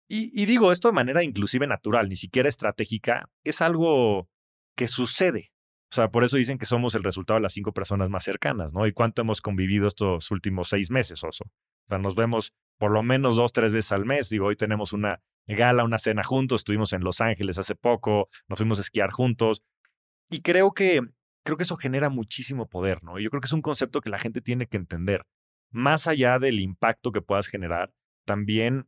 Y, 0.10 0.46
digo 0.46 0.72
esto 0.72 0.90
de 0.90 0.94
manera 0.94 1.24
inclusive 1.24 1.66
natural, 1.66 2.08
ni 2.08 2.16
siquiera 2.16 2.48
estratégica, 2.48 3.30
es 3.44 3.62
algo 3.62 4.30
que 4.76 4.88
sucede. 4.88 5.52
O 5.92 5.96
sea, 5.96 6.10
por 6.10 6.24
eso 6.24 6.38
dicen 6.38 6.58
que 6.58 6.66
somos 6.66 6.96
el 6.96 7.04
resultado 7.04 7.40
de 7.40 7.44
las 7.44 7.54
cinco 7.54 7.72
personas 7.72 8.10
más 8.10 8.24
cercanas, 8.24 8.74
¿no? 8.74 8.86
¿Y 8.86 8.94
cuánto 8.94 9.22
hemos 9.22 9.42
convivido 9.42 9.88
estos 9.88 10.30
últimos 10.32 10.70
seis 10.70 10.92
meses, 10.92 11.24
Oso? 11.24 11.46
O 11.46 11.88
sea, 11.88 12.00
nos 12.00 12.16
vemos 12.16 12.54
por 12.78 12.92
lo 12.92 13.04
menos 13.04 13.36
dos, 13.36 13.54
tres 13.54 13.74
veces 13.74 13.92
al 13.92 14.06
mes. 14.06 14.30
Digo, 14.30 14.48
hoy 14.48 14.56
tenemos 14.56 14.94
una 14.94 15.22
gala, 15.48 15.84
una 15.84 16.00
cena 16.00 16.24
juntos. 16.24 16.62
Estuvimos 16.62 16.94
en 16.94 17.04
Los 17.04 17.22
Ángeles 17.22 17.58
hace 17.58 17.76
poco, 17.76 18.30
nos 18.48 18.58
fuimos 18.58 18.80
a 18.80 18.82
esquiar 18.82 19.12
juntos. 19.12 19.64
Y 20.30 20.42
creo 20.42 20.74
que, 20.74 21.02
creo 21.44 21.58
que 21.58 21.64
eso 21.64 21.78
genera 21.78 22.10
muchísimo 22.10 22.68
poder, 22.68 23.04
¿no? 23.04 23.20
Y 23.20 23.24
yo 23.24 23.30
creo 23.30 23.42
que 23.42 23.48
es 23.48 23.54
un 23.54 23.62
concepto 23.62 24.02
que 24.02 24.10
la 24.10 24.20
gente 24.20 24.42
tiene 24.42 24.68
que 24.68 24.78
entender. 24.78 25.26
Más 25.72 26.08
allá 26.08 26.40
del 26.40 26.60
impacto 26.60 27.12
que 27.12 27.22
puedas 27.22 27.48
generar, 27.48 27.94
también 28.26 28.88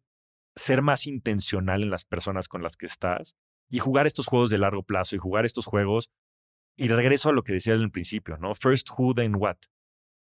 ser 0.56 0.82
más 0.82 1.07
intencional 1.07 1.84
en 1.84 1.90
las 1.90 2.06
personas 2.06 2.48
con 2.48 2.64
las 2.64 2.77
que 2.77 2.86
estás 2.86 3.36
y 3.69 3.80
jugar 3.80 4.07
estos 4.07 4.27
juegos 4.27 4.49
de 4.49 4.57
largo 4.57 4.84
plazo 4.84 5.15
y 5.15 5.19
jugar 5.19 5.45
estos 5.45 5.65
juegos 5.65 6.11
y 6.77 6.88
regreso 6.90 7.30
a 7.30 7.34
lo 7.34 7.44
que 7.44 7.53
decía 7.53 7.73
en 7.73 7.82
el 7.82 7.91
principio, 7.91 8.38
¿no? 8.38 8.53
First 8.56 8.90
who, 8.98 9.14
then 9.14 9.36
what. 9.36 9.57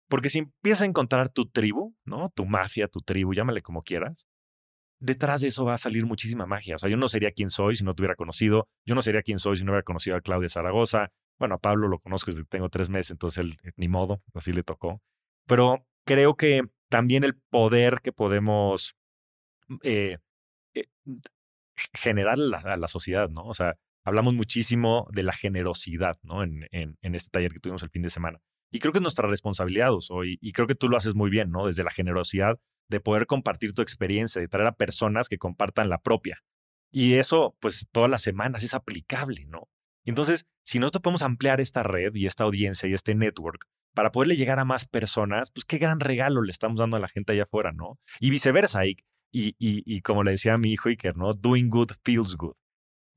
Porque 0.09 0.29
si 0.29 0.39
empiezas 0.39 0.81
a 0.81 0.85
encontrar 0.85 1.29
tu 1.29 1.45
tribu, 1.45 1.95
¿no? 2.05 2.29
Tu 2.35 2.45
mafia, 2.45 2.87
tu 2.87 2.99
tribu, 2.99 3.33
llámale 3.33 3.61
como 3.61 3.83
quieras, 3.83 4.27
detrás 4.99 5.41
de 5.41 5.47
eso 5.47 5.65
va 5.65 5.73
a 5.73 5.77
salir 5.77 6.05
muchísima 6.05 6.45
magia. 6.45 6.75
O 6.75 6.79
sea, 6.79 6.89
yo 6.89 6.97
no 6.97 7.07
sería 7.07 7.31
quien 7.31 7.49
soy 7.49 7.75
si 7.75 7.83
no 7.83 7.95
te 7.95 8.01
hubiera 8.01 8.15
conocido. 8.15 8.67
Yo 8.85 8.95
no 8.95 9.01
sería 9.01 9.21
quien 9.21 9.39
soy 9.39 9.57
si 9.57 9.63
no 9.63 9.71
hubiera 9.71 9.83
conocido 9.83 10.15
a 10.15 10.21
Claudia 10.21 10.49
Zaragoza. 10.49 11.11
Bueno, 11.39 11.55
a 11.55 11.57
Pablo 11.57 11.87
lo 11.87 11.99
conozco 11.99 12.29
desde 12.29 12.43
que 12.43 12.49
tengo 12.49 12.69
tres 12.69 12.89
meses, 12.89 13.11
entonces 13.11 13.39
él, 13.39 13.57
eh, 13.63 13.71
ni 13.75 13.87
modo, 13.87 14.21
así 14.35 14.53
le 14.53 14.63
tocó. 14.63 15.01
Pero 15.47 15.87
creo 16.05 16.35
que 16.35 16.61
también 16.89 17.23
el 17.23 17.35
poder 17.49 18.01
que 18.03 18.11
podemos 18.11 18.95
eh, 19.83 20.17
eh, 20.73 20.85
generar 21.93 22.37
a 22.39 22.77
la 22.77 22.87
sociedad, 22.87 23.29
¿no? 23.29 23.45
O 23.45 23.53
sea, 23.53 23.77
hablamos 24.03 24.33
muchísimo 24.33 25.07
de 25.11 25.23
la 25.23 25.33
generosidad, 25.33 26.17
¿no? 26.23 26.43
En, 26.43 26.67
en, 26.71 27.15
este 27.15 27.29
taller 27.29 27.51
que 27.51 27.59
tuvimos 27.59 27.83
el 27.83 27.89
fin 27.89 28.01
de 28.01 28.09
semana. 28.09 28.39
Y 28.71 28.79
creo 28.79 28.93
que 28.93 28.99
es 28.99 29.03
nuestra 29.03 29.27
responsabilidad, 29.27 29.89
y 30.39 30.51
creo 30.53 30.67
que 30.67 30.75
tú 30.75 30.87
lo 30.87 30.97
haces 30.97 31.13
muy 31.13 31.29
bien, 31.29 31.51
¿no? 31.51 31.65
Desde 31.65 31.83
la 31.83 31.91
generosidad 31.91 32.59
de 32.89 32.99
poder 32.99 33.25
compartir 33.25 33.73
tu 33.73 33.81
experiencia, 33.81 34.41
de 34.41 34.47
traer 34.47 34.67
a 34.67 34.75
personas 34.75 35.29
que 35.29 35.37
compartan 35.37 35.89
la 35.89 36.01
propia. 36.01 36.43
Y 36.91 37.15
eso, 37.15 37.55
pues, 37.59 37.87
todas 37.91 38.09
las 38.09 38.21
semanas 38.21 38.63
es 38.63 38.73
aplicable, 38.73 39.45
¿no? 39.45 39.69
Entonces, 40.05 40.47
si 40.63 40.79
nosotros 40.79 41.01
podemos 41.01 41.21
ampliar 41.21 41.61
esta 41.61 41.83
red 41.83 42.13
y 42.15 42.25
esta 42.25 42.43
audiencia 42.43 42.89
y 42.89 42.93
este 42.93 43.15
network 43.15 43.65
para 43.93 44.11
poderle 44.11 44.35
llegar 44.35 44.59
a 44.59 44.65
más 44.65 44.85
personas, 44.85 45.51
pues 45.51 45.65
qué 45.65 45.77
gran 45.77 45.99
regalo 45.99 46.41
le 46.41 46.51
estamos 46.51 46.79
dando 46.79 46.97
a 46.97 46.99
la 46.99 47.07
gente 47.07 47.33
allá 47.33 47.43
afuera, 47.43 47.71
¿no? 47.71 47.99
Y 48.19 48.29
viceversa, 48.29 48.85
y, 48.85 48.97
y, 49.31 49.55
y 49.59 50.01
como 50.01 50.23
le 50.23 50.31
decía 50.31 50.55
a 50.55 50.57
mi 50.57 50.71
hijo 50.71 50.89
Iker, 50.89 51.15
¿no? 51.15 51.33
Doing 51.33 51.69
good 51.69 51.91
feels 52.03 52.35
good. 52.35 52.53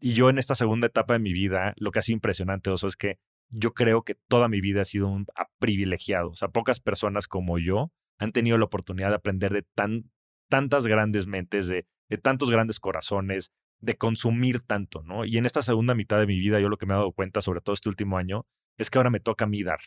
Y 0.01 0.13
yo 0.13 0.29
en 0.29 0.37
esta 0.37 0.55
segunda 0.55 0.87
etapa 0.87 1.15
de 1.15 1.19
mi 1.19 1.33
vida, 1.33 1.73
lo 1.79 1.91
que 1.91 1.99
ha 1.99 2.03
sido 2.03 2.17
impresionante, 2.17 2.69
Oso, 2.69 2.87
es 2.87 2.95
que 2.97 3.19
yo 3.49 3.73
creo 3.73 4.03
que 4.03 4.17
toda 4.29 4.49
mi 4.49 4.61
vida 4.61 4.83
ha 4.83 4.85
sido 4.85 5.09
un 5.09 5.27
privilegiado. 5.59 6.29
O 6.29 6.35
sea, 6.35 6.49
pocas 6.49 6.81
personas 6.81 7.27
como 7.27 7.59
yo 7.59 7.91
han 8.19 8.33
tenido 8.33 8.59
la 8.59 8.67
oportunidad 8.67 9.09
de 9.09 9.15
aprender 9.15 9.53
de 9.53 9.63
tan, 9.75 10.11
tantas 10.51 10.87
grandes 10.87 11.27
mentes, 11.27 11.69
de, 11.69 11.87
de 12.11 12.19
tantos 12.19 12.51
grandes 12.51 12.81
corazones, 12.81 13.51
de 13.81 13.97
consumir 13.97 14.61
tanto, 14.61 15.03
¿no? 15.03 15.25
Y 15.25 15.39
en 15.39 15.47
esta 15.47 15.63
segunda 15.63 15.95
mitad 15.95 16.19
de 16.19 16.27
mi 16.27 16.39
vida, 16.39 16.61
yo 16.61 16.69
lo 16.69 16.77
que 16.77 16.85
me 16.85 16.93
he 16.93 16.97
dado 16.97 17.13
cuenta, 17.13 17.41
sobre 17.41 17.61
todo 17.63 17.73
este 17.73 17.89
último 17.89 18.19
año, 18.19 18.47
es 18.77 18.91
que 18.91 18.99
ahora 18.99 19.11
me 19.11 19.21
toca 19.21 19.47
a 19.47 19.49
mí 19.49 19.63
dar. 19.63 19.81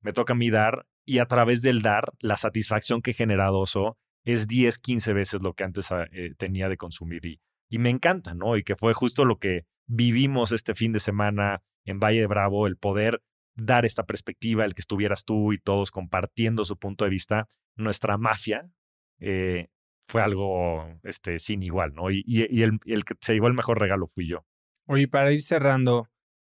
Me 0.00 0.12
toca 0.12 0.32
a 0.32 0.36
mí 0.36 0.50
dar 0.50 0.86
y 1.04 1.18
a 1.18 1.26
través 1.26 1.62
del 1.62 1.82
dar, 1.82 2.12
la 2.18 2.36
satisfacción 2.36 3.00
que 3.00 3.12
he 3.12 3.14
generado 3.14 3.60
Oso 3.60 3.96
es 4.24 4.46
10, 4.46 4.78
15 4.78 5.12
veces 5.12 5.42
lo 5.42 5.54
que 5.54 5.64
antes 5.64 5.90
ah, 5.92 6.06
eh, 6.12 6.34
tenía 6.36 6.68
de 6.68 6.76
consumir. 6.76 7.24
Y, 7.26 7.40
y 7.68 7.78
me 7.78 7.90
encanta, 7.90 8.34
¿no? 8.34 8.56
Y 8.56 8.62
que 8.62 8.76
fue 8.76 8.94
justo 8.94 9.24
lo 9.24 9.38
que 9.38 9.66
vivimos 9.86 10.52
este 10.52 10.74
fin 10.74 10.92
de 10.92 11.00
semana 11.00 11.62
en 11.84 11.98
Valle 11.98 12.20
de 12.20 12.26
Bravo, 12.26 12.66
el 12.66 12.76
poder 12.76 13.22
dar 13.54 13.84
esta 13.84 14.04
perspectiva, 14.04 14.64
el 14.64 14.74
que 14.74 14.80
estuvieras 14.80 15.24
tú 15.24 15.52
y 15.52 15.58
todos 15.58 15.90
compartiendo 15.90 16.64
su 16.64 16.78
punto 16.78 17.04
de 17.04 17.10
vista, 17.10 17.48
nuestra 17.76 18.16
mafia 18.18 18.70
eh, 19.18 19.68
fue 20.08 20.22
algo 20.22 20.86
este, 21.02 21.38
sin 21.38 21.62
igual, 21.62 21.94
¿no? 21.94 22.10
Y, 22.10 22.22
y, 22.26 22.62
el, 22.62 22.78
el, 22.86 23.04
que 23.04 23.14
se 23.20 23.34
llevó 23.34 23.48
el 23.48 23.54
mejor 23.54 23.80
regalo 23.80 24.06
fui 24.06 24.26
yo. 24.26 24.44
Oye, 24.86 25.08
para 25.08 25.32
ir 25.32 25.42
cerrando, 25.42 26.08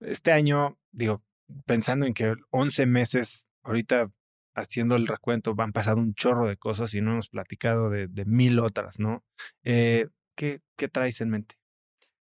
este 0.01 0.32
año, 0.32 0.78
digo, 0.90 1.22
pensando 1.66 2.06
en 2.06 2.14
que 2.14 2.34
11 2.51 2.86
meses, 2.86 3.48
ahorita 3.62 4.10
haciendo 4.54 4.96
el 4.96 5.06
recuento, 5.06 5.54
van 5.54 5.72
pasando 5.72 6.02
un 6.02 6.14
chorro 6.14 6.48
de 6.48 6.56
cosas 6.56 6.94
y 6.94 7.00
no 7.00 7.12
hemos 7.12 7.28
platicado 7.28 7.90
de, 7.90 8.08
mil 8.26 8.58
otras, 8.58 9.00
¿no? 9.00 9.24
Eh, 9.64 10.08
¿Qué, 10.36 10.60
traes 10.90 11.20
en 11.20 11.30
mente? 11.30 11.56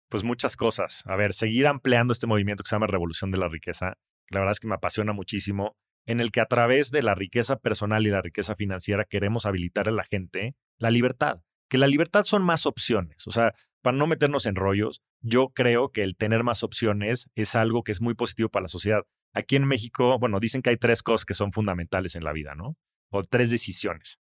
Pues 0.09 0.25
muchas 0.25 0.57
cosas. 0.57 1.03
A 1.07 1.17
ver, 1.17 1.33
seguir 1.33 1.67
ampliando 1.67 2.13
este 2.13 2.27
movimiento 2.27 2.65
que 2.65 2.69
se 2.69 2.75
llama 2.75 2.87
Revolución 2.87 3.31
de 3.31 3.39
la 3.39 3.49
Riqueza. 3.49 3.99
La 4.29 4.41
verdad 4.41 4.53
es 4.53 4.61
que 4.61 4.69
me 4.69 4.75
apasiona 4.75 5.13
muchísimo, 5.13 5.77
en 6.07 6.21
el 6.21 6.33
que 6.33 6.41
a 6.41 6.47
través 6.47 6.91
de 6.91 7.03
la 7.03 7.15
riqueza 7.15 7.57
personal 7.57 8.07
y 8.07 8.11
la 8.11 8.23
riqueza 8.23 8.57
financiera 8.57 9.05
queremos 9.05 9.47
habilitar 9.47 9.89
a 9.89 9.93
la 9.93 10.05
gente 10.05 10.57
la 10.79 10.91
libertad. 10.91 11.43
Que 11.69 11.79
la 11.79 11.87
libertad 11.87 12.25
son 12.25 12.43
más 12.43 12.67
opciones. 12.67 13.29
O 13.29 13.31
sea, 13.31 13.55
para 13.83 13.97
no 13.97 14.07
meternos 14.07 14.47
en 14.47 14.57
rollos, 14.57 15.03
yo 15.21 15.51
creo 15.51 15.91
que 15.91 16.03
el 16.03 16.17
tener 16.17 16.43
más 16.43 16.65
opciones 16.65 17.31
es 17.35 17.55
algo 17.55 17.85
que 17.85 17.93
es 17.93 18.01
muy 18.01 18.15
positivo 18.15 18.49
para 18.49 18.65
la 18.65 18.69
sociedad. 18.69 19.05
Aquí 19.33 19.57
en 19.57 19.65
México, 19.65 20.19
bueno, 20.19 20.41
dicen 20.41 20.63
que 20.63 20.71
hay 20.71 20.77
tres 20.77 21.03
cosas 21.03 21.25
que 21.25 21.35
son 21.35 21.53
fundamentales 21.53 22.17
en 22.17 22.25
la 22.25 22.33
vida, 22.33 22.55
¿no? 22.55 22.77
O 23.11 23.23
tres 23.23 23.51
decisiones. 23.51 24.21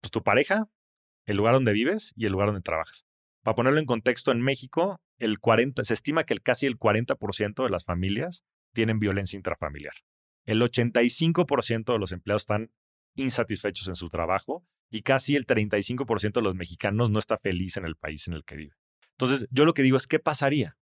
Pues 0.00 0.10
tu 0.10 0.22
pareja, 0.22 0.68
el 1.26 1.36
lugar 1.36 1.54
donde 1.54 1.72
vives 1.72 2.14
y 2.16 2.26
el 2.26 2.32
lugar 2.32 2.48
donde 2.48 2.62
trabajas. 2.62 3.06
Para 3.42 3.54
ponerlo 3.54 3.78
en 3.78 3.86
contexto, 3.86 4.32
en 4.32 4.40
México 4.40 5.00
el 5.18 5.38
40, 5.38 5.84
se 5.84 5.94
estima 5.94 6.24
que 6.24 6.36
casi 6.36 6.66
el 6.66 6.78
40% 6.78 7.64
de 7.64 7.70
las 7.70 7.84
familias 7.84 8.44
tienen 8.72 8.98
violencia 8.98 9.36
intrafamiliar. 9.36 9.94
El 10.46 10.62
85% 10.62 11.92
de 11.92 11.98
los 11.98 12.12
empleados 12.12 12.42
están 12.42 12.70
insatisfechos 13.16 13.88
en 13.88 13.96
su 13.96 14.08
trabajo 14.08 14.64
y 14.90 15.02
casi 15.02 15.36
el 15.36 15.46
35% 15.46 16.32
de 16.32 16.42
los 16.42 16.54
mexicanos 16.54 17.10
no 17.10 17.18
está 17.18 17.38
feliz 17.38 17.76
en 17.76 17.84
el 17.84 17.96
país 17.96 18.28
en 18.28 18.34
el 18.34 18.44
que 18.44 18.56
vive. 18.56 18.74
Entonces, 19.12 19.48
yo 19.50 19.64
lo 19.64 19.74
que 19.74 19.82
digo 19.82 19.96
es, 19.96 20.06
¿qué 20.06 20.18
pasaría? 20.18 20.78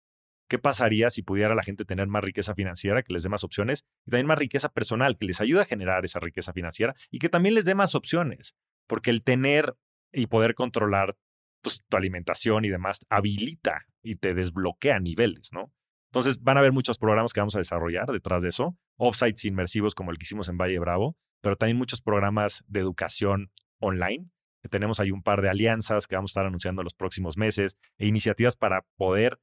¿Qué 0.48 0.60
pasaría 0.60 1.10
si 1.10 1.24
pudiera 1.24 1.56
la 1.56 1.64
gente 1.64 1.86
tener 1.86 2.08
más 2.08 2.24
riqueza 2.24 2.54
financiera, 2.54 3.02
que 3.02 3.14
les 3.14 3.24
dé 3.24 3.30
más 3.30 3.44
opciones, 3.44 3.84
y 4.06 4.12
también 4.12 4.28
más 4.28 4.38
riqueza 4.38 4.70
personal, 4.70 5.18
que 5.18 5.26
les 5.26 5.42
ayude 5.42 5.62
a 5.62 5.66
generar 5.66 6.06
esa 6.06 6.20
riqueza 6.20 6.54
financiera 6.54 6.96
y 7.10 7.20
que 7.20 7.30
también 7.30 7.56
les 7.56 7.66
dé 7.66 7.74
más 7.74 7.96
opciones? 7.96 8.56
Porque 8.88 9.10
el 9.10 9.24
tener 9.24 9.76
y 10.14 10.28
poder 10.28 10.56
controlar 10.56 11.16
pues, 11.62 11.84
tu 11.90 11.98
alimentación 11.98 12.64
y 12.64 12.70
demás 12.70 13.00
habilita 13.10 13.86
y 14.04 14.16
te 14.16 14.34
desbloquea 14.34 15.00
niveles, 15.00 15.52
¿no? 15.52 15.74
Entonces 16.12 16.42
van 16.42 16.58
a 16.58 16.60
haber 16.62 16.72
muchos 16.72 16.98
programas 16.98 17.34
que 17.34 17.42
vamos 17.42 17.56
a 17.56 17.60
desarrollar 17.60 18.08
detrás 18.08 18.44
de 18.44 18.50
eso, 18.50 18.78
offsites 18.98 19.44
inmersivos 19.46 19.96
como 19.96 20.12
el 20.12 20.18
que 20.18 20.24
hicimos 20.24 20.48
en 20.48 20.58
Valle 20.58 20.80
Bravo, 20.80 21.18
pero 21.42 21.58
también 21.58 21.78
muchos 21.78 22.02
programas 22.02 22.64
de 22.68 22.80
educación 22.80 23.52
online. 23.80 24.30
Tenemos 24.70 25.00
ahí 25.00 25.12
un 25.12 25.22
par 25.22 25.42
de 25.42 25.50
alianzas 25.50 26.08
que 26.08 26.16
vamos 26.16 26.30
a 26.30 26.34
estar 26.34 26.46
anunciando 26.46 26.82
en 26.82 26.86
los 26.86 26.94
próximos 26.94 27.38
meses 27.38 27.78
e 27.98 28.08
iniciativas 28.08 28.56
para 28.56 28.86
poder 28.96 29.40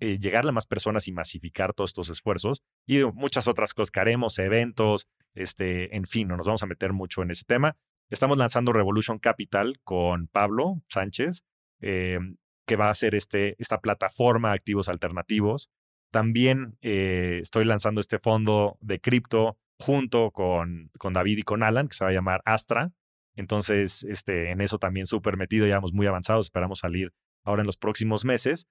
eh, 0.00 0.18
llegarle 0.18 0.50
a 0.50 0.52
más 0.52 0.66
personas 0.66 1.08
y 1.08 1.12
masificar 1.12 1.72
todos 1.74 1.90
estos 1.90 2.10
esfuerzos 2.10 2.62
y 2.86 3.02
muchas 3.04 3.48
otras 3.48 3.74
cosas 3.74 3.90
que 3.90 4.00
haremos, 4.00 4.38
eventos, 4.38 5.08
este, 5.34 5.94
en 5.96 6.06
fin, 6.06 6.28
no 6.28 6.36
nos 6.36 6.46
vamos 6.46 6.62
a 6.62 6.66
meter 6.66 6.92
mucho 6.92 7.22
en 7.22 7.30
ese 7.30 7.44
tema, 7.44 7.76
Estamos 8.10 8.36
lanzando 8.36 8.74
Revolution 8.74 9.18
Capital 9.18 9.80
con 9.82 10.28
Pablo 10.28 10.74
Sánchez. 10.88 11.42
Eh, 11.80 12.18
que 12.66 12.76
va 12.76 12.90
a 12.90 12.94
ser 12.94 13.14
este, 13.14 13.56
esta 13.58 13.80
plataforma 13.80 14.52
activos 14.52 14.88
alternativos. 14.88 15.70
También 16.10 16.78
eh, 16.80 17.40
estoy 17.42 17.64
lanzando 17.64 18.00
este 18.00 18.18
fondo 18.18 18.78
de 18.80 19.00
cripto 19.00 19.58
junto 19.78 20.30
con, 20.30 20.90
con 20.98 21.12
David 21.12 21.38
y 21.38 21.42
con 21.42 21.62
Alan, 21.62 21.88
que 21.88 21.94
se 21.94 22.04
va 22.04 22.10
a 22.10 22.14
llamar 22.14 22.42
Astra. 22.44 22.92
Entonces, 23.36 24.04
este, 24.04 24.50
en 24.50 24.60
eso 24.60 24.78
también 24.78 25.06
súper 25.06 25.36
metido, 25.36 25.66
ya 25.66 25.74
vamos 25.74 25.92
muy 25.92 26.06
avanzados, 26.06 26.46
esperamos 26.46 26.78
salir 26.78 27.12
ahora 27.44 27.62
en 27.62 27.66
los 27.66 27.76
próximos 27.76 28.24
meses. 28.24 28.66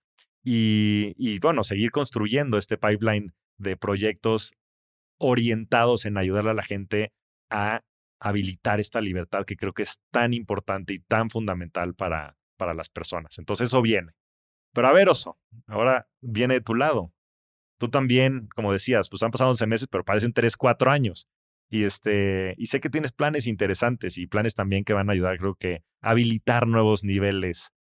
Y, 0.46 1.40
bueno, 1.40 1.64
seguir 1.64 1.92
construyendo 1.92 2.58
este 2.58 2.78
pipeline 2.78 3.34
de 3.58 3.78
proyectos 3.78 4.54
orientados 5.18 6.06
en 6.06 6.18
ayudarle 6.18 6.52
a 6.52 6.56
la 6.56 6.64
gente 6.64 7.14
a 7.50 7.82
habilitar 8.20 8.80
esta 8.80 9.00
libertad 9.00 9.46
que 9.46 9.56
creo 9.56 9.74
que 9.74 9.84
es 9.84 10.00
tan 10.12 10.34
importante 10.34 10.94
y 10.94 11.00
tan 11.00 11.30
fundamental 11.30 11.94
para, 11.94 12.38
para 12.58 12.74
las 12.74 12.90
personas. 12.90 13.38
Entonces 13.38 13.70
eso 13.70 13.82
viene. 13.82 14.14
Pero 14.74 14.88
a 14.88 14.94
ver, 14.94 15.10
Oso, 15.10 15.38
ahora 15.68 16.08
viene 16.22 16.56
de 16.56 16.62
tu 16.62 16.74
lado. 16.74 17.14
Tú 17.80 17.88
también, 17.90 18.48
como 18.56 18.72
decías, 18.72 19.10
pues 19.10 19.24
han 19.24 19.32
pasado 19.32 19.52
11 19.52 19.68
meses, 19.68 19.88
pero 19.90 20.04
parecen 20.04 20.34
3, 20.34 20.58
4 20.58 20.92
años. 20.92 21.28
Y, 21.70 21.84
este, 21.84 22.56
y 22.58 22.68
sé 22.68 22.80
que 22.80 22.90
tienes 22.90 23.12
planes 23.12 23.48
interesantes 23.48 24.18
y 24.18 24.28
planes 24.28 24.56
también 24.56 24.84
que 24.84 24.94
van 24.94 25.10
a 25.10 25.14
ayudar, 25.14 25.38
creo 25.38 25.56
que, 25.56 25.84
a 26.02 26.12
habilitar 26.12 26.68
nuevos 26.68 27.04
niveles 27.04 27.73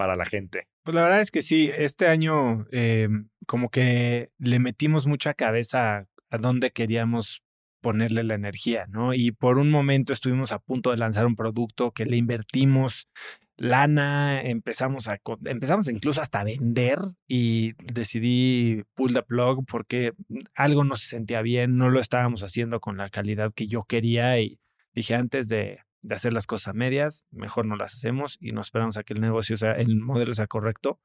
para 0.00 0.16
la 0.16 0.24
gente. 0.24 0.66
Pues 0.82 0.94
la 0.94 1.02
verdad 1.02 1.20
es 1.20 1.30
que 1.30 1.42
sí, 1.42 1.70
este 1.76 2.08
año 2.08 2.66
eh, 2.72 3.06
como 3.46 3.68
que 3.68 4.30
le 4.38 4.58
metimos 4.58 5.06
mucha 5.06 5.34
cabeza 5.34 6.06
a 6.30 6.38
dónde 6.38 6.70
queríamos 6.70 7.42
ponerle 7.82 8.24
la 8.24 8.32
energía, 8.32 8.86
¿no? 8.88 9.12
Y 9.12 9.32
por 9.32 9.58
un 9.58 9.70
momento 9.70 10.14
estuvimos 10.14 10.52
a 10.52 10.58
punto 10.58 10.90
de 10.90 10.96
lanzar 10.96 11.26
un 11.26 11.36
producto 11.36 11.90
que 11.90 12.06
le 12.06 12.16
invertimos 12.16 13.10
lana, 13.58 14.40
empezamos 14.40 15.06
a 15.06 15.20
empezamos 15.44 15.86
incluso 15.88 16.22
hasta 16.22 16.40
a 16.40 16.44
vender 16.44 16.98
y 17.28 17.74
decidí 17.92 18.84
pull 18.94 19.12
the 19.12 19.22
plug 19.22 19.66
porque 19.66 20.14
algo 20.54 20.82
no 20.82 20.96
se 20.96 21.08
sentía 21.08 21.42
bien, 21.42 21.76
no 21.76 21.90
lo 21.90 22.00
estábamos 22.00 22.42
haciendo 22.42 22.80
con 22.80 22.96
la 22.96 23.10
calidad 23.10 23.52
que 23.54 23.66
yo 23.66 23.84
quería 23.84 24.40
y 24.40 24.60
dije 24.94 25.14
antes 25.14 25.48
de, 25.48 25.80
de 26.02 26.14
hacer 26.14 26.32
las 26.32 26.46
cosas 26.46 26.74
medias, 26.74 27.24
mejor 27.30 27.66
no 27.66 27.76
las 27.76 27.94
hacemos 27.94 28.36
y 28.40 28.52
nos 28.52 28.68
esperamos 28.68 28.96
a 28.96 29.02
que 29.02 29.14
el 29.14 29.20
negocio 29.20 29.56
sea, 29.56 29.72
el 29.72 29.96
modelo 29.96 30.34
sea 30.34 30.46
correcto, 30.46 31.00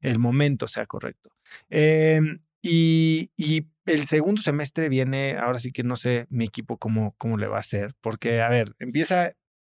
el 0.00 0.18
momento 0.18 0.66
sea 0.68 0.86
correcto. 0.86 1.30
Em, 1.70 2.40
y, 2.62 3.30
el 3.86 4.04
segundo 4.04 4.42
semestre 4.42 4.90
viene, 4.90 5.38
ahora 5.38 5.60
sí 5.60 5.72
que 5.72 5.82
no 5.82 5.96
sé 5.96 6.26
mi 6.28 6.44
equipo 6.44 6.76
cómo, 6.76 7.14
cómo 7.16 7.38
le 7.38 7.46
va 7.46 7.56
a 7.56 7.60
hacer, 7.60 7.94
porque, 8.02 8.42
a 8.42 8.50
ver, 8.50 8.74
empieza 8.78 9.32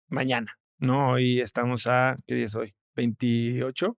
mañana, 0.08 0.60
¿no? 0.78 1.10
Hoy 1.12 1.40
estamos 1.40 1.88
a, 1.88 2.16
¿qué 2.26 2.36
día 2.36 2.46
es 2.46 2.54
hoy? 2.54 2.76
28. 2.94 3.96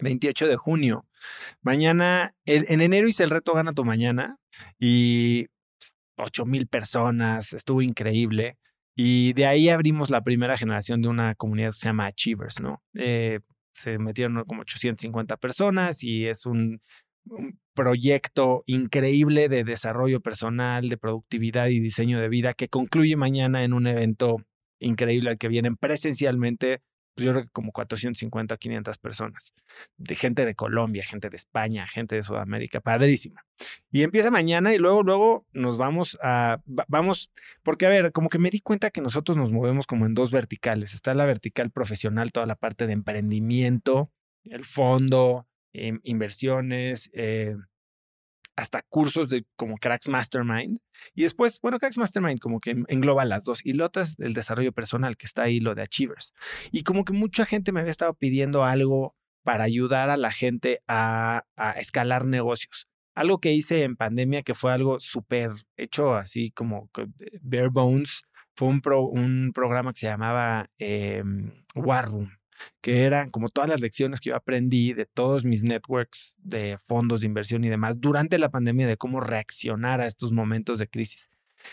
28 0.00 0.46
de 0.48 0.56
junio. 0.56 1.06
Mañana, 1.62 2.34
en 2.44 2.80
enero 2.82 3.08
hice 3.08 3.24
el 3.24 3.30
reto 3.30 3.54
Gana 3.54 3.72
tu 3.72 3.84
Mañana 3.84 4.36
y 4.78 5.46
8 6.18 6.44
mil 6.44 6.66
personas, 6.66 7.52
estuvo 7.52 7.82
increíble. 7.82 8.58
Y 9.00 9.32
de 9.34 9.46
ahí 9.46 9.68
abrimos 9.68 10.10
la 10.10 10.22
primera 10.22 10.58
generación 10.58 11.02
de 11.02 11.08
una 11.08 11.36
comunidad 11.36 11.70
que 11.70 11.78
se 11.78 11.88
llama 11.88 12.06
Achievers, 12.06 12.60
¿no? 12.60 12.82
Eh, 12.94 13.38
se 13.72 13.96
metieron 13.96 14.42
como 14.44 14.62
850 14.62 15.36
personas 15.36 16.02
y 16.02 16.26
es 16.26 16.46
un, 16.46 16.82
un, 17.26 17.60
proyecto 17.74 18.64
increíble 18.66 19.48
de 19.48 19.62
desarrollo 19.62 20.20
personal, 20.20 20.88
de 20.88 20.96
productividad 20.96 21.68
y 21.68 21.78
diseño 21.78 22.20
de 22.20 22.28
vida 22.28 22.54
que 22.54 22.66
concluye 22.66 23.14
mañana 23.14 23.62
en 23.62 23.72
un 23.72 23.86
evento 23.86 24.38
increíble 24.80 25.30
al 25.30 25.38
que 25.38 25.46
vienen 25.46 25.76
presencialmente 25.76 26.80
yo 27.24 27.32
creo 27.32 27.44
que 27.44 27.50
como 27.50 27.72
450 27.72 28.54
o 28.54 28.58
500 28.58 28.98
personas, 28.98 29.54
de 29.96 30.14
gente 30.14 30.44
de 30.44 30.54
Colombia, 30.54 31.04
gente 31.04 31.28
de 31.30 31.36
España, 31.36 31.86
gente 31.88 32.16
de 32.16 32.22
Sudamérica, 32.22 32.80
padrísima. 32.80 33.44
Y 33.90 34.02
empieza 34.02 34.30
mañana 34.30 34.74
y 34.74 34.78
luego, 34.78 35.02
luego 35.02 35.46
nos 35.52 35.78
vamos 35.78 36.18
a, 36.22 36.60
vamos, 36.66 37.30
porque 37.62 37.86
a 37.86 37.88
ver, 37.88 38.12
como 38.12 38.28
que 38.28 38.38
me 38.38 38.50
di 38.50 38.60
cuenta 38.60 38.90
que 38.90 39.00
nosotros 39.00 39.36
nos 39.36 39.52
movemos 39.52 39.86
como 39.86 40.06
en 40.06 40.14
dos 40.14 40.30
verticales. 40.30 40.94
Está 40.94 41.14
la 41.14 41.26
vertical 41.26 41.70
profesional, 41.70 42.32
toda 42.32 42.46
la 42.46 42.56
parte 42.56 42.86
de 42.86 42.92
emprendimiento, 42.92 44.10
el 44.44 44.64
fondo, 44.64 45.46
eh, 45.72 45.98
inversiones, 46.04 47.10
eh, 47.12 47.56
hasta 48.58 48.82
cursos 48.82 49.28
de 49.28 49.46
como 49.54 49.76
Cracks 49.76 50.08
Mastermind. 50.08 50.80
Y 51.14 51.22
después, 51.22 51.60
bueno, 51.62 51.78
Cracks 51.78 51.96
Mastermind 51.96 52.40
como 52.40 52.58
que 52.58 52.70
engloba 52.88 53.24
las 53.24 53.44
dos. 53.44 53.64
Y 53.64 53.72
lo 53.72 53.86
otro 53.86 54.02
es 54.02 54.16
el 54.18 54.34
desarrollo 54.34 54.72
personal 54.72 55.16
que 55.16 55.26
está 55.26 55.42
ahí, 55.42 55.60
lo 55.60 55.76
de 55.76 55.82
Achievers. 55.82 56.34
Y 56.72 56.82
como 56.82 57.04
que 57.04 57.12
mucha 57.12 57.46
gente 57.46 57.70
me 57.70 57.80
había 57.80 57.92
estado 57.92 58.14
pidiendo 58.14 58.64
algo 58.64 59.14
para 59.44 59.62
ayudar 59.62 60.10
a 60.10 60.16
la 60.16 60.32
gente 60.32 60.80
a, 60.88 61.44
a 61.56 61.70
escalar 61.72 62.24
negocios. 62.24 62.88
Algo 63.14 63.38
que 63.38 63.52
hice 63.52 63.84
en 63.84 63.94
pandemia 63.94 64.42
que 64.42 64.54
fue 64.54 64.72
algo 64.72 64.98
súper 64.98 65.52
hecho 65.76 66.16
así 66.16 66.50
como 66.50 66.90
bare 67.40 67.68
bones. 67.68 68.24
Fue 68.56 68.66
un, 68.66 68.80
pro, 68.80 69.02
un 69.02 69.52
programa 69.54 69.92
que 69.92 70.00
se 70.00 70.06
llamaba 70.06 70.68
eh, 70.80 71.22
War 71.76 72.10
Room 72.10 72.37
que 72.80 73.02
eran 73.02 73.28
como 73.28 73.48
todas 73.48 73.68
las 73.70 73.80
lecciones 73.80 74.20
que 74.20 74.30
yo 74.30 74.36
aprendí 74.36 74.92
de 74.92 75.06
todos 75.06 75.44
mis 75.44 75.64
networks 75.64 76.34
de 76.38 76.78
fondos 76.78 77.20
de 77.20 77.26
inversión 77.26 77.64
y 77.64 77.68
demás 77.68 78.00
durante 78.00 78.38
la 78.38 78.50
pandemia 78.50 78.86
de 78.86 78.96
cómo 78.96 79.20
reaccionar 79.20 80.00
a 80.00 80.06
estos 80.06 80.32
momentos 80.32 80.78
de 80.78 80.88
crisis. 80.88 81.28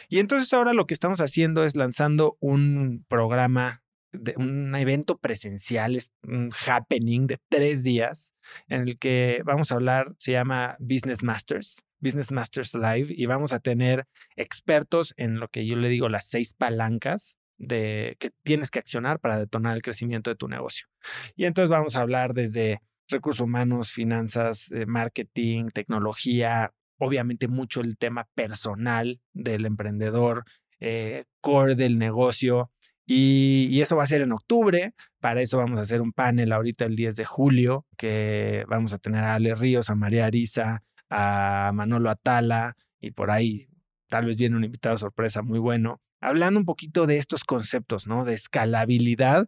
Y 0.09 0.19
entonces 0.19 0.51
ahora 0.53 0.73
lo 0.73 0.87
que 0.87 0.93
estamos 0.93 1.21
haciendo 1.21 1.63
es 1.63 1.75
lanzando 1.75 2.37
un 2.39 3.05
programa, 3.07 3.83
de 4.11 4.33
un 4.37 4.73
evento 4.75 5.17
presencial, 5.17 5.97
un 6.23 6.49
happening 6.65 7.27
de 7.27 7.39
tres 7.49 7.83
días 7.83 8.33
en 8.67 8.81
el 8.81 8.97
que 8.97 9.41
vamos 9.45 9.71
a 9.71 9.75
hablar, 9.75 10.15
se 10.19 10.31
llama 10.31 10.77
Business 10.79 11.23
Masters. 11.23 11.83
Business 11.99 12.31
Masters 12.31 12.75
Live 12.75 13.07
y 13.09 13.25
vamos 13.25 13.51
a 13.51 13.59
tener 13.59 14.05
expertos 14.35 15.13
en 15.17 15.39
lo 15.39 15.47
que 15.47 15.65
yo 15.65 15.75
le 15.75 15.89
digo 15.89 16.07
las 16.07 16.27
seis 16.27 16.53
palancas 16.53 17.37
de 17.57 18.15
que 18.19 18.31
tienes 18.43 18.69
que 18.69 18.79
accionar 18.79 19.19
para 19.19 19.39
detonar 19.39 19.75
el 19.75 19.81
crecimiento 19.81 20.29
de 20.29 20.35
tu 20.35 20.47
negocio. 20.47 20.87
Y 21.35 21.45
entonces 21.45 21.69
vamos 21.69 21.95
a 21.95 22.01
hablar 22.01 22.33
desde 22.33 22.81
recursos 23.07 23.41
humanos, 23.41 23.91
finanzas, 23.91 24.71
eh, 24.71 24.85
marketing, 24.85 25.67
tecnología, 25.67 26.71
obviamente 26.97 27.47
mucho 27.47 27.81
el 27.81 27.97
tema 27.97 28.27
personal 28.35 29.19
del 29.33 29.65
emprendedor, 29.65 30.43
eh, 30.79 31.25
core 31.41 31.75
del 31.75 31.97
negocio. 31.97 32.71
Y, 33.07 33.67
y, 33.69 33.81
eso 33.81 33.95
va 33.95 34.03
a 34.03 34.07
ser 34.07 34.21
en 34.21 34.31
octubre. 34.31 34.93
Para 35.19 35.41
eso 35.41 35.59
vamos 35.59 35.77
a 35.77 35.83
hacer 35.83 36.01
un 36.01 36.11
panel 36.11 36.51
ahorita 36.51 36.85
el 36.85 36.95
10 36.95 37.15
de 37.15 37.25
julio, 37.25 37.85
que 37.97 38.65
vamos 38.67 38.93
a 38.93 38.97
tener 38.97 39.23
a 39.23 39.35
Ale 39.35 39.53
Ríos, 39.53 39.91
a 39.91 39.95
María 39.95 40.25
Arisa, 40.25 40.81
a 41.09 41.71
Manolo 41.73 42.09
Atala 42.09 42.75
y 42.99 43.11
por 43.11 43.31
ahí 43.31 43.67
tal 44.09 44.25
vez 44.25 44.37
viene 44.37 44.55
un 44.55 44.63
invitado 44.63 44.97
sorpresa 44.97 45.41
muy 45.41 45.59
bueno 45.59 46.01
hablando 46.27 46.59
un 46.59 46.65
poquito 46.65 47.07
de 47.07 47.17
estos 47.17 47.43
conceptos, 47.43 48.07
¿no? 48.07 48.25
De 48.25 48.33
escalabilidad, 48.33 49.45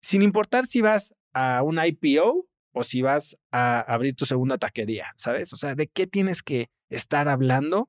sin 0.00 0.22
importar 0.22 0.66
si 0.66 0.80
vas 0.80 1.14
a 1.32 1.62
un 1.62 1.78
IPO 1.82 2.44
o 2.72 2.84
si 2.84 3.02
vas 3.02 3.36
a 3.50 3.80
abrir 3.80 4.14
tu 4.14 4.26
segunda 4.26 4.58
taquería, 4.58 5.12
¿sabes? 5.16 5.52
O 5.52 5.56
sea, 5.56 5.74
¿de 5.74 5.88
qué 5.88 6.06
tienes 6.06 6.42
que 6.42 6.70
estar 6.90 7.28
hablando 7.28 7.88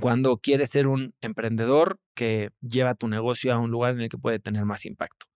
cuando 0.00 0.38
quieres 0.38 0.70
ser 0.70 0.86
un 0.86 1.14
emprendedor 1.20 1.98
que 2.14 2.50
lleva 2.60 2.94
tu 2.94 3.08
negocio 3.08 3.52
a 3.52 3.58
un 3.58 3.70
lugar 3.70 3.94
en 3.94 4.02
el 4.02 4.08
que 4.08 4.18
puede 4.18 4.38
tener 4.38 4.64
más 4.64 4.86
impacto? 4.86 5.26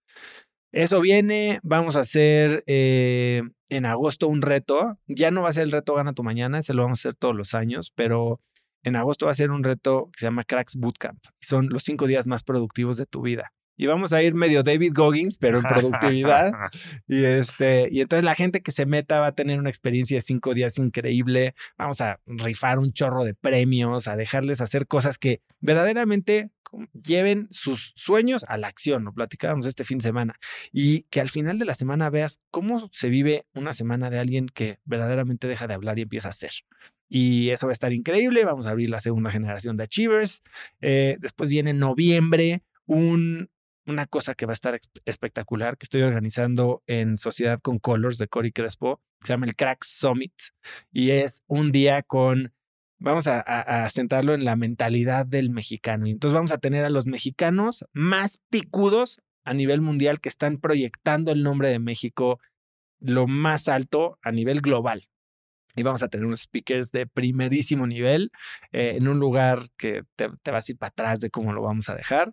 Eso 0.72 1.00
viene, 1.00 1.60
vamos 1.62 1.96
a 1.96 2.00
hacer 2.00 2.62
eh, 2.66 3.42
en 3.68 3.86
agosto 3.86 4.28
un 4.28 4.42
reto, 4.42 4.98
ya 5.06 5.30
no 5.30 5.42
va 5.42 5.48
a 5.48 5.52
ser 5.52 5.64
el 5.64 5.72
reto 5.72 5.94
Gana 5.94 6.12
tu 6.12 6.22
Mañana, 6.22 6.58
ese 6.58 6.74
lo 6.74 6.82
vamos 6.82 6.98
a 6.98 7.08
hacer 7.08 7.14
todos 7.16 7.34
los 7.34 7.54
años, 7.54 7.92
pero 7.94 8.40
en 8.82 8.96
agosto 8.96 9.26
va 9.26 9.32
a 9.32 9.34
ser 9.34 9.50
un 9.50 9.64
reto 9.64 10.10
que 10.12 10.20
se 10.20 10.26
llama 10.26 10.44
Cracks 10.44 10.76
Bootcamp. 10.76 11.18
Son 11.40 11.68
los 11.68 11.82
cinco 11.82 12.06
días 12.06 12.26
más 12.26 12.42
productivos 12.42 12.96
de 12.96 13.06
tu 13.06 13.22
vida. 13.22 13.52
Y 13.78 13.86
vamos 13.86 14.12
a 14.14 14.22
ir 14.22 14.34
medio 14.34 14.62
David 14.62 14.92
Goggins, 14.94 15.36
pero 15.38 15.58
en 15.58 15.64
productividad. 15.64 16.50
y, 17.06 17.24
este, 17.24 17.88
y 17.90 18.00
entonces 18.00 18.24
la 18.24 18.34
gente 18.34 18.62
que 18.62 18.72
se 18.72 18.86
meta 18.86 19.20
va 19.20 19.28
a 19.28 19.34
tener 19.34 19.58
una 19.58 19.68
experiencia 19.68 20.16
de 20.16 20.22
cinco 20.22 20.54
días 20.54 20.78
increíble. 20.78 21.54
Vamos 21.76 22.00
a 22.00 22.20
rifar 22.26 22.78
un 22.78 22.92
chorro 22.92 23.24
de 23.24 23.34
premios, 23.34 24.08
a 24.08 24.16
dejarles 24.16 24.62
hacer 24.62 24.86
cosas 24.86 25.18
que 25.18 25.42
verdaderamente 25.60 26.52
lleven 26.92 27.48
sus 27.50 27.92
sueños 27.96 28.44
a 28.48 28.56
la 28.56 28.68
acción. 28.68 29.04
Lo 29.04 29.12
platicábamos 29.12 29.66
este 29.66 29.84
fin 29.84 29.98
de 29.98 30.04
semana. 30.04 30.34
Y 30.72 31.02
que 31.04 31.20
al 31.20 31.28
final 31.28 31.58
de 31.58 31.66
la 31.66 31.74
semana 31.74 32.08
veas 32.08 32.40
cómo 32.50 32.88
se 32.90 33.10
vive 33.10 33.46
una 33.54 33.74
semana 33.74 34.08
de 34.08 34.18
alguien 34.18 34.46
que 34.48 34.78
verdaderamente 34.84 35.48
deja 35.48 35.66
de 35.66 35.74
hablar 35.74 35.98
y 35.98 36.02
empieza 36.02 36.28
a 36.28 36.30
hacer. 36.30 36.52
Y 37.08 37.50
eso 37.50 37.66
va 37.66 37.70
a 37.70 37.72
estar 37.72 37.92
increíble. 37.92 38.44
Vamos 38.44 38.66
a 38.66 38.70
abrir 38.70 38.90
la 38.90 39.00
segunda 39.00 39.30
generación 39.30 39.76
de 39.76 39.84
Achievers. 39.84 40.42
Eh, 40.80 41.16
después 41.20 41.50
viene 41.50 41.70
en 41.70 41.78
noviembre 41.78 42.62
un, 42.84 43.50
una 43.86 44.06
cosa 44.06 44.34
que 44.34 44.46
va 44.46 44.52
a 44.52 44.54
estar 44.54 44.78
espectacular 45.04 45.78
que 45.78 45.84
estoy 45.84 46.02
organizando 46.02 46.82
en 46.86 47.16
Sociedad 47.16 47.60
con 47.60 47.78
Colors 47.78 48.18
de 48.18 48.28
Cory 48.28 48.52
Crespo. 48.52 49.00
Se 49.22 49.32
llama 49.32 49.46
el 49.46 49.56
Cracks 49.56 49.88
Summit. 49.88 50.34
Y 50.92 51.10
es 51.10 51.42
un 51.46 51.72
día 51.72 52.02
con 52.02 52.52
vamos 52.98 53.26
a, 53.26 53.40
a, 53.40 53.90
sentarlo 53.90 54.34
en 54.34 54.44
la 54.44 54.56
mentalidad 54.56 55.26
del 55.26 55.50
mexicano. 55.50 56.06
Y 56.06 56.10
entonces 56.10 56.34
vamos 56.34 56.52
a 56.52 56.58
tener 56.58 56.84
a 56.84 56.90
los 56.90 57.06
mexicanos 57.06 57.84
más 57.92 58.42
picudos 58.50 59.20
a 59.44 59.54
nivel 59.54 59.80
mundial 59.80 60.20
que 60.20 60.28
están 60.28 60.58
proyectando 60.58 61.30
el 61.30 61.42
nombre 61.42 61.68
de 61.68 61.78
México 61.78 62.40
lo 62.98 63.26
más 63.26 63.68
alto 63.68 64.18
a 64.22 64.32
nivel 64.32 64.60
global. 64.60 65.02
Y 65.76 65.82
vamos 65.82 66.02
a 66.02 66.08
tener 66.08 66.26
unos 66.26 66.40
speakers 66.40 66.90
de 66.90 67.06
primerísimo 67.06 67.86
nivel 67.86 68.30
eh, 68.72 68.94
en 68.96 69.08
un 69.08 69.18
lugar 69.18 69.60
que 69.76 70.02
te, 70.16 70.30
te 70.42 70.50
vas 70.50 70.68
a 70.68 70.72
ir 70.72 70.78
para 70.78 70.88
atrás 70.88 71.20
de 71.20 71.30
cómo 71.30 71.52
lo 71.52 71.62
vamos 71.62 71.88
a 71.88 71.94
dejar. 71.94 72.32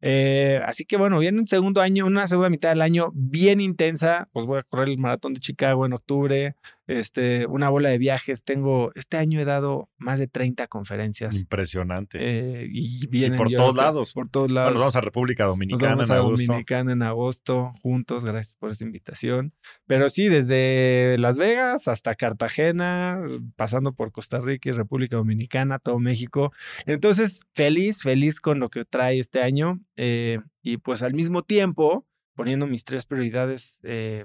Eh, 0.00 0.60
así 0.64 0.84
que 0.84 0.96
bueno, 0.96 1.18
viene 1.18 1.38
un 1.40 1.46
segundo 1.46 1.80
año, 1.80 2.06
una 2.06 2.26
segunda 2.26 2.50
mitad 2.50 2.68
del 2.70 2.82
año 2.82 3.10
bien 3.14 3.60
intensa. 3.60 4.28
Pues 4.32 4.46
voy 4.46 4.58
a 4.58 4.62
correr 4.62 4.88
el 4.88 4.98
maratón 4.98 5.32
de 5.34 5.40
Chicago 5.40 5.86
en 5.86 5.94
octubre, 5.94 6.56
este, 6.86 7.46
una 7.46 7.70
bola 7.70 7.88
de 7.88 7.96
viajes. 7.98 8.44
Tengo, 8.44 8.92
este 8.94 9.16
año 9.16 9.40
he 9.40 9.44
dado 9.46 9.88
más 9.96 10.18
de 10.18 10.26
30 10.26 10.66
conferencias. 10.66 11.36
Impresionante. 11.40 12.18
Eh, 12.20 12.68
y 12.70 13.06
vienen 13.06 13.38
por 13.38 13.48
yo 13.48 13.56
todos 13.56 13.76
lados. 13.76 14.12
Por 14.12 14.28
todos 14.28 14.48
Bueno, 14.48 14.54
lados. 14.60 14.72
nos 14.74 14.80
vamos 14.82 14.96
a 14.96 15.00
República 15.00 15.44
Nos 15.44 15.52
Dominicana 15.52 15.90
vamos 15.92 16.10
en 16.10 16.16
a 16.16 16.18
agosto. 16.18 16.44
Dominicana 16.46 16.92
en 16.92 17.02
agosto, 17.02 17.72
juntos. 17.82 18.24
Gracias 18.26 18.54
por 18.54 18.70
esta 18.70 18.84
invitación. 18.84 19.54
Pero 19.86 20.10
sí, 20.10 20.28
desde 20.28 21.16
Las 21.18 21.38
Vegas 21.38 21.88
hasta 21.88 22.14
Cartagena, 22.14 23.22
pasando 23.56 23.92
por 23.94 24.12
Costa 24.12 24.40
Rica 24.40 24.68
y 24.68 24.72
República 24.72 25.16
Dominicana, 25.16 25.78
todo 25.78 25.98
México. 25.98 26.52
Entonces, 26.84 27.40
feliz, 27.54 28.02
feliz 28.02 28.40
con 28.40 28.60
lo 28.60 28.68
que 28.68 28.84
trae 28.84 29.18
este 29.18 29.40
año. 29.42 29.80
Eh, 29.96 30.40
y 30.62 30.78
pues 30.78 31.02
al 31.02 31.14
mismo 31.14 31.42
tiempo, 31.42 32.06
poniendo 32.34 32.66
mis 32.66 32.84
tres 32.84 33.06
prioridades, 33.06 33.80
eh, 33.82 34.24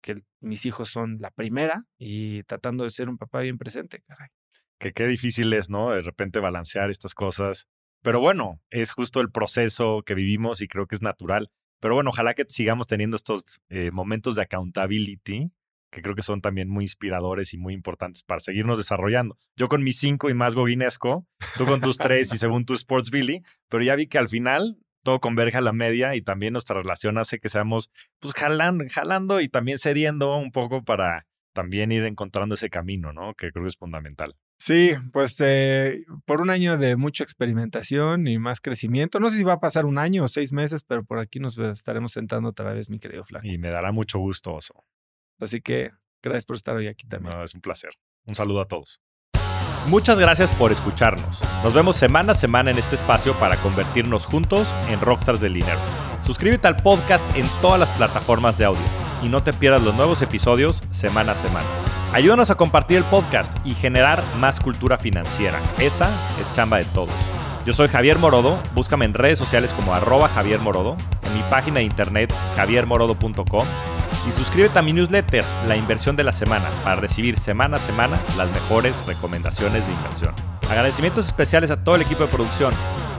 que 0.00 0.14
mis 0.40 0.64
hijos 0.66 0.88
son 0.88 1.18
la 1.20 1.30
primera 1.30 1.78
y 1.98 2.42
tratando 2.44 2.84
de 2.84 2.90
ser 2.90 3.08
un 3.08 3.18
papá 3.18 3.40
bien 3.40 3.58
presente, 3.58 4.02
caray. 4.06 4.28
que 4.78 4.92
qué 4.92 5.06
difícil 5.06 5.52
es, 5.52 5.68
¿no? 5.68 5.90
De 5.90 6.02
repente 6.02 6.40
balancear 6.40 6.90
estas 6.90 7.14
cosas. 7.14 7.68
Pero 8.02 8.20
bueno, 8.20 8.60
es 8.70 8.92
justo 8.92 9.20
el 9.20 9.30
proceso 9.30 10.02
que 10.06 10.14
vivimos 10.14 10.62
y 10.62 10.68
creo 10.68 10.86
que 10.86 10.94
es 10.94 11.02
natural. 11.02 11.50
Pero 11.80 11.94
bueno, 11.94 12.10
ojalá 12.10 12.34
que 12.34 12.44
sigamos 12.48 12.86
teniendo 12.86 13.16
estos 13.16 13.60
eh, 13.68 13.90
momentos 13.90 14.36
de 14.36 14.42
accountability, 14.42 15.50
que 15.90 16.02
creo 16.02 16.14
que 16.14 16.22
son 16.22 16.40
también 16.40 16.68
muy 16.68 16.84
inspiradores 16.84 17.52
y 17.52 17.58
muy 17.58 17.74
importantes 17.74 18.22
para 18.22 18.40
seguirnos 18.40 18.78
desarrollando. 18.78 19.36
Yo 19.56 19.68
con 19.68 19.82
mis 19.82 19.98
cinco 19.98 20.30
y 20.30 20.34
más 20.34 20.54
goguinesco, 20.54 21.26
tú 21.58 21.66
con 21.66 21.80
tus 21.80 21.98
tres 21.98 22.32
y 22.32 22.38
según 22.38 22.64
tu 22.64 22.74
Sports 22.74 23.10
Billy, 23.10 23.42
pero 23.68 23.82
ya 23.82 23.96
vi 23.96 24.06
que 24.06 24.18
al 24.18 24.28
final 24.28 24.78
todo 25.02 25.20
converge 25.20 25.58
a 25.58 25.60
la 25.60 25.72
media 25.72 26.14
y 26.14 26.22
también 26.22 26.52
nuestra 26.52 26.76
relación 26.76 27.18
hace 27.18 27.38
que 27.38 27.48
seamos, 27.48 27.90
pues, 28.18 28.34
jalando, 28.34 28.84
jalando 28.90 29.40
y 29.40 29.48
también 29.48 29.78
cediendo 29.78 30.36
un 30.36 30.52
poco 30.52 30.84
para 30.84 31.26
también 31.52 31.92
ir 31.92 32.04
encontrando 32.04 32.54
ese 32.54 32.70
camino, 32.70 33.12
¿no? 33.12 33.34
Que 33.34 33.50
creo 33.50 33.64
que 33.64 33.68
es 33.68 33.76
fundamental. 33.76 34.36
Sí, 34.58 34.92
pues 35.12 35.36
eh, 35.40 36.04
por 36.26 36.42
un 36.42 36.50
año 36.50 36.76
de 36.76 36.96
mucha 36.96 37.24
experimentación 37.24 38.26
y 38.26 38.38
más 38.38 38.60
crecimiento. 38.60 39.18
No 39.18 39.30
sé 39.30 39.38
si 39.38 39.42
va 39.42 39.54
a 39.54 39.60
pasar 39.60 39.86
un 39.86 39.96
año 39.96 40.24
o 40.24 40.28
seis 40.28 40.52
meses, 40.52 40.82
pero 40.82 41.02
por 41.02 41.18
aquí 41.18 41.40
nos 41.40 41.56
estaremos 41.56 42.12
sentando 42.12 42.50
otra 42.50 42.72
vez, 42.74 42.90
mi 42.90 42.98
querido 42.98 43.24
Flaco. 43.24 43.46
Y 43.46 43.56
me 43.56 43.70
dará 43.70 43.90
mucho 43.90 44.18
gusto, 44.18 44.52
Oso. 44.52 44.84
Así 45.38 45.62
que 45.62 45.92
gracias 46.22 46.44
por 46.44 46.56
estar 46.56 46.76
hoy 46.76 46.88
aquí 46.88 47.06
también. 47.06 47.34
No, 47.34 47.42
es 47.42 47.54
un 47.54 47.62
placer. 47.62 47.92
Un 48.26 48.34
saludo 48.34 48.60
a 48.60 48.66
todos. 48.66 49.00
Muchas 49.88 50.18
gracias 50.18 50.50
por 50.50 50.72
escucharnos. 50.72 51.40
Nos 51.64 51.74
vemos 51.74 51.96
semana 51.96 52.32
a 52.32 52.34
semana 52.34 52.70
en 52.70 52.78
este 52.78 52.94
espacio 52.94 53.34
para 53.38 53.60
convertirnos 53.62 54.26
juntos 54.26 54.68
en 54.88 55.00
rockstars 55.00 55.40
del 55.40 55.54
dinero. 55.54 55.80
Suscríbete 56.24 56.68
al 56.68 56.76
podcast 56.76 57.24
en 57.34 57.46
todas 57.60 57.80
las 57.80 57.90
plataformas 57.90 58.58
de 58.58 58.66
audio 58.66 58.82
y 59.22 59.28
no 59.28 59.42
te 59.42 59.52
pierdas 59.52 59.82
los 59.82 59.94
nuevos 59.94 60.22
episodios 60.22 60.82
semana 60.90 61.32
a 61.32 61.36
semana. 61.36 61.66
Ayúdanos 62.12 62.50
a 62.50 62.56
compartir 62.56 62.98
el 62.98 63.04
podcast 63.04 63.52
y 63.64 63.74
generar 63.74 64.24
más 64.36 64.60
cultura 64.60 64.98
financiera. 64.98 65.60
Esa 65.78 66.10
es 66.40 66.52
chamba 66.54 66.78
de 66.78 66.84
todos. 66.84 67.14
Yo 67.70 67.74
soy 67.74 67.86
Javier 67.86 68.18
Morodo, 68.18 68.60
búscame 68.74 69.04
en 69.04 69.14
redes 69.14 69.38
sociales 69.38 69.72
como 69.72 69.94
arroba 69.94 70.28
Javier 70.28 70.58
Morodo, 70.58 70.96
en 71.22 71.34
mi 71.34 71.42
página 71.44 71.76
de 71.76 71.84
internet 71.84 72.34
javiermorodo.com 72.56 73.64
y 74.28 74.32
suscríbete 74.32 74.76
a 74.80 74.82
mi 74.82 74.92
newsletter, 74.92 75.44
La 75.68 75.76
Inversión 75.76 76.16
de 76.16 76.24
la 76.24 76.32
Semana, 76.32 76.68
para 76.82 76.96
recibir 76.96 77.38
semana 77.38 77.76
a 77.76 77.80
semana 77.80 78.20
las 78.36 78.50
mejores 78.50 78.92
recomendaciones 79.06 79.86
de 79.86 79.92
inversión. 79.92 80.34
Agradecimientos 80.68 81.26
especiales 81.26 81.70
a 81.70 81.84
todo 81.84 81.94
el 81.94 82.02
equipo 82.02 82.24
de 82.24 82.28
producción. 82.30 82.74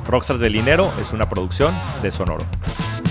Rockstars 0.06 0.42
del 0.42 0.52
Dinero 0.52 0.92
es 1.00 1.14
una 1.14 1.30
producción 1.30 1.74
de 2.02 2.12
Sonoro. 2.12 2.44
Sonoro. 2.44 3.11